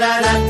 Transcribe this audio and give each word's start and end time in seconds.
da 0.00 0.22
da 0.22 0.43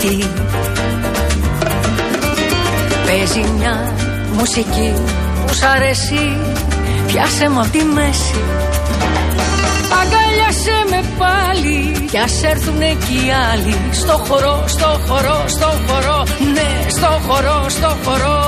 σπίτι 0.00 0.30
Παίζει 3.06 3.52
μια 3.58 3.92
μουσική 4.32 4.92
που 5.46 5.54
σ' 5.54 5.62
αρέσει. 5.62 6.36
Πιάσε 7.06 7.50
μου 7.50 7.60
απ' 7.60 7.70
τη 7.70 7.84
μέση. 7.84 8.40
Αγκαλιάσε 10.00 10.76
με 10.90 11.04
πάλι. 11.18 12.06
Κι 12.10 12.18
ας 12.18 12.42
έρθουνε 12.42 12.96
και 13.04 13.12
οι 13.12 13.30
άλλοι. 13.52 13.76
Στο 13.90 14.12
χορό, 14.28 14.64
στο 14.66 15.00
χορό, 15.06 15.44
στο 15.46 15.70
χορό. 15.86 16.24
Ναι, 16.54 16.90
στο 16.90 17.20
χορό, 17.26 17.68
στο 17.68 17.96
χορό. 18.04 18.38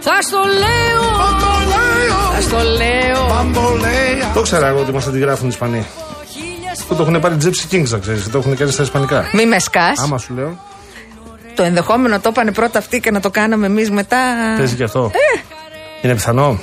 Θα 0.00 0.18
στο 0.20 0.38
λέω! 0.62 1.04
Θα 2.34 2.40
στο 2.40 2.58
λέω! 2.76 3.22
Το 4.34 4.42
ξέρα 4.42 4.66
εγώ 4.66 4.80
ότι 4.80 4.92
μας 4.92 5.06
αντιγράφουν 5.06 5.46
οι 5.46 5.50
Ισπανοί 5.52 5.86
το 7.04 7.10
έχουν 7.10 7.20
πάρει 7.20 7.36
Gypsy 7.40 7.74
Kings, 7.74 7.88
να 7.88 7.98
ξέρεις. 7.98 8.30
Το 8.30 8.38
έχουν 8.38 8.56
κάνει 8.56 8.70
στα 8.70 8.82
Ισπανικά. 8.82 9.30
Μη 9.32 9.46
με 9.46 9.58
σκάς. 9.58 9.98
Άμα 9.98 10.18
σου 10.18 10.34
λέω. 10.34 10.58
Το 11.54 11.62
ενδεχόμενο 11.62 12.20
το 12.20 12.28
έπανε 12.28 12.52
πρώτα 12.52 12.78
αυτοί 12.78 13.00
και 13.00 13.10
να 13.10 13.20
το 13.20 13.30
κάναμε 13.30 13.66
εμείς 13.66 13.90
μετά. 13.90 14.16
Παίζει 14.56 14.74
και 14.74 14.84
αυτό. 14.84 15.10
Ε. 15.14 15.40
Είναι 16.02 16.14
πιθανό. 16.14 16.58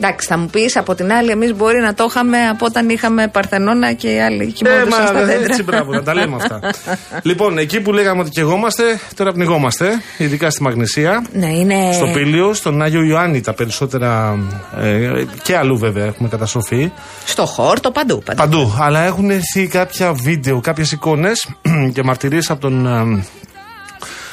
Εντάξει, 0.00 0.26
θα 0.28 0.38
μου 0.38 0.46
πεις 0.46 0.76
από 0.76 0.94
την 0.94 1.12
άλλη, 1.12 1.30
εμείς 1.30 1.54
μπορεί 1.54 1.80
να 1.80 1.94
το 1.94 2.06
είχαμε 2.08 2.48
από 2.48 2.66
όταν 2.66 2.88
είχαμε 2.88 3.28
Παρθενώνα 3.28 3.92
και 3.92 4.08
οι 4.12 4.20
άλλοι 4.20 4.42
Ε, 4.42 4.46
κοιμόντουσαν 4.46 5.06
στα 5.06 5.12
μα 5.12 5.20
δέντρα. 5.24 5.44
έτσι 5.44 5.62
μπράβο, 5.62 5.92
να 5.92 6.02
τα 6.02 6.14
λέμε 6.14 6.36
αυτά. 6.36 6.60
λοιπόν, 7.28 7.58
εκεί 7.58 7.80
που 7.80 7.92
λέγαμε 7.92 8.20
ότι 8.20 8.30
καιγόμαστε, 8.30 8.82
τώρα 9.14 9.32
πνιγόμαστε, 9.32 10.02
ειδικά 10.18 10.50
στη 10.50 10.62
Μαγνησία. 10.62 11.26
Ναι, 11.32 11.46
είναι. 11.46 11.92
Στο 11.92 12.06
Πήλιο, 12.14 12.54
στον 12.54 12.82
Άγιο 12.82 13.02
Ιωάννη 13.02 13.40
τα 13.40 13.52
περισσότερα 13.54 14.38
ε, 14.80 15.10
και 15.42 15.56
αλλού 15.56 15.78
βέβαια 15.78 16.04
έχουμε 16.04 16.28
καταστροφή. 16.28 16.92
Στο 17.24 17.46
Χόρτο, 17.46 17.90
παντού. 17.90 18.22
παντού. 18.24 18.40
Παντού. 18.40 18.76
Αλλά 18.80 19.04
έχουν 19.04 19.30
έρθει 19.30 19.66
κάποια 19.66 20.12
βίντεο, 20.12 20.60
κάποιες 20.60 20.92
εικόνες 20.92 21.48
και 21.94 22.02
μαρτυρίες 22.02 22.50
από 22.50 22.60
τον 22.60 22.86
ε, 22.86 23.24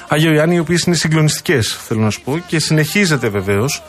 Άγιο 0.07 0.31
Ιωάννη, 0.33 0.55
οι 0.55 0.59
οποίες 0.59 0.81
είναι 0.81 0.95
συγκλονιστικές, 0.95 1.79
θέλω 1.87 1.99
να 2.01 2.09
σου 2.09 2.21
πω. 2.21 2.43
Και 2.47 2.59
συνεχίζεται 2.59 3.29
βεβαίως 3.29 3.83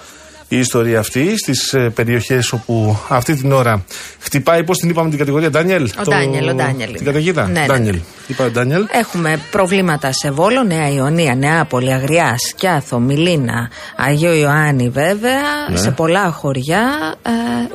η 0.48 0.58
ιστορία 0.58 0.98
αυτή 0.98 1.38
στις 1.38 1.74
περιοχές 1.94 2.52
όπου 2.52 2.98
αυτή 3.08 3.34
την 3.34 3.52
ώρα 3.52 3.84
χτυπάει, 4.20 4.64
πώς 4.64 4.76
την 4.78 4.88
είπαμε 4.90 5.08
την 5.08 5.18
κατηγορία, 5.18 5.50
Ντάνιελ; 5.50 5.90
Ο 5.98 6.02
Ντάνιελ, 6.10 6.48
ο 6.48 6.54
Ντάνιελ 6.54 6.86
Την 6.86 6.94
είναι. 6.96 7.04
καταιγίδα. 7.04 7.46
Ναι, 7.46 7.60
ναι, 7.60 7.66
Ντάνιελ. 7.66 7.94
ναι. 7.94 8.00
Είπα 8.26 8.44
ο 8.44 8.50
Ντάνιελ. 8.50 8.86
Έχουμε 8.92 9.40
προβλήματα 9.50 10.12
σε 10.12 10.30
Βόλο, 10.30 10.62
Νέα 10.62 10.88
Ιωνία, 10.92 11.34
Νεάπολη, 11.34 11.92
Αγριά, 11.92 12.34
Σκιάθο, 12.38 12.98
Μιλίνα, 12.98 13.70
Αγίο 13.96 14.32
Ιωάννη 14.34 14.88
βέβαια. 14.88 15.40
Ναι. 15.70 15.76
Σε 15.76 15.90
πολλά 15.90 16.30
χωριά 16.30 17.14
ε, 17.22 17.30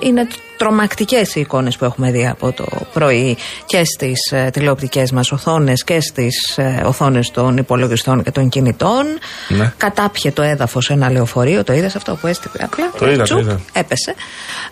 είναι 0.07 0.27
τρομακτικές 0.57 1.35
οι 1.35 1.39
εικόνες 1.39 1.77
που 1.77 1.85
έχουμε 1.85 2.11
δει 2.11 2.27
από 2.27 2.51
το 2.51 2.65
πρωί 2.93 3.37
και 3.65 3.83
στις 3.83 4.31
ε, 4.31 4.49
τηλεοπτικές 4.53 5.11
μας 5.11 5.31
οθόνες 5.31 5.83
και 5.83 6.01
στις 6.01 6.57
ε, 6.57 6.81
οθόνες 6.85 7.31
των 7.31 7.57
υπολογιστών 7.57 8.23
και 8.23 8.31
των 8.31 8.49
κινητών. 8.49 9.05
Ναι. 9.47 9.73
Κατάπιε 9.77 10.31
το 10.31 10.41
έδαφος 10.41 10.89
ένα 10.89 11.09
λεωφορείο, 11.09 11.63
το 11.63 11.73
είδες 11.73 11.95
αυτό 11.95 12.15
που 12.15 12.27
έστειλε 12.27 12.63
απλά. 12.63 12.91
Το 12.99 13.05
είδα, 13.09 13.17
το 13.17 13.23
Τσουπ, 13.23 13.39
είδα. 13.39 13.59
Έπεσε. 13.73 14.15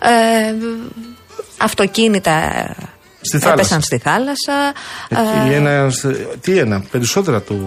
Ε, 0.02 0.54
αυτοκίνητα 1.58 2.40
Στη 3.20 3.38
θάλασσα. 3.38 3.52
έπεσαν 3.52 3.80
στη 3.80 3.98
θάλασσα. 3.98 4.72
Εκεί 5.08 5.52
Ε, 5.52 5.56
ένα, 5.56 5.92
τι 6.40 6.58
ένα, 6.58 6.84
περισσότερα 6.90 7.40
του. 7.40 7.58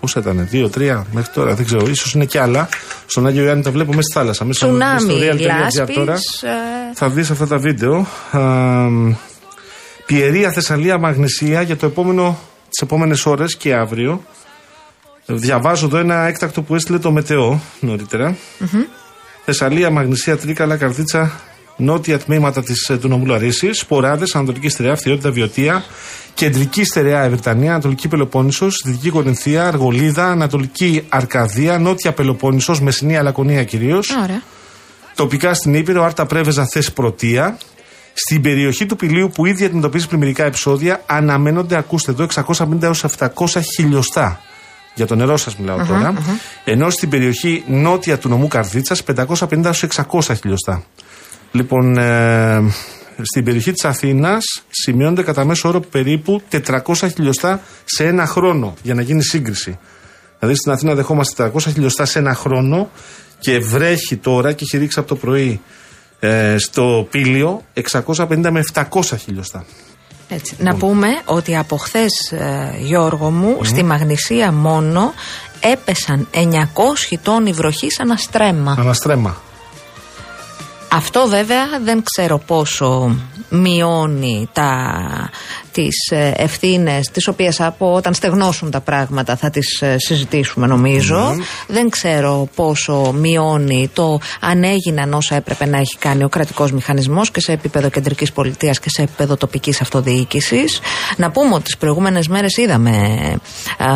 Πόσα 0.00 0.20
ήταν, 0.20 0.46
δύο, 0.50 0.68
τρία 0.68 1.06
μέχρι 1.12 1.32
τώρα, 1.32 1.54
δεν 1.54 1.64
ξέρω, 1.64 1.88
ίσως 1.88 2.12
είναι 2.12 2.24
κι 2.24 2.38
άλλα. 2.38 2.68
Στον 3.06 3.26
Άγιο 3.26 3.44
Ιωάννη 3.44 3.62
τα 3.62 3.70
βλέπω 3.70 3.90
μέσα 3.90 4.02
στη 4.02 4.12
θάλασσα. 4.12 4.44
Μέσα 4.44 4.66
Τσουνάμι, 4.66 5.00
στο 5.00 5.14
real.gr 5.14 5.40
λάσπης, 5.40 5.94
τώρα 5.94 6.12
ε, 6.12 6.94
θα 6.94 7.08
δεις 7.08 7.30
αυτά 7.30 7.46
τα 7.46 7.58
βίντεο. 7.58 8.06
Α, 8.30 8.40
Πιερία 10.06 10.52
Θεσσαλία 10.52 10.98
Μαγνησία 10.98 11.62
για 11.62 11.76
το 11.76 11.86
επόμενο, 11.86 12.38
τις 12.68 12.82
επόμενες 12.82 13.26
ώρες 13.26 13.56
και 13.56 13.74
αύριο. 13.74 14.24
Διαβάζω 15.26 15.86
εδώ 15.86 15.98
ένα 15.98 16.26
έκτακτο 16.26 16.62
που 16.62 16.74
έστειλε 16.74 16.98
το 16.98 17.12
Μετεό 17.12 17.60
νωρίτερα. 17.80 18.36
Θεσσαλία, 19.44 19.90
Μαγνησία, 19.90 20.36
Τρίκαλα, 20.36 20.76
Καρδίτσα, 20.76 21.40
νότια 21.76 22.18
τμήματα 22.18 22.62
της, 22.62 22.88
ε, 22.88 22.96
του 22.96 23.08
νομού 23.08 23.26
Λαρίση, 23.26 23.72
Σποράδε, 23.72 24.24
Ανατολική 24.34 24.68
Στερεά, 24.68 24.96
Φθιότητα, 24.96 25.30
Βιωτία, 25.30 25.84
Κεντρική 26.34 26.84
Στερεά 26.84 27.22
Ευρυτανία, 27.22 27.70
Ανατολική 27.70 28.08
Πελοπόννησος, 28.08 28.82
Δυτική 28.84 29.10
Κορινθία, 29.10 29.66
Αργολίδα, 29.66 30.26
Ανατολική 30.26 31.04
Αρκαδία, 31.08 31.78
Νότια 31.78 32.12
Πελοπόννησος, 32.12 32.80
Μεσσηνία 32.80 33.22
Λακωνία 33.22 33.64
κυρίως. 33.64 34.10
Ωραία. 34.22 34.42
Τοπικά 35.14 35.54
στην 35.54 35.74
Ήπειρο, 35.74 36.04
Άρτα 36.04 36.26
Πρέβεζα, 36.26 36.66
Θες 36.66 36.92
Πρωτεία. 36.92 37.58
Στην 38.12 38.42
περιοχή 38.42 38.86
του 38.86 38.96
Πηλίου 38.96 39.30
που 39.34 39.46
ήδη 39.46 39.64
αντιμετωπίζει 39.64 40.08
πλημμυρικά 40.08 40.44
επεισόδια, 40.44 41.02
αναμένονται, 41.06 41.76
ακούστε 41.76 42.10
εδώ, 42.10 42.22
650 42.22 42.82
έως 42.82 43.04
700 43.18 43.28
χιλιοστά. 43.76 44.40
Για 44.94 45.06
το 45.06 45.14
νερό 45.14 45.36
σας 45.36 45.56
μιλαω 45.56 45.84
τώρα. 45.84 46.14
Ενώ 46.64 46.90
στην 46.90 47.08
περιοχή 47.08 47.64
νότια 47.66 48.18
του 48.18 48.28
νομού 48.28 48.48
Καρδίτσας, 48.48 49.02
550 49.02 49.64
έως 49.64 49.82
600 49.82 50.34
χιλιοστά. 50.34 50.82
Λοιπόν, 51.52 51.96
ε, 51.98 52.62
στην 53.24 53.44
περιοχή 53.44 53.72
της 53.72 53.84
Αθήνας 53.84 54.44
σημειώνονται 54.70 55.22
κατά 55.22 55.44
μέσο 55.44 55.68
όρο 55.68 55.80
περίπου 55.80 56.42
400 56.66 56.80
χιλιοστά 57.14 57.60
σε 57.84 58.06
ένα 58.06 58.26
χρόνο 58.26 58.74
για 58.82 58.94
να 58.94 59.02
γίνει 59.02 59.22
σύγκριση. 59.22 59.78
Δηλαδή 60.38 60.58
στην 60.58 60.72
Αθήνα 60.72 60.94
δεχόμαστε 60.94 61.52
400 61.54 61.60
χιλιοστά 61.60 62.04
σε 62.04 62.18
ένα 62.18 62.34
χρόνο 62.34 62.90
και 63.38 63.58
βρέχει 63.58 64.16
τώρα 64.16 64.52
και 64.52 64.64
έχει 64.64 64.78
ρίξει 64.78 64.98
από 64.98 65.08
το 65.08 65.16
πρωί 65.16 65.60
ε, 66.20 66.56
στο 66.58 67.06
πήλιο 67.10 67.62
650 67.92 68.26
με 68.50 68.64
700 68.72 68.84
χιλιοστά. 69.18 69.64
Έτσι. 70.28 70.56
Να 70.58 70.74
πούμε 70.74 71.08
ότι 71.24 71.56
από 71.56 71.76
χθες, 71.76 72.32
Γιώργο 72.80 73.30
μου, 73.30 73.64
στη 73.64 73.82
Μαγνησία 73.82 74.52
μόνο 74.52 75.12
έπεσαν 75.60 76.28
900 76.34 76.38
τόνοι 77.22 77.52
βροχής 77.52 77.98
ένα 77.98 78.16
στρέμμα. 78.16 78.76
Αναστρέμα. 78.78 79.36
Αυτό 80.92 81.28
βέβαια 81.28 81.66
δεν 81.84 82.02
ξέρω 82.02 82.38
πόσο 82.38 83.16
μειώνει 83.48 84.48
τα, 84.52 85.30
τις 85.72 86.10
ε, 86.10 86.32
ευθύνες 86.36 87.10
τις 87.12 87.28
οποίες 87.28 87.60
από 87.60 87.94
όταν 87.94 88.14
στεγνώσουν 88.14 88.70
τα 88.70 88.80
πράγματα 88.80 89.36
θα 89.36 89.50
τις 89.50 89.80
ε, 89.80 89.96
συζητήσουμε 89.98 90.66
νομίζω. 90.66 91.36
Δεν 91.66 91.88
ξέρω 91.88 92.48
πόσο 92.54 93.12
μειώνει 93.16 93.90
το 93.92 94.20
αν 94.40 94.64
έγιναν 94.64 95.12
όσα 95.12 95.34
έπρεπε 95.36 95.66
να 95.66 95.78
έχει 95.78 95.96
κάνει 95.98 96.24
ο 96.24 96.28
κρατικός 96.28 96.72
μηχανισμός 96.72 97.30
και 97.30 97.40
σε 97.40 97.52
επίπεδο 97.52 97.88
κεντρικής 97.88 98.32
πολιτείας 98.32 98.80
και 98.80 98.90
σε 98.90 99.02
επίπεδο 99.02 99.36
τοπικής 99.36 99.80
αυτοδιοίκησης. 99.80 100.80
Να 101.16 101.30
πούμε 101.30 101.54
ότι 101.54 101.62
τις 101.62 101.76
προηγούμενες 101.76 102.28
μέρες 102.28 102.56
είδαμε 102.56 102.90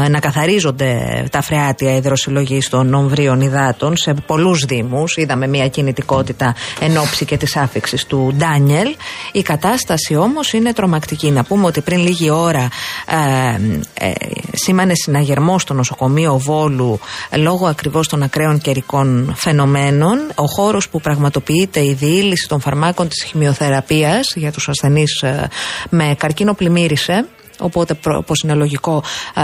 ε, 0.05 0.09
να 0.09 0.21
καθαρίζονται 0.21 1.25
τα 1.31 1.43
φρεάτια 1.43 1.97
υδροσυλλογή 1.97 2.63
των 2.71 2.95
ομβρίων 2.95 3.41
υδάτων 3.41 3.97
σε 3.97 4.15
πολλούς 4.27 4.65
δήμους. 4.65 5.17
Είδαμε 5.17 5.47
μια 5.47 5.69
κινητικότητα 5.69 6.55
εν 6.81 6.99
ώψη 6.99 7.25
και 7.25 7.37
της 7.37 7.57
άφηξης 7.57 8.07
του 8.07 8.35
Ντάνιελ. 8.37 8.95
Η 9.33 9.43
κατάσταση 9.43 10.15
όμως 10.17 10.53
είναι 10.53 10.73
τρομακτική. 10.73 11.31
Να 11.31 11.45
πούμε 11.45 11.64
ότι 11.67 11.81
πριν 11.81 11.99
λίγη 11.99 12.31
ώρα 12.31 12.69
ε, 13.07 14.07
ε, 14.07 14.13
σήμανε 14.53 14.93
συναγερμό 14.95 15.59
στο 15.59 15.75
νοσοκομείο 15.75 16.39
Βόλου 16.39 17.01
ε, 17.31 17.37
λόγω 17.37 17.67
ακριβώς 17.67 18.09
των 18.09 18.23
ακραίων 18.23 18.59
καιρικών 18.59 19.33
φαινομένων. 19.37 20.19
Ο 20.35 20.45
χώρος 20.47 20.89
που 20.89 21.01
πραγματοποιείται 21.01 21.81
η 21.85 21.93
διήλυση 21.93 22.49
των 22.49 22.61
φαρμάκων 22.61 23.09
της 23.09 23.23
χημειοθεραπείας 23.25 24.33
για 24.37 24.53
τους 24.53 24.69
ασθενείς 24.69 25.23
ε, 25.23 25.49
με 25.91 26.15
καρκίνο 26.19 26.55
πλημμύρισε. 26.55 27.27
Οπότε, 27.59 27.95
προ- 27.95 28.19
όπως 28.19 28.41
είναι 28.41 28.55
λογικό, 28.55 29.03
ε, 29.35 29.43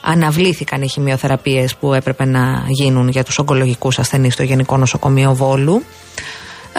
αναβλήθηκαν 0.00 0.82
οι 0.82 0.88
χημειοθεραπείες 0.88 1.74
που 1.74 1.94
έπρεπε 1.94 2.24
να 2.24 2.64
γίνουν 2.68 3.08
για 3.08 3.24
τους 3.24 3.38
ογκολογικούς 3.38 3.98
ασθενείς 3.98 4.32
στο 4.34 4.42
Γενικό 4.42 4.76
Νοσοκομείο 4.76 5.34
Βόλου. 5.34 5.82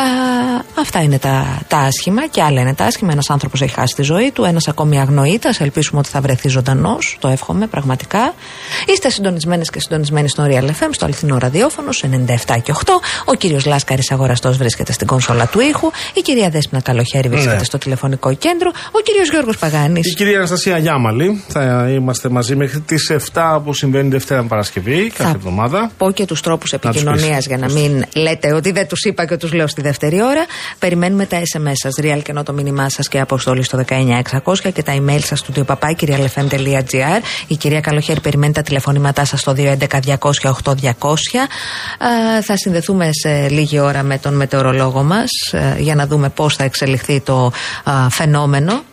Ε, 0.04 0.82
αυτά 0.82 1.02
είναι 1.02 1.20
τα, 1.20 1.62
τα 1.68 1.78
άσχημα 1.78 2.28
και 2.28 2.42
άλλα 2.42 2.62
είναι 2.62 2.74
τα 2.74 2.86
άσχημα. 2.86 3.12
Ένας 3.12 3.30
άνθρωπος 3.30 3.62
έχει 3.62 3.74
χάσει 3.74 3.96
τη 3.96 4.02
ζωή 4.02 4.32
του, 4.32 4.44
ένας 4.44 4.68
ακόμη 4.68 5.00
αγνοείται. 5.00 5.50
Ελπίσουμε 5.60 6.00
ότι 6.00 6.10
θα 6.10 6.22
βρεθεί 6.22 6.48
ζωντανός. 6.50 7.18
Το 7.20 7.28
εύχομαι 7.28 7.68
πραγματικά. 7.68 8.34
Είστε 8.88 9.10
συντονισμένες 9.10 9.70
και 9.70 9.80
συντονισμένοι 9.80 10.30
στο 10.30 10.46
Real 10.50 10.64
FM, 10.66 10.90
στο 10.92 11.06
αληθινό 11.06 11.38
ραδιόφωνο, 11.38 11.92
σε 11.92 12.08
97 12.08 12.58
και 12.64 12.72
8. 12.72 13.02
Ο 13.26 13.34
κύριος 13.34 13.66
Λάσκαρης 13.66 14.12
Αγοραστός 14.12 14.58
βρίσκεται 14.58 14.92
στην 14.92 15.08
κόνσολα 15.08 15.48
του 15.48 15.60
ήχου. 15.60 15.90
Η 16.14 16.22
κυρία 16.22 16.50
Δέσπινα 16.50 16.82
Καλοχέρη 16.82 17.30
βρίσκεται 17.30 17.56
Ναι. 17.56 17.64
στο 17.64 17.78
τηλεφωνικό 17.78 18.34
κέντρο. 18.34 18.72
Ο 18.92 19.00
κύριος 19.04 19.30
Γιώργος 19.30 19.58
Παγάνης. 19.58 20.12
Η 20.12 20.14
κυρία 20.16 20.38
Αναστασία 20.38 20.78
Γιάμαλη. 20.78 21.44
Θα 21.48 21.90
είμαστε 21.90 22.30
μαζί 22.30 22.56
μέχρι 22.56 22.80
τις 22.80 23.10
7 23.10 23.54
όπως 23.56 23.78
συμβαίνει 23.78 24.10
Δευτέρα 24.10 24.42
με 24.42 24.48
Παρασκευή, 24.48 25.12
κάθε 25.18 25.36
εβδομάδα. 25.36 25.92
πω 25.98 26.12
και 26.12 26.26
τους 26.26 26.42
τρόπους 26.42 26.70
τους 26.70 26.80
επικοινωνίας 26.84 27.36
πεις. 27.36 27.46
για 27.48 27.58
να 27.58 27.70
μην 27.72 28.04
λέτε 28.16 28.54
ότι 28.54 28.72
δεν 28.72 28.88
τους 28.88 29.04
είπα 29.04 29.26
και 29.26 29.38
τους 29.38 29.54
λέω 29.54 29.68
στη 29.68 29.82
δεύτερη 29.92 30.24
ώρα. 30.24 30.46
Περιμένουμε 30.80 31.26
τα 31.26 31.38
SMS 31.38 31.74
σας, 31.74 31.94
real 32.02 32.20
και 32.24 32.32
ενώ 32.32 32.44
το 32.44 32.54
μήνυμά 32.54 32.90
σας 32.90 33.08
και 33.08 33.20
αποστολή 33.20 33.64
στο 33.64 33.84
19600 33.90 34.72
και 34.74 34.84
τα 34.84 34.94
email 34.96 35.20
σας 35.24 35.40
στο 35.40 35.54
papakirialfm.gr. 35.68 37.22
Η 37.48 37.56
κυρία 37.56 37.80
Καλοχέρη 37.80 38.20
περιμένει 38.20 38.54
τα 38.54 38.62
τηλεφωνήματά 38.62 39.26
σας 39.26 39.40
στο 39.40 39.54
211-200-8200. 39.58 39.72
Ε, 42.38 42.42
θα 42.42 42.58
συνδεθούμε 42.58 43.10
σε 43.12 43.50
λίγη 43.50 43.80
ώρα 43.80 44.04
με 44.04 44.18
τον 44.18 44.34
μετεωρολόγο 44.34 45.04
μας 45.04 45.30
για 45.78 45.96
να 45.96 46.08
δούμε 46.08 46.30
πώς 46.30 46.56
θα 46.56 46.64
εξελιχθεί 46.64 47.20
το 47.20 47.52
α, 47.84 48.10
φαινόμενο. 48.10 48.84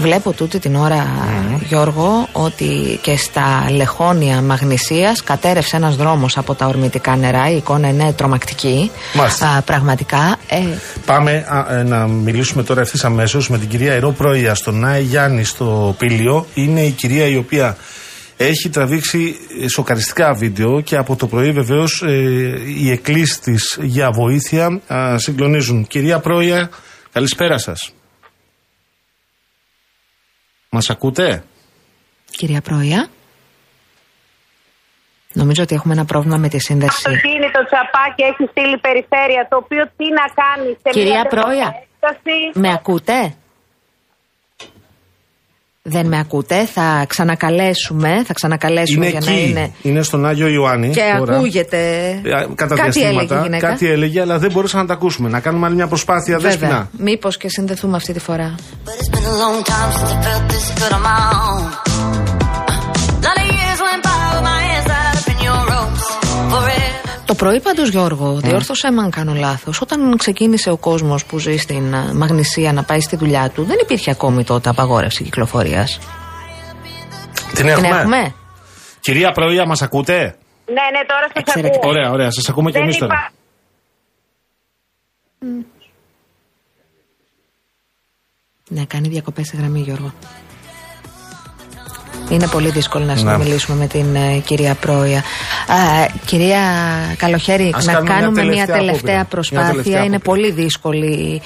Βλέπω 0.00 0.32
τούτη 0.32 0.58
την 0.58 0.74
ώρα, 0.74 1.06
Γιώργο, 1.68 2.28
ότι 2.32 2.98
και 3.02 3.16
στα 3.16 3.66
λεχόνια 3.70 4.42
Μαγνησίας 4.42 5.22
κατέρευσε 5.22 5.76
ένας 5.76 5.96
δρόμος 5.96 6.36
από 6.36 6.54
τα 6.54 6.66
ορμητικά 6.66 7.16
νερά. 7.16 7.50
Η 7.50 7.56
εικόνα 7.56 7.88
είναι 7.88 8.12
τρομακτική. 8.12 8.90
Μάλιστα. 9.14 9.48
Α, 9.48 9.62
πραγματικά. 9.62 10.36
Ε, 10.48 10.56
Πάμε 11.06 11.46
α, 11.48 11.78
ε, 11.78 11.82
να 11.82 12.06
μιλήσουμε 12.06 12.62
τώρα 12.62 12.80
ευθύς 12.80 13.04
αμέσως 13.04 13.48
με 13.48 13.58
την 13.58 13.68
κυρία 13.68 13.92
Ερώ 13.92 14.10
Πρόεδρια 14.10 14.54
στον 14.54 14.84
Άι 14.84 15.02
Γιάννη 15.02 15.44
στο 15.44 15.94
Πήλιο. 15.98 16.46
Είναι 16.54 16.80
η 16.80 16.90
κυρία 16.90 17.26
η 17.26 17.36
οποία 17.36 17.76
έχει 18.36 18.68
τραβήξει 18.68 19.36
ε, 19.62 19.68
σοκαριστικά 19.68 20.34
βίντεο 20.34 20.80
και 20.80 20.96
από 20.96 21.16
το 21.16 21.26
πρωί 21.26 21.52
βεβαίως 21.52 22.04
οι 22.80 22.90
εκκλήσεις 22.90 23.38
της 23.38 23.78
για 23.82 24.10
βοήθεια 24.10 24.80
α, 24.86 25.18
συγκλονίζουν. 25.18 25.86
Κυρία 25.86 26.18
Πρόεδρια, 26.18 26.70
καλησπέρα 27.12 27.58
σας. 27.58 27.92
Μας 30.72 30.90
ακούτε; 30.90 31.44
κυρία 32.30 32.60
Πρόεδρια. 32.60 33.08
Νομίζω 35.32 35.62
ότι 35.62 35.74
έχουμε 35.74 35.92
ένα 35.94 36.04
πρόβλημα 36.04 36.36
με 36.36 36.48
τη 36.48 36.58
σύνδεση. 36.60 37.02
Το 37.02 37.10
κίνητο 37.10 37.64
τσαπάκι 37.64 38.22
έχει 38.22 38.50
στείλει 38.50 38.78
περιφέρεια, 38.78 39.46
το 39.50 39.56
οποίο 39.56 39.84
τι 39.96 40.04
να 40.10 40.24
κάνει 40.42 40.76
σε 40.82 40.90
Κυρία 40.90 41.12
μια 41.12 41.22
τέτοια 41.22 41.40
Πρόεδρε. 41.42 41.64
έκταση. 41.64 42.58
Με 42.58 42.72
ακούτε; 42.72 43.34
Δεν 45.82 46.06
με 46.06 46.18
ακούτε. 46.18 46.64
Θα 46.64 47.04
ξανακαλέσουμε, 47.08 48.22
θα 48.26 48.32
ξανακαλέσουμε 48.32 49.06
Είναι 49.06 49.18
για 49.18 49.32
εκεί. 49.32 49.40
να 49.42 49.46
είναι. 49.60 49.72
Είναι 49.82 50.02
στον 50.02 50.26
Άγιο 50.26 50.48
Ιωάννη. 50.48 50.90
Και 50.90 51.00
τώρα. 51.18 51.36
ακούγεται. 51.36 52.08
Ε, 52.24 52.46
Κατά 52.54 52.74
κάτι 52.74 52.80
έλεγε 52.80 52.98
η 52.98 53.10
διαστήματα. 53.10 53.42
γυναίκα. 53.42 53.68
Κάτι 53.68 53.86
έλεγε, 53.90 54.20
αλλά 54.20 54.38
δεν 54.38 54.50
μπορούσαμε 54.52 54.82
να 54.82 54.88
τα 54.88 54.94
ακούσουμε. 54.94 55.28
Να 55.28 55.40
κάνουμε 55.40 55.66
άλλη 55.66 55.74
μια 55.74 55.86
προσπάθεια. 55.86 56.38
Βέβαια. 56.38 56.50
Δέσποινα. 56.50 56.88
Μήπως 56.98 57.36
και 57.36 57.48
συνδεθούμε 57.48 57.96
αυτή 57.96 58.12
τη 58.12 58.18
φορά. 58.18 58.54
Το 67.30 67.36
πρωί 67.36 67.60
πάντως, 67.60 67.88
Γιώργο, 67.88 68.36
διόρθωσέ 68.40 68.90
με 68.90 69.02
αν 69.02 69.10
κάνω 69.10 69.34
λάθος. 69.34 69.80
Όταν 69.80 70.16
ξεκίνησε 70.16 70.70
ο 70.70 70.76
κόσμος 70.76 71.24
που 71.24 71.38
ζει 71.38 71.56
στην 71.56 71.94
α, 71.94 72.10
Μαγνησία 72.14 72.72
να 72.72 72.82
πάει 72.82 73.00
στη 73.00 73.16
δουλειά 73.16 73.50
του, 73.50 73.64
δεν 73.64 73.76
υπήρχε 73.82 74.10
ακόμη 74.10 74.44
τότε 74.44 74.68
απαγόρευση 74.68 75.24
κυκλοφορίας. 75.24 75.98
Την 77.34 77.54
Την 77.54 77.68
έχουμε. 77.68 77.88
έχουμε. 77.88 78.34
Κυρία 79.00 79.32
Πρόεδρια, 79.32 79.66
μας 79.66 79.82
ακούτε; 79.82 80.14
Ναι, 80.66 80.72
ναι, 80.72 81.06
τώρα 81.06 81.22
σας 81.22 81.32
Εξαιρετικά. 81.34 81.76
ακούω. 81.76 81.90
Ωραία, 81.90 82.10
ωραία. 82.10 82.30
Σας 82.30 82.48
ακούμε 82.48 82.70
και 82.70 82.76
Δεν 82.78 82.82
εμείς 82.82 82.96
τώρα. 82.98 83.14
υπά- 83.14 83.32
Ναι, 88.68 88.84
κάνει 88.84 89.08
διακοπές 89.08 89.46
στη 89.46 89.56
γραμμή, 89.56 89.80
Γιώργο. 89.80 90.12
Είναι 92.30 92.46
πολύ 92.46 92.70
δύσκολο 92.70 93.04
να 93.04 93.16
συνομιλήσουμε 93.16 93.76
με 93.78 93.86
την 93.86 94.14
ε, 94.14 94.38
κυρία 94.44 94.74
Πρόεδρια. 94.74 95.18
Α, 95.18 96.06
κυρία 96.24 96.60
Καλοχέρη, 97.16 97.72
Ας 97.74 97.84
να 97.86 97.92
κάνουμε 97.92 98.10
μια 98.14 98.20
κάνουμε 98.20 98.44
μια 98.44 98.66
τελευταία 98.66 98.76
τελευταία, 98.76 98.92
απόπειρα. 98.92 99.14
Μια 99.14 99.24
προσπάθεια. 99.30 99.70
τελευταία 99.70 100.04
Είναι 100.04 100.16
απόπειρα. 100.16 100.34
πολύ 100.34 100.50
δύσκολη 100.50 101.40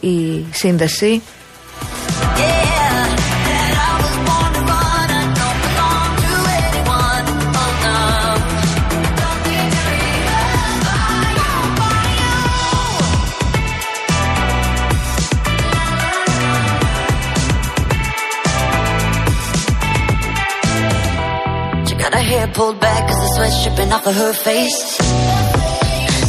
ε, 0.00 0.06
η 0.06 0.44
σύνδεση. 0.50 1.22
Yeah, 2.36 2.57
pulled 22.58 22.80
back 22.80 23.08
cause 23.08 23.20
the 23.20 23.30
sweat's 23.36 23.62
dripping 23.62 23.92
off 23.92 24.04
of 24.04 24.14
her 24.16 24.32
face. 24.32 24.78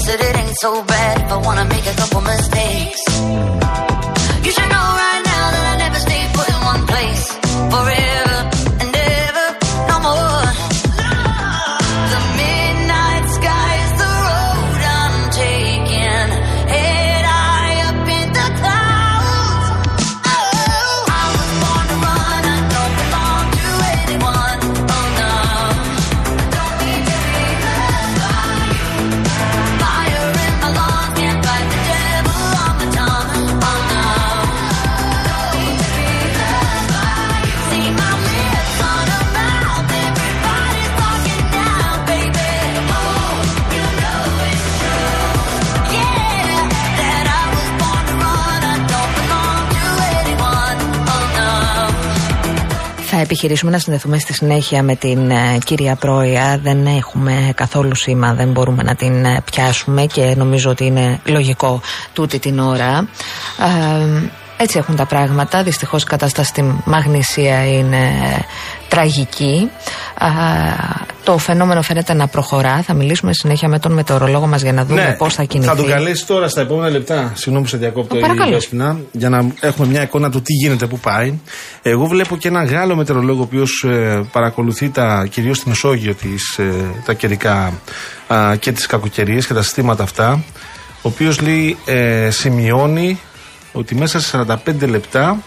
Said 0.05 0.19
it 0.27 0.35
ain't 0.37 0.57
so 0.61 0.83
bad 0.83 1.21
if 1.23 1.31
I 1.31 1.37
wanna 1.37 1.65
make 1.65 1.87
a 1.87 1.95
couple 2.01 2.21
mistakes. 2.21 3.01
You 4.45 4.51
should 4.55 4.69
know 4.75 4.87
right 5.03 5.23
now 5.33 5.45
that 5.55 5.65
I 5.73 5.75
never 5.85 5.99
stay 6.07 6.21
put 6.37 6.47
in 6.53 6.59
one 6.73 6.83
place 6.85 7.23
forever 7.73 8.18
επιχειρήσουμε 53.31 53.71
να 53.71 53.79
συνδεθούμε 53.79 54.19
στη 54.19 54.33
συνέχεια 54.33 54.83
με 54.83 54.95
την 54.95 55.29
ε, 55.29 55.57
κυρία 55.65 55.95
Πρόεδρια. 55.95 56.59
Δεν 56.63 56.85
έχουμε 56.85 57.51
καθόλου 57.55 57.95
σήμα, 57.95 58.33
δεν 58.33 58.51
μπορούμε 58.51 58.83
να 58.83 58.95
την 58.95 59.25
ε, 59.25 59.41
πιάσουμε 59.51 60.05
και 60.05 60.33
νομίζω 60.37 60.69
ότι 60.69 60.85
είναι 60.85 61.19
λογικό 61.25 61.81
τούτη 62.13 62.39
την 62.39 62.59
ώρα. 62.59 63.07
Ε, 63.59 64.29
έτσι 64.61 64.77
έχουν 64.77 64.95
τα 64.95 65.05
πράγματα. 65.05 65.63
Δυστυχώς 65.63 66.03
η 66.03 66.05
κατάσταση 66.05 66.49
στη 66.49 66.75
Μαγνησία 66.85 67.67
είναι 67.67 68.11
τραγική. 68.87 69.69
Α, 70.17 70.27
το 71.23 71.37
φαινόμενο 71.37 71.81
φαίνεται 71.81 72.13
να 72.13 72.27
προχωρά. 72.27 72.81
Θα 72.81 72.93
μιλήσουμε 72.93 73.33
συνέχεια 73.33 73.67
με 73.67 73.79
τον 73.79 73.91
μετεωρολόγο 73.91 74.47
μας 74.47 74.61
για 74.61 74.73
να 74.73 74.85
δούμε 74.85 75.15
πώς 75.17 75.33
θα 75.33 75.43
κινηθεί. 75.43 75.69
Ναι. 75.69 75.75
Θα 75.75 75.81
τον 75.81 75.91
καλέσει 75.91 76.25
τώρα 76.25 76.47
στα 76.47 76.61
επόμενα 76.61 76.89
λεπτά. 76.89 77.31
Συγγνώμη 77.35 77.63
που 77.63 77.69
σε 77.69 77.77
διακόπτω, 77.77 78.15
Ω, 78.15 78.17
η 78.17 78.21
παρακαλώ. 78.21 78.51
Δέσποινα, 78.51 78.97
για 79.11 79.29
να 79.29 79.51
έχουμε 79.59 79.87
μια 79.87 80.01
εικόνα 80.01 80.31
του 80.31 80.41
τι 80.41 80.53
γίνεται, 80.53 80.85
πού 80.85 80.99
πάει. 80.99 81.39
Εγώ 81.81 82.05
βλέπω 82.05 82.37
και 82.37 82.47
έναν 82.47 82.65
Γάλλο 82.65 82.95
μετεωρολόγο, 82.95 83.39
ο 83.39 83.43
οποίος 83.43 83.85
παρακολουθεί 84.31 84.89
τα, 84.89 85.27
κυρίως 85.29 85.57
στη 85.57 85.69
Μεσόγειο 85.69 86.13
τις, 86.13 86.57
ε, 86.57 86.73
τα 87.05 87.13
καιρικά 87.13 87.73
α, 88.27 88.55
και 88.55 88.71
τις 88.71 88.85
κακοκαιρίες 88.85 89.47
και 89.47 89.53
τα 89.53 89.61
συστήματα 89.61 90.03
αυτά. 90.03 90.43
Ο 91.01 91.07
οποίος 91.07 91.41
λέει, 91.41 91.77
ε, 91.85 92.29
σημειώνει 92.29 93.19
ότι 93.79 93.95
μέσα 93.95 94.19
σε 94.19 94.45
45 94.65 94.87
λεπτά 94.89 95.37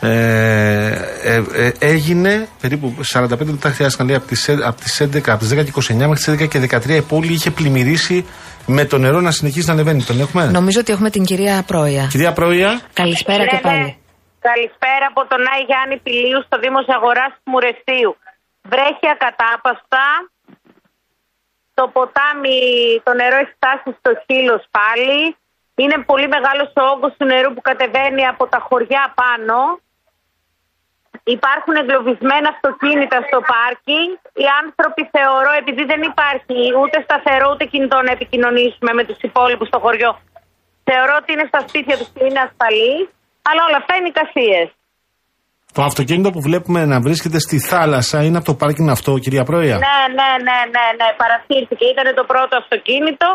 ε, 0.00 0.88
ε, 1.22 1.42
ε, 1.52 1.72
έγινε 1.78 2.48
περίπου 2.60 2.94
45 3.14 3.28
λεπτά 3.28 3.68
χρειάστηκαν 3.70 4.06
λέει, 4.06 4.16
από 4.16 4.26
τις, 4.26 4.48
ε- 4.48 4.58
από 4.64 4.80
τις 4.80 5.00
11, 5.02 5.30
από 5.30 5.38
τις 5.38 5.52
10 5.52 5.64
και 5.64 5.72
29 5.92 5.94
μέχρι 5.94 6.14
τις 6.14 6.28
11 6.28 6.48
και 6.48 6.58
13 6.58 6.88
η 6.88 7.02
πόλη 7.02 7.32
είχε 7.32 7.50
πλημμυρίσει 7.50 8.26
με 8.66 8.84
το 8.84 8.98
νερό 8.98 9.20
να 9.20 9.30
συνεχίσει 9.30 9.66
να 9.66 9.72
ανεβαίνει. 9.72 10.02
Τον 10.02 10.20
έχουμε; 10.20 10.44
Νομίζω 10.46 10.80
ότι 10.80 10.92
έχουμε 10.92 11.10
την 11.10 11.24
κυρία 11.24 11.62
Πρόεδρια. 11.66 12.06
Κυρία 12.10 12.32
Πρόεδρια, 12.32 12.80
Καλησπέρα 12.92 13.44
και 13.46 13.60
Ναι, 13.64 13.70
ναι. 13.70 13.78
πάλι. 13.78 13.96
Καλησπέρα 14.50 15.04
από 15.12 15.22
τον 15.30 15.40
Άι 15.52 15.62
Γιάννη 15.70 15.96
Πηλίου 16.04 16.40
στο 16.46 16.56
Δήμος 16.62 16.86
Αγοράς 16.96 17.32
του 17.36 17.50
Μουρεστίου. 17.52 18.10
Βρέχει 18.72 19.06
ακατάπαστα. 19.16 20.04
Το 21.78 21.84
ποτάμι, 21.96 22.58
το 23.06 23.12
νερό 23.20 23.36
έχει 23.42 23.52
φτάσει 23.58 23.88
στο 24.00 24.10
χείλος 24.26 24.62
πάλι. 24.76 25.18
Είναι 25.80 25.98
πολύ 26.10 26.28
μεγάλος 26.34 26.68
ο 26.80 26.82
όγκος 26.92 27.12
του 27.18 27.26
νερού 27.32 27.50
που 27.54 27.64
κατεβαίνει 27.70 28.22
από 28.32 28.44
τα 28.52 28.58
χωριά 28.68 29.04
πάνω. 29.20 29.58
Υπάρχουν 31.36 31.74
εγκλωβισμένα 31.80 32.48
αυτοκίνητα 32.54 33.18
στο 33.28 33.38
πάρκινγκ. 33.52 34.12
Οι 34.42 34.46
άνθρωποι 34.62 35.02
θεωρώ, 35.16 35.52
επειδή 35.62 35.82
δεν 35.92 36.00
υπάρχει 36.10 36.58
ούτε 36.80 36.96
σταθερό 37.06 37.46
ούτε 37.52 37.64
κινητό 37.72 37.98
να 38.06 38.12
επικοινωνήσουμε 38.16 38.90
με 38.98 39.02
τους 39.08 39.18
υπόλοιπους 39.28 39.68
στο 39.70 39.78
χωριό, 39.84 40.10
θεωρώ 40.88 41.12
ότι 41.20 41.28
είναι 41.32 41.46
στα 41.52 41.60
σπίτια 41.66 41.94
τους 41.98 42.08
και 42.14 42.22
είναι 42.26 42.40
ασφαλείς. 42.46 43.04
Αλλά 43.48 43.60
όλα 43.68 43.78
αυτά 43.82 43.92
είναι 43.96 44.10
εικασίες. 44.14 44.66
το 45.76 45.82
αυτοκίνητο 45.90 46.30
που 46.34 46.42
βλέπουμε 46.48 46.80
να 46.92 46.98
βρίσκεται 47.06 47.38
στη 47.46 47.58
θάλασσα 47.70 48.18
είναι 48.26 48.38
από 48.40 48.46
το 48.50 48.54
πάρκινγκ 48.60 48.88
αυτό, 48.96 49.10
κυρία 49.24 49.44
Πρόεδρια. 49.50 49.78
Ναι, 49.86 49.98
ναι, 50.18 50.30
ναι, 50.46 50.58
ναι, 50.74 50.86
ναι. 50.98 51.08
Παρασύρθηκε. 51.22 51.84
Ήταν 51.94 52.06
το 52.20 52.24
πρώτο 52.32 52.54
αυτοκίνητο 52.62 53.28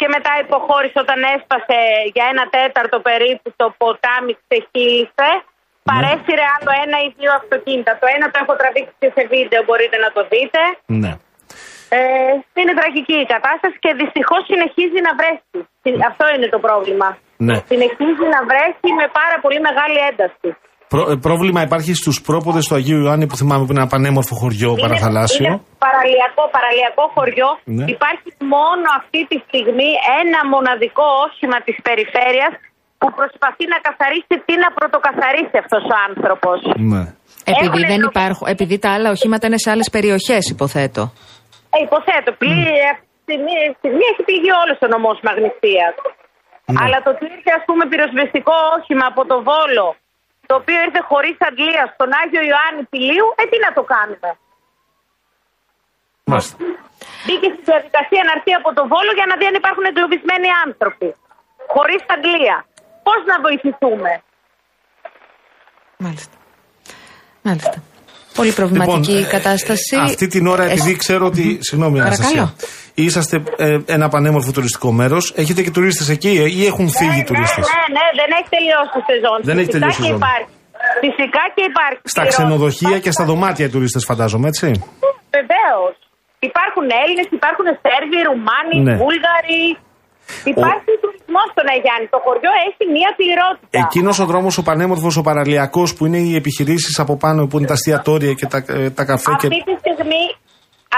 και 0.00 0.08
μετά 0.14 0.32
υποχώρησε 0.44 0.98
όταν 1.04 1.18
έσπασε 1.34 1.78
για 2.14 2.24
ένα 2.32 2.44
τέταρτο 2.56 2.98
περίπου 3.08 3.48
το 3.60 3.66
ποτάμι 3.80 4.32
ξεχύλισε. 4.42 5.30
Παρέσυρε 5.90 6.44
άλλο 6.54 6.70
ένα 6.84 6.96
ή 7.06 7.08
δύο 7.18 7.32
αυτοκίνητα. 7.40 7.92
Το 8.00 8.06
ένα 8.16 8.26
το 8.32 8.38
έχω 8.42 8.54
τραβήξει 8.60 8.94
και 9.02 9.10
σε 9.16 9.22
βίντεο, 9.32 9.60
μπορείτε 9.66 9.96
να 10.04 10.10
το 10.16 10.20
δείτε. 10.32 10.60
Ναι. 11.02 11.12
Ε, 11.96 12.00
είναι 12.60 12.74
τραγική 12.80 13.16
η 13.24 13.28
κατάσταση 13.34 13.76
και 13.84 13.92
δυστυχώς 14.00 14.42
συνεχίζει 14.50 15.00
να 15.06 15.12
βρέχει. 15.18 15.58
Αυτό 16.10 16.24
είναι 16.34 16.48
το 16.54 16.60
πρόβλημα. 16.66 17.08
Ναι. 17.46 17.56
Συνεχίζει 17.70 18.26
να 18.34 18.40
βρέχει 18.50 18.88
με 19.00 19.06
πάρα 19.18 19.36
πολύ 19.44 19.60
μεγάλη 19.68 19.98
ένταση. 20.10 20.48
Προ- 20.92 21.08
ε, 21.12 21.14
πρόβλημα 21.28 21.60
υπάρχει 21.68 21.92
στους 22.00 22.16
πρόποδες 22.28 22.64
του 22.68 22.74
Αγίου 22.78 23.00
Ιωάννη 23.04 23.26
που 23.30 23.36
θυμάμαι 23.40 23.62
που 23.64 23.70
είναι 23.72 23.80
ένα 23.84 23.90
πανέμορφο 23.94 24.34
χωριό 24.42 24.70
Είναι- 24.72 24.82
παραθαλάσσιο. 24.84 25.46
Είναι 25.46 25.60
παραλιακό, 25.86 26.42
παραλιακό 26.56 27.04
χωριό. 27.16 27.50
Ναι. 27.78 27.84
Υπάρχει 27.96 28.28
μόνο 28.56 28.86
αυτή 29.00 29.20
τη 29.30 29.36
στιγμή 29.46 29.90
ένα 30.22 30.40
μοναδικό 30.54 31.06
όχημα 31.26 31.58
της 31.66 31.76
περιφέρειας 31.88 32.52
που 33.00 33.08
προσπαθεί 33.18 33.64
να 33.74 33.78
καθαρίσει 33.88 34.34
τι 34.46 34.54
να 34.64 34.68
πρωτοκαθαρίσει 34.78 35.56
αυτός 35.64 35.82
ο 35.92 35.94
άνθρωπος. 36.08 36.58
Ναι. 36.92 37.02
Επειδή, 37.52 37.66
Έχουνε 37.66 37.86
δεν 37.92 38.00
προ- 38.02 38.10
υπάρχουν, 38.14 38.46
επειδή 38.54 38.76
τα 38.84 38.90
άλλα 38.94 39.08
οχήματα 39.16 39.44
είναι 39.48 39.60
σε 39.64 39.70
άλλες 39.74 39.88
περιοχές, 39.96 40.42
υποθέτω. 40.54 41.02
Ε, 41.74 41.78
υποθέτω, 41.86 42.30
πλή, 42.42 42.62
αυτή 42.92 43.06
τη 43.14 43.20
στιγμή, 43.26 43.54
αυτή 43.60 43.72
τη 43.74 43.78
στιγμή 43.82 44.04
έχει 44.10 44.22
πληγεί 44.28 44.50
όλος 44.62 44.78
ο 44.86 44.88
νομός 44.94 45.16
Μαγνησίας. 45.28 45.94
Ναι. 46.72 46.78
Αλλά 46.82 46.96
το 47.04 47.08
ότι 47.14 47.24
ήρθε 47.34 47.50
ας 47.58 47.64
πούμε 47.68 47.82
πυροσβεστικό 47.92 48.56
όχημα 48.76 49.04
από 49.12 49.22
το 49.30 49.36
Βόλο, 49.48 49.86
το 50.50 50.56
οποίο 50.60 50.78
ήρθε 50.86 51.00
χωρίς 51.10 51.36
αντλία 51.48 51.84
στον 51.94 52.08
Άγιο 52.20 52.42
Ιωάννη 52.50 52.84
Πηλίου, 52.92 53.28
ε 53.40 53.42
τι 53.50 53.58
να 53.66 53.70
το 53.76 53.82
κάνουμε. 53.92 54.30
Μάλιστα. 56.30 56.56
Μπήκε 57.24 57.48
στη 57.54 57.62
διαδικασία 57.70 58.22
να 58.26 58.32
έρθει 58.36 58.52
από 58.60 58.70
το 58.78 58.82
Βόλο 58.92 59.12
για 59.18 59.26
να 59.30 59.34
δει 59.38 59.46
αν 59.50 59.56
υπάρχουν 59.62 59.84
εγκλωβισμένοι 59.90 60.48
άνθρωποι. 60.66 61.08
Χωρίς 61.74 62.02
αντλία. 62.14 62.56
Πώς 63.06 63.20
να 63.30 63.36
βοηθηθούμε. 63.44 64.12
Μάλιστα. 65.96 66.36
Μάλιστα. 67.42 67.76
Πολύ 68.34 68.52
προβληματική 68.52 69.10
Λοιπόν, 69.10 69.24
ε, 69.24 69.28
κατάσταση. 69.36 69.96
Αυτή 69.96 70.26
την 70.26 70.46
ώρα, 70.46 70.64
Ε, 70.64 70.72
επειδή 70.72 70.96
ξέρω 70.96 71.26
ότι. 71.26 71.58
Συγγνώμη, 71.60 71.98
Παρακαλώ. 71.98 72.28
Αναστασία. 72.30 72.54
Είσαστε 72.94 73.36
ε, 73.56 73.76
ένα 73.86 74.08
πανέμορφο 74.08 74.50
τουριστικό 74.52 74.92
μέρος. 74.92 75.32
Έχετε 75.36 75.62
και 75.62 75.70
τουρίστες 75.70 76.08
εκεί 76.08 76.28
ε, 76.28 76.48
ή 76.60 76.66
έχουν 76.66 76.86
φύγει 76.98 77.18
οι 77.20 77.24
τουρίστες; 77.24 77.66
Ναι, 77.66 77.84
ναι, 77.96 78.06
δεν 78.20 78.28
έχει 78.38 78.48
τελειώσει 78.56 78.96
η 79.02 79.04
σεζόν. 79.10 79.38
Δεν 79.48 79.56
έχει 79.58 79.66
Φυσικά 79.66 79.78
τελειώσει 79.78 80.00
η 80.00 80.04
και 80.04 80.08
σεζόν. 80.10 80.20
υπάρχει. 80.22 80.48
Φυσικά 81.04 81.42
και 81.54 81.62
υπάρχει. 81.72 82.00
Στα 82.14 82.22
ξενοδοχεία 82.32 82.98
και 83.04 83.10
στα 83.16 83.24
δωμάτια 83.30 83.64
οι 83.66 83.68
τουρίστες, 83.74 84.02
φαντάζομαι, 84.10 84.46
έτσι; 84.52 84.66
Βεβαίως. 85.38 85.94
Υπάρχουν 86.50 86.84
Έλληνες, 87.02 87.26
υπάρχουν 87.38 87.66
Σέρβοι, 87.84 88.18
Ρουμάνοι, 88.28 88.76
Ναι. 88.88 88.94
Βούλγαροι. 89.02 89.62
Υπάρχει 90.52 90.90
τουρισμός 91.02 91.46
στον 91.54 91.66
Αγιάννη. 91.74 92.06
Το 92.14 92.20
χωριό 92.26 92.52
έχει 92.68 92.82
μία 92.96 93.10
πληρότητα. 93.20 93.76
Εκείνος 93.84 94.16
ο 94.22 94.26
δρόμος, 94.30 94.54
ο 94.60 94.62
πανέμορφος, 94.68 95.14
ο 95.20 95.22
παραλιακός 95.28 95.88
που 95.96 96.02
είναι 96.06 96.20
οι 96.26 96.32
επιχειρήσεις 96.40 96.94
από 97.04 97.14
πάνω, 97.24 97.40
που 97.48 97.54
είναι 97.58 97.68
τα 97.72 97.76
εστιατόρια 97.78 98.32
και 98.38 98.46
τα, 98.52 98.58
ε, 98.68 98.90
τα 98.98 99.04
καφέ. 99.10 99.30
Και... 99.40 99.46
Αυτή 99.50 99.62
τη 99.70 99.74
στιγμή 99.84 100.22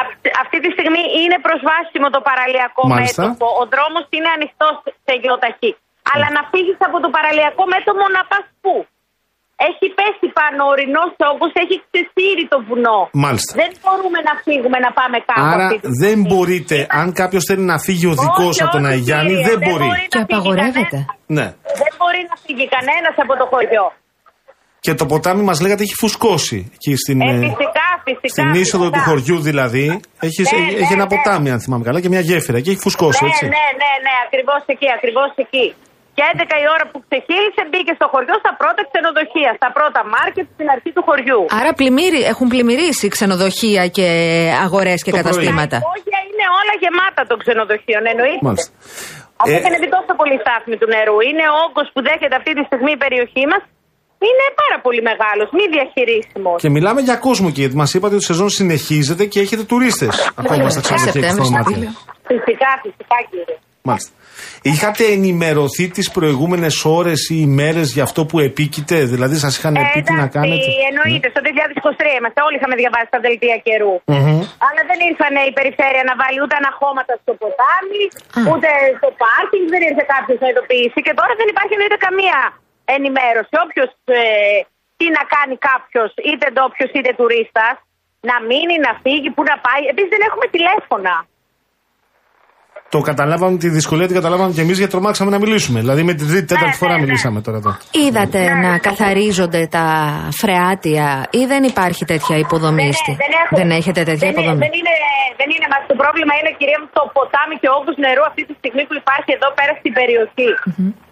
αυ- 0.03 0.29
αυτή 0.43 0.57
τη 0.65 0.69
στιγμή 0.77 1.03
είναι 1.23 1.37
προσβάσιμο 1.47 2.09
το 2.17 2.21
παραλιακό 2.29 2.83
Μάλιστα. 2.95 3.21
μέτωπο. 3.23 3.47
Ο 3.63 3.65
δρόμος 3.73 4.05
είναι 4.17 4.31
ανοιχτός 4.37 4.75
σε 5.07 5.13
γεωταχή. 5.23 5.73
Αλλά 6.13 6.27
να 6.37 6.43
φύγεις 6.51 6.79
από 6.89 6.99
το 7.05 7.09
παραλιακό 7.17 7.63
μέτωπο 7.75 8.05
να 8.17 8.23
πας 8.31 8.45
πού; 8.63 8.75
Έχει 9.69 9.87
πέσει 9.99 10.27
πάνω 10.41 10.61
ο 10.67 10.69
ορεινός 10.75 11.11
όγκο, 11.31 11.47
έχει 11.65 11.77
ξεσύρει 11.89 12.45
το 12.53 12.59
βουνό. 12.69 13.01
Μάλιστα. 13.25 13.53
Δεν 13.63 13.71
μπορούμε 13.83 14.19
να 14.29 14.35
φύγουμε 14.47 14.79
να 14.87 14.91
πάμε 14.99 15.17
κάπου. 15.29 15.47
Άρα 15.53 15.67
αυτή 15.67 15.79
τη 15.85 15.89
δεν 16.03 16.15
στιγμή. 16.19 16.27
μπορείτε, 16.31 16.77
αν 17.01 17.07
κάποιος 17.21 17.43
θέλει 17.49 17.65
να 17.73 17.79
φύγει 17.87 18.07
οδικό 18.15 18.45
Όχι, 18.51 18.63
από 18.63 18.73
τον 18.77 18.85
όχι, 18.85 18.95
Αγιάννη, 18.97 19.33
κύριε, 19.35 19.49
δεν 19.49 19.59
δεν 19.59 19.69
μπορεί. 19.69 19.87
μπορεί. 19.89 20.03
Και 20.13 20.19
να 20.19 20.25
φύγει 20.29 20.35
απαγορεύεται. 20.39 20.99
κανένας. 21.03 21.35
Ναι. 21.39 21.47
Δεν 21.83 21.93
μπορεί 21.99 22.21
να 22.31 22.37
φύγει 22.45 22.65
κανένας 22.77 23.15
από 23.25 23.33
το 23.41 23.47
χωριό. 23.53 23.87
Και 24.85 24.95
το 25.01 25.05
ποτάμι 25.13 25.43
μας 25.49 25.59
λέγατε 25.65 25.83
έχει 25.87 25.95
φουσκώσει. 26.03 26.59
Εκεί 26.77 26.93
στην, 27.03 27.21
Ε, 27.21 27.25
ε, 27.31 27.39
φυσικά, 27.39 27.87
φυσικά. 28.07 28.29
στην 28.35 28.49
είσοδο 28.61 28.85
φυσικά. 28.85 28.99
του 28.99 29.09
χωριού 29.09 29.37
δηλαδή. 29.51 29.87
Έχει, 30.27 30.43
Ναι, 30.43 30.49
έχει, 30.59 30.73
ναι, 30.75 30.81
έχει 30.83 30.93
ένα 30.99 31.07
ναι. 31.09 31.13
ποτάμι, 31.15 31.49
αν 31.55 31.61
θυμάμαι 31.61 31.85
καλά, 31.89 31.99
και 32.01 32.09
μια 32.09 32.21
γέφυρα. 32.29 32.59
Και 32.61 32.71
έχει 32.71 32.81
φουσκώσει, 32.87 33.25
Ναι, 33.25 33.31
έτσι. 33.31 33.45
ναι, 33.45 33.65
ναι, 33.83 33.93
ναι, 34.07 34.15
ακριβώς 34.27 34.63
εκεί, 34.67 34.87
ακριβώς 34.97 35.31
εκεί. 35.45 35.67
Και 36.17 36.23
11 36.33 36.65
η 36.65 36.67
ώρα 36.75 36.85
που 36.91 36.99
ξεχύλισε 37.07 37.63
μπήκε 37.71 37.93
στο 37.99 38.07
χωριό 38.13 38.35
στα 38.45 38.53
πρώτα 38.61 38.81
ξενοδοχεία, 38.91 39.51
στα 39.61 39.69
πρώτα 39.77 40.01
μάρκετ 40.15 40.47
στην 40.57 40.67
αρχή 40.75 40.91
του 40.97 41.03
χωριού. 41.09 41.41
Άρα 41.61 41.71
πλημμύρι, 41.81 42.21
έχουν 42.33 42.47
πλημμυρίσει 42.53 43.07
ξενοδοχεία 43.17 43.83
και 43.97 44.07
αγορές 44.67 44.99
και 45.05 45.11
Το 45.11 45.17
πρωί. 45.17 45.23
καταστήματα. 45.23 45.77
Τα 45.79 45.85
υπόγεια 45.87 46.19
είναι 46.29 46.47
όλα 46.61 46.75
γεμάτα 46.83 47.23
των 47.31 47.37
ξενοδοχείων, 47.43 48.03
εννοείται. 48.13 48.45
Μάλιστα. 48.49 48.71
Αυτό 49.43 49.55
Ε, 49.55 49.57
έχει 49.59 49.69
ανεβεί 49.73 49.89
τόσο 49.97 50.13
πολύ 50.21 50.35
η 50.39 50.41
στάθμη 50.45 50.75
του 50.81 50.89
νερού. 50.95 51.17
Είναι 51.29 51.45
ο 51.55 51.57
όγκος 51.67 51.87
που 51.95 52.01
δέχεται 52.09 52.35
αυτή 52.41 52.51
τη 52.59 52.63
στιγμή 52.69 52.91
η 52.99 53.01
περιοχή 53.05 53.45
μας. 53.53 53.63
Είναι 54.29 54.47
πάρα 54.63 54.77
πολύ 54.87 55.03
μεγάλος, 55.11 55.47
μη 55.57 55.65
διαχειρίσιμος. 55.75 56.57
Και 56.65 56.71
μιλάμε 56.77 57.01
για 57.09 57.17
κόσμο 57.29 57.49
και 57.57 57.65
μας 57.81 57.91
είπατε 57.95 58.15
ότι 58.17 58.25
η 58.27 58.29
σεζόν 58.31 58.49
συνεχίζεται 58.61 59.25
και 59.33 59.39
έχετε 59.45 59.63
τουρίστες 59.71 60.15
ακόμα 60.43 60.69
στα 60.75 60.81
ξενοδοχεία 60.85 61.13
και 61.13 61.27
στα 61.27 61.35
Σεπτέμβρη, 61.35 61.43
δωμάτια. 61.45 61.61
Απρίλιο. 61.61 61.91
Φυσικά, 62.31 62.71
φυσικά 62.85 63.17
κύριε. 63.31 63.57
Μάλιστα. 63.89 64.11
Είχατε 64.71 65.05
ενημερωθεί 65.17 65.85
τις 65.97 66.07
προηγούμενες 66.17 66.75
ώρες 66.99 67.21
ή 67.35 67.37
ημέρες 67.49 67.87
για 67.97 68.05
αυτό 68.09 68.21
που 68.29 68.37
επίκειται, 68.49 68.99
δηλαδή 69.13 69.37
σας 69.45 69.53
είχαν 69.57 69.75
πει 69.93 70.01
τι 70.07 70.13
να 70.13 70.27
εντάξει, 70.27 70.39
κάνετε; 70.39 70.69
εννοείται, 70.91 71.27
στο 71.35 71.41
2023 71.47 72.19
είμαστε. 72.19 72.39
Όλοι 72.47 72.57
είχαμε 72.59 72.77
διαβάσει 72.83 73.09
τα 73.15 73.21
δελτία 73.27 73.57
καιρού. 73.67 73.95
Μμμ. 74.13 74.41
Αλλά 74.67 74.83
δεν 74.91 74.99
ήρθαν 75.09 75.35
η 75.51 75.53
περιφέρεια 75.59 76.03
να 76.11 76.15
βάλει 76.21 76.39
ούτε 76.45 76.55
αναχώματα 76.61 77.13
στο 77.23 77.33
ποτάμι, 77.43 78.03
ούτε 78.51 78.69
στο 78.99 79.09
πάρκινγκ, 79.23 79.67
δεν 79.75 79.83
ήρθε 79.89 80.05
κάποιος 80.15 80.39
να 80.43 80.49
ειδοποιήσει. 80.51 80.99
Και 81.07 81.15
τώρα 81.21 81.33
δεν 81.41 81.49
υπάρχει 81.53 81.73
εννοείται 81.77 81.99
καμία 82.07 82.39
ενημέρωση. 82.97 83.53
Όποιος 83.65 83.91
τι 84.99 85.07
να 85.19 85.23
κάνει 85.35 85.57
κάποιος, 85.71 86.11
είτε 86.31 86.47
ντόπιος 86.55 86.91
είτε 86.97 87.11
τουρίστας, 87.21 87.77
να 88.31 88.37
μείνει, 88.49 88.77
να 88.87 88.93
φύγει, 89.03 89.29
πού 89.37 89.43
να 89.51 89.57
πάει. 89.67 89.83
Επίσης 89.93 90.13
δεν 90.15 90.23
έχουμε 90.29 90.47
τηλέφωνα. 90.57 91.15
Το 92.95 93.01
καταλάβαμε, 93.11 93.57
τη 93.65 93.69
δυσκολία 93.79 94.07
την 94.11 94.17
καταλάβαμε 94.21 94.53
και 94.57 94.61
εμείς 94.67 94.77
γιατί 94.81 94.93
τρομάξαμε 94.97 95.31
να 95.37 95.39
μιλήσουμε. 95.45 95.79
Δηλαδή 95.85 96.03
με 96.11 96.15
τη 96.19 96.25
τρίτη, 96.31 96.47
τέταρτη 96.53 96.75
Ναι, 96.77 96.81
φορά 96.83 96.93
ναι, 96.93 96.99
ναι. 96.99 97.05
μιλήσαμε 97.05 97.39
τώρα 97.47 97.59
εδώ. 97.63 97.73
Είδατε 98.05 98.41
να 98.65 98.73
καθαρίζονται 98.89 99.63
τα 99.77 99.87
φρεάτια 100.41 101.07
ή 101.41 101.43
δεν 101.53 101.63
υπάρχει 101.73 102.03
τέτοια 102.13 102.37
υποδομή 102.45 102.83
Δεν, 102.89 102.93
στη- 103.01 103.17
δεν, 103.25 103.33
έχουμε. 103.41 103.57
δεν 103.61 103.69
έχετε 103.79 104.01
τέτοια 104.09 104.27
δεν, 104.29 104.33
υποδομή; 104.35 104.61
Δεν 104.67 104.73
είναι, 104.81 104.95
δεν 105.41 105.49
είναι 105.55 105.67
μας. 105.73 105.83
Το 105.93 105.97
πρόβλημα 106.03 106.33
είναι, 106.39 106.51
κυρία 106.61 106.79
μου, 106.81 106.89
το 106.99 107.03
ποτάμι 107.17 107.55
και 107.61 107.69
ο 107.73 107.75
όγκος 107.79 107.97
νερού 108.05 108.23
αυτή 108.31 108.43
τη 108.49 108.55
στιγμή 108.61 108.83
που 108.89 108.95
υπάρχει 109.03 109.31
εδώ 109.39 109.49
πέρα 109.59 109.73
στην 109.81 109.93
περιοχή. 109.99 110.51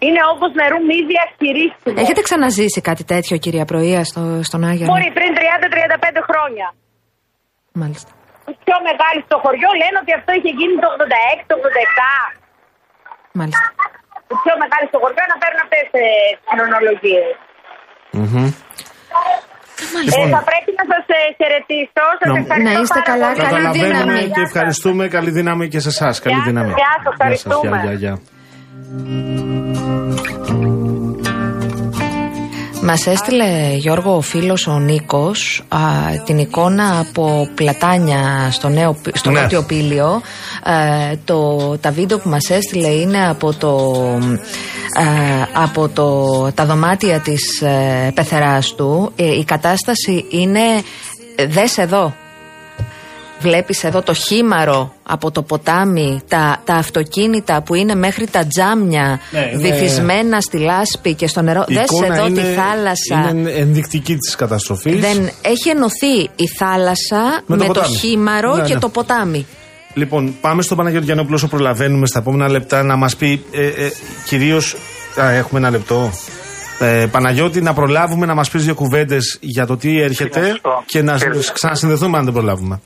Είναι 0.05 0.21
όγκος 0.31 0.51
νερού 0.59 0.77
μη 0.89 0.97
διαχειρίσιμος. 1.11 1.95
Έχετε 2.03 2.21
ξαναζήσει 2.27 2.79
κάτι 2.89 3.03
τέτοιο, 3.13 3.35
κυρία 3.45 3.65
Προεία, 3.71 4.01
στο, 4.09 4.21
στον 4.49 4.61
Άγιο. 4.69 4.85
Μπορεί 4.91 5.09
πριν 5.17 5.31
30-35 5.37 6.19
χρόνια. 6.29 6.67
Μάλιστα. 7.81 8.11
Οι 8.51 8.55
πιο 8.65 8.77
μεγάλοι 8.89 9.19
στο 9.27 9.35
χωριό 9.43 9.69
λένε 9.81 9.97
ότι 10.03 10.11
αυτό 10.19 10.29
είχε 10.37 10.51
γίνει 10.59 10.75
το 10.83 10.87
86, 10.95 11.39
το 11.49 11.55
87. 11.59 11.65
Μάλιστα. 13.39 13.65
Οι 14.33 14.35
πιο 14.43 14.53
μεγάλοι 14.63 14.85
στο 14.91 14.97
χωριό 15.03 15.23
να 15.33 15.37
παίρνουν 15.41 15.61
αυτές 15.65 15.83
τι 15.93 16.03
χρονολογίες. 16.49 17.29
Ε, 20.19 20.23
θα 20.35 20.41
πρέπει 20.49 20.71
να 20.79 20.83
σας 20.91 21.03
χαιρετήσω. 21.39 22.03
Σας 22.19 22.29
Να- 22.33 22.39
ευχαριστώ 22.41 22.69
να 22.69 22.81
είστε 22.81 22.99
πάρα 22.99 23.09
καλά, 23.11 23.27
πολύ. 23.29 23.39
καλή 23.41 23.51
Καταλαβαίνουμε 23.55 24.13
δύναμη. 24.13 24.33
και 24.35 24.41
ευχαριστούμε. 24.49 25.03
Καλή 25.15 25.31
δύναμη 25.39 25.65
και 25.73 25.79
σε 25.85 25.91
εσάς. 25.95 26.15
Καλή 26.23 26.35
Γεια 26.35 26.43
σας, 26.43 26.51
δύναμη. 26.51 26.73
γεια 26.81 26.93
σας, 26.93 26.93
Γεια 26.93 27.01
σας, 27.03 27.13
ευχαριστούμε. 27.13 27.77
γεια, 27.83 27.93
γεια, 28.01 28.13
γεια. 28.13 28.13
Μας 32.83 33.07
έστειλε 33.07 33.73
Γιώργο 33.75 34.15
ο 34.15 34.21
φίλος 34.21 34.67
ο 34.67 34.79
Νίκος 34.79 35.63
α, 35.67 35.77
την 36.25 36.37
εικόνα 36.37 36.99
από 36.99 37.47
πλατάνια 37.55 38.49
στο, 38.51 38.69
νέο, 38.69 38.93
πι- 39.03 39.17
στο 39.17 39.29
Ναι. 39.29 39.41
νότιο 39.41 39.63
πύλιο. 39.63 40.21
Ε, 41.11 41.15
το, 41.25 41.57
τα 41.81 41.91
βίντεο 41.91 42.19
που 42.19 42.29
μας 42.29 42.49
έστειλε 42.49 42.87
είναι 42.87 43.27
από, 43.29 43.53
το, 43.53 43.93
ε, 44.99 45.43
από 45.53 45.89
το, 45.89 46.27
τα 46.51 46.65
δωμάτια 46.65 47.19
της 47.19 47.61
ε, 47.61 48.11
πεθεράς 48.13 48.73
του. 48.75 49.11
Ε, 49.15 49.25
η 49.37 49.43
κατάσταση 49.43 50.25
είναι 50.29 50.61
δες 51.47 51.77
εδώ 51.77 52.13
Βλέπεις 53.41 53.83
εδώ 53.83 54.01
το 54.01 54.13
χήμαρο 54.13 54.93
από 55.03 55.31
το 55.31 55.41
ποτάμι, 55.41 56.21
τα, 56.27 56.61
τα 56.65 56.73
αυτοκίνητα 56.73 57.61
που 57.61 57.75
είναι 57.75 57.95
μέχρι 57.95 58.27
τα 58.27 58.45
τζάμια 58.45 59.19
Ναι, 59.31 59.39
είναι- 59.53 59.57
βυθισμένα 59.71 60.39
στη 60.41 60.57
λάσπη 60.57 61.13
και 61.13 61.27
στο 61.27 61.41
νερό. 61.41 61.63
Η 61.67 61.73
Δες 61.73 61.83
εικόνα 61.83 62.15
εδώ 62.15 62.27
είναι, 62.27 62.41
τη 62.41 62.47
θάλασσα. 62.47 63.29
Είναι 63.37 63.49
ενδεικτική 63.51 64.15
της 64.17 64.35
καταστροφής. 64.35 64.99
Δεν, 64.99 65.29
έχει 65.41 65.69
ενωθεί 65.69 66.19
η 66.35 66.47
θάλασσα 66.57 67.41
Με 67.45 67.55
με, 67.55 67.57
το 67.57 67.63
το, 67.65 67.73
ποτάμι. 67.73 67.95
χήμαρο 67.97 68.55
Ναι, 68.55 68.63
και 68.63 68.73
ναι. 68.73 68.79
το 68.79 68.89
ποτάμι. 68.89 69.45
Λοιπόν, 69.93 70.35
πάμε 70.41 70.61
στον 70.61 70.77
Παναγιώτη 70.77 71.05
Γιαννόπουλο 71.05 71.35
όσο 71.35 71.47
προλαβαίνουμε 71.47 72.07
στα 72.07 72.19
επόμενα 72.19 72.49
λεπτά 72.49 72.83
να 72.83 72.95
μας 72.95 73.15
πει 73.15 73.43
ε, 73.51 73.65
ε, 73.67 73.91
κυρίω. 74.25 74.61
Έχουμε 75.15 75.59
ένα 75.59 75.69
λεπτό. 75.69 76.11
Ε, 76.79 77.05
Παναγιώτη, 77.11 77.61
να 77.61 77.73
προλάβουμε 77.73 78.25
να 78.25 78.33
μας 78.35 78.49
πεις 78.49 78.63
δύο 78.63 78.73
κουβέντες 78.75 79.37
για 79.41 79.65
το 79.65 79.77
τι 79.77 80.01
έρχεται 80.01 80.39
Ευχαριστώ. 80.39 80.83
και 80.85 81.01
να 81.01 81.17
Κύριε. 81.17 81.41
ξανασυνδεθούμε 81.53 82.17
αν 82.17 82.23
δεν 82.23 82.33
προλάβουμε. 82.33 82.81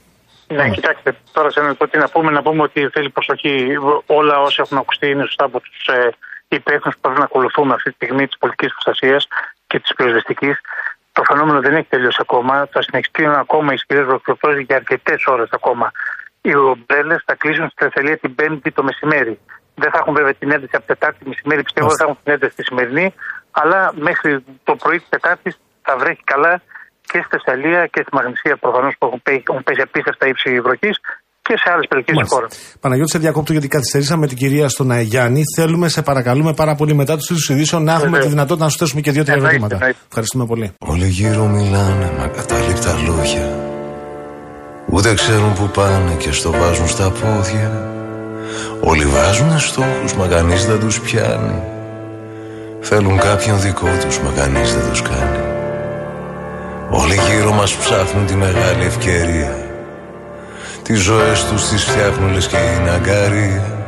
Ναι, 0.47 0.69
κοιτάξτε, 0.69 1.15
τώρα 1.31 1.49
σε 1.49 1.59
ένα 1.59 1.75
τι 1.75 1.97
να 1.97 2.09
πούμε, 2.09 2.31
να 2.31 2.41
πούμε 2.41 2.61
ότι 2.61 2.89
θέλει 2.89 3.09
προσοχή. 3.09 3.77
Όλα 4.05 4.41
όσα 4.41 4.61
έχουν 4.61 4.77
ακουστεί 4.77 5.09
είναι 5.09 5.23
σωστά 5.23 5.45
από 5.45 5.59
τους 5.59 5.87
ε, 5.87 6.09
υπεύθυνους 6.47 6.95
που 6.95 7.01
πρέπει 7.01 7.19
να 7.19 7.25
ακολουθούμε 7.25 7.73
αυτή 7.73 7.89
τη 7.89 7.95
στιγμή 7.95 8.27
της 8.27 8.37
πολιτικής 8.37 8.71
προστασίας 8.73 9.27
και 9.67 9.79
της 9.79 9.93
πυροσβεστικής. 9.95 10.55
Το 11.11 11.23
φαινόμενο 11.23 11.59
δεν 11.61 11.73
έχει 11.75 11.87
τελειώσει 11.89 12.17
ακόμα. 12.21 12.67
Θα 12.71 12.81
συνεχιστούν 12.81 13.33
ακόμα 13.45 13.73
ισχυρές 13.73 14.05
βροχοπτώσεις 14.05 14.63
για 14.67 14.75
αρκετές 14.75 15.25
ώρες 15.25 15.49
ακόμα. 15.51 15.91
Οι 16.41 16.55
ομπρέλες 16.55 17.23
θα 17.25 17.35
κλείσουν 17.35 17.69
στη 17.69 17.83
Θεσσαλία 17.83 18.17
την 18.17 18.35
Πέμπτη 18.35 18.71
το 18.71 18.83
μεσημέρι. 18.83 19.39
Δεν 19.75 19.91
θα 19.91 19.97
έχουν 19.97 20.13
βέβαια 20.13 20.33
την 20.33 20.51
ένταση 20.51 20.75
από 20.75 20.85
Τετάρτη 20.85 21.27
μεσημέρι, 21.27 21.63
πιστεύω 21.63 21.87
δεν 21.87 21.97
θα 21.97 22.03
έχουν 22.03 22.17
την 22.23 22.33
ένταση 22.33 22.55
τη 22.55 22.63
σημερινή, 22.63 23.13
αλλά 23.51 23.91
μέχρι 23.95 24.43
το 24.63 24.75
πρωί 24.75 24.97
της 24.97 25.09
Τετάρτης 25.09 25.59
θα 25.81 25.97
βρέχει 25.97 26.23
καλά 26.23 26.61
και 27.11 27.19
στη 27.25 27.29
Θεσσαλία 27.35 27.81
και 27.93 27.99
στη 28.05 28.11
Μαγνησία 28.17 28.53
προφανώς 28.63 28.93
που 28.97 29.05
έχουν, 29.07 29.19
πέ- 29.27 29.43
έχουν 29.49 29.63
πέσει 29.67 29.81
απίστευτα 29.87 30.23
ύψη 30.31 30.49
βροχής 30.65 30.95
και 31.47 31.55
σε 31.61 31.67
άλλες 31.73 31.85
περιοχές 31.89 32.15
της 32.17 32.29
χώρας. 32.33 32.51
Παναγιώτη, 32.83 33.11
σε 33.11 33.17
διακόπτω 33.25 33.51
γιατί 33.51 33.67
καθυστερήσαμε 33.67 34.27
την 34.27 34.37
κυρία 34.37 34.67
στον 34.69 34.91
Αγιάννη. 34.91 35.41
Θέλουμε, 35.55 35.87
σε 35.89 36.01
παρακαλούμε 36.01 36.53
πάρα 36.53 36.75
πολύ 36.75 36.93
μετά 37.01 37.13
τους 37.17 37.25
τίτλους 37.27 37.49
ειδήσεων 37.49 37.83
να 37.83 37.91
έχουμε 37.91 38.05
Βεβαίως. 38.09 38.25
τη 38.25 38.29
δυνατότητα 38.31 38.65
να 38.65 38.71
σου 38.71 38.77
θέσουμε 38.77 39.01
και 39.01 39.11
δύο-τρία 39.11 39.33
Εννοείται, 39.35 39.55
ερωτήματα. 39.55 39.85
εννοείται. 39.85 40.05
Ευχαριστούμε 40.07 40.45
πολύ. 40.45 40.67
Όλοι 40.79 41.07
γύρω 41.07 41.45
μιλάνε 41.45 42.11
με 42.17 42.23
ακατάληπτα 42.23 42.93
λόγια 43.07 43.59
Ούτε 44.89 45.13
ξέρουν 45.13 45.53
που 45.53 45.69
πάνε 45.73 46.13
και 46.17 46.31
στο 46.31 46.51
βάζουν 46.51 46.87
στα 46.87 47.09
πόδια 47.11 47.89
Όλοι 48.81 49.05
βάζουν 49.05 49.59
στόχους 49.59 50.13
μα 50.13 50.27
κανείς 50.27 50.65
δεν 50.65 50.79
τους 50.79 51.01
πιάνει 51.01 51.61
Θέλουν 52.81 53.17
κάποιον 53.19 53.61
δικό 53.61 53.87
τους 54.05 54.19
μα 54.19 54.31
κανείς 54.31 54.73
δεν 54.75 54.89
τους 54.89 55.01
κάνει 55.01 55.54
Όλοι 56.97 57.19
γύρω 57.29 57.53
μας 57.53 57.75
ψάχνουν 57.75 58.25
τη 58.25 58.35
μεγάλη 58.35 58.85
ευκαιρία. 58.85 59.57
Τις 60.83 60.99
ζωές 60.99 61.45
τους 61.45 61.67
τις 61.67 61.83
φτιάχνουν 61.83 62.33
λες 62.33 62.47
και 62.47 62.57
είναι 62.57 62.89
αγκαρία. 62.89 63.85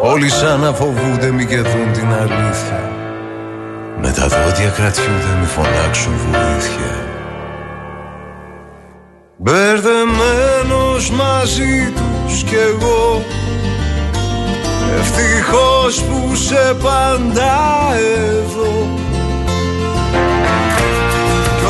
Όλοι 0.00 0.28
σαν 0.28 0.60
να 0.60 0.72
φοβούνται 0.72 1.30
μη 1.30 1.46
κερδούν 1.46 1.92
την 1.92 2.12
αλήθεια. 2.12 2.90
Με 4.00 4.12
τα 4.12 4.26
δόντια 4.28 4.68
κρατιούνται 4.68 5.36
μη 5.40 5.46
φωνάξουν 5.46 6.12
βοήθεια. 6.16 6.92
Μπερδεμένος 9.36 11.10
μαζί 11.10 11.92
τους 11.96 12.42
κι 12.42 12.54
εγώ. 12.54 13.22
Ευτυχώς 14.98 16.02
που 16.02 16.34
σε 16.34 16.74
πάντα 16.82 17.56
εδώ 17.96 18.88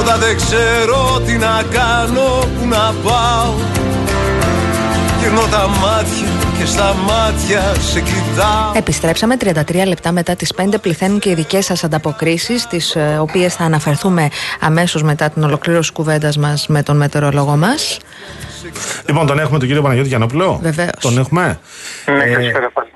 Κι 0.08 0.14
όταν 0.14 0.26
δεν 0.26 0.36
ξέρω 0.36 1.20
τι 1.26 1.32
να 1.32 1.62
κάνω, 1.72 2.48
που 2.58 2.66
να 2.66 2.94
πάω 3.04 3.54
Γυρνώ 5.20 5.40
τα 5.40 5.68
μάτια 5.68 6.28
και 6.58 6.64
στα 6.64 6.94
μάτια 6.94 7.74
σε 7.74 8.00
κοιτάω 8.00 8.72
Επιστρέψαμε 8.74 9.36
33 9.40 9.86
λεπτά 9.86 10.12
μετά 10.12 10.36
τις 10.36 10.52
5 10.56 10.74
πληθαίνουν 10.80 11.18
και 11.18 11.30
οι 11.30 11.34
δικές 11.34 11.64
σας 11.64 11.84
ανταποκρίσεις 11.84 12.66
τις 12.66 12.94
ε, 12.96 13.18
οποίες 13.20 13.54
θα 13.54 13.64
αναφερθούμε 13.64 14.28
αμέσως 14.60 15.02
μετά 15.02 15.30
την 15.30 15.42
ολοκλήρωση 15.42 15.92
κουβέντας 15.92 16.36
μας 16.36 16.66
με 16.66 16.82
τον 16.82 16.96
μετεωρολόγο 16.96 17.56
μας. 17.56 17.98
Λοιπόν, 19.06 19.26
τον 19.26 19.38
έχουμε 19.38 19.58
τον 19.58 19.66
κύριο 19.66 19.82
Παναγιώτη 19.82 20.08
Γιαννόπουλο; 20.08 20.58
Βεβαίως. 20.62 21.00
Τον 21.00 21.18
έχουμε; 21.18 21.58
Ναι, 22.06 22.24
Ε, 22.24 22.32
καλησπέρα 22.32 22.70
πάλι. 22.70 22.90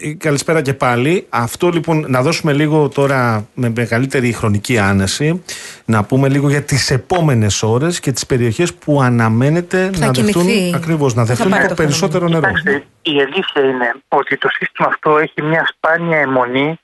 Ε, 0.00 0.12
Καλησπέρα 0.14 0.62
και 0.62 0.74
πάλι. 0.74 1.26
Αυτό 1.28 1.68
λοιπόν, 1.68 2.04
να 2.08 2.22
δώσουμε 2.22 2.52
λίγο 2.52 2.88
τώρα 2.88 3.46
με 3.54 3.72
μεγαλύτερη 3.76 4.32
χρονική 4.32 4.78
άνεση, 4.78 5.42
να 5.84 6.04
πούμε 6.04 6.28
λίγο 6.28 6.48
για 6.48 6.62
τις 6.62 6.90
επόμενες 6.90 7.62
ώρες 7.62 8.00
και 8.00 8.12
τις 8.12 8.26
περιοχές 8.26 8.74
που 8.74 9.02
αναμένεται 9.02 9.90
να 9.98 10.10
κινηθεί. 10.10 10.32
δεχτούν, 10.32 10.74
ακριβώς, 10.74 11.14
να 11.14 11.20
Θα 11.24 11.26
δεχτούν 11.34 11.50
πάρει 11.50 11.62
το 11.62 11.68
το 11.68 11.74
περισσότερο 11.74 12.28
νερό. 12.28 12.40
Κοιτάξτε, 12.40 12.84
η 13.02 13.20
αλήθεια 13.20 13.62
είναι 13.62 13.94
ότι 14.08 14.36
το 14.38 14.48
σύστημα 14.48 14.88
αυτό 14.88 15.18
έχει 15.18 15.42
μια 15.42 15.66
σπάνια 15.76 16.18
αιμονή 16.18 16.78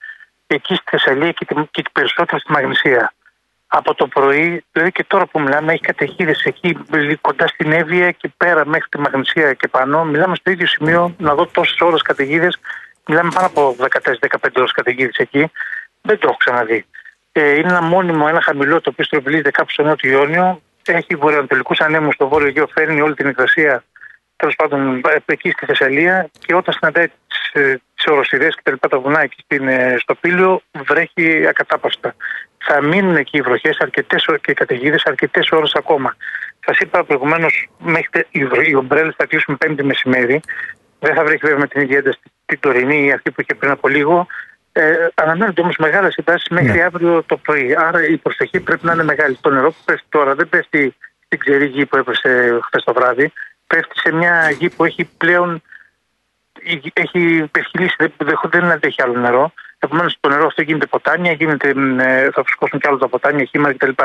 εκεί 0.46 0.74
στη 0.74 0.84
Θεσσαλία 0.90 1.30
και, 1.32 1.44
τη- 1.44 1.54
και 1.70 1.82
περισσότερο 1.92 2.38
στη 2.38 2.52
Μαγνησία. 2.52 3.12
Από 3.74 3.94
το 3.94 4.06
πρωί, 4.06 4.64
δηλαδή 4.72 4.92
και 4.92 5.04
τώρα 5.04 5.26
που 5.26 5.40
μιλάμε, 5.40 5.72
έχει 5.72 5.82
καταιγίδε 5.82 6.34
εκεί 6.44 6.78
δηλαδή 6.90 7.16
κοντά 7.16 7.46
στην 7.46 7.72
Εύβοια 7.72 8.10
και 8.10 8.30
πέρα 8.36 8.66
μέχρι 8.66 8.88
τη 8.88 8.98
Μαγνησία 8.98 9.52
και 9.52 9.68
πάνω. 9.68 10.04
Μιλάμε 10.04 10.36
στο 10.36 10.50
ίδιο 10.50 10.66
σημείο 10.66 11.14
να 11.18 11.34
δω 11.34 11.46
τόσες 11.46 11.80
ώρες 11.80 12.02
καταιγίδες. 12.02 12.58
Μιλάμε 13.06 13.30
πάνω 13.34 13.46
από 13.46 13.76
14-15 13.78 14.50
ώρες 14.56 14.72
καταιγίδες 14.72 15.16
εκεί. 15.16 15.50
Δεν 16.02 16.18
το 16.18 16.26
έχω 16.28 16.36
ξαναδεί. 16.36 16.84
Ε, 17.32 17.50
είναι 17.50 17.68
ένα 17.68 17.82
μόνιμο, 17.82 18.26
ένα 18.28 18.40
χαμηλό 18.42 18.80
το 18.80 18.90
οποίο 18.90 19.04
στροβιλίζεται 19.04 19.50
κάπου 19.50 19.70
στο 19.70 19.82
Νότιο 19.82 20.10
Ιόνιο. 20.10 20.62
Έχει 20.86 21.14
βορειοανατολικούς 21.14 21.80
ανέμους 21.80 22.14
στο 22.14 22.28
Βόρειο 22.28 22.48
Αιγαίο, 22.48 22.66
φέρνει 22.66 23.00
όλη 23.00 23.14
την 23.14 23.28
υγρασία 23.28 23.84
τέλος 24.42 24.56
πάντων 24.56 24.96
ε, 24.96 25.16
εκεί 25.24 25.50
στη 25.50 25.66
Θεσσαλία 25.66 26.30
και 26.38 26.54
όταν 26.54 26.74
συναντάει 26.74 27.06
τις 27.94 28.06
οροσυρές 28.06 28.54
και 28.54 28.60
τα 28.64 28.70
λοιπά 28.70 28.88
τα 28.88 28.98
βουνά 28.98 29.20
εκεί 29.20 29.36
στην, 29.44 29.68
ε, 29.68 29.94
στο 29.98 30.14
Πύλιο, 30.14 30.62
βρέχει 30.86 31.46
ακατάπαυστα. 31.46 32.14
Θα 32.66 32.80
μείνουν 32.82 33.16
εκεί 33.16 33.36
οι 33.36 33.40
βροχές 33.40 33.76
και 34.40 34.50
οι 34.50 34.54
καταιγίδες 34.54 35.02
αρκετές 35.04 35.50
ώρες 35.50 35.72
ακόμα. 35.74 36.16
Σας 36.66 36.78
είπα 36.78 37.04
προηγουμένως, 37.04 37.68
μέχρι 37.78 38.08
τε- 38.10 38.26
οι, 38.30 38.44
βρω- 38.44 38.66
οι 38.66 38.74
ομπρέλες 38.74 39.14
θα 39.16 39.26
κλείσουν 39.26 39.58
πέμπτη 39.58 39.84
μεσημέρι. 39.84 40.40
Δεν 40.98 41.14
θα 41.14 41.24
βρέχει 41.24 41.40
βέβαια 41.42 41.58
με 41.58 41.66
την 41.66 41.80
ίδια 41.80 41.98
ένταση 41.98 42.18
την 42.46 42.60
τωρινή 42.60 43.04
ή 43.06 43.12
αυτή 43.12 43.30
που 43.30 43.40
είχε 43.40 43.54
πριν 43.54 43.70
από 43.70 43.88
λίγο. 43.88 44.26
Ε, 44.72 45.06
αναμένονται 45.14 45.60
όμως 45.60 45.76
μεγάλες 45.78 46.14
εντάσεις 46.14 46.48
μέχρι 46.48 46.72
Ναι. 46.78 46.82
αύριο 46.82 47.22
το 47.22 47.36
πρωί. 47.36 47.74
Άρα 47.78 48.06
η 48.06 48.16
προσοχή 48.16 48.60
πρέπει 48.60 48.86
να 48.86 48.92
είναι 48.92 49.04
μεγάλη. 49.04 49.38
Το 49.40 49.50
νερό 49.50 49.70
που 49.70 49.76
πέφτει 49.84 50.06
τώρα 50.08 50.34
δεν 50.34 50.48
πέφτει 50.48 50.96
στην 51.26 51.38
ξερή 51.38 51.66
γη 51.66 51.86
που 51.86 51.96
έπεσε 51.96 52.58
χθες 52.62 52.84
το 52.84 52.92
βράδυ. 52.92 53.32
Πέφτει 53.66 53.98
σε 53.98 54.12
μια 54.12 54.50
γη 54.50 54.68
που 54.70 54.84
έχει 54.84 55.04
πλέον 55.04 55.62
η 56.62 56.74
γη- 56.74 56.98
έχει 56.98 57.48
πεσχυλήσει, 57.50 57.94
δεν, 57.98 58.12
δεν, 58.16 58.36
δεν 58.44 58.64
αντέχει 58.70 59.02
άλλο 59.02 59.18
νερό. 59.20 59.52
Επομένως 59.84 60.16
το 60.20 60.28
νερό 60.28 60.46
αυτό 60.46 60.62
γίνεται 60.62 60.86
ποτάμια, 60.86 61.32
γίνεται, 61.32 61.74
μ, 61.74 62.00
ε, 62.00 62.28
θα 62.34 62.42
φουσκώσουν 62.46 62.78
κι 62.80 62.88
άλλο 62.88 62.98
τα 62.98 63.08
ποτάμια, 63.08 63.44
χύματα 63.44 63.74
κτλ. 63.74 64.02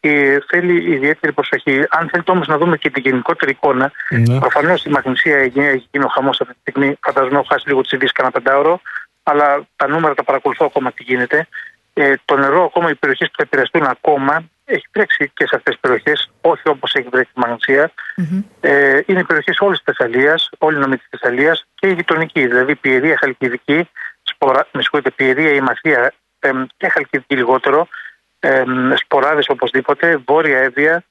Ε, 0.00 0.38
θέλει 0.48 0.92
ιδιαίτερη 0.92 1.32
προσοχή. 1.32 1.86
Αν 1.90 2.08
θέλετε 2.08 2.30
όμως 2.30 2.46
να 2.46 2.58
δούμε 2.58 2.76
και 2.76 2.90
την 2.90 3.02
γενικότερη 3.02 3.50
εικόνα, 3.50 3.92
Ναι. 4.10 4.38
προφανώς 4.38 4.80
στη 4.80 4.90
Μαγνησία 4.90 5.36
έχει 5.38 5.60
έχει 5.60 5.88
γίνει 5.90 6.04
ο 6.04 6.08
χαμός 6.08 6.40
αυτή 6.40 6.54
τη 6.54 6.60
στιγμή. 6.70 6.98
Φανταζομαι 7.02 7.34
έχω 7.34 7.46
χάσει 7.48 7.68
λίγο 7.68 7.80
τις 7.80 7.92
ειδήσεις 7.92 8.12
κανένα 8.12 8.34
πεντάωρο, 8.40 8.80
αλλά 9.22 9.66
τα 9.76 9.88
νούμερα 9.88 10.14
τα 10.14 10.24
παρακολουθώ 10.24 10.64
ακόμα 10.64 10.92
τι 10.92 11.02
γίνεται. 11.02 11.46
Ε, 11.92 12.14
το 12.24 12.36
νερό, 12.36 12.64
ακόμα 12.64 12.90
οι 12.90 12.94
περιοχές 12.94 13.28
που 13.28 13.34
θα 13.36 13.42
επηρεαστούν 13.42 13.82
ακόμα, 13.82 14.44
έχει 14.64 14.84
τρέξει 14.90 15.30
και 15.34 15.46
σε 15.46 15.56
αυτές 15.56 15.72
τις 15.72 15.80
περιοχές, 15.80 16.30
όχι 16.40 16.62
όπως 16.68 16.94
έχει 16.94 17.08
βρέξει 17.10 17.30
στη 17.30 17.40
Μαγνησία. 17.40 17.90
Ε, 18.60 19.00
είναι 19.06 19.20
οι 19.20 19.24
περιοχές 19.24 19.58
όλης 19.60 19.82
της 19.82 19.94
Θεσσαλίας, 19.96 20.50
όλη 20.58 20.76
η 20.76 20.80
νομή 20.80 20.96
της 20.96 21.06
Θεσσαλίας 21.10 21.66
και 21.74 21.86
η 21.88 21.92
γειτονική, 21.92 22.46
δηλαδή 22.46 22.74
Πιερία, 22.74 23.16
Χαλκιδική, 23.20 23.88
σπορά, 24.36 24.66
με 24.72 24.82
συγχωρείτε, 24.82 25.10
Πιερία, 25.10 25.50
η 25.50 25.60
Μασία 25.60 26.12
εμ, 26.38 26.64
και 26.76 26.88
Χαλκιδική 26.88 27.36
λιγότερο, 27.36 27.88
εμ, 28.40 28.92
σποράδες 28.94 29.48
οπωσδήποτε, 29.48 30.22
Βόρεια 30.26 30.58
Εύβοια, 30.58 31.04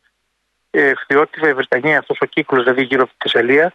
ε, 0.71 0.93
Χθιώτηβα, 0.95 1.49
η 1.49 1.53
Βρετανία, 1.53 1.99
αυτός 1.99 2.17
ο 2.21 2.25
κύκλος 2.25 2.63
δηλαδή 2.63 2.83
γύρω 2.83 3.01
από 3.03 3.11
τη 3.11 3.29
Θεσσαλία. 3.29 3.73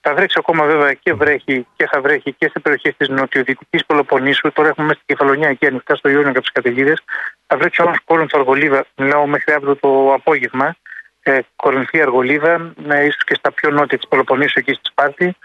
Θα 0.00 0.14
βρέξει 0.14 0.36
ακόμα 0.38 0.66
βέβαια 0.66 0.92
και 0.92 1.12
βρέχει 1.14 1.66
και 1.76 1.86
θα 1.86 2.00
βρέχει 2.00 2.32
και 2.32 2.48
σε 2.48 2.58
περιοχέ 2.58 2.94
της 2.96 3.08
νοτιοδυτικής 3.08 3.86
Πελοποννήσου. 3.86 4.52
Τώρα 4.52 4.68
έχουμε 4.68 4.86
μέσα 4.86 5.00
στην 5.02 5.16
Κεφαλονιά 5.16 5.48
εκεί 5.48 5.66
ανοιχτά 5.66 5.94
στο 5.94 6.08
Ιόνιο 6.08 6.30
από 6.30 6.40
τι 6.40 6.52
καταιγίδες. 6.52 7.02
Θα 7.46 7.56
βρέξει 7.56 7.82
όμως 7.82 7.98
Κόρινθο 8.04 8.38
Αργολίδα, 8.38 8.84
μιλάω 8.96 9.26
μέχρι 9.26 9.52
αύριο 9.52 9.76
το 9.76 10.12
απόγευμα. 10.12 10.76
Ε, 11.22 11.38
Κορινθή 11.56 12.00
Αργολίδα, 12.00 12.74
ε, 12.88 13.04
ίσως 13.04 13.24
και 13.24 13.34
στα 13.34 13.52
πιο 13.52 13.70
νότια 13.70 13.98
της 13.98 14.08
Πελοποννήσου 14.08 14.58
εκεί 14.58 14.72
στη 14.72 14.82
Σπάρτη. 14.90 15.36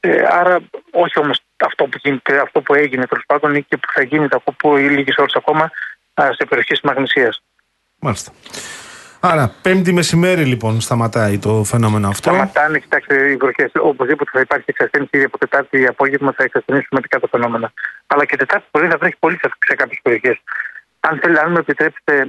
Ε, 0.00 0.24
άρα, 0.30 0.58
όχι 0.90 1.18
όμως 1.18 1.40
αυτό 1.64 1.84
που, 1.84 1.98
γίνεται, 2.02 2.40
αυτό 2.40 2.60
που 2.60 2.74
έγινε 2.74 3.06
τέλος 3.06 3.24
πάντων 3.26 3.54
ή 3.54 3.62
και 3.62 3.76
που 3.76 3.88
θα 3.92 4.02
γίνει 4.02 4.26
από 4.30 4.52
που 4.52 4.76
λίγες 4.76 5.16
ώρες 5.16 5.34
ακόμα 5.34 5.70
α, 6.14 6.28
σε 6.32 6.44
περιοχές 6.48 6.80
της 6.80 6.90
Μαγνησίας. 6.90 7.42
Μάλιστα. 7.98 8.32
Άρα, 9.20 9.54
πέμπτη 9.62 9.92
μεσημέρι 9.92 10.44
λοιπόν 10.44 10.80
σταματάει 10.80 11.38
το 11.38 11.64
φαινόμενο 11.64 12.08
αυτό. 12.08 12.30
Σταματάνε, 12.30 12.78
κοιτάξτε, 12.78 13.30
οι 13.30 13.36
βροχές. 13.36 13.70
Οπωσδήποτε 13.74 14.30
θα 14.32 14.40
υπάρχει 14.40 14.64
εξασθένηση 14.66 15.10
ήδη 15.12 15.24
από 15.24 15.38
Τετάρτη 15.38 15.86
απόγευμα, 15.86 16.32
θα 16.36 16.44
εξασθενήσουν 16.44 16.86
σημαντικά 16.88 17.20
τα 17.20 17.28
φαινόμενα. 17.28 17.72
Αλλά 18.06 18.24
και 18.24 18.36
Τετάρτη 18.36 18.66
πρωί 18.70 18.88
θα 18.88 18.96
βρέχει 18.96 19.16
πολύ 19.18 19.38
σε, 19.42 19.50
σε 19.66 19.74
κάποιες 19.74 20.00
περιοχές. 20.02 20.36
Αν, 21.08 21.18
θέλει, 21.22 21.38
αν 21.38 21.50
μου 21.50 21.56
επιτρέπετε 21.58 22.28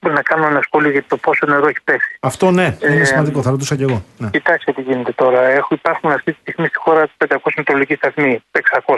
να 0.00 0.22
κάνω 0.22 0.46
ένα 0.46 0.60
σχόλιο 0.62 0.90
για 0.90 1.04
το 1.08 1.16
πόσο 1.16 1.46
νερό 1.46 1.66
έχει 1.68 1.80
πέσει. 1.84 2.16
Αυτό 2.20 2.50
ναι, 2.50 2.76
είναι 2.82 3.00
Ε, 3.00 3.04
σημαντικό, 3.04 3.42
θα 3.42 3.50
ρωτούσα 3.50 3.76
κι 3.76 3.82
εγώ. 3.82 4.04
Ναι. 4.18 4.30
Κοιτάξτε 4.30 4.72
τι 4.72 4.80
γίνεται 4.82 5.12
τώρα. 5.12 5.42
Έχουν, 5.42 5.76
υπάρχουν 5.80 6.10
αυτή 6.10 6.32
τη 6.32 6.38
στιγμή 6.40 6.66
στη 6.68 6.78
χώρα 6.78 7.08
500 7.28 7.36
μετρολογικοί 7.56 7.94
σταθμοί, 7.94 8.42
600. 8.50 8.94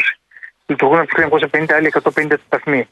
Λειτουργούν 0.67 0.99
από 0.99 1.09
το 1.15 1.49
1950 1.53 1.73
άλλοι 1.73 1.93
150 2.03 2.33
σταθμοί. 2.47 2.89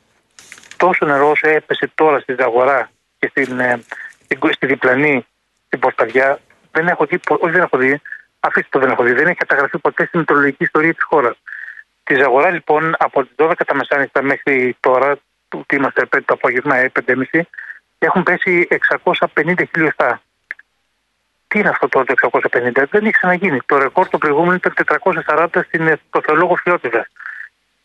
Τόσο 0.76 1.06
νερός 1.06 1.30
όσο 1.30 1.48
έπεσε 1.48 1.90
τώρα 1.94 2.18
στη 2.20 2.34
Ζαγορά 2.38 2.90
και 3.18 3.28
στην, 3.28 3.60
ε, 3.60 3.80
στην- 4.24 4.52
στη 4.52 4.66
διπλανή, 4.66 5.26
στην 5.66 5.78
Πορταδιά, 5.78 6.38
δεν 6.70 6.86
έχω 6.88 7.04
δει, 7.06 7.18
πο- 7.18 7.38
όχι 7.40 7.52
δεν 7.52 7.62
έχω 7.62 7.76
δει, 7.78 8.00
αφήστε 8.40 8.68
το 8.70 8.78
δεν 8.78 8.90
έχω 8.90 9.02
δει, 9.02 9.12
δεν 9.12 9.26
έχει 9.26 9.36
καταγραφεί 9.36 9.78
ποτέ 9.78 10.06
στην 10.06 10.18
μετρολογική 10.18 10.64
ιστορία 10.64 10.94
της 10.94 11.04
χώρας. 11.04 11.36
Της 12.04 12.18
Ζαγορά 12.18 12.50
λοιπόν 12.50 12.94
από 12.98 13.22
τις 13.24 13.32
12 13.36 13.64
τα 13.64 13.74
μεσάνυχτα 13.74 14.22
μέχρι 14.22 14.76
τώρα, 14.80 15.16
που 15.48 15.64
είμαστε 15.72 16.06
5 16.16 16.18
το 16.24 16.34
απόγευμα, 16.34 16.76
ε, 16.76 16.92
5.30, 17.06 17.46
έχουν 17.98 18.22
πέσει 18.22 18.68
650 18.70 19.64
χιλιοστά. 19.74 20.22
Τι 21.48 21.58
είναι 21.58 21.68
αυτό 21.68 21.88
το 21.88 22.04
650, 22.06 22.86
δεν 22.90 23.02
έχει 23.02 23.10
ξαναγίνει. 23.12 23.58
Το 23.66 23.78
ρεκόρ 23.78 24.08
το 24.08 24.18
προηγούμενο 24.18 24.54
ήταν 24.54 24.72
440 24.74 25.62
στην, 25.66 25.86
ε, 25.86 26.00
στο 26.08 26.20
θεολόγο 26.24 26.56
Φιώτιδα. 26.56 27.08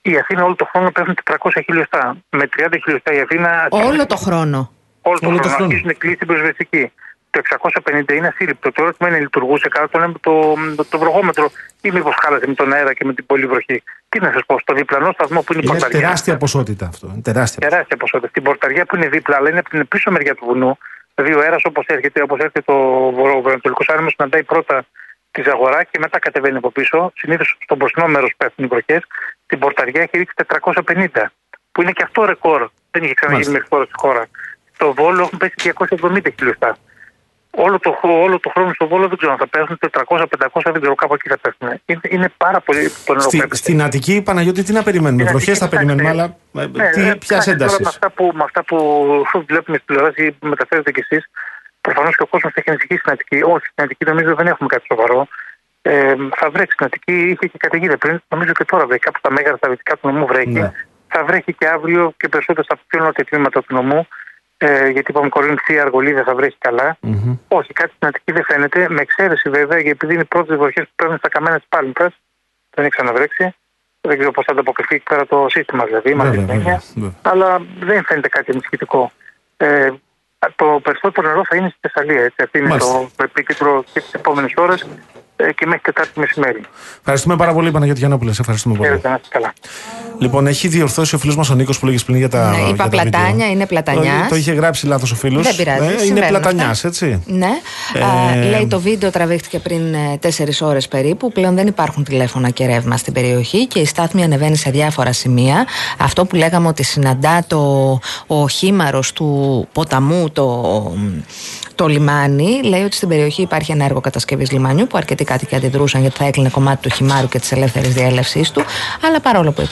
Η 0.01 0.17
Αθήνα 0.17 0.43
όλο 0.43 0.55
το 0.55 0.65
χρόνο 0.65 0.91
πέφτουν 0.91 1.15
400 1.23 1.61
χιλιοστά. 1.65 2.17
Με 2.29 2.47
30 2.57 2.77
χιλιοστά 2.83 3.13
η 3.13 3.19
Αθήνα. 3.19 3.67
Όλο 3.69 4.05
το 4.05 4.15
χρόνο. 4.15 4.71
Όλο 5.01 5.19
το 5.19 5.27
Όλο 5.27 5.37
το 5.37 5.41
χρόνο. 5.43 5.55
χρόνο. 5.55 5.65
Αρχίζουν 5.73 5.97
κλείσει 5.97 6.15
την 6.17 6.27
προσβεστική. 6.27 6.91
Το 7.33 7.41
650 7.85 8.11
είναι 8.13 8.27
ασύλληπτο. 8.27 8.71
Το 8.71 8.81
ερώτημα 8.83 9.09
είναι 9.09 9.19
λειτουργούσε 9.19 9.67
καλά 9.69 9.87
το, 9.89 10.13
το, 10.21 10.55
το, 10.75 10.85
το 10.85 10.97
βροχόμετρο 10.99 11.51
ή 11.81 11.91
μήπως 11.91 12.15
χάλασε 12.21 12.47
με 12.47 12.53
τον 12.53 12.73
αέρα 12.73 12.93
και 12.93 13.05
με 13.05 13.13
την 13.13 13.25
πολλή 13.25 13.45
βροχή. 13.45 13.83
Τι 14.09 14.19
να 14.19 14.31
σας 14.31 14.41
πω, 14.45 14.59
στο 14.59 14.73
διπλανό 14.73 15.11
σταθμό 15.11 15.41
που 15.41 15.53
είναι 15.53 15.61
η 15.61 15.65
Είναι 15.67 15.77
πορταριά. 15.79 15.99
τεράστια 15.99 16.37
ποσότητα 16.37 16.85
αυτό. 16.85 17.09
Είναι 17.13 17.21
τεράστια. 17.21 17.69
Τεράστια 17.69 17.97
ποσότητα. 17.97 18.29
Στην 18.29 18.43
πορταριά 18.43 18.85
που 18.85 18.95
είναι 18.95 19.07
δίπλα, 19.07 19.35
αλλά 19.35 19.49
είναι 19.49 19.59
από 19.59 19.69
την 19.69 19.87
πίσω 19.87 20.11
μεριά 20.11 20.35
του 20.35 20.45
βουνού. 20.45 20.77
Δηλαδή 21.15 21.33
ο 21.35 21.39
αέρας 21.39 21.61
όπως 21.63 21.85
έρχεται, 21.85 22.21
όπως 22.21 22.37
έρχεται 22.39 22.61
το 22.61 22.73
βορειοανατολικός 23.11 23.89
άνεμος, 23.89 24.13
συναντάει 24.17 24.43
πρώτα 24.43 24.85
τη 25.31 25.41
Ζαγορά 25.41 25.83
και 25.83 25.99
μετά 25.99 26.19
κατεβαίνει 26.19 26.57
από 26.57 26.71
πίσω. 26.71 27.11
Συνήθως 27.15 27.57
στο 27.63 27.75
μπροστινό 27.75 28.07
μέρος 28.07 28.33
πέφτουν 28.37 28.65
οι 28.65 28.67
βροχές. 28.67 29.01
Την 29.45 29.59
πορταριά 29.59 30.01
έχει 30.01 30.17
ρίξει 30.17 30.35
450, 30.47 31.07
που 31.71 31.81
είναι 31.81 31.91
και 31.91 32.03
αυτό 32.03 32.25
ρεκόρ. 32.25 32.69
Δεν 32.91 33.03
είχε 33.03 33.13
ξαναγίνει 33.13 33.51
Μάλιστα. 33.51 33.51
μέχρι 33.51 33.67
τώρα 33.69 33.83
στη 33.83 33.93
χώρα. 33.97 34.25
Στο 34.73 34.93
Βόλο 34.93 35.21
έχουν 35.21 35.37
πέσει 35.37 35.53
270 35.57 36.31
χιλιοστά. 36.39 36.77
Όλο 37.57 37.79
το, 37.79 37.91
χ- 37.91 38.03
όλο 38.03 38.39
το 38.39 38.49
χρόνο 38.53 38.73
στο 38.73 38.87
Βόλο 38.87 39.07
δεν 39.07 39.17
ξέρω 39.17 39.31
αν 39.31 39.37
θα 39.37 39.47
πέσουν 39.47 39.79
400-500, 39.91 40.25
δεν 40.63 40.79
ξέρω 40.81 40.95
κάπου 40.95 41.13
εκεί 41.13 41.29
θα 41.29 41.37
πέσουν. 41.37 41.79
Είναι, 41.85 41.99
είναι 42.09 42.29
πάρα 42.37 42.59
πολύ 42.61 42.89
το 43.05 43.13
νερό 43.13 43.23
Στη, 43.29 43.37
που 43.37 43.43
έπεσε. 43.43 43.63
στην 43.63 43.81
Αττική, 43.81 44.21
Παναγιώτη, 44.21 44.63
τι 44.63 44.73
να 44.73 44.83
περιμένουμε. 44.83 45.21
Στην 45.23 45.31
Βροχές 45.35 45.61
Αττική, 45.61 45.75
θα 45.75 45.75
περιμένουμε, 45.75 46.09
αλλά 46.09 46.25
κοιτάξτε, 46.51 46.79
ε, 46.79 46.83
ναι, 46.83 46.91
τι, 46.91 47.01
ε, 47.01 47.03
ποια 47.03 47.13
κοιτάξτε, 47.15 47.51
ένταση; 47.51 47.77
τώρα 47.77 47.83
Με 47.83 47.89
αυτά 47.89 48.09
που, 48.11 48.31
με 48.35 48.43
αυτά 48.43 48.63
που 48.63 48.77
βλέπουμε 49.47 49.77
στην 49.77 49.87
τηλεόραση 49.87 50.25
ή 50.25 50.35
μεταφέρετε 50.47 50.91
κι 50.91 50.99
εσείς, 51.09 51.23
προφανώς 51.81 52.15
και 52.15 52.23
ο 52.23 52.25
κόσμος 52.25 52.51
έχει 52.55 52.69
ανησυχήσει 52.69 52.99
στην 52.99 53.11
Αττική. 53.11 53.35
Όχι, 53.53 53.65
στην 53.71 53.83
Αττική 53.83 54.05
νομίζω 54.05 54.35
δεν 54.35 54.47
έχουμε 54.47 54.69
κάτι 54.73 54.85
σοβαρό. 54.91 55.27
Ε, 55.81 56.13
θα 56.39 56.49
βρέξει 56.49 56.73
στην 56.73 56.85
Αττική, 56.85 57.15
είχε 57.29 57.47
και 57.51 57.57
καταιγίδα 57.57 57.97
πριν. 57.97 58.21
Νομίζω 58.27 58.51
και 58.51 58.65
τώρα 58.65 58.85
βρέχει. 58.85 59.01
Κάπου 59.07 59.19
στα 59.19 59.31
μέγαρα 59.31 59.57
στα 59.57 59.69
δυτικά 59.69 59.97
του 59.97 60.07
νομού 60.07 60.25
βρέχει. 60.25 60.49
Ναι. 60.49 60.71
Θα 61.07 61.23
βρέχει 61.23 61.53
και 61.53 61.67
αύριο 61.67 62.13
και 62.17 62.27
περισσότερο 62.29 62.63
στα 62.63 62.75
πιο 62.87 62.99
νότια 63.03 63.23
τμήματα 63.25 63.59
του 63.63 63.73
νομού. 63.75 64.07
Ε, 64.65 64.89
γιατί 64.89 65.11
είπαμε 65.11 65.29
Κορίνθια, 65.29 65.81
Αργολίδα 65.81 66.23
θα 66.23 66.35
βρέχει 66.35 66.55
καλά. 66.57 66.97
Μμμ. 67.01 67.37
Όχι, 67.47 67.73
κάτι 67.73 67.93
στην 67.95 68.07
Αττική 68.07 68.31
δεν 68.31 68.43
φαίνεται. 68.43 68.87
Με 68.89 69.01
εξαίρεση 69.01 69.49
βέβαια, 69.49 69.75
γιατί 69.77 69.89
επειδή 69.89 70.13
είναι 70.13 70.21
οι 70.21 70.25
πρώτες 70.25 70.57
βροχές 70.57 70.83
που 70.85 70.91
παίρνουν 70.95 71.17
στα 71.17 71.29
καμένα 71.29 71.55
της 71.57 71.65
Πάλμπρα, 71.69 72.11
δεν 72.69 72.85
έχει 72.85 72.89
ξαναβρέξει. 72.95 73.55
Δεν 74.01 74.17
ξέρω 74.17 74.31
πώς 74.31 74.45
θα 74.45 74.51
ανταποκριθεί 74.51 74.95
εκεί 74.95 75.03
πέρα 75.09 75.25
το 75.25 75.45
σύστημα 75.49 75.85
δηλαδή. 75.85 76.15
με 76.15 76.23
αυτή 76.23 76.37
Βέβαια, 76.37 76.45
την 76.55 76.59
έννοια. 76.59 76.81
βέβαια, 76.93 77.11
βέβαια. 77.21 77.31
Αλλά 77.31 77.61
δεν 77.79 78.03
φαίνεται 78.03 78.27
κάτι 78.27 78.51
ενισχυτικό. 78.51 79.11
Ε, 79.57 79.89
το 80.55 80.79
περισσότερο 80.83 81.27
νερό 81.27 81.45
θα 81.45 81.55
είναι 81.55 81.69
στη 81.69 81.77
Θεσσαλία. 81.81 82.23
Έτσι. 82.23 82.43
Αυτή 82.43 82.57
είναι 82.57 82.67
Μάλιστα. 82.67 83.09
το 83.15 83.23
επίκεντρο 83.23 83.83
και 83.93 83.99
τις 83.99 84.13
επόμενες 84.13 84.53
ώρες 84.57 84.81
ε, 84.81 84.87
και 85.35 85.65
μέχρι 85.65 85.81
Τετάρτη 85.81 86.19
μεσημέρι. 86.19 86.61
Ευχαριστούμε 86.99 87.35
πάρα 87.35 87.53
πολύ, 87.53 87.71
Παναγιώτη 87.71 87.99
Γιαννόπουλε. 87.99 88.33
Σε 88.33 88.41
ευχαριστούμε 88.41 88.75
πολύ. 88.75 88.87
Χαίρετε, 88.89 89.07
να 89.09 89.15
είστε 89.15 89.27
καλά. 89.29 89.53
Λοιπόν, 90.17 90.47
έχει 90.47 90.67
διορθώσει 90.67 91.15
ο 91.15 91.17
φίλος 91.17 91.35
μας 91.35 91.49
ο 91.49 91.55
Νίκος 91.55 91.79
που 91.79 91.85
λέγες 91.85 92.03
πριν 92.03 92.17
για 92.17 92.29
τα. 92.29 92.49
Ναι, 92.49 92.57
είπα 92.57 92.65
για 92.65 92.75
τα 92.75 92.89
πλατάνια, 92.89 93.31
βίντεο. 93.31 93.49
είναι 93.49 93.65
πλατανιάς. 93.65 94.21
Το, 94.23 94.29
το 94.29 94.35
είχε 94.35 94.51
γράψει 94.51 94.85
λάθος 94.85 95.11
ο 95.11 95.15
φίλος. 95.15 95.43
Δεν 95.43 95.55
πειράζει. 95.55 95.83
είναι 95.83 95.99
συμβαίνουν 95.99 96.29
πλατανιάς, 96.29 96.69
αυτά. 96.69 96.87
έτσι. 96.87 97.23
Ναι. 97.25 97.49
Ε, 97.93 98.03
Α, 98.03 98.45
λέει 98.49 98.67
το 98.67 98.79
βίντεο 98.79 99.09
τραβήχτηκε 99.09 99.59
πριν 99.59 99.95
4 100.21 100.27
ώρες 100.61 100.87
περίπου. 100.87 101.31
Πλέον 101.31 101.55
δεν 101.55 101.67
υπάρχουν 101.67 102.03
τηλέφωνα 102.03 102.49
και 102.49 102.65
ρεύμα 102.65 102.97
στην 102.97 103.13
περιοχή 103.13 103.67
και 103.67 103.79
η 103.79 103.85
στάθμη 103.85 104.23
ανεβαίνει 104.23 104.55
σε 104.55 104.69
διάφορα 104.69 105.13
σημεία. 105.13 105.65
Αυτό 105.97 106.25
που 106.25 106.35
λέγαμε 106.35 106.67
ότι 106.67 106.83
συναντά 106.83 107.43
το, 107.47 107.99
ο 108.27 108.47
χήμαρος 108.47 109.13
του 109.13 109.67
ποταμού, 109.71 110.29
το, 110.29 110.53
το 111.75 111.87
λιμάνι, 111.87 112.63
λέει 112.63 112.83
ότι 112.83 112.95
στην 112.95 113.07
περιοχή 113.07 113.41
υπάρχει 113.41 113.71
ένα 113.71 113.85
έργο 113.85 114.01
κατασκευής 114.01 114.51
λιμανιού 114.51 114.87
που 114.87 114.97
αρκετοί 114.97 115.23
κάτοικοι 115.23 115.55
αντιδρούσαν 115.55 116.01
γιατί 116.01 116.17
θα 116.17 116.25
έκλεινε 116.25 116.49
κομμάτι 116.49 116.89
του 116.89 116.95
χυμάρου 116.95 117.27
και 117.27 117.39
της 117.39 117.51
ελεύθερης 117.51 117.93
διέλευσής 117.93 118.51
του. 118.51 118.63
Αλλά 119.07 119.19
παρόλο 119.21 119.51
που 119.51 119.61
η 119.61 119.67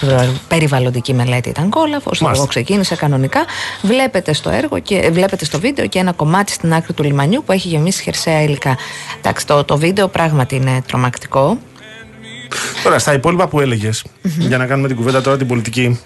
περιβαλλοντική 0.47 1.13
μελέτη 1.13 1.49
ήταν 1.49 1.69
κόλαφος, 1.69 2.17
το 2.17 2.23
Μάλιστα. 2.25 2.29
έργο 2.31 2.45
ξεκίνησε 2.45 2.95
κανονικά. 2.95 3.45
Βλέπετε 3.81 4.33
στο 4.33 4.49
έργο 4.49 4.79
και 4.79 4.95
ε, 4.95 5.11
βλέπετε 5.11 5.45
στο 5.45 5.59
βίντεο 5.59 5.87
και 5.87 5.99
ένα 5.99 6.11
κομμάτι 6.11 6.51
στην 6.51 6.73
άκρη 6.73 6.93
του 6.93 7.03
λιμανιού 7.03 7.43
που 7.45 7.51
έχει 7.51 7.67
γεμίσει 7.67 8.03
χερσαία 8.03 8.41
υλικά. 8.41 8.77
Εντάξει, 9.17 9.47
το, 9.47 9.63
το 9.63 9.77
βίντεο 9.77 10.07
πράγματι 10.07 10.55
είναι 10.55 10.81
τρομακτικό. 10.87 11.57
Τώρα, 12.83 12.99
στα 12.99 13.13
υπόλοιπα 13.13 13.47
που 13.47 13.59
έλεγες, 13.59 14.03
για 14.21 14.57
να 14.57 14.65
κάνουμε 14.65 14.87
την 14.87 14.97
κουβέντα 14.97 15.21
τώρα 15.21 15.37
την 15.37 15.47
πολιτική. 15.47 15.99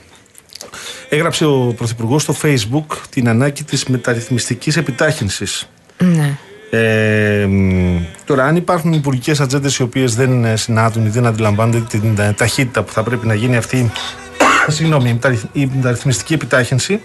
Έγραψε 1.10 1.46
ο 1.46 1.74
Πρωθυπουργός 1.78 2.22
στο 2.22 2.36
Facebook 2.44 2.98
την 3.10 3.30
ανάγκη 3.30 3.64
της 3.64 3.86
μεταρρυθμιστικής 3.86 4.78
επιτάχυνσης. 4.78 5.70
Ναι. 5.98 6.38
Ε, 6.70 7.46
μ, 7.46 8.02
τώρα, 8.26 8.46
αν 8.46 8.56
υπάρχουν 8.56 8.94
υπουργικές 8.94 9.40
ατζέντες 9.40 9.78
οι 9.78 9.84
οποίες 9.84 10.16
δεν 10.16 10.46
ε, 10.46 10.56
συνάδουν 10.56 11.06
ή 11.06 11.10
δεν 11.10 11.26
αντιλαμβάνονται 11.26 11.80
την 11.80 12.16
ε, 12.20 12.34
ταχύτητα 12.38 12.84
που 12.84 12.92
θα 12.92 13.04
πρέπει 13.04 13.28
να 13.28 13.34
γίνει 13.34 13.58
αυτή 13.58 13.92
συγγνώμη, 14.68 15.10
η 15.10 15.14
μεταρρυθ- 15.14 15.46
η 15.54 15.70
μεταρρυθμιστική 15.76 16.34
επιτάχυνση, 16.34 17.02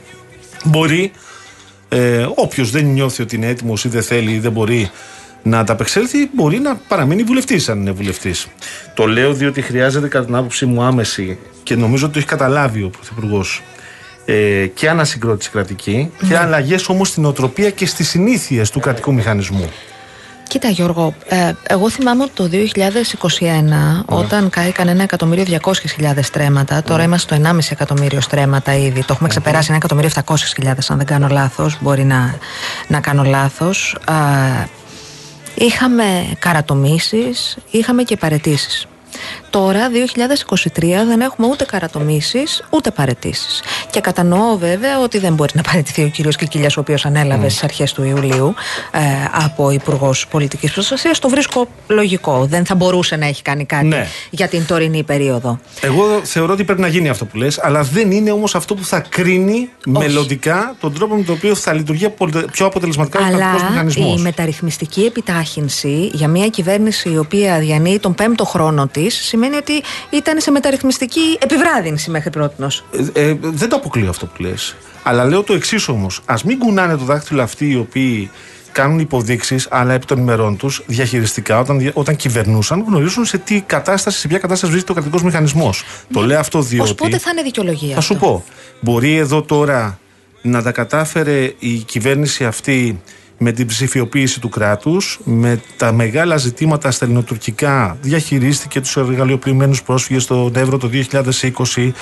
μπορεί 0.65 1.13
ε, 1.89 2.27
όποιος 2.35 2.71
δεν 2.71 2.85
νιώθει 2.85 3.23
ότι 3.23 3.37
είναι 3.37 3.47
έτοιμος 3.47 3.85
ή 3.85 3.89
δεν 3.89 4.03
θέλει 4.03 4.33
ή 4.33 4.39
δεν 4.39 4.53
μπορεί 4.53 4.91
να 5.43 5.59
ανταπεξέλθει, 5.59 6.31
μπορεί 6.33 6.59
να 6.59 6.77
παραμείνει 6.77 7.23
βουλευτής, 7.23 7.69
αν 7.69 7.81
είναι 7.81 7.91
βουλευτής. 7.91 8.47
Το 8.95 9.07
λέω 9.07 9.33
διότι 9.33 9.61
χρειάζεται, 9.63 10.09
κατά 10.09 10.25
την 10.25 10.35
άποψή 10.35 10.67
μου, 10.67 10.83
άμεση 10.83 11.39
και 11.63 11.77
νομίζω 11.77 12.05
ότι 12.05 12.13
το 12.13 12.19
έχει 12.19 12.29
καταλάβει 12.29 12.83
ο 12.83 12.89
Πρωθυπουργός 12.89 13.63
ε, 14.31 14.67
και 14.67 14.89
ανασυγκρότηση 14.89 15.51
κρατική 15.51 16.11
και 16.29 16.37
αλλαγές 16.37 16.89
όμως 16.89 17.09
στην 17.09 17.25
οτροπία 17.25 17.71
και 17.71 17.87
στις 17.87 18.09
συνήθειες 18.09 18.71
του 18.71 18.81
κρατικού 18.81 19.15
μηχανισμού. 19.15 19.71
Κοίτα 20.49 20.69
Γιώργο, 20.69 21.15
ε, 21.29 21.53
εγώ 21.69 21.91
θυμάμαι 21.91 22.23
ότι 22.23 22.33
το 22.35 22.49
2021 22.49 24.05
όταν 24.05 24.51
κάηκαν 24.51 24.89
ένα 24.89 25.03
εκατομμύριο 25.03 25.59
200.000 25.63 26.23
στρέμματα, 26.23 26.83
τώρα 26.83 27.03
είμαστε 27.03 27.35
στο 27.35 27.49
1,5 27.49 27.59
εκατομμύριο 27.71 28.21
στρέμματα 28.21 28.75
ήδη, 28.77 29.01
το 29.01 29.13
έχουμε 29.13 29.29
ξεπεράσει 29.29 29.67
ένα 29.69 29.77
εκατομμύριο 29.77 30.11
700.000 30.25 30.73
αν 30.89 30.97
δεν 30.97 31.07
κάνω 31.07 31.29
λάθος, 31.29 31.79
μπορεί 31.81 32.05
να, 32.05 32.35
να 32.89 33.01
κάνω 33.01 33.23
λάθος. 33.25 33.97
Α, 34.05 34.15
είχαμε 35.55 36.05
καρατομήσεις, 36.39 37.57
είχαμε 37.71 38.03
και 38.03 38.17
παρετήσεις. 38.17 38.87
Τώρα, 39.51 39.89
2023, 39.89 41.05
δεν 41.07 41.21
έχουμε 41.21 41.47
ούτε 41.47 41.65
καρατομήσεις 41.65 42.63
ούτε 42.71 42.91
παρετήσεις. 42.91 43.63
Και 43.91 44.01
κατανοώ 44.01 44.57
βέβαια 44.57 45.01
ότι 45.01 45.19
δεν 45.19 45.35
μπορεί 45.35 45.53
να 45.55 45.63
παραιτηθεί 45.63 46.03
ο 46.03 46.09
κύριος 46.09 46.37
Κικίλιας, 46.37 46.77
ο 46.77 46.81
οποίος 46.81 47.05
ανέλαβε 47.05 47.49
στις 47.49 47.63
αρχές 47.63 47.93
του 47.93 48.03
Ιουλίου 48.05 48.55
ε, 48.93 48.99
από 49.45 49.71
Υπουργός 49.71 50.27
Πολιτικής 50.31 50.73
Προστασίας. 50.73 51.19
Το 51.19 51.29
βρίσκω 51.29 51.67
λογικό. 51.89 52.45
Δεν 52.51 52.65
θα 52.65 52.75
μπορούσε 52.75 53.17
να 53.17 53.27
έχει 53.27 53.43
κάνει 53.43 53.65
κάτι 53.65 53.87
Ναι. 53.87 54.07
για 54.31 54.49
την 54.49 54.67
τωρινή 54.67 55.03
περίοδο. 55.03 55.59
Εγώ 55.81 56.21
θεωρώ 56.23 56.53
ότι 56.53 56.65
πρέπει 56.65 56.81
να 56.81 56.89
γίνει 56.89 57.09
αυτό 57.09 57.25
που 57.25 57.37
λες, 57.37 57.59
αλλά 57.63 57.83
δεν 57.83 58.11
είναι 58.11 58.31
όμως 58.31 58.55
αυτό 58.55 58.75
που 58.75 58.85
θα 58.85 59.01
κρίνει 59.09 59.69
μελλοντικά 59.87 60.75
τον 60.81 60.95
τρόπο 60.95 61.15
με 61.15 61.23
τον 61.23 61.35
οποίο 61.35 61.55
θα 61.55 61.73
λειτουργεί 61.73 62.05
απολυτε- 62.05 62.51
πιο 62.51 62.67
αποτελεσματικά 62.67 63.19
ο 63.19 63.23
κρατικός 63.23 63.61
Αλλά 63.61 63.71
μηχανισμός. 63.71 64.19
η 64.19 64.23
μεταρρυθμιστική 64.23 65.01
επιτάχυνση 65.05 66.11
για 66.13 66.29
μια 66.29 66.49
κυβέρνηση 66.49 67.11
η 67.13 67.19
οποία 67.19 67.59
διανύει 67.59 67.99
τον 67.99 68.15
πέμπτο 68.15 68.45
χρόνο 68.45 68.87
της 68.87 69.15
σημαίνει 69.41 69.57
ότι 69.57 69.83
ήταν 70.11 70.41
σε 70.41 70.51
μεταρρυθμιστική 70.51 71.39
επιβράδυνση 71.41 72.11
μέχρι 72.11 72.31
πρώτη. 72.31 72.55
Ε, 73.13 73.29
ε, 73.29 73.37
δεν 73.41 73.69
το 73.69 73.77
αποκλείω 73.77 74.09
αυτό 74.09 74.27
που 74.27 74.43
λες. 74.43 74.77
Αλλά 75.03 75.25
λέω 75.25 75.43
το 75.43 75.53
εξής 75.53 75.89
όμως. 75.89 76.21
Α 76.25 76.35
μην 76.45 76.59
κουνάνε 76.59 76.97
το 76.97 77.05
δάχτυλο 77.05 77.43
αυτοί 77.43 77.71
οι 77.71 77.77
οποίοι 77.77 78.31
κάνουν 78.73 78.99
υποδείξεις, 78.99 79.67
αλλά 79.71 79.93
επί 79.93 80.07
των 80.07 80.19
ημερών 80.19 80.57
τους 80.57 80.83
διαχειριστικά, 80.87 81.59
όταν, 81.59 81.79
δια- 81.79 81.91
όταν 81.95 82.17
κυβερνούσαν, 82.17 82.85
γνωρίζουν 82.89 83.25
σε 83.25 83.39
τι 83.39 83.61
κατάσταση, 83.61 84.19
σε 84.19 84.29
ποια 84.29 84.39
κατάσταση 84.39 84.73
βρίσκεται 84.73 84.93
ο 84.93 84.95
κρατικός 85.03 85.23
μηχανισμός. 85.23 85.85
Το 86.13 86.21
λέω 86.21 86.39
αυτό 86.39 86.61
διότι. 86.61 86.91
Ω 86.91 86.95
πότε 86.95 87.19
θα 87.19 87.31
είναι 87.31 87.43
δικαιολογία. 87.43 87.95
Θα 87.95 88.01
σου 88.01 88.15
αυτό; 88.15 88.27
πω. 88.27 88.45
Μπορεί 88.81 89.17
εδώ 89.17 89.43
τώρα 89.43 89.99
να 90.43 90.63
τα 90.63 90.73
κατάφερε 90.73 91.53
η 91.59 91.75
κυβέρνηση 91.77 92.45
αυτή 92.45 93.01
με 93.43 93.53
την 93.53 93.67
ψηφιοποίηση 93.67 94.41
του 94.41 94.49
κράτους, 94.49 95.21
με 95.25 95.61
τα 95.77 95.93
μεγάλα 95.93 96.37
ζητήματα 96.37 96.91
στα 96.91 97.05
ελληνοτουρκικά, 97.05 97.97
διαχειρίστηκε 98.01 98.81
τους 98.81 98.97
εργαλειοποιημένους 98.97 99.83
πρόσφυγες 99.83 100.23
στον 100.23 100.57
Εύρο 100.57 100.79
το 100.79 100.89
2020, 100.89 101.93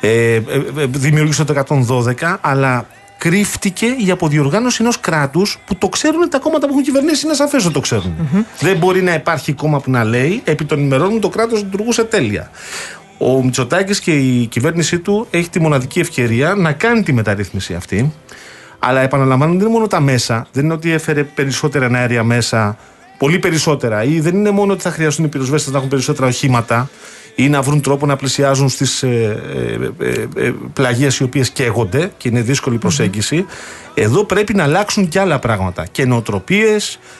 ε, 0.00 0.34
ε, 0.34 0.40
ε, 0.76 0.86
δημιούργησε 0.86 1.44
το 1.44 1.52
112, 1.52 2.38
αλλά 2.40 2.86
κρύφτηκε 3.18 3.86
η 4.06 4.10
αποδιοργάνωση 4.10 4.78
ενός 4.80 5.00
κράτους 5.00 5.58
που 5.66 5.76
το 5.76 5.88
ξέρουν 5.88 6.28
τα 6.28 6.38
κόμματα 6.38 6.66
που 6.66 6.72
έχουν 6.72 6.84
κυβερνήσει, 6.84 7.26
είναι 7.26 7.34
σαφές 7.34 7.64
ότι 7.64 7.74
το 7.74 7.80
ξερουν 7.80 8.14
Δεν 8.60 8.76
μπορεί 8.76 9.02
να 9.02 9.14
υπάρχει 9.14 9.52
κόμμα 9.52 9.80
που 9.80 9.90
να 9.90 10.04
λέει 10.04 10.40
επί 10.44 10.64
των 10.64 10.78
ημερών 10.78 11.08
μου 11.12 11.18
το 11.18 11.28
κράτος 11.28 11.62
λειτουργούσε 11.62 12.04
τέλεια. 12.04 12.50
Ο 13.18 13.42
Μητσοτάκης 13.42 14.00
και 14.00 14.12
η 14.18 14.46
κυβέρνησή 14.46 14.98
του 14.98 15.26
έχει 15.30 15.48
τη 15.48 15.60
μοναδική 15.60 16.00
ευκαιρία 16.00 16.54
να 16.54 16.72
κάνει 16.72 17.02
τη 17.02 17.12
μεταρρύθμιση 17.12 17.74
αυτή. 17.74 18.12
Αλλά 18.86 19.00
επαναλαμβάνω, 19.00 19.52
δεν 19.52 19.60
είναι 19.60 19.70
μόνο 19.70 19.86
τα 19.86 20.00
μέσα. 20.00 20.46
Δεν 20.52 20.64
είναι 20.64 20.72
ότι 20.72 20.92
έφερε 20.92 21.22
περισσότερα 21.22 21.86
αέρια 21.92 22.24
μέσα, 22.24 22.76
πολύ 23.18 23.38
περισσότερα. 23.38 24.04
Ή 24.04 24.20
δεν 24.20 24.34
είναι 24.34 24.50
μόνο 24.50 24.72
ότι 24.72 24.82
θα 24.82 24.90
χρειαστούν 24.90 25.24
οι 25.24 25.28
πυροσβέστες 25.28 25.72
να 25.72 25.78
έχουν 25.78 25.90
περισσότερα 25.90 26.26
οχήματα 26.26 26.90
ή 27.34 27.48
να 27.48 27.62
βρουν 27.62 27.80
τρόπο 27.80 28.06
να 28.06 28.16
πλησιάζουν 28.16 28.68
στις 28.68 29.02
ε, 29.02 29.42
ε, 29.98 30.08
ε, 30.08 30.46
ε, 30.46 30.54
πλαγίε 30.72 31.08
οι 31.20 31.22
οποίες 31.22 31.50
καίγονται 31.50 32.12
και 32.16 32.28
είναι 32.28 32.40
δύσκολη 32.40 32.76
η 32.76 32.78
προσέγγιση. 32.78 33.46
Εδώ 33.94 34.24
πρέπει 34.24 34.54
να 34.54 34.62
αλλάξουν 34.62 35.08
και 35.08 35.20
άλλα 35.20 35.38
πράγματα. 35.38 35.86
Και 35.90 36.04
νοοτροπίε 36.04 36.76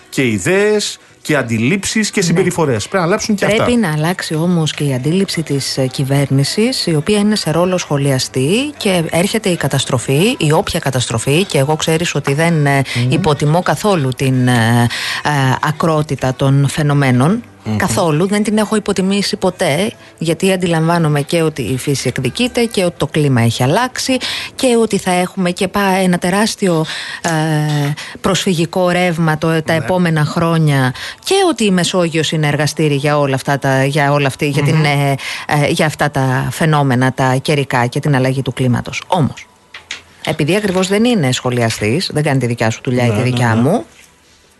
και 0.09 0.27
ιδέες 0.27 0.98
και 1.24 1.37
αντιλήψεις 1.37 2.10
και 2.10 2.22
συμπεριφορές. 2.22 2.88
Πρέπει 2.88 2.96
να 2.96 3.02
αλλάξουν 3.02 3.34
και 3.34 3.46
Πρέπει 3.46 3.62
αυτά. 3.62 3.76
να 3.76 3.92
αλλάξει 3.92 4.34
όμως 4.34 4.72
και 4.72 4.84
η 4.84 4.94
αντίληψη 4.94 5.42
της 5.42 5.78
κυβέρνησης, 5.90 6.87
η 6.87 6.94
οποία 6.94 7.18
είναι 7.18 7.37
σε 7.37 7.50
ρόλο 7.50 7.78
σχολιαστή 7.78 8.72
και 8.76 9.02
έρχεται 9.10 9.48
η 9.48 9.56
καταστροφή, 9.56 10.37
η 10.38 10.52
όποια 10.52 10.80
καταστροφή. 10.80 11.44
Και 11.44 11.58
εγώ 11.58 11.76
ξέρεις 11.76 12.14
ότι 12.14 12.34
δεν 12.34 12.66
ε, 12.66 12.82
υποτιμώ 13.08 13.62
καθόλου 13.62 14.08
την 14.16 14.48
ε, 14.48 14.88
ε, 15.24 15.30
ακρότητα 15.60 16.34
των 16.34 16.68
φαινομένων. 16.68 17.42
Καθόλου, 17.77 18.27
δεν 18.27 18.42
την 18.42 18.59
έχω 18.59 18.77
υποτιμήσει 18.77 19.37
ποτέ, 19.37 19.92
γιατί 20.18 20.53
αντιλαμβάνομαι 20.53 21.20
και 21.20 21.42
ότι 21.42 21.62
η 21.62 21.79
φύση 21.79 22.09
εκδικείται 22.09 22.64
και 22.64 22.85
ότι 22.85 22.94
το 22.96 23.07
κλίμα 23.07 23.40
έχει 23.40 23.62
αλλάξει 23.62 24.16
και 24.55 24.77
ότι 24.83 24.98
θα 24.98 25.11
έχουμε 25.11 25.50
και 25.50 25.68
πά, 25.68 25.81
ένα 25.81 26.18
τεράστιο 26.18 26.85
ε, 27.22 27.92
προσφυγικό 28.20 28.90
ρεύμα 28.90 29.38
το, 29.38 29.62
τα 29.62 29.72
επόμενα 29.72 30.24
χρόνια 30.24 30.94
και 31.24 31.35
ότι 31.48 31.64
η 31.64 31.70
Μεσόγειος 31.70 32.33
είναι 32.33 32.46
εργαστήρι 32.46 32.94
για 32.94 33.18
όλα 33.18 33.35
αυτά 33.35 33.59
τα, 33.59 33.85
για 33.85 34.12
όλα 34.12 34.27
αυτή, 34.27 34.48
για, 34.48 34.62
την, 34.62 34.85
ε, 34.85 35.14
ε, 35.46 35.66
για 35.68 35.87
αυτά 35.87 36.11
τα 36.11 36.48
φαινόμενα 36.50 37.12
τα 37.12 37.37
καιρικά 37.42 37.87
και 37.87 38.00
την 38.00 38.14
αλλαγή 38.14 38.42
του 38.42 38.53
κλίματος. 38.53 39.03
Όμως, 39.07 39.46
επειδή 40.24 40.57
ακριβώς 40.57 40.88
δεν 40.88 41.05
είναι 41.05 41.33
σχολιαστής, 41.33 42.11
δεν 42.12 42.22
κάνει 42.22 42.38
τη 42.38 42.46
δικιά 42.46 42.70
σου 42.70 42.81
δουλειά 42.85 43.07
ή 43.07 43.11
τη 43.11 43.22
δικιά 43.22 43.57
μου, 43.57 43.85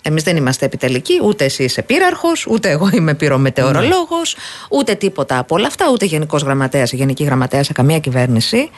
Εμείς 0.07 0.23
δεν 0.23 0.37
είμαστε 0.37 0.65
επιτελικοί, 0.67 1.21
ούτε 1.23 1.45
εσύ 1.45 1.65
είσαι 1.65 1.83
πύραρχος, 1.83 2.47
ούτε 2.47 2.71
εγώ 2.71 2.91
είμαι 2.93 3.15
πυρομετεωρολόγος, 3.15 4.37
ούτε 4.71 4.95
τίποτα 4.95 5.39
από 5.39 5.55
όλα 5.55 5.67
αυτά, 5.67 5.87
ούτε 5.93 6.05
γενικός 6.05 6.43
γραμματέας 6.43 6.93
ή 6.93 6.97
γενική 6.97 7.25
γραμματέας 7.25 7.67
σε 7.67 7.73
καμία 7.73 7.99
κυβέρνηση. 7.99 8.71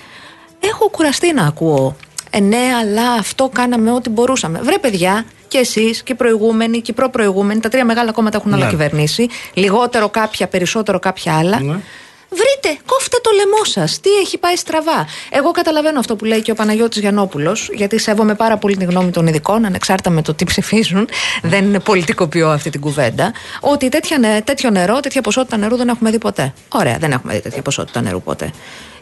Έχω 0.61 0.89
κουραστεί 0.91 1.33
να 1.33 1.47
ακούω. 1.47 1.97
Ε, 2.31 2.41
ναι, 2.41 2.71
αλλά 2.81 3.13
αυτό 3.13 3.49
κάναμε 3.53 3.93
ό,τι 3.93 4.11
μπορούσαμε. 4.11 4.61
Βρε, 4.63 4.79
παιδιά, 4.79 5.25
και 5.49 5.59
εσείς 5.59 6.03
και 6.03 6.13
οι 6.13 6.15
προηγούμενοι 6.15 6.81
και 6.81 6.91
οι 6.91 6.95
προπροηγούμενοι, 6.95 7.61
τα 7.61 7.69
τρία 7.69 7.85
μεγάλα 7.85 8.13
κόμματα 8.13 8.37
έχουν 8.37 8.53
όλα 8.53 8.65
Ναι. 8.65 8.71
κυβερνήσει. 8.71 9.29
Λιγότερο 9.55 10.09
κάποια, 10.09 10.47
περισσότερο 10.47 10.99
κάποια 10.99 11.37
άλλα. 11.39 11.61
Ναι. 11.61 11.77
Βρείτε, 12.29 12.81
κόφτε 12.87 13.17
το 13.23 13.31
λαιμό 13.35 13.65
σας. 13.65 14.01
Τι 14.01 14.11
έχει 14.11 14.39
πάει 14.39 14.57
στραβά. 14.57 15.07
Εγώ 15.31 15.51
καταλαβαίνω 15.51 15.99
αυτό 15.99 16.17
που 16.17 16.25
λέει 16.25 16.43
και 16.43 16.51
ο 16.51 16.55
Παναγιώτης 16.55 17.01
Γιαννόπουλος, 17.01 17.69
γιατί 17.73 17.99
σέβομαι 17.99 18.35
πάρα 18.35 18.57
πολύ 18.57 18.77
την 18.77 18.89
γνώμη 18.89 19.11
των 19.11 19.27
ειδικών, 19.27 19.65
ανεξάρτητα 19.65 20.11
με 20.11 20.23
το 20.23 20.35
τι 20.35 20.45
ψηφίζουν. 20.45 21.09
Δεν 21.43 21.65
είναι 21.65 21.81
πολιτικοποιώ 21.81 22.49
αυτή 22.51 22.71
την 22.71 22.81
κουβέντα. 22.81 23.33
Ότι 23.61 23.89
τέτοια, 23.89 24.19
νε- 24.19 24.45
τέτοιο 24.45 24.71
νερό, 24.71 25.01
τέτοια 25.01 25.21
ποσότητα 25.21 25.57
νερού 25.57 25.77
δεν 25.77 25.89
έχουμε 25.89 26.11
δει 26.11 26.19
ποτέ. 26.19 26.53
Ωραία, 26.69 26.97
δεν 26.99 27.13
έχουμε 27.13 27.35
δει 27.35 27.41
τέτοια 27.41 27.63
ποσότητα 27.63 28.01
νερού 28.01 28.23
ποτέ. 28.23 28.51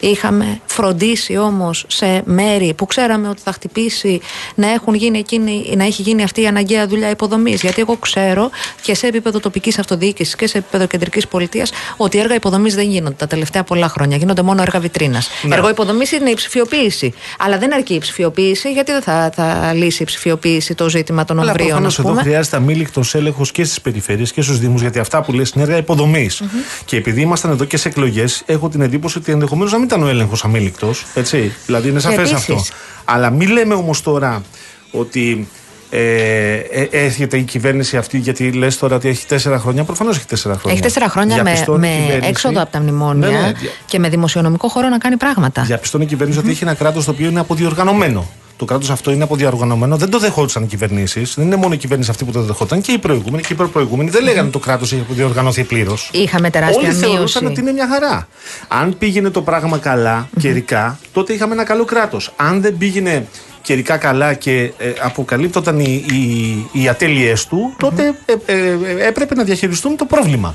Είχαμε 0.01 0.61
φροντίσει 0.67 1.37
όμως 1.37 1.85
σε 1.89 2.23
μέρη 2.25 2.75
που 2.75 2.87
ξέραμε 2.87 3.29
ότι 3.29 3.41
θα 3.45 3.53
χτυπήσει 3.53 4.21
να, 4.55 4.73
έχουν 4.73 4.95
γίνει 4.95 5.19
εκείνη, 5.19 5.75
να 5.77 5.85
έχει 5.85 6.03
γίνει 6.03 6.23
αυτή 6.23 6.41
η 6.41 6.47
αναγκαία 6.47 6.87
δουλειά 6.87 7.11
υποδομής. 7.11 7.61
Γιατί 7.61 7.81
εγώ 7.81 7.97
ξέρω 7.97 8.51
και 8.83 8.95
σε 8.95 9.07
επίπεδο 9.07 9.41
τοπικής 9.41 9.79
αυτοδιοίκησης 9.79 10.37
και 10.37 10.47
σε 10.47 10.59
επίπεδο 10.59 10.87
κεντρικής 10.87 11.29
πολιτείας 11.29 11.73
ότι 11.97 12.19
έργα 12.19 12.35
υποδομής 12.35 12.75
δεν 12.75 12.91
γίνονται 12.91 13.13
τα 13.16 13.27
τελευταία 13.27 13.64
πολλά 13.64 13.88
χρόνια. 13.88 14.16
Γίνονται 14.16 14.42
μόνο 14.42 14.62
έργα 14.62 14.81
βιτρίνας. 14.81 15.29
Ναι. 15.42 15.55
Έργο 15.55 15.68
υποδομής 15.68 16.12
είναι 16.12 16.31
η 16.31 16.35
ψηφιοποίηση. 16.35 17.12
Αλλά 17.38 17.59
δεν 17.59 17.74
αρκεί 17.74 17.94
η 17.94 17.98
ψηφιοποίηση, 17.98 18.72
γιατί 18.72 18.92
δεν 18.92 19.03
θα, 19.03 19.31
θα 19.35 19.72
λύσει 19.74 20.03
η 20.03 20.07
ψηφιοποίηση 20.07 20.74
το 20.74 20.88
ζήτημα 20.88 21.24
των 21.24 21.38
Αλλά 21.38 21.46
ομβρίων, 21.50 21.68
προφανώς 21.68 21.92
ας 21.92 21.98
εδώ 21.98 22.09
πούμε. 22.09 22.22
χρειάζεται 22.22 22.57
αμήλικτος 22.57 23.14
έλεγχος 23.14 23.50
και 23.50 23.64
στις 23.64 23.81
περιφέρειες 23.81 24.33
και 24.33 24.42
στους 24.42 24.59
Δήμους, 24.59 24.81
γιατί 24.81 24.98
αυτά 24.98 25.22
που 25.22 25.33
λες 25.33 25.50
είναι 25.50 25.64
έργα 25.64 25.77
υποδομής. 25.77 26.42
Και 26.85 26.96
επειδή 26.96 27.20
ήμασταν 27.20 27.50
εδώ 27.50 27.64
και 27.64 27.77
σε 27.77 27.88
εκλογές, 27.88 28.42
έχω 28.46 28.68
την 28.68 28.81
εντύπωση 28.81 29.18
ότι 29.18 29.33
ενδεχομένως 29.33 29.72
να 29.72 29.79
μην 29.79 29.87
ήταν 29.87 30.03
ο 30.03 30.09
έλεγχος 30.09 30.44
αμήλικτος. 30.44 31.05
Έτσι. 31.14 31.55
Δηλαδή 31.66 31.88
είναι 31.88 32.00
σαφές 32.00 32.31
επίσης. 32.31 32.35
αυτό. 32.35 32.62
Αλλά 33.05 33.31
μην 33.31 33.50
λέμε 33.50 33.74
όμως 33.74 34.03
τώρα 34.03 34.42
ότι. 34.90 35.48
Ε, 35.90 36.55
ε, 36.70 36.88
έρχεται 36.90 37.37
η 37.37 37.42
κυβέρνηση 37.42 37.97
αυτή, 37.97 38.18
γιατί 38.18 38.53
λες 38.53 38.79
τώρα 38.79 38.97
ότι 38.97 39.09
έχει 39.09 39.27
τέσσερα 39.27 39.59
χρόνια. 39.59 39.85
Προφανώς 39.85 40.16
έχει 40.16 40.27
τέσσερα 40.27 40.55
χρόνια. 40.55 40.73
Έχει 40.73 40.83
τέσσερα 40.83 41.09
χρόνια 41.09 41.37
με, 41.37 41.42
Διαπιστώνει 41.42 41.87
η 41.87 41.90
με 41.90 41.97
κυβέρνηση- 41.97 42.29
έξοδο 42.31 42.62
από 42.62 42.73
τα 42.73 42.81
μνημόνια 42.81 43.29
Ναι, 43.29 43.38
ναι, 43.38 43.53
δια- 43.53 43.70
και 43.87 43.99
με 43.99 44.09
δημοσιονομικό 44.09 44.68
χώρο 44.68 44.88
να 44.88 44.99
κάνει 44.99 45.16
πράγματα. 45.16 45.62
Διαπιστώνει 45.62 46.05
η 46.05 46.07
κυβέρνηση 46.07 46.38
ότι 46.38 46.51
έχει 46.51 46.62
ένα 46.64 46.75
κράτος 46.75 47.05
το 47.05 47.11
οποίο 47.11 47.29
είναι 47.29 47.40
αποδιοργανωμένο. 47.40 48.27
Το 48.57 48.64
κράτος 48.64 48.90
αυτό 48.90 49.11
είναι 49.11 49.23
αποδιοργανωμένο. 49.25 49.97
Δεν 49.97 50.11
το 50.11 50.18
δεχόντουσαν 50.18 50.62
οι 50.62 50.66
κυβερνήσεις. 50.66 51.35
Δεν 51.35 51.47
είναι 51.47 51.57
μόνο 51.57 51.75
η 51.75 51.77
κυβέρνηση 51.77 52.11
αυτή 52.11 52.25
που 52.25 52.33
το 52.33 52.42
δεχόταν. 52.42 52.81
Και 52.81 52.92
οι 52.92 52.99
προηγούμενοι 52.99 53.42
και 53.42 53.53
οι 53.53 53.57
προπροηγούμενοι 53.57 54.11
δεν 54.11 54.23
λέγανε 54.23 54.51
το 54.51 54.59
κράτος 54.59 54.92
έχει 54.92 55.01
αποδιοργανωθεί 55.01 55.64
πλήρως. 55.64 56.11
Είχαμε 56.12 56.51
τεράστια 56.51 56.88
Όλοι 56.88 56.92
θεωρούσαν 56.99 57.42
μείωση. 57.42 57.44
ότι 57.47 57.61
είναι 57.61 57.73
μια 57.73 57.88
χαρά. 57.88 58.29
Αν 58.68 58.99
πήγαινε 58.99 59.31
το 59.31 59.42
πράγμα 59.42 59.79
καλά 59.79 60.29
καιρικά, 60.40 60.99
τότε 61.12 61.33
είχαμε 61.33 61.53
ένα 61.53 61.64
καλό 61.64 61.85
κράτος. 61.85 62.33
Αν 62.37 62.61
δεν 62.61 62.77
πήγαινε 62.79 63.27
καιρικά 63.64 63.96
καλά 63.96 64.35
και 64.35 64.72
ε, 64.79 64.92
αποκαλύπτονταν 65.00 65.81
οι, 65.81 66.05
οι, 66.12 66.81
οι 66.81 66.88
ατέλειές 66.88 67.46
του, 67.46 67.74
τότε 67.79 68.14
ε, 68.27 68.33
ε, 68.46 68.68
ε, 68.70 69.07
έπρεπε 69.07 69.35
να 69.35 69.44
διαχειριστούν 69.44 69.96
το 69.96 70.05
πρόβλημα. 70.05 70.55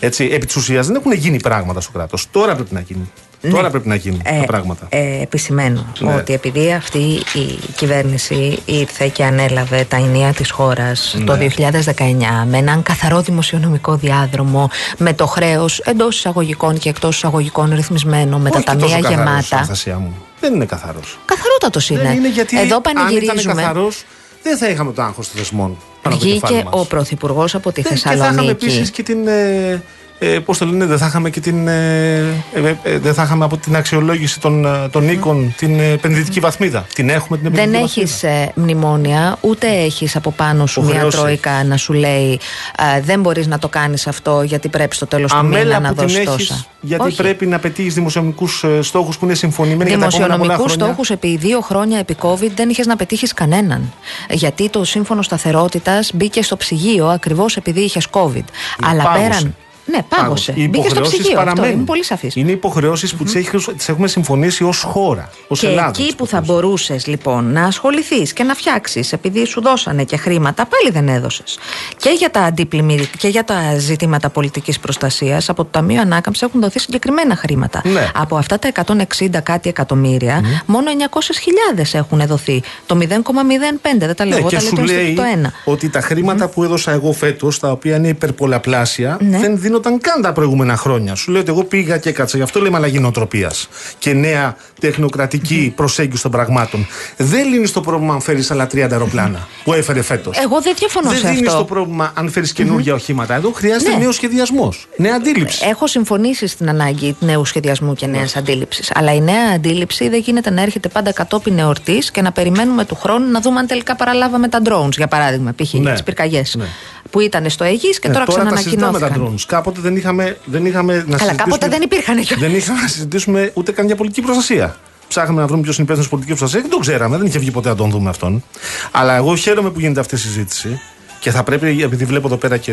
Έτσι, 0.00 0.28
επί 0.32 0.46
της 0.46 0.56
ουσίας 0.56 0.86
δεν 0.86 0.96
έχουν 0.96 1.12
γίνει 1.12 1.40
πράγματα 1.40 1.80
στο 1.80 1.90
κράτος. 1.92 2.26
Τώρα 2.30 2.54
πρέπει 2.54 2.74
να 2.74 2.80
γίνει. 2.80 3.10
Τώρα 3.50 3.70
πρέπει 3.70 3.88
να 3.88 3.94
γίνουν 3.94 4.22
τα 4.22 4.44
πράγματα. 4.46 4.86
Ε, 4.88 5.22
επισημαίνω 5.22 5.86
Ναι. 5.98 6.14
ότι 6.14 6.32
επειδή 6.32 6.72
αυτή 6.72 6.98
η 7.34 7.58
κυβέρνηση 7.76 8.58
ήρθε 8.64 9.08
και 9.08 9.24
ανέλαβε 9.24 9.84
τα 9.88 9.96
ενία 9.96 10.32
της 10.32 10.50
χώρας 10.50 11.14
Ναι. 11.18 11.24
το 11.24 11.36
2019 11.36 12.44
με 12.48 12.58
έναν 12.58 12.82
καθαρό 12.82 13.20
δημοσιονομικό 13.20 13.94
διάδρομο, 13.96 14.70
με 14.98 15.12
το 15.14 15.26
χρέος 15.26 15.78
εντός 15.78 16.16
εισαγωγικών 16.16 16.78
και 16.78 16.88
εκτός 16.88 17.16
εισαγωγικών 17.16 17.74
ρυθμισμένο, 17.74 18.38
με 18.38 18.50
τα 18.50 18.56
Όχι 18.56 18.64
τόσο 18.66 18.78
ταμεία 18.78 19.00
καθαρός, 19.00 19.24
γεμάτα. 19.24 19.56
Αναστασία 19.56 19.98
μου. 19.98 20.14
Δεν 20.40 20.54
είναι 20.54 20.64
καθαρός. 20.64 21.18
Καθαρότατος 21.24 21.90
είναι. 21.90 22.02
Δεν 22.02 22.12
είναι 22.16 22.28
γιατί 22.30 22.60
Εδώ 22.60 22.74
αν 22.76 22.80
ήταν 22.80 22.92
πανηγυρίζουμε. 22.94 23.54
καθαρός, 23.62 24.04
δεν 24.42 24.56
θα 24.58 24.68
είχαμε 24.68 24.92
το 24.92 25.02
άγχος 25.02 25.30
των 25.30 25.38
θεσμών. 25.40 25.76
πάνω 26.02 26.14
από 26.16 26.24
το 26.24 26.30
κεφάλι 26.30 26.54
Βγήκε 26.54 26.68
μας. 26.70 26.82
ο 26.82 26.86
Πρωθυπουργός 26.86 27.54
από 27.54 27.72
τη 27.72 27.80
Ναι, 27.82 27.88
Και 27.88 27.96
θα 27.96 28.12
είχαμε 28.12 28.26
Θεσσαλονίκη. 28.28 28.64
επίσης 28.64 28.90
και 28.90 29.02
την. 29.02 29.26
Ε, 29.26 29.82
ε, 30.22 30.38
Πώς 30.38 30.58
το 30.58 30.66
λένε, 30.66 30.86
δεν 30.86 30.98
θα 30.98 31.06
είχαμε 31.06 31.30
και 31.30 31.40
την. 31.40 31.68
Ε, 31.68 32.18
ε, 32.54 32.74
ε, 32.82 32.98
δεν 32.98 33.14
θα 33.14 33.22
είχαμε 33.22 33.44
από 33.44 33.56
την 33.56 33.76
αξιολόγηση 33.76 34.40
των, 34.40 34.64
ε, 34.64 34.88
των 34.90 35.08
οίκων 35.08 35.54
την 35.56 35.80
ε, 35.80 35.88
επενδυτική 35.90 36.40
βαθμίδα. 36.40 36.86
Την 36.94 37.08
έχουμε 37.08 37.38
την 37.38 37.50
Δεν 37.52 37.68
επενδυτική 37.68 38.00
έχεις 38.00 38.20
βαθμίδα. 38.20 38.52
μνημόνια, 38.54 39.36
ούτε 39.40 39.66
έχεις 39.66 40.16
από 40.16 40.30
πάνω 40.32 40.66
σου 40.66 40.80
μια 40.80 40.90
Υποχρέωση. 40.90 41.16
τρόικα 41.16 41.64
να 41.64 41.76
σου 41.76 41.92
λέει 41.92 42.40
«Α, 42.76 42.84
Δεν 43.02 43.20
μπορείς 43.20 43.46
να 43.46 43.58
το 43.58 43.68
κάνεις 43.68 44.06
αυτό 44.06 44.42
γιατί 44.42 44.68
πρέπει 44.68 44.94
στο 44.94 45.06
τέλος 45.06 45.32
του 45.32 45.44
μήνα 45.44 45.56
Αμέλα 45.56 45.80
να 45.80 45.88
που 45.88 45.94
την 45.94 46.02
δώσεις 46.02 46.16
έχεις, 46.18 46.30
τόσα. 46.48 46.64
γιατί 46.80 47.04
Όχι. 47.06 47.16
πρέπει 47.16 47.46
να 47.46 47.58
πετύχεις 47.58 47.94
δημοσιονομικούς 47.94 48.64
στόχους 48.80 49.18
που 49.18 49.24
είναι 49.24 49.34
συμφωνημένοι 49.34 49.90
για 49.90 49.98
τα 49.98 50.06
επόμενα 50.06 50.26
πολλά 50.26 50.36
Δημοσιονομικούς 50.36 50.72
χρόνια. 50.72 50.84
στόχους 50.86 51.10
επί 51.10 51.36
δύο 51.36 51.60
χρόνια 51.60 51.98
επί 51.98 52.16
COVID 52.22 52.50
δεν 52.54 52.68
είχες 52.68 52.86
να 52.86 52.96
πετύχεις 52.96 53.34
κανέναν. 53.34 53.92
Γιατί 54.30 54.68
το 54.68 54.84
σύμφωνο 54.84 55.22
σταθερότητας 55.22 56.10
μπήκε 56.14 56.42
στο 56.42 56.56
ψυγείο 56.56 57.06
ακριβώς 57.06 57.56
επειδή 57.56 57.80
είχες 57.80 58.06
COVID. 58.10 58.44
Αλλά 58.82 59.02
πάγωσε. 59.02 59.28
πέραν. 59.28 59.54
Ναι, 59.90 59.98
πάγωσε. 60.08 60.52
Οι 60.56 60.68
Μπήκε 60.68 60.76
στο 60.76 60.80
υποχρεώσεις 60.86 61.18
ψυγείο. 61.18 61.38
Αυτό 61.38 61.44
παραμένουν. 61.50 61.76
είναι 61.76 61.86
πολύ 61.86 62.04
σαφής. 62.04 62.36
Είναι 62.36 62.50
υποχρεώσεις 62.50 63.14
που 63.14 63.24
τις 63.24 63.34
έχεις- 63.34 63.68
τις 63.76 63.88
έχουμε 63.88 64.08
συμφωνήσει 64.08 64.64
ως 64.64 64.82
χώρα, 64.82 65.30
ως 65.48 65.60
Και 65.60 65.66
Ελλάδα. 65.66 65.88
εκεί 65.88 66.02
τις 66.02 66.14
που 66.14 66.26
θα 66.26 66.36
υποχρεώσεις. 66.36 66.64
μπορούσες 66.68 67.06
λοιπόν 67.06 67.52
να 67.52 67.64
ασχοληθείς 67.64 68.32
και 68.32 68.42
να 68.42 68.54
φτιάξεις, 68.54 69.12
επειδή 69.12 69.44
σου 69.44 69.60
δώσανε 69.60 70.04
και 70.04 70.16
χρήματα, 70.16 70.66
πάλι 70.66 70.90
δεν 70.92 71.08
έδωσες. 71.14 71.58
Και 71.96 72.10
για 72.18 72.30
τα 72.30 72.40
αντίπλημμυ- 72.40 73.16
και 73.16 73.28
για 73.28 73.44
τα 73.44 73.78
ζητήματα 73.78 74.28
πολιτικής 74.30 74.78
προστασίας, 74.78 75.48
από 75.48 75.62
το 75.64 75.68
Ταμείο 75.70 76.00
Ανάκαμψη 76.00 76.44
έχουν 76.48 76.60
δοθεί 76.60 76.78
συγκεκριμένα 76.78 77.36
χρήματα. 77.36 77.82
Ναι. 77.84 78.10
Από 78.14 78.36
αυτά 78.36 78.58
τα 78.58 78.68
160 78.68 79.40
κάτι 79.40 79.68
εκατομμύρια, 79.68 80.40
μόνο 80.66 80.90
900.000 80.90 81.94
έχουν 81.94 82.26
δοθεί. 82.26 82.62
Το 82.86 82.94
0,05 82.94 84.06
δεν 84.06 84.16
τα 84.16 84.24
λέω 84.24 84.34
Ναι, 84.34 84.40
εγώ, 84.40 84.48
και 84.48 84.54
τα 84.56 84.60
σου 84.62 84.76
λέω 84.76 84.84
λέει 84.84 85.14
το 85.14 85.22
ένα. 85.22 85.52
ότι 85.64 85.88
τα 85.90 86.00
χρήματα 86.00 86.48
που 86.48 86.64
έδωσα 86.64 86.92
εγώ 86.92 87.12
φέτος, 87.12 87.58
τα 87.58 87.70
οποία 87.70 87.96
είναι 87.96 88.08
υπερπολαπλάσια, 88.08 89.16
Ναι. 89.20 89.38
δεν 89.38 89.58
δίνονταν 89.80 90.12
καν 90.12 90.22
τα 90.22 90.32
προηγούμενα 90.32 90.76
χρόνια. 90.76 91.14
Σου 91.14 91.30
λέω 91.30 91.40
ότι 91.40 91.50
εγώ 91.50 91.64
πήγα 91.64 91.98
και 91.98 92.08
έκατσα. 92.08 92.36
Γι' 92.36 92.42
αυτό 92.42 92.60
λέμε 92.60 92.76
αλλαγή 92.76 92.98
νοοτροπίας 92.98 93.68
και 93.98 94.12
νέα 94.12 94.56
τεχνοκρατική 94.80 95.72
προσέγγιση 95.76 96.22
των 96.22 96.30
πραγμάτων. 96.30 96.86
Δεν 97.16 97.48
λύνεις 97.48 97.72
το 97.72 97.80
πρόβλημα 97.80 98.14
αν 98.14 98.20
φέρεις 98.20 98.50
άλλα 98.50 98.66
30 98.66 98.76
αεροπλάνα 98.90 99.48
που 99.64 99.72
έφερε 99.72 100.02
φέτος. 100.02 100.38
Εγώ 100.38 100.60
δεν 100.60 100.74
διαφωνώ 100.78 101.08
Δεν 101.10 101.18
σε 101.18 101.28
δίνει 101.28 101.46
αυτό. 101.46 101.58
το 101.58 101.64
πρόβλημα 101.64 102.12
αν 102.14 102.30
φέρεις 102.30 102.52
καινούργια 102.52 102.94
οχήματα. 102.94 103.34
Εδώ 103.34 103.50
χρειάζεται 103.52 103.90
Ναι. 103.90 103.96
νέος 103.96 104.14
σχεδιασμός, 104.14 104.88
νέα 104.96 105.14
αντίληψη. 105.14 105.66
Έχω 105.68 105.86
συμφωνήσει 105.86 106.46
στην 106.46 106.68
ανάγκη 106.68 107.16
νέου 107.20 107.44
σχεδιασμού 107.44 107.94
και 107.94 108.06
νέας 108.06 108.36
αντίληψης. 108.36 108.90
Αλλά 108.94 109.14
η 109.14 109.20
νέα 109.20 109.50
αντίληψη 109.54 110.08
δεν 110.08 110.20
γίνεται 110.20 110.50
να 110.50 110.62
έρχεται 110.62 110.88
πάντα 110.88 111.12
κατόπιν 111.12 111.58
εορτής 111.58 112.10
και 112.10 112.22
να 112.22 112.32
περιμένουμε 112.32 112.84
του 112.84 112.94
χρόνου 112.94 113.30
να 113.30 113.40
δούμε 113.40 113.58
αν 113.60 113.66
τελικά 113.66 113.96
παραλάβαμε 113.96 114.48
τα 114.48 114.58
drones, 114.64 114.96
για 114.96 115.08
παράδειγμα, 115.08 115.52
π.χ. 115.62 115.72
Ναι. 115.72 115.92
τις 115.92 116.02
πυρκαγιές. 116.02 116.54
Ναι. 116.58 116.64
Που 117.10 117.20
ήταν 117.20 117.50
στο 117.50 117.64
Αιγής 117.64 117.98
και 117.98 118.08
Ναι, 118.08 118.14
τώρα, 118.14 118.26
τα 118.26 119.59
συζητάμε 119.64 119.76
τα 119.76 119.76
ξανανακοινώθηκαν. 119.76 119.76
drones. 119.76 119.76
Κάποτε 119.76 119.80
δεν 119.80 119.96
είχαμε, 119.96 120.36
δεν 120.44 120.66
είχαμε 120.66 120.94
να 120.94 121.00
Καλά, 121.02 121.18
συζητήσουμε. 121.18 121.42
κάποτε 121.42 121.68
δεν 121.68 121.82
υπήρχαν 121.82 122.20
κιόλας. 122.22 122.48
Δεν 122.48 122.54
είχαμε 122.56 122.80
να 122.80 122.88
συζητήσουμε 122.88 123.50
ούτε 123.54 123.72
καν 123.72 123.86
για 123.86 123.96
πολιτική 123.96 124.22
προστασία. 124.22 124.76
Ψάχναμε 125.08 125.40
να 125.40 125.46
βρούμε 125.46 125.62
ποιος 125.62 125.74
είναι 125.76 125.84
υπεύθυνος 125.84 126.10
πολιτική 126.10 126.38
προστασία. 126.38 126.68
Δεν 126.68 126.70
το 126.70 126.78
ξέραμε, 126.78 127.16
δεν 127.16 127.26
είχε 127.26 127.38
βγει 127.38 127.50
ποτέ 127.50 127.68
να 127.68 127.74
τον 127.74 127.90
δούμε 127.90 128.08
αυτόν. 128.08 128.44
Αλλά 128.90 129.16
εγώ 129.16 129.36
χαίρομαι 129.36 129.70
που 129.70 129.80
γίνεται 129.80 130.00
αυτή 130.00 130.14
η 130.14 130.18
συζήτηση. 130.18 130.80
Και 131.20 131.30
θα 131.30 131.42
πρέπει, 131.42 131.82
επειδή 131.82 132.04
βλέπω 132.04 132.26
εδώ 132.26 132.36
πέρα 132.36 132.56
και 132.56 132.72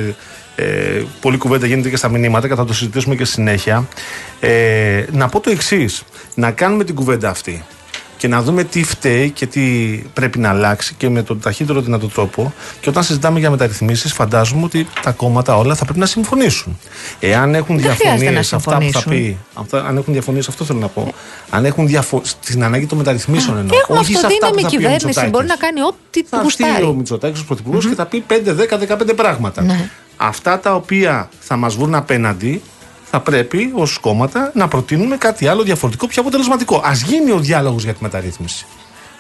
ε, 0.56 1.04
πολλή 1.21 1.38
κουβέντα 1.38 1.67
γίνεται 1.67 1.89
και 1.89 1.95
στα 1.95 2.10
μηνύματα 2.10 2.47
και 2.47 2.56
θα 2.56 2.65
το 2.65 2.73
συζητήσουμε 2.73 3.15
και 3.15 3.26
στη 3.26 3.34
συνέχεια, 3.34 3.88
ε, 4.39 5.06
να 5.12 5.28
πω 5.28 5.39
το 5.39 5.49
εξής. 5.49 6.03
Να 6.36 6.51
κάνουμε 6.51 6.84
την 6.84 6.95
κουβέντα 6.95 7.30
αυτή 7.30 7.64
και 8.18 8.28
να 8.28 8.41
δούμε 8.41 8.63
τι 8.63 8.84
φταίει 8.84 9.30
και 9.30 9.45
τι 9.45 9.61
πρέπει 10.13 10.39
να 10.39 10.49
αλλάξει 10.49 10.93
και 10.97 11.09
με 11.09 11.24
τον 11.24 11.39
ταχύτερο 11.39 11.82
δυνατό 11.82 12.07
τρόπο. 12.07 12.53
Και 12.82 12.89
όταν 12.89 13.03
συζητάμε 13.03 13.39
για 13.39 13.49
μεταρρυθμίσεις, 13.49 14.13
φαντάζομαι 14.13 14.63
ότι 14.63 14.88
τα 15.01 15.11
κόμματα 15.11 15.57
όλα 15.57 15.76
θα 15.76 15.84
πρέπει 15.84 15.99
να 15.99 16.05
συμφωνήσουν. 16.05 16.80
Εάν 17.20 17.55
έχουν 17.55 17.80
Δεν 17.80 17.95
χρειάζεται 17.95 18.18
διαφωνίες 18.18 18.51
να 18.51 18.57
αυτά 18.57 18.78
που 18.78 18.82
θα 18.82 18.99
συμφωνήσουν. 18.99 19.11
πει, 19.11 19.38
αυτά, 19.53 19.86
αν 19.86 19.97
έχουν 19.97 20.13
διαφωνίες, 20.13 20.47
αυτό 20.47 20.65
θέλω 20.65 20.80
να 20.80 20.88
πω. 20.88 21.13
Αν 21.49 21.65
έχουν 21.65 21.88
διαφο... 21.88 22.22
στην 22.24 22.63
ανάγκη 22.63 22.86
των 22.86 22.97
μεταρρυθμίσεων 22.97 23.57
εννοώ. 23.57 23.70
Και 23.70 23.80
έχουμε 23.82 23.99
όχι 23.99 24.13
σε 24.13 24.26
αυτά 24.26 24.28
που 24.28 24.34
αυτοδύναμη 24.45 24.61
θα 24.61 24.68
πει 24.70 24.76
ο 24.76 24.80
κυβέρνηση. 24.80 25.05
Μητσοτάκης. 25.05 25.32
Μπορεί 25.32 25.45
να 25.47 25.55
κάνει 25.55 25.82
ό,τι 25.82 26.24
Θα 26.24 26.28
έρθει 26.32 26.43
γουστάρει. 26.43 26.84
ο 26.84 26.93
Μητσοτάκης, 26.93 27.41
ο 27.41 27.45
πρωθυπουργο 27.45 27.80
και 27.80 27.95
θα 27.95 28.05
πει 28.05 28.24
5, 28.28 28.34
10, 28.34 28.97
15 29.11 29.15
πράγματα. 29.15 29.61
Ναι. 29.61 29.89
Αυτά 30.18 30.59
τα 30.59 30.76
οποία 30.76 31.30
θα 31.39 31.55
μας 31.55 31.76
βρουν 31.76 31.95
απέναντι, 31.95 32.61
θα 33.10 33.20
πρέπει 33.20 33.72
ως 33.74 33.97
κόμματα 33.97 34.51
να 34.53 34.68
προτείνουμε 34.68 35.18
κάτι 35.18 35.47
άλλο 35.47 35.64
διαφορετικό, 35.64 36.08
πιο 36.08 36.22
αποτελεσματικό. 36.22 36.78
Α 36.78 36.91
γίνει 37.05 37.32
ο 37.32 37.39
διάλογος 37.39 37.84
για 37.84 37.93
τη 37.93 38.03
μεταρρύθμιση. 38.03 38.66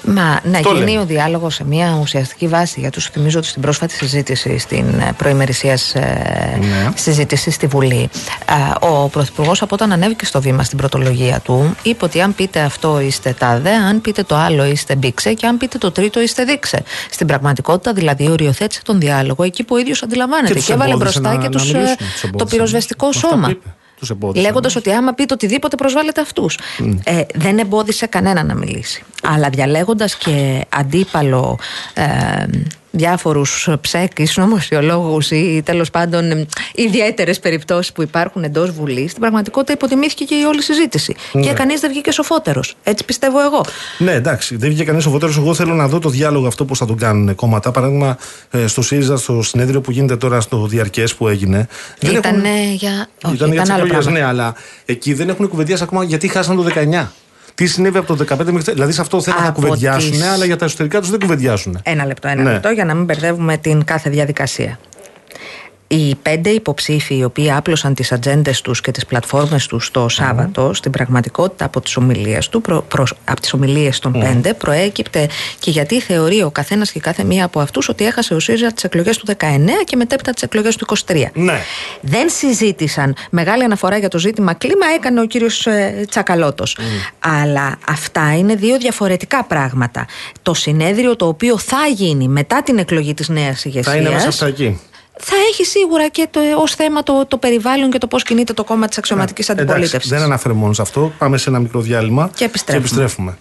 Μα 0.09 0.39
να 0.43 0.59
Το 0.61 0.69
γίνει 0.73 0.85
λέμε. 0.85 0.99
ο 1.01 1.05
διάλογος 1.05 1.55
σε 1.55 1.65
μια 1.65 1.97
ουσιαστική 2.01 2.47
βάση. 2.47 2.79
Γιατί 2.79 2.99
σου 3.01 3.09
θυμίζω 3.11 3.37
ότι 3.39 3.47
στην 3.47 3.61
πρόσφατη 3.61 3.93
συζήτηση, 3.93 4.57
στην 4.57 4.99
ε, 4.99 5.11
προημερησίας 5.17 5.91
Ναι. 5.95 6.91
συζήτηση 6.95 7.51
στη 7.51 7.67
Βουλή, 7.67 8.09
α, 8.45 8.87
ο 8.89 9.07
Πρωθυπουργός 9.09 9.61
από 9.61 9.75
όταν 9.75 9.91
ανέβηκε 9.91 10.25
στο 10.25 10.41
βήμα 10.41 10.63
στην 10.63 10.77
πρωτολογία 10.77 11.39
του, 11.39 11.75
είπε 11.83 12.05
ότι 12.05 12.21
αν 12.21 12.35
πείτε 12.35 12.59
αυτό 12.59 12.99
είστε 12.99 13.35
τάδε, 13.39 13.71
αν 13.71 14.01
πείτε 14.01 14.23
το 14.23 14.35
άλλο 14.35 14.65
είστε 14.65 14.95
μπήξε 14.95 15.33
και 15.33 15.45
αν 15.47 15.57
πείτε 15.57 15.77
το 15.77 15.91
τρίτο 15.91 16.21
είστε 16.21 16.43
δείξε. 16.43 16.83
Στην 17.11 17.27
πραγματικότητα 17.27 17.93
δηλαδή 17.93 18.29
οριοθέτησε 18.29 18.81
τον 18.83 18.99
διάλογο 18.99 19.43
εκεί 19.43 19.63
που 19.63 19.75
ο 19.75 19.77
ίδιος 19.79 20.03
αντιλαμβάνεται. 20.03 20.53
Και, 20.53 20.59
τους 20.59 20.69
έβαλε 20.69 20.93
εμπόδισε 20.93 21.19
μπροστά 21.19 21.35
να- 21.35 21.41
και 21.41 21.49
να 21.49 21.49
τους, 21.59 21.71
μιλήσουν, 21.71 21.91
ε, 21.91 21.95
τους 21.95 22.21
το 22.21 22.27
εμπόδισε. 22.27 22.55
πυροσβεστικό 22.55 23.07
Αυτά 23.07 23.27
σώμα. 23.27 23.53
Που 23.99 24.03
είπε. 24.03 24.05
Τους 24.05 24.09
εμπόδισε. 24.09 24.45
Λέγοντας 24.45 24.75
ότι 24.75 24.91
άμα 24.91 25.13
πείτε 25.13 25.33
οτιδήποτε 25.33 25.75
προσβάλλετε 25.75 26.21
αυτούς. 26.21 26.59
Ε, 27.03 27.21
δεν 27.33 27.57
εμπόδισε 27.57 28.05
κανένα 28.05 28.43
να 28.43 28.55
μιλήσει. 28.55 29.03
Αλλά 29.23 29.49
διαλέγοντας 29.49 30.15
και 30.15 30.65
αντίπαλο 30.69 31.59
ε, 31.93 32.03
διάφορους 32.91 33.69
ψέκει, 33.81 34.27
νομοσιολόγου 34.35 35.17
ή 35.29 35.61
τέλος 35.61 35.89
πάντων 35.89 36.47
ιδιαίτερες 36.75 37.39
περιπτώσεις 37.39 37.91
που 37.91 38.01
υπάρχουν 38.01 38.43
εντός 38.43 38.71
Βουλής, 38.71 39.09
στην 39.09 39.21
πραγματικότητα 39.21 39.73
υποτιμήθηκε 39.73 40.23
και 40.23 40.35
η 40.35 40.43
όλη 40.43 40.61
συζήτηση. 40.61 41.15
Και 41.41 41.53
κανείς 41.53 41.79
δεν 41.79 41.89
βγήκε 41.89 42.11
σοφότερος. 42.11 42.75
Έτσι 42.83 43.05
πιστεύω 43.05 43.41
εγώ. 43.41 43.61
Ναι, 43.97 44.11
εντάξει, 44.11 44.55
δεν 44.55 44.69
βγήκε 44.69 44.83
κανείς 44.83 45.05
οφότερο. 45.05 45.33
Εγώ 45.37 45.53
θέλω 45.53 45.73
να 45.73 45.87
δω 45.87 45.99
το 45.99 46.09
διάλογο 46.09 46.47
αυτό 46.47 46.65
πώς 46.65 46.77
θα 46.77 46.85
τον 46.85 46.97
κάνουν 46.97 47.35
κόμματα. 47.35 47.71
Παράδειγμα, 47.71 48.17
ε, 48.51 48.67
στο 48.67 48.81
ΣΥΡΙΖΑ, 48.81 49.17
στο 49.17 49.41
συνέδριο 49.41 49.81
που 49.81 49.91
γίνεται 49.91 50.15
τώρα 50.17 50.41
στο 50.41 50.67
διαρκές 50.67 51.15
που 51.15 51.27
έγινε. 51.27 51.67
δεν 51.99 52.15
Ήταν 52.15 52.45
έχουν- 52.45 52.73
για. 52.73 53.07
Όχι, 53.25 53.35
Ήταν 53.35 53.51
για 53.51 53.61
τι 53.61 53.71
άλλο 53.71 53.83
εκλογέ, 53.83 54.01
πράγμα. 54.01 54.19
ναι, 54.19 54.25
αλλά 54.25 54.55
εκεί 54.85 55.13
δεν 55.13 55.29
έχουν 55.29 55.47
κουβεντιάσει 55.49 55.83
ακόμα 55.83 56.03
γιατί 56.03 56.27
χάσαν 56.27 56.55
το 56.55 56.61
19. 56.63 57.11
Τι 57.57 57.65
συνέβη 57.65 57.97
από 57.97 58.15
το 58.15 58.25
15 58.29 58.51
μέχρι. 58.51 58.73
Δηλαδή 58.73 58.91
σε 58.91 59.01
αυτό 59.01 59.21
θέλουν 59.21 59.41
να 59.41 59.47
Από 59.49 59.61
κουβεντιάσουν, 59.61 60.11
τις- 60.11 60.23
αλλά 60.23 60.45
για 60.45 60.55
τα 60.55 60.65
εσωτερικά 60.65 60.99
τους 60.99 61.09
δεν 61.09 61.19
κουβεντιάσουν. 61.19 61.79
Ένα 61.83 62.05
λεπτό, 62.05 62.27
ένα 62.27 62.41
Ναι. 62.43 62.51
λεπτό 62.51 62.69
για 62.69 62.85
να 62.85 62.93
μην 62.93 63.03
μπερδεύουμε 63.05 63.57
την 63.57 63.83
κάθε 63.83 64.09
διαδικασία. 64.09 64.79
Οι 65.89 66.15
πέντε 66.15 66.49
υποψήφοι 66.49 67.17
οι 67.17 67.23
οποίοι 67.23 67.51
άπλωσαν 67.51 67.93
τις 67.93 68.11
ατζέντες 68.11 68.61
τους 68.61 68.81
και 68.81 68.91
τις 68.91 69.05
πλατφόρμες 69.05 69.67
τους 69.67 69.91
το 69.91 70.07
Σάββατο, 70.09 70.73
στην 70.73 70.91
πραγματικότητα 70.91 71.65
από 71.65 71.81
τις 71.81 71.97
ομιλίες, 71.97 72.49
του, 72.49 72.61
προ, 72.61 72.81
προς- 72.81 73.13
από 73.25 73.41
τις 73.41 73.53
ομιλίες 73.53 73.99
των 73.99 74.11
πέντε, 74.11 74.53
προέκυπτε 74.53 75.27
και 75.59 75.71
γιατί 75.71 76.01
θεωρεί 76.01 76.41
ο 76.43 76.51
καθένας 76.51 76.91
και 76.91 76.99
κάθε 76.99 77.23
μία 77.23 77.45
από 77.45 77.59
αυτούς 77.59 77.89
ότι 77.89 78.05
έχασε 78.05 78.33
ο 78.33 78.39
ΣΥΡΙΖΑ 78.39 78.71
τις 78.73 78.83
εκλογές 78.83 79.17
του 79.17 79.25
19 79.25 79.83
και 79.83 79.95
μετέπειτα 79.95 80.31
τις 80.31 80.43
εκλογές 80.43 80.75
του 80.75 80.85
23. 81.05 81.31
Ναι. 81.33 81.59
Δεν 82.01 82.29
συζήτησαν. 82.29 83.15
Μεγάλη 83.29 83.63
αναφορά 83.63 83.97
για 83.97 84.09
το 84.09 84.17
ζήτημα 84.17 84.53
κλίμα 84.53 84.85
έκανε 84.95 85.21
ο 85.21 85.25
κύριος 85.25 85.65
ε, 85.67 86.05
Τσακαλώτος. 86.09 86.77
Αλλά 87.19 87.77
αυτά 87.87 88.37
είναι 88.37 88.55
δύο 88.55 88.77
διαφορετικά 88.77 89.43
πράγματα. 89.43 90.05
Το 90.41 90.53
συνέδριο 90.53 91.15
το 91.15 91.27
οποίο 91.27 91.57
θα 91.57 91.85
γίνει 91.95 92.27
μετά 92.27 92.63
την 92.63 92.77
εκλογή 92.77 93.13
της 93.13 93.29
νέας 93.29 93.65
ηγεσίας 93.65 93.95
Θα 93.95 94.01
είναι 94.01 94.09
μέσα 94.09 94.27
αυτά 94.27 94.45
εκεί. 94.47 94.79
Θα 95.19 95.35
έχει 95.51 95.65
σίγουρα 95.65 96.07
και 96.09 96.27
το, 96.31 96.39
ως 96.61 96.75
θέμα 96.75 97.03
το, 97.03 97.25
το 97.27 97.37
περιβάλλον 97.37 97.89
και 97.91 97.97
το 97.97 98.07
πώς 98.07 98.23
κινείται 98.23 98.53
το 98.53 98.63
κόμμα 98.63 98.87
της 98.87 98.97
αξιωματικής 98.97 99.49
Εντάξει, 99.49 99.69
αντιπολίτευσης. 99.71 100.11
δεν 100.11 100.21
αναφέρουμε 100.21 100.59
μόνο 100.59 100.73
σε 100.73 100.81
αυτό. 100.81 101.11
Πάμε 101.17 101.37
σε 101.37 101.49
ένα 101.49 101.59
μικρό 101.59 101.79
διάλειμμα 101.81 102.29
Και 102.35 102.43
επιστρέφουμε. 102.45 102.85
επιστρέφουμε. 102.85 103.37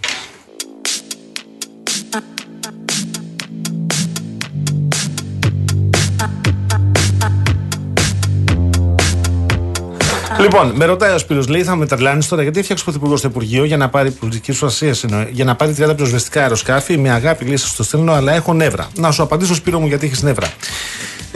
Λοιπόν, 10.40 10.72
με 10.74 10.84
ρωτάει 10.84 11.14
ο 11.14 11.18
Σπύρος, 11.18 11.48
λέει, 11.48 11.64
θα 11.64 11.76
με 11.76 11.86
τρελάνεις 11.86 12.28
τώρα 12.28 12.42
γιατί 12.42 12.58
έφτιαξε 12.58 12.82
ο 12.82 12.86
Πρωθυπουργός 12.86 13.18
στο 13.18 13.28
Υπουργείο 13.28 13.64
για 13.64 13.76
να 13.76 13.88
πάρει 13.88 14.10
πολιτική 14.10 14.52
προστασία, 14.58 15.10
για 15.30 15.44
να 15.44 15.54
πάρει 15.56 15.74
30 15.78 15.92
πυροσβεστικά 15.96 16.40
αεροσκάφη. 16.40 16.98
Με 16.98 17.10
αγάπη 17.10 17.44
λέει, 17.44 17.56
σας 17.56 17.74
το 17.76 17.82
στέλνω, 17.82 18.12
αλλά 18.12 18.32
έχω 18.32 18.52
νεύρα. 18.54 18.88
Να 18.96 19.10
σου 19.10 19.22
απαντήσω, 19.22 19.54
Σπύρο 19.54 19.80
μου, 19.80 19.86
γιατί 19.86 20.06
έχεις 20.06 20.22
νεύρα. 20.22 20.46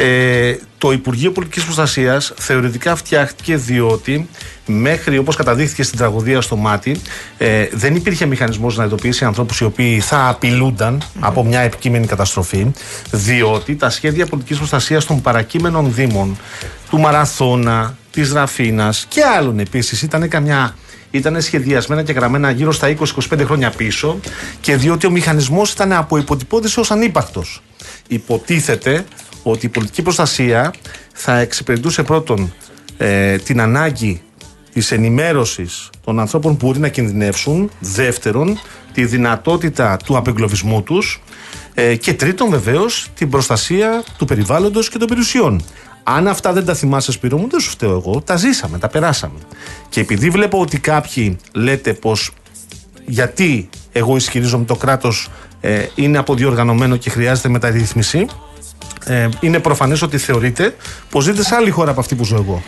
Ε, 0.03 0.57
το 0.79 0.93
Υπουργείο 0.93 1.33
Πολιτικής 1.33 1.65
Προστασίας 1.65 2.33
θεωρητικά 2.37 2.97
φτιάχτηκε 2.97 3.57
διότι 3.57 4.29
μέχρι 4.67 5.19
όπως 5.19 5.37
καταδείχθηκε 5.37 5.83
στην 5.83 5.99
τραγωδία 5.99 6.41
στο 6.41 6.57
Μάτι, 6.57 7.01
ε, 7.39 7.69
δεν 7.73 7.95
υπήρχε 7.97 8.27
μηχανισμός 8.27 8.77
να 8.77 8.85
ειδοποιήσει 8.85 9.25
ανθρώπους 9.25 9.61
οι 9.61 9.65
οποίοι 9.65 10.01
θα 10.01 10.29
απειλούνταν 10.29 11.03
από 11.21 11.45
μια 11.45 11.61
επικείμενη 11.61 12.07
καταστροφή, 12.07 12.67
διότι 13.11 13.77
τα 13.77 13.91
σχέδια 13.91 14.27
πολιτικής 14.27 14.57
προστασίας 14.57 15.05
των 15.05 15.21
παρακείμενων 15.21 15.95
Δήμων, 15.95 16.39
του 16.91 16.99
Μαραθώνα, 16.99 17.97
της 18.11 18.33
Ραφίνας 18.33 19.07
και 19.09 19.23
άλλων 19.25 19.59
επίσης 19.59 20.03
ήταν 20.03 20.29
καμιά 20.29 20.75
ήταν 21.11 21.41
σχεδιασμένα 21.43 22.03
και 22.03 22.13
γραμμένα 22.13 22.51
γύρω 22.51 22.73
στα 22.73 22.97
20-25 23.31 23.45
χρόνια 23.45 23.71
πίσω 23.71 24.21
και 24.61 24.77
διότι 24.77 25.07
ο 25.07 25.11
μηχανισμός 25.11 25.73
ήταν 25.73 25.93
από 25.93 26.17
υποτυπώδης 26.17 26.77
ως 26.77 26.91
ανύπαρκτος. 26.91 27.63
Υποτίθεται 28.09 29.05
ότι 29.43 29.66
η 29.66 29.68
πολιτική 29.68 30.03
προστασία 30.03 30.74
θα 31.12 31.38
εξυπηρετούσε 31.38 32.03
πρώτον 32.03 32.53
ε, 32.97 33.36
την 33.36 33.61
ανάγκη 33.61 34.22
της 34.72 34.93
ενημέρωσης 34.93 35.91
των 36.05 36.20
ανθρώπων 36.20 36.57
που 36.57 36.66
μπορεί 36.66 36.78
να 36.78 36.88
κινδυνεύσουν, 36.88 37.70
δεύτερον 37.78 38.59
τη 38.93 39.05
δυνατότητα 39.05 39.97
του 40.05 40.16
απεγκλωβισμού 40.16 40.82
τους 40.82 41.22
ε, 41.74 41.97
και 41.97 42.14
τρίτον 42.14 42.51
βεβαίως 42.51 43.09
την 43.14 43.30
προστασία 43.30 44.05
του 44.18 44.24
περιβάλλοντος 44.24 44.88
και 44.88 44.99
των 44.99 45.09
περιουσιών. 45.09 45.62
Αν 46.03 46.28
αυτά 46.28 46.53
δεν 46.53 46.64
τα 46.64 46.74
θυμάσαι 46.74 47.12
Σπύρο 47.12 47.38
μου, 47.38 47.49
δεν 47.51 47.61
σου 47.61 47.70
φταίω 47.70 47.91
εγώ, 47.91 48.20
τα 48.20 48.36
ζήσαμε, 48.36 48.78
τα 48.78 48.88
περάσαμε. 48.88 49.38
Και 49.88 50.01
επειδή 50.01 50.30
βλέπω 50.30 50.61
ότι 50.61 50.78
κάποιοι 50.78 51.36
λέτε 51.53 51.93
πως 51.93 52.30
γιατί 53.07 53.68
εγώ 53.93 54.16
ισχυρίζομαι 54.16 54.64
το 54.64 54.76
κράτος 54.76 55.28
ε, 55.61 55.86
είναι 55.95 56.18
αποδιοργανωμένο 56.18 56.97
και 56.97 57.11
χρειάζεται 57.11 57.49
μεταρρύθμιση, 57.49 58.26
ε, 59.05 59.29
είναι 59.41 59.59
προφανές 59.59 60.03
ότι 60.03 60.19
θεωρείτε 60.19 60.77
πως 61.11 61.25
ζείτε 61.25 61.45
σε 61.45 61.55
άλλη 61.55 61.71
χώρα 61.71 61.91
από 61.91 62.01
αυτή 62.01 62.15
που 62.15 62.25
ζω 62.25 62.37
εγώ. 62.37 62.63